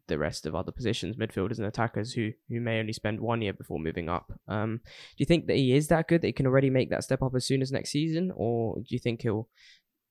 the 0.09 0.19
rest 0.19 0.47
of 0.47 0.55
other 0.55 0.73
positions, 0.73 1.17
midfielders 1.17 1.59
and 1.59 1.67
attackers 1.67 2.13
who 2.13 2.33
who 2.49 2.61
may 2.61 2.79
only 2.79 2.93
spend 2.93 3.21
one 3.21 3.43
year 3.43 3.53
before 3.53 3.79
moving 3.79 4.09
up. 4.09 4.33
Um, 4.49 4.81
do 4.85 5.17
you 5.19 5.27
think 5.27 5.47
that 5.47 5.57
he 5.57 5.75
is 5.75 5.89
that 5.89 6.09
good 6.09 6.23
that 6.23 6.29
he 6.29 6.33
can 6.33 6.47
already 6.47 6.71
make 6.71 6.91
that 6.91 7.05
step 7.05 7.23
up 7.23 7.35
as 7.35 7.47
soon 7.47 7.63
as 7.63 7.73
next 7.73 7.91
season, 7.91 8.33
or 8.35 8.77
do 8.77 8.87
you 8.89 8.99
think 8.99 9.23
he'll 9.23 9.49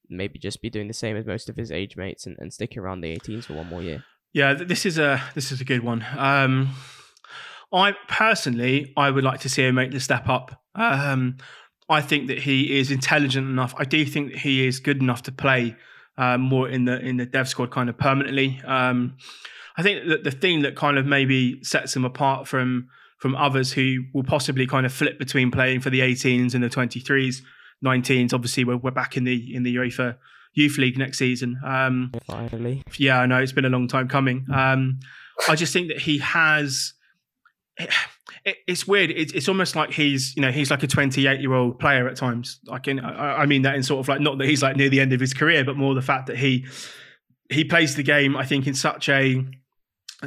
maybe 0.09 0.37
just 0.37 0.61
be 0.61 0.69
doing 0.69 0.87
the 0.87 0.93
same 0.93 1.17
as 1.17 1.25
most 1.25 1.49
of 1.49 1.55
his 1.55 1.71
age 1.71 1.97
mates 1.97 2.25
and, 2.25 2.35
and 2.39 2.53
sticking 2.53 2.79
around 2.79 3.01
the 3.01 3.17
18s 3.17 3.45
for 3.45 3.53
one 3.53 3.67
more 3.67 3.81
year? 3.81 4.03
Yeah, 4.33 4.53
this 4.53 4.85
is 4.85 4.97
a 4.97 5.23
this 5.33 5.51
is 5.51 5.61
a 5.61 5.65
good 5.65 5.83
one. 5.83 6.05
Um, 6.17 6.75
I 7.71 7.93
personally, 8.07 8.93
I 8.97 9.09
would 9.09 9.23
like 9.23 9.39
to 9.41 9.49
see 9.49 9.63
him 9.63 9.75
make 9.75 9.91
the 9.91 9.99
step 9.99 10.27
up. 10.27 10.61
Um, 10.75 11.37
I 11.89 12.01
think 12.01 12.27
that 12.27 12.39
he 12.39 12.79
is 12.79 12.91
intelligent 12.91 13.47
enough. 13.47 13.73
I 13.77 13.85
do 13.85 14.05
think 14.05 14.31
that 14.31 14.39
he 14.39 14.67
is 14.67 14.79
good 14.79 15.01
enough 15.01 15.23
to 15.23 15.31
play 15.31 15.75
uh, 16.17 16.37
more 16.37 16.69
in 16.69 16.85
the 16.85 16.99
in 16.99 17.17
the 17.17 17.25
dev 17.25 17.47
squad 17.47 17.71
kind 17.71 17.89
of 17.89 17.97
permanently. 17.97 18.61
Um, 18.65 19.17
I 19.77 19.83
think 19.83 20.07
that 20.07 20.23
the 20.23 20.31
thing 20.31 20.61
that 20.61 20.75
kind 20.75 20.97
of 20.97 21.05
maybe 21.05 21.61
sets 21.63 21.95
him 21.95 22.05
apart 22.05 22.47
from 22.47 22.87
from 23.19 23.35
others 23.35 23.73
who 23.73 24.03
will 24.13 24.23
possibly 24.23 24.67
kind 24.67 24.85
of 24.85 24.93
flip 24.93 25.17
between 25.17 25.51
playing 25.51 25.81
for 25.81 25.89
the 25.89 26.01
18s 26.01 26.53
and 26.53 26.63
the 26.63 26.69
23s, 26.69 27.37
19s. 27.83 28.33
Obviously, 28.33 28.63
we're, 28.63 28.77
we're 28.77 28.91
back 28.91 29.17
in 29.17 29.23
the 29.23 29.55
in 29.55 29.63
the 29.63 29.75
UEFA 29.75 30.17
Youth 30.53 30.77
League 30.77 30.97
next 30.97 31.17
season. 31.17 31.59
Um, 31.65 32.11
Finally, 32.25 32.83
yeah, 32.97 33.19
I 33.19 33.25
know 33.25 33.37
it's 33.37 33.51
been 33.51 33.65
a 33.65 33.69
long 33.69 33.87
time 33.87 34.07
coming. 34.07 34.45
Um, 34.53 34.99
I 35.49 35.55
just 35.55 35.73
think 35.73 35.89
that 35.89 35.99
he 35.99 36.19
has 36.19 36.93
it, 38.45 38.57
it's 38.67 38.87
weird. 38.87 39.09
It, 39.09 39.33
it's 39.35 39.49
almost 39.49 39.75
like 39.75 39.91
he's, 39.91 40.35
you 40.35 40.41
know, 40.41 40.51
he's 40.51 40.71
like 40.71 40.83
a 40.83 40.87
28 40.87 41.41
year 41.41 41.53
old 41.53 41.79
player 41.79 42.07
at 42.07 42.15
times. 42.15 42.59
Like, 42.65 42.87
in, 42.87 42.99
I, 42.99 43.41
I 43.41 43.45
mean 43.45 43.63
that 43.63 43.75
in 43.75 43.83
sort 43.83 43.99
of 43.99 44.07
like 44.07 44.21
not 44.21 44.37
that 44.37 44.47
he's 44.47 44.61
like 44.61 44.77
near 44.77 44.89
the 44.89 45.01
end 45.01 45.11
of 45.11 45.19
his 45.19 45.33
career, 45.33 45.65
but 45.65 45.75
more 45.75 45.95
the 45.95 46.01
fact 46.01 46.27
that 46.27 46.37
he 46.37 46.65
he 47.49 47.63
plays 47.63 47.95
the 47.95 48.03
game. 48.03 48.37
I 48.37 48.45
think 48.45 48.67
in 48.67 48.75
such 48.75 49.09
a 49.09 49.43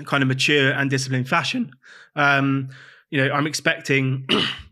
kind 0.04 0.22
of 0.22 0.28
mature 0.28 0.72
and 0.72 0.90
disciplined 0.90 1.28
fashion. 1.28 1.72
Um, 2.16 2.70
you 3.10 3.24
know, 3.24 3.32
I'm 3.32 3.46
expecting 3.46 4.26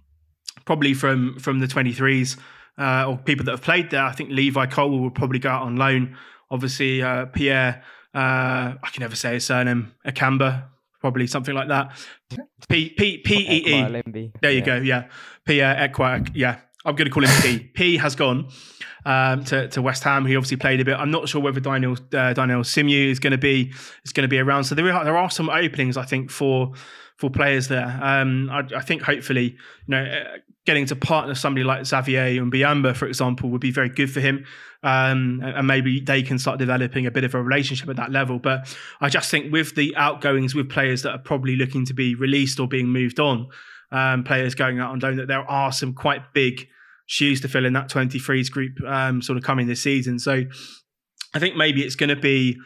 probably 0.66 0.92
from 0.92 1.38
from 1.38 1.61
the 1.61 1.66
23s 1.66 2.38
uh, 2.78 3.09
or 3.09 3.16
people 3.18 3.44
that 3.44 3.53
have 3.53 3.62
played 3.62 3.90
there. 3.90 4.03
I 4.03 4.12
think 4.12 4.30
Levi 4.30 4.66
Colwill 4.66 5.11
probably 5.11 5.38
go 5.38 5.51
out 5.51 5.62
on 5.62 5.76
loan. 5.76 6.16
Obviously, 6.51 7.03
uh, 7.03 7.26
Pierre. 7.26 7.82
Uh, 8.14 8.74
I 8.82 8.88
can 8.92 9.03
never 9.03 9.14
say 9.14 9.34
his 9.34 9.44
surname. 9.44 9.92
Akamba 10.07 10.68
probably 11.07 11.28
something 11.28 11.54
like 11.54 11.68
that. 11.68 11.92
P 12.68 12.90
P 12.90 13.18
P 13.18 13.34
E 13.34 13.74
E. 13.74 14.32
There 14.42 14.50
you 14.50 14.62
go. 14.62 14.76
Yeah, 14.76 15.09
Pierre 15.44 15.88
Ekwah. 15.88 16.28
Yeah, 16.34 16.59
I'm 16.84 16.96
going 16.96 17.07
to 17.07 17.12
call 17.12 17.24
him 17.24 17.42
P. 17.42 17.59
P 17.74 17.96
has 17.96 18.16
gone 18.16 18.48
um, 19.04 19.44
to 19.44 19.68
to 19.68 19.80
West 19.80 20.02
Ham. 20.02 20.26
He 20.26 20.34
obviously 20.34 20.57
played 20.57 20.80
a 20.80 20.84
bit. 20.84 20.96
I'm 20.96 21.12
not 21.12 21.28
sure 21.28 21.40
whether 21.40 21.61
Daniel 21.61 21.92
uh, 21.92 22.34
Dynel 22.34 22.64
Simeu 22.64 23.09
is 23.09 23.20
going 23.20 23.30
to 23.30 23.38
be 23.38 23.72
is 24.04 24.12
going 24.12 24.24
to 24.24 24.28
be 24.28 24.40
around. 24.40 24.64
So 24.64 24.74
there 24.74 24.92
are 24.92 25.04
there 25.04 25.16
are 25.16 25.30
some 25.30 25.48
openings 25.48 25.96
I 25.96 26.04
think 26.04 26.32
for 26.32 26.72
for 27.16 27.30
players 27.30 27.68
there. 27.68 27.98
Um, 28.02 28.50
I, 28.50 28.62
I, 28.76 28.80
think 28.82 29.02
hopefully, 29.02 29.44
you 29.44 29.88
know, 29.88 30.02
uh, 30.02 30.38
getting 30.66 30.84
to 30.86 30.96
partner 30.96 31.34
somebody 31.34 31.64
like 31.64 31.86
Xavier 31.86 32.42
and 32.42 32.52
Biamba, 32.52 32.94
for 32.94 33.06
example, 33.06 33.48
would 33.50 33.60
be 33.60 33.70
very 33.70 33.88
good 33.88 34.10
for 34.10 34.20
him. 34.20 34.44
Um, 34.82 35.40
and 35.42 35.66
maybe 35.66 36.00
they 36.00 36.22
can 36.22 36.38
start 36.38 36.58
developing 36.58 37.06
a 37.06 37.10
bit 37.10 37.24
of 37.24 37.34
a 37.34 37.42
relationship 37.42 37.88
at 37.88 37.96
that 37.96 38.12
level. 38.12 38.38
But 38.38 38.76
I 39.00 39.08
just 39.08 39.30
think 39.30 39.52
with 39.52 39.74
the 39.74 39.96
outgoings 39.96 40.54
with 40.54 40.68
players 40.68 41.02
that 41.02 41.10
are 41.12 41.18
probably 41.18 41.56
looking 41.56 41.86
to 41.86 41.94
be 41.94 42.14
released 42.14 42.60
or 42.60 42.68
being 42.68 42.88
moved 42.88 43.18
on, 43.18 43.48
um, 43.90 44.22
players 44.22 44.54
going 44.54 44.78
out 44.78 44.90
on 44.92 44.98
loan, 44.98 45.16
that 45.16 45.28
there 45.28 45.48
are 45.50 45.72
some 45.72 45.94
quite 45.94 46.34
big 46.34 46.68
shoes 47.06 47.40
to 47.40 47.48
fill 47.48 47.64
in 47.64 47.72
that 47.72 47.88
23s 47.88 48.50
group 48.50 48.72
um, 48.86 49.22
sort 49.22 49.38
of 49.38 49.44
coming 49.44 49.66
this 49.66 49.82
season. 49.82 50.18
So 50.18 50.42
I 51.34 51.38
think 51.38 51.56
maybe 51.56 51.82
it's 51.82 51.94
going 51.94 52.10
to 52.10 52.16
be 52.16 52.58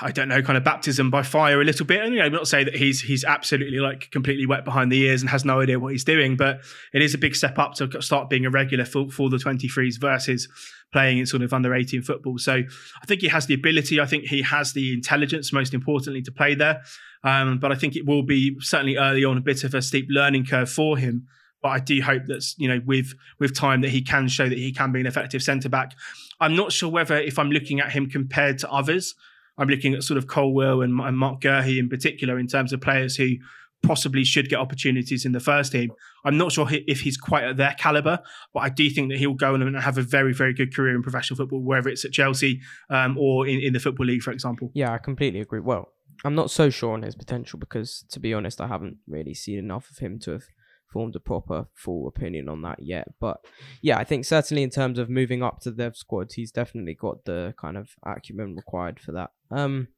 I 0.00 0.12
don't 0.12 0.28
know, 0.28 0.40
kind 0.42 0.56
of 0.56 0.62
baptism 0.62 1.10
by 1.10 1.24
fire 1.24 1.60
a 1.60 1.64
little 1.64 1.84
bit. 1.84 2.02
And 2.02 2.12
you 2.12 2.20
know, 2.20 2.26
I'm 2.26 2.32
not 2.32 2.46
say 2.46 2.62
that 2.62 2.76
he's 2.76 3.00
he's 3.00 3.24
absolutely 3.24 3.78
like 3.78 4.12
completely 4.12 4.46
wet 4.46 4.64
behind 4.64 4.92
the 4.92 5.00
ears 5.02 5.22
and 5.22 5.30
has 5.30 5.44
no 5.44 5.60
idea 5.60 5.80
what 5.80 5.90
he's 5.90 6.04
doing, 6.04 6.36
but 6.36 6.60
it 6.92 7.02
is 7.02 7.14
a 7.14 7.18
big 7.18 7.34
step 7.34 7.58
up 7.58 7.74
to 7.74 8.00
start 8.00 8.30
being 8.30 8.46
a 8.46 8.50
regular 8.50 8.84
for, 8.84 9.10
for 9.10 9.28
the 9.28 9.38
23s 9.38 10.00
versus 10.00 10.48
playing 10.92 11.18
in 11.18 11.26
sort 11.26 11.42
of 11.42 11.52
under 11.52 11.74
18 11.74 12.02
football. 12.02 12.38
So 12.38 12.54
I 12.54 13.06
think 13.06 13.22
he 13.22 13.28
has 13.28 13.46
the 13.46 13.54
ability. 13.54 13.98
I 13.98 14.06
think 14.06 14.24
he 14.24 14.42
has 14.42 14.72
the 14.72 14.92
intelligence, 14.92 15.52
most 15.52 15.74
importantly, 15.74 16.22
to 16.22 16.32
play 16.32 16.54
there. 16.54 16.82
Um, 17.24 17.58
but 17.58 17.72
I 17.72 17.74
think 17.74 17.96
it 17.96 18.06
will 18.06 18.22
be 18.22 18.56
certainly 18.60 18.96
early 18.96 19.24
on 19.24 19.36
a 19.36 19.40
bit 19.40 19.64
of 19.64 19.74
a 19.74 19.82
steep 19.82 20.06
learning 20.10 20.46
curve 20.46 20.70
for 20.70 20.96
him. 20.96 21.26
But 21.60 21.68
I 21.70 21.78
do 21.80 22.00
hope 22.02 22.26
that 22.26 22.44
you 22.56 22.68
know 22.68 22.80
with 22.86 23.14
with 23.40 23.56
time 23.56 23.80
that 23.80 23.90
he 23.90 24.02
can 24.02 24.28
show 24.28 24.48
that 24.48 24.58
he 24.58 24.72
can 24.72 24.92
be 24.92 25.00
an 25.00 25.06
effective 25.06 25.42
centre 25.42 25.68
back. 25.68 25.92
I'm 26.40 26.54
not 26.54 26.70
sure 26.70 26.88
whether 26.88 27.16
if 27.16 27.38
I'm 27.38 27.50
looking 27.50 27.80
at 27.80 27.90
him 27.90 28.08
compared 28.08 28.58
to 28.58 28.70
others 28.70 29.14
I'm 29.58 29.68
looking 29.68 29.94
at 29.94 30.02
sort 30.02 30.18
of 30.18 30.26
Colwill 30.26 30.82
and, 30.82 30.98
and 31.00 31.18
Marc 31.18 31.40
Guehi 31.40 31.78
in 31.78 31.88
particular 31.88 32.38
in 32.38 32.46
terms 32.46 32.72
of 32.72 32.80
players 32.80 33.16
who 33.16 33.36
possibly 33.82 34.24
should 34.24 34.48
get 34.48 34.58
opportunities 34.58 35.24
in 35.24 35.32
the 35.32 35.40
first 35.40 35.72
team. 35.72 35.92
I'm 36.24 36.38
not 36.38 36.52
sure 36.52 36.68
if 36.70 37.00
he's 37.00 37.16
quite 37.16 37.44
at 37.44 37.56
their 37.56 37.74
caliber, 37.78 38.20
but 38.54 38.60
I 38.60 38.68
do 38.68 38.88
think 38.88 39.10
that 39.10 39.18
he'll 39.18 39.34
go 39.34 39.54
and 39.54 39.76
have 39.76 39.98
a 39.98 40.02
very, 40.02 40.32
very 40.32 40.54
good 40.54 40.74
career 40.74 40.94
in 40.94 41.02
professional 41.02 41.36
football, 41.36 41.60
whether 41.60 41.88
it's 41.88 42.04
at 42.04 42.12
Chelsea 42.12 42.60
um, 42.90 43.18
or 43.18 43.46
in, 43.46 43.60
in 43.60 43.72
the 43.72 43.80
Football 43.80 44.06
League, 44.06 44.22
for 44.22 44.30
example. 44.30 44.70
Yeah, 44.74 44.92
I 44.92 44.98
completely 44.98 45.40
agree. 45.40 45.60
Well, 45.60 45.92
I'm 46.24 46.34
not 46.34 46.50
so 46.50 46.70
sure 46.70 46.94
on 46.94 47.02
his 47.02 47.16
potential 47.16 47.58
because, 47.58 48.04
to 48.10 48.20
be 48.20 48.32
honest, 48.32 48.60
I 48.60 48.68
haven't 48.68 48.98
really 49.08 49.34
seen 49.34 49.58
enough 49.58 49.90
of 49.90 49.98
him 49.98 50.20
to 50.20 50.32
have 50.32 50.44
formed 50.92 51.16
a 51.16 51.20
proper 51.20 51.66
full 51.74 52.06
opinion 52.06 52.48
on 52.48 52.62
that 52.62 52.82
yet. 52.82 53.08
But 53.20 53.44
yeah, 53.80 53.98
I 53.98 54.04
think 54.04 54.24
certainly 54.24 54.62
in 54.62 54.70
terms 54.70 54.98
of 54.98 55.08
moving 55.08 55.42
up 55.42 55.60
to 55.60 55.70
the 55.70 55.92
squad, 55.94 56.32
he's 56.32 56.52
definitely 56.52 56.94
got 56.94 57.24
the 57.24 57.54
kind 57.58 57.76
of 57.76 57.90
acumen 58.04 58.54
required 58.54 59.00
for 59.00 59.12
that. 59.12 59.30
Um, 59.50 59.88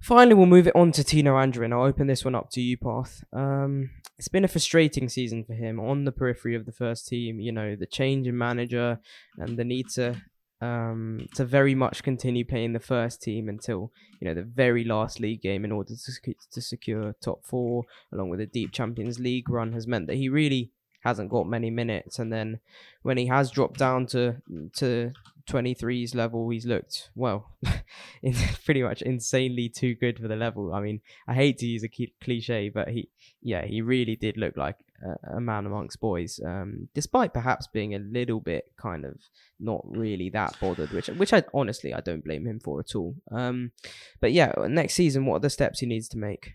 finally, 0.00 0.34
we'll 0.34 0.46
move 0.46 0.66
it 0.66 0.76
on 0.76 0.92
to 0.92 1.04
Tino 1.04 1.36
Anjorin. 1.36 1.72
I'll 1.72 1.86
open 1.86 2.06
this 2.06 2.24
one 2.24 2.34
up 2.34 2.50
to 2.52 2.60
you, 2.60 2.76
Path. 2.76 3.22
Um, 3.32 3.90
it's 4.18 4.28
been 4.28 4.44
a 4.44 4.48
frustrating 4.48 5.08
season 5.08 5.44
for 5.44 5.54
him 5.54 5.78
on 5.80 6.04
the 6.04 6.12
periphery 6.12 6.54
of 6.54 6.66
the 6.66 6.72
first 6.72 7.08
team. 7.08 7.40
You 7.40 7.52
know, 7.52 7.76
the 7.76 7.86
change 7.86 8.26
in 8.26 8.36
manager 8.36 8.98
and 9.38 9.58
the 9.58 9.64
need 9.64 9.88
to 9.94 10.20
um, 10.60 11.26
to 11.34 11.44
very 11.44 11.74
much 11.74 12.02
continue 12.02 12.44
playing 12.44 12.72
the 12.72 12.80
first 12.80 13.22
team 13.22 13.48
until 13.48 13.92
you 14.20 14.28
know 14.28 14.34
the 14.34 14.42
very 14.42 14.84
last 14.84 15.20
league 15.20 15.40
game 15.40 15.64
in 15.64 15.72
order 15.72 15.94
to 15.94 16.34
to 16.52 16.60
secure 16.60 17.14
top 17.22 17.44
four, 17.44 17.84
along 18.12 18.30
with 18.30 18.40
a 18.40 18.46
deep 18.46 18.72
Champions 18.72 19.18
League 19.18 19.48
run, 19.48 19.72
has 19.72 19.86
meant 19.86 20.06
that 20.06 20.16
he 20.16 20.28
really 20.28 20.70
hasn't 21.00 21.30
got 21.30 21.46
many 21.46 21.70
minutes. 21.70 22.18
And 22.18 22.32
then 22.32 22.60
when 23.02 23.16
he 23.16 23.26
has 23.26 23.50
dropped 23.50 23.78
down 23.78 24.06
to 24.08 24.36
to 24.76 25.12
23's 25.50 26.14
level, 26.14 26.48
he's 26.50 26.66
looked 26.66 27.10
well, 27.14 27.56
pretty 28.64 28.82
much 28.82 29.02
insanely 29.02 29.68
too 29.68 29.94
good 29.94 30.18
for 30.18 30.28
the 30.28 30.36
level. 30.36 30.72
I 30.74 30.80
mean, 30.80 31.00
I 31.26 31.34
hate 31.34 31.58
to 31.58 31.66
use 31.66 31.84
a 31.84 32.08
cliche, 32.22 32.68
but 32.68 32.88
he, 32.88 33.08
yeah, 33.42 33.64
he 33.64 33.82
really 33.82 34.16
did 34.16 34.36
look 34.36 34.56
like 34.56 34.76
a, 35.02 35.36
a 35.36 35.40
man 35.40 35.66
amongst 35.66 36.00
boys, 36.00 36.40
um, 36.44 36.88
despite 36.94 37.32
perhaps 37.32 37.68
being 37.72 37.94
a 37.94 37.98
little 37.98 38.40
bit 38.40 38.64
kind 38.80 39.04
of 39.04 39.16
not 39.58 39.82
really 39.84 40.30
that 40.30 40.56
bothered, 40.60 40.92
which 40.92 41.08
which 41.08 41.32
I 41.32 41.44
honestly 41.54 41.94
I 41.94 42.00
don't 42.00 42.24
blame 42.24 42.46
him 42.46 42.60
for 42.60 42.80
at 42.80 42.94
all. 42.94 43.14
Um, 43.30 43.72
but 44.20 44.32
yeah, 44.32 44.52
next 44.68 44.94
season, 44.94 45.26
what 45.26 45.36
are 45.36 45.40
the 45.40 45.50
steps 45.50 45.80
he 45.80 45.86
needs 45.86 46.08
to 46.08 46.18
make? 46.18 46.54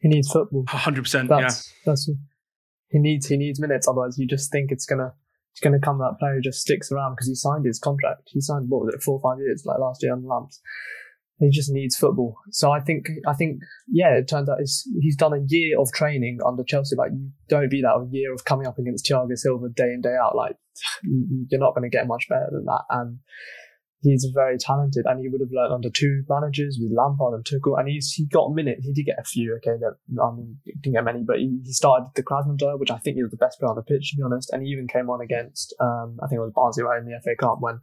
He 0.00 0.08
needs 0.08 0.30
football. 0.30 0.64
hundred 0.68 1.02
percent. 1.02 1.30
Yeah, 1.30 1.50
that's 1.84 2.10
he 2.90 2.98
needs 2.98 3.26
he 3.26 3.36
needs 3.36 3.60
minutes. 3.60 3.88
Otherwise, 3.88 4.18
you 4.18 4.26
just 4.26 4.50
think 4.52 4.70
it's 4.70 4.86
gonna 4.86 5.12
it's 5.52 5.60
gonna 5.60 5.80
come 5.80 5.98
that 5.98 6.18
player 6.18 6.34
who 6.34 6.40
just 6.40 6.60
sticks 6.60 6.92
around 6.92 7.14
because 7.14 7.28
he 7.28 7.34
signed 7.34 7.64
his 7.64 7.78
contract. 7.78 8.22
He 8.26 8.40
signed 8.40 8.66
what 8.68 8.84
was 8.84 8.94
it 8.94 9.02
four 9.02 9.18
or 9.18 9.20
five 9.20 9.40
years 9.40 9.64
like 9.64 9.78
last 9.78 10.02
year 10.02 10.12
on 10.12 10.24
lumps. 10.24 10.60
He 11.38 11.50
just 11.50 11.70
needs 11.70 11.96
football. 11.96 12.36
So 12.50 12.72
I 12.72 12.80
think 12.80 13.08
I 13.28 13.34
think 13.34 13.60
yeah, 13.88 14.16
it 14.16 14.28
turns 14.28 14.48
out 14.48 14.58
he's 14.58 15.16
done 15.16 15.34
a 15.34 15.44
year 15.48 15.78
of 15.78 15.92
training 15.92 16.38
under 16.46 16.64
Chelsea. 16.64 16.96
Like 16.96 17.10
you 17.12 17.30
don't 17.48 17.70
be 17.70 17.82
that 17.82 17.88
a 17.94 18.08
year 18.10 18.32
of 18.32 18.44
coming 18.44 18.66
up 18.66 18.78
against 18.78 19.06
Thiago 19.06 19.36
Silva 19.36 19.68
day 19.68 19.92
in 19.92 20.00
day 20.00 20.16
out. 20.20 20.34
Like 20.34 20.56
you're 21.02 21.60
not 21.60 21.74
going 21.74 21.88
to 21.88 21.94
get 21.94 22.06
much 22.06 22.26
better 22.28 22.48
than 22.50 22.64
that. 22.64 22.82
And 22.88 23.18
he's 24.02 24.26
very 24.34 24.58
talented, 24.58 25.04
and 25.06 25.20
he 25.20 25.28
would 25.28 25.40
have 25.40 25.52
learned 25.52 25.72
under 25.72 25.90
two 25.90 26.24
managers 26.28 26.78
with 26.80 26.92
Lampard 26.96 27.34
and 27.34 27.44
Tuchel, 27.44 27.78
and 27.78 27.88
he's 27.88 28.12
he 28.12 28.26
got 28.26 28.52
minutes. 28.52 28.84
He 28.84 28.92
did 28.92 29.06
get 29.06 29.18
a 29.18 29.24
few. 29.24 29.54
Okay, 29.56 29.78
that 29.80 29.96
I 30.22 30.34
mean, 30.34 30.58
didn't 30.80 30.94
get 30.94 31.04
many, 31.04 31.22
but 31.26 31.38
he, 31.38 31.60
he 31.64 31.72
started 31.72 32.08
the 32.14 32.22
Krasnodar, 32.22 32.78
which 32.78 32.90
I 32.90 32.98
think 32.98 33.16
he 33.16 33.22
was 33.22 33.30
the 33.32 33.36
best 33.36 33.58
player 33.58 33.70
on 33.70 33.76
the 33.76 33.82
pitch 33.82 34.10
to 34.10 34.16
be 34.16 34.22
honest, 34.22 34.52
and 34.52 34.62
he 34.62 34.68
even 34.70 34.88
came 34.88 35.10
on 35.10 35.20
against 35.20 35.74
um, 35.80 36.18
I 36.22 36.28
think 36.28 36.38
it 36.38 36.44
was 36.44 36.52
Barnsley 36.54 36.84
right 36.84 37.00
in 37.00 37.06
the 37.06 37.18
FA 37.22 37.34
Cup 37.38 37.58
when 37.60 37.80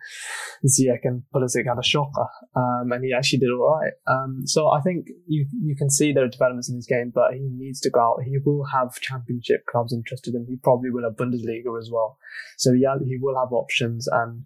Ziyech 0.67 1.03
and 1.03 1.23
Pulisic 1.33 1.67
had 1.67 1.79
a 1.79 1.83
shocker, 1.83 2.27
um, 2.55 2.91
and 2.91 3.03
he 3.03 3.13
actually 3.13 3.39
did 3.39 3.49
all 3.51 3.79
right. 3.79 3.93
Um, 4.07 4.43
so 4.45 4.69
I 4.69 4.81
think 4.81 5.07
you 5.27 5.45
you 5.61 5.75
can 5.75 5.89
see 5.89 6.13
there 6.13 6.25
are 6.25 6.29
developments 6.29 6.69
in 6.69 6.75
his 6.75 6.87
game, 6.87 7.11
but 7.13 7.33
he 7.33 7.49
needs 7.51 7.79
to 7.81 7.89
go 7.89 7.99
out. 7.99 8.23
He 8.23 8.37
will 8.43 8.65
have 8.65 8.93
Championship 8.99 9.65
clubs 9.65 9.93
interested 9.93 10.33
in. 10.33 10.41
him. 10.41 10.47
He 10.47 10.57
probably 10.57 10.89
will 10.89 11.03
have 11.03 11.17
Bundesliga 11.17 11.77
as 11.79 11.89
well. 11.91 12.17
So 12.57 12.71
yeah, 12.71 12.95
he 13.03 13.17
will 13.19 13.37
have 13.37 13.51
options 13.51 14.07
and 14.07 14.43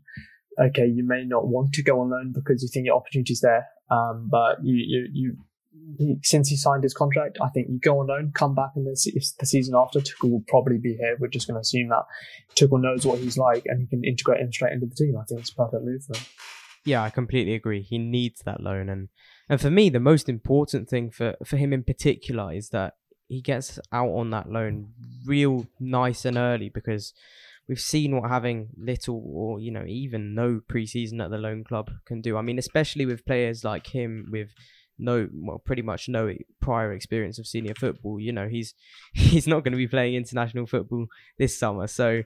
okay, 0.59 0.85
you 0.85 1.03
may 1.05 1.23
not 1.25 1.47
want 1.47 1.73
to 1.73 1.83
go 1.83 2.01
on 2.01 2.09
loan 2.09 2.33
because 2.33 2.61
you 2.61 2.69
think 2.71 2.85
your 2.85 2.95
opportunity's 2.95 3.41
there. 3.41 3.67
Um, 3.89 4.27
but 4.29 4.57
you, 4.63 4.75
you, 4.75 5.07
you, 5.13 5.37
he, 5.97 6.17
since 6.23 6.49
he 6.49 6.57
signed 6.57 6.83
his 6.83 6.93
contract, 6.93 7.37
I 7.41 7.49
think 7.49 7.67
you 7.69 7.79
go 7.79 7.99
on 7.99 8.07
loan, 8.07 8.31
come 8.33 8.55
back, 8.55 8.71
and 8.75 8.85
the 8.85 8.95
season 8.95 9.75
after 9.75 9.99
Tuchel 9.99 10.31
will 10.31 10.43
probably 10.47 10.77
be 10.77 10.95
here. 10.95 11.15
We're 11.19 11.27
just 11.27 11.47
going 11.47 11.55
to 11.55 11.61
assume 11.61 11.89
that 11.89 12.03
Tuchel 12.55 12.81
knows 12.81 13.05
what 13.05 13.19
he's 13.19 13.37
like 13.37 13.63
and 13.65 13.79
he 13.79 13.87
can 13.87 14.03
integrate 14.03 14.41
him 14.41 14.51
straight 14.51 14.73
into 14.73 14.87
the 14.87 14.95
team. 14.95 15.15
I 15.17 15.23
think 15.25 15.41
it's 15.41 15.51
a 15.51 15.55
perfect 15.55 15.83
move 15.83 16.03
for 16.03 16.17
him. 16.17 16.25
Yeah, 16.85 17.03
I 17.03 17.09
completely 17.09 17.53
agree. 17.53 17.81
He 17.81 17.97
needs 17.97 18.41
that 18.45 18.61
loan, 18.61 18.87
and 18.87 19.09
and 19.49 19.59
for 19.59 19.69
me, 19.69 19.89
the 19.89 19.99
most 19.99 20.29
important 20.29 20.87
thing 20.87 21.11
for 21.11 21.35
for 21.43 21.57
him 21.57 21.73
in 21.73 21.83
particular 21.83 22.53
is 22.53 22.69
that 22.69 22.93
he 23.27 23.41
gets 23.41 23.77
out 23.91 24.09
on 24.09 24.29
that 24.29 24.49
loan 24.49 24.93
real 25.25 25.67
nice 25.81 26.23
and 26.23 26.37
early 26.37 26.69
because 26.69 27.13
we've 27.67 27.79
seen 27.79 28.15
what 28.15 28.29
having 28.29 28.69
little 28.77 29.21
or 29.25 29.59
you 29.59 29.71
know 29.71 29.83
even 29.85 30.33
no 30.33 30.61
preseason 30.71 31.23
at 31.23 31.31
the 31.31 31.37
loan 31.37 31.63
club 31.63 31.91
can 32.05 32.21
do. 32.21 32.37
I 32.37 32.41
mean, 32.41 32.57
especially 32.57 33.05
with 33.05 33.25
players 33.25 33.63
like 33.63 33.87
him 33.87 34.27
with 34.31 34.49
no 34.99 35.27
well 35.33 35.61
pretty 35.63 35.81
much 35.81 36.09
no 36.09 36.33
prior 36.61 36.91
experience 36.93 37.39
of 37.39 37.47
senior 37.47 37.75
football. 37.75 38.19
You 38.19 38.31
know, 38.31 38.47
he's 38.47 38.73
he's 39.13 39.47
not 39.47 39.63
going 39.63 39.73
to 39.73 39.77
be 39.77 39.87
playing 39.87 40.15
international 40.15 40.65
football 40.65 41.07
this 41.37 41.57
summer, 41.57 41.87
so 41.87 42.23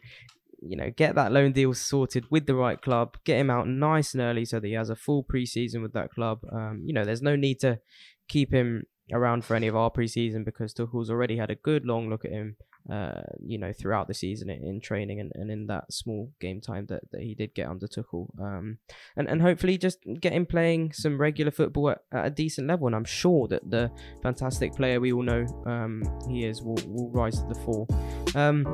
you 0.63 0.77
know, 0.77 0.91
get 0.95 1.15
that 1.15 1.31
loan 1.31 1.51
deal 1.53 1.73
sorted 1.73 2.29
with 2.29 2.45
the 2.45 2.53
right 2.53 2.79
club, 2.79 3.17
get 3.23 3.39
him 3.39 3.49
out 3.49 3.67
nice 3.67 4.13
and 4.13 4.21
early 4.21 4.45
so 4.45 4.59
that 4.59 4.67
he 4.67 4.73
has 4.73 4.91
a 4.91 4.95
full 4.95 5.23
preseason 5.23 5.81
with 5.81 5.93
that 5.93 6.11
club. 6.11 6.41
Um, 6.51 6.83
you 6.85 6.93
know, 6.93 7.03
there's 7.03 7.23
no 7.23 7.35
need 7.35 7.59
to 7.61 7.79
keep 8.27 8.53
him 8.53 8.83
around 9.11 9.43
for 9.43 9.55
any 9.55 9.67
of 9.67 9.75
our 9.75 9.89
preseason 9.89 10.45
because 10.45 10.73
Tuchel's 10.73 11.09
already 11.09 11.37
had 11.37 11.49
a 11.49 11.55
good 11.55 11.85
long 11.85 12.09
look 12.09 12.25
at 12.25 12.31
him 12.31 12.57
uh, 12.89 13.21
you 13.43 13.57
know, 13.57 13.71
throughout 13.73 14.07
the 14.07 14.13
season 14.13 14.49
in, 14.49 14.63
in 14.63 14.81
training 14.81 15.19
and, 15.19 15.31
and 15.35 15.51
in 15.51 15.67
that 15.67 15.91
small 15.91 16.31
game 16.39 16.61
time 16.61 16.85
that, 16.87 17.01
that 17.11 17.21
he 17.21 17.35
did 17.35 17.53
get 17.53 17.67
under 17.67 17.87
Tuchel. 17.87 18.27
Um, 18.39 18.77
and, 19.15 19.27
and 19.27 19.41
hopefully 19.41 19.77
just 19.77 19.99
get 20.19 20.33
him 20.33 20.45
playing 20.45 20.93
some 20.93 21.19
regular 21.19 21.51
football 21.51 21.91
at, 21.91 21.99
at, 22.11 22.25
a 22.25 22.29
decent 22.29 22.67
level. 22.67 22.87
And 22.87 22.95
I'm 22.95 23.05
sure 23.05 23.47
that 23.47 23.69
the 23.69 23.91
fantastic 24.23 24.73
player 24.75 24.99
we 24.99 25.13
all 25.13 25.23
know 25.23 25.45
um, 25.65 26.03
he 26.27 26.45
is 26.45 26.61
will, 26.61 26.79
will 26.87 27.09
rise 27.11 27.39
to 27.39 27.47
the 27.47 27.55
fore. 27.55 27.87
Um, 28.35 28.65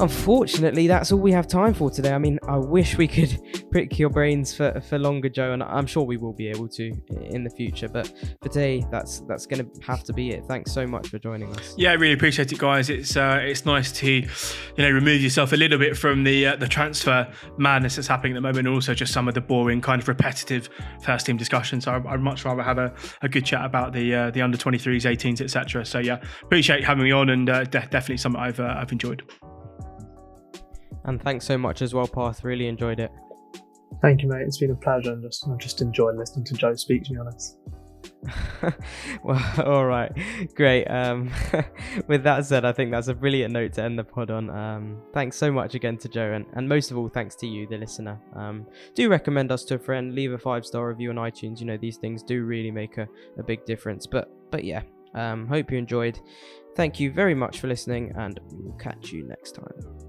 unfortunately, 0.00 0.86
that's 0.86 1.12
all 1.12 1.18
we 1.18 1.32
have 1.32 1.46
time 1.46 1.74
for 1.74 1.90
today. 1.90 2.12
I 2.12 2.18
mean, 2.18 2.38
I 2.48 2.56
wish 2.56 2.96
we 2.96 3.08
could 3.08 3.38
prick 3.70 3.98
your 3.98 4.10
brains 4.10 4.54
for, 4.54 4.80
for 4.80 4.98
longer, 4.98 5.28
Joe, 5.28 5.52
and 5.52 5.62
I'm 5.62 5.86
sure 5.86 6.02
we 6.02 6.16
will 6.16 6.32
be 6.32 6.48
able 6.48 6.68
to 6.68 6.92
in 7.30 7.44
the 7.44 7.50
future. 7.50 7.88
But 7.88 8.12
for 8.42 8.48
today, 8.48 8.84
that's 8.90 9.20
that's 9.20 9.46
going 9.46 9.64
to 9.64 9.86
have 9.86 10.04
to 10.04 10.12
be 10.12 10.30
it. 10.30 10.44
Thanks 10.46 10.72
so 10.72 10.86
much 10.86 11.08
for 11.08 11.18
joining 11.18 11.54
us. 11.56 11.74
Yeah, 11.76 11.90
I 11.90 11.94
really 11.94 12.14
appreciate 12.14 12.52
it, 12.52 12.58
guys. 12.58 12.90
It's 12.90 13.16
uh, 13.16 13.40
it's 13.42 13.64
nice 13.64 13.92
to 13.92 14.10
you 14.10 14.28
know 14.76 14.90
remove 14.90 15.20
yourself 15.20 15.52
a 15.52 15.56
little 15.56 15.78
bit 15.78 15.96
from 15.96 16.24
the 16.24 16.48
uh, 16.48 16.56
the 16.56 16.68
transfer 16.68 17.30
madness 17.56 17.96
that's 17.96 18.08
happening 18.08 18.32
at 18.32 18.36
the 18.36 18.40
moment, 18.40 18.66
and 18.66 18.74
also 18.74 18.94
just 18.94 19.12
some 19.12 19.28
of 19.28 19.34
the 19.34 19.40
boring 19.40 19.80
kind 19.80 20.00
of 20.00 20.08
repetitive 20.08 20.68
first 21.02 21.26
team 21.26 21.36
discussions. 21.36 21.84
So 21.84 21.92
I'd 21.92 22.20
much 22.20 22.44
rather 22.44 22.62
have 22.62 22.78
a, 22.78 22.92
a 23.22 23.28
good 23.28 23.44
chat 23.44 23.64
about 23.64 23.92
the 23.92 24.14
uh, 24.14 24.30
the 24.30 24.42
under 24.42 24.58
23s, 24.58 25.02
18s, 25.02 25.40
etc. 25.40 25.84
So 25.84 25.98
yeah, 25.98 26.20
appreciate 26.42 26.84
having 26.84 27.04
me 27.04 27.12
on, 27.12 27.30
and 27.30 27.48
uh, 27.48 27.64
de- 27.64 27.86
definitely 27.86 28.18
something 28.18 28.40
I've 28.40 28.60
uh, 28.60 28.74
I've 28.76 28.92
enjoyed. 28.98 29.22
And 31.04 31.22
thanks 31.22 31.46
so 31.46 31.56
much 31.56 31.82
as 31.82 31.94
well, 31.94 32.06
Path. 32.06 32.44
Really 32.44 32.66
enjoyed 32.66 33.00
it. 33.00 33.10
Thank 34.02 34.22
you, 34.22 34.28
mate. 34.28 34.42
It's 34.42 34.58
been 34.58 34.70
a 34.70 34.76
pleasure, 34.76 35.12
and 35.12 35.22
just 35.22 35.48
I 35.48 35.56
just 35.56 35.80
enjoyed 35.80 36.16
listening 36.16 36.44
to 36.46 36.54
Joe 36.54 36.74
speak. 36.74 37.04
To 37.04 37.12
be 37.12 37.18
honest. 37.18 37.58
well, 39.24 39.52
all 39.64 39.86
right, 39.86 40.12
great. 40.54 40.84
Um, 40.86 41.30
with 42.08 42.24
that 42.24 42.44
said, 42.44 42.64
I 42.64 42.72
think 42.72 42.90
that's 42.90 43.08
a 43.08 43.14
brilliant 43.14 43.52
note 43.52 43.72
to 43.74 43.82
end 43.82 43.98
the 43.98 44.04
pod 44.04 44.30
on. 44.30 44.50
Um, 44.50 45.00
thanks 45.14 45.36
so 45.36 45.50
much 45.50 45.74
again 45.74 45.96
to 45.98 46.08
Joe, 46.08 46.32
and, 46.32 46.44
and 46.54 46.68
most 46.68 46.90
of 46.90 46.98
all, 46.98 47.08
thanks 47.08 47.34
to 47.36 47.46
you, 47.46 47.66
the 47.68 47.78
listener. 47.78 48.20
Um, 48.34 48.66
do 48.94 49.08
recommend 49.08 49.50
us 49.52 49.64
to 49.66 49.76
a 49.76 49.78
friend, 49.78 50.14
leave 50.14 50.32
a 50.32 50.38
five 50.38 50.66
star 50.66 50.88
review 50.88 51.10
on 51.10 51.16
iTunes. 51.16 51.60
You 51.60 51.66
know 51.66 51.78
these 51.78 51.96
things 51.96 52.22
do 52.22 52.44
really 52.44 52.70
make 52.70 52.98
a, 52.98 53.08
a 53.38 53.42
big 53.42 53.64
difference. 53.64 54.06
But 54.06 54.30
but 54.50 54.64
yeah, 54.64 54.82
um, 55.14 55.46
hope 55.46 55.70
you 55.70 55.78
enjoyed. 55.78 56.18
Thank 56.78 57.00
you 57.00 57.10
very 57.10 57.34
much 57.34 57.58
for 57.58 57.66
listening, 57.66 58.12
and 58.14 58.38
we 58.52 58.62
will 58.62 58.76
catch 58.76 59.10
you 59.10 59.26
next 59.26 59.56
time. 59.56 60.07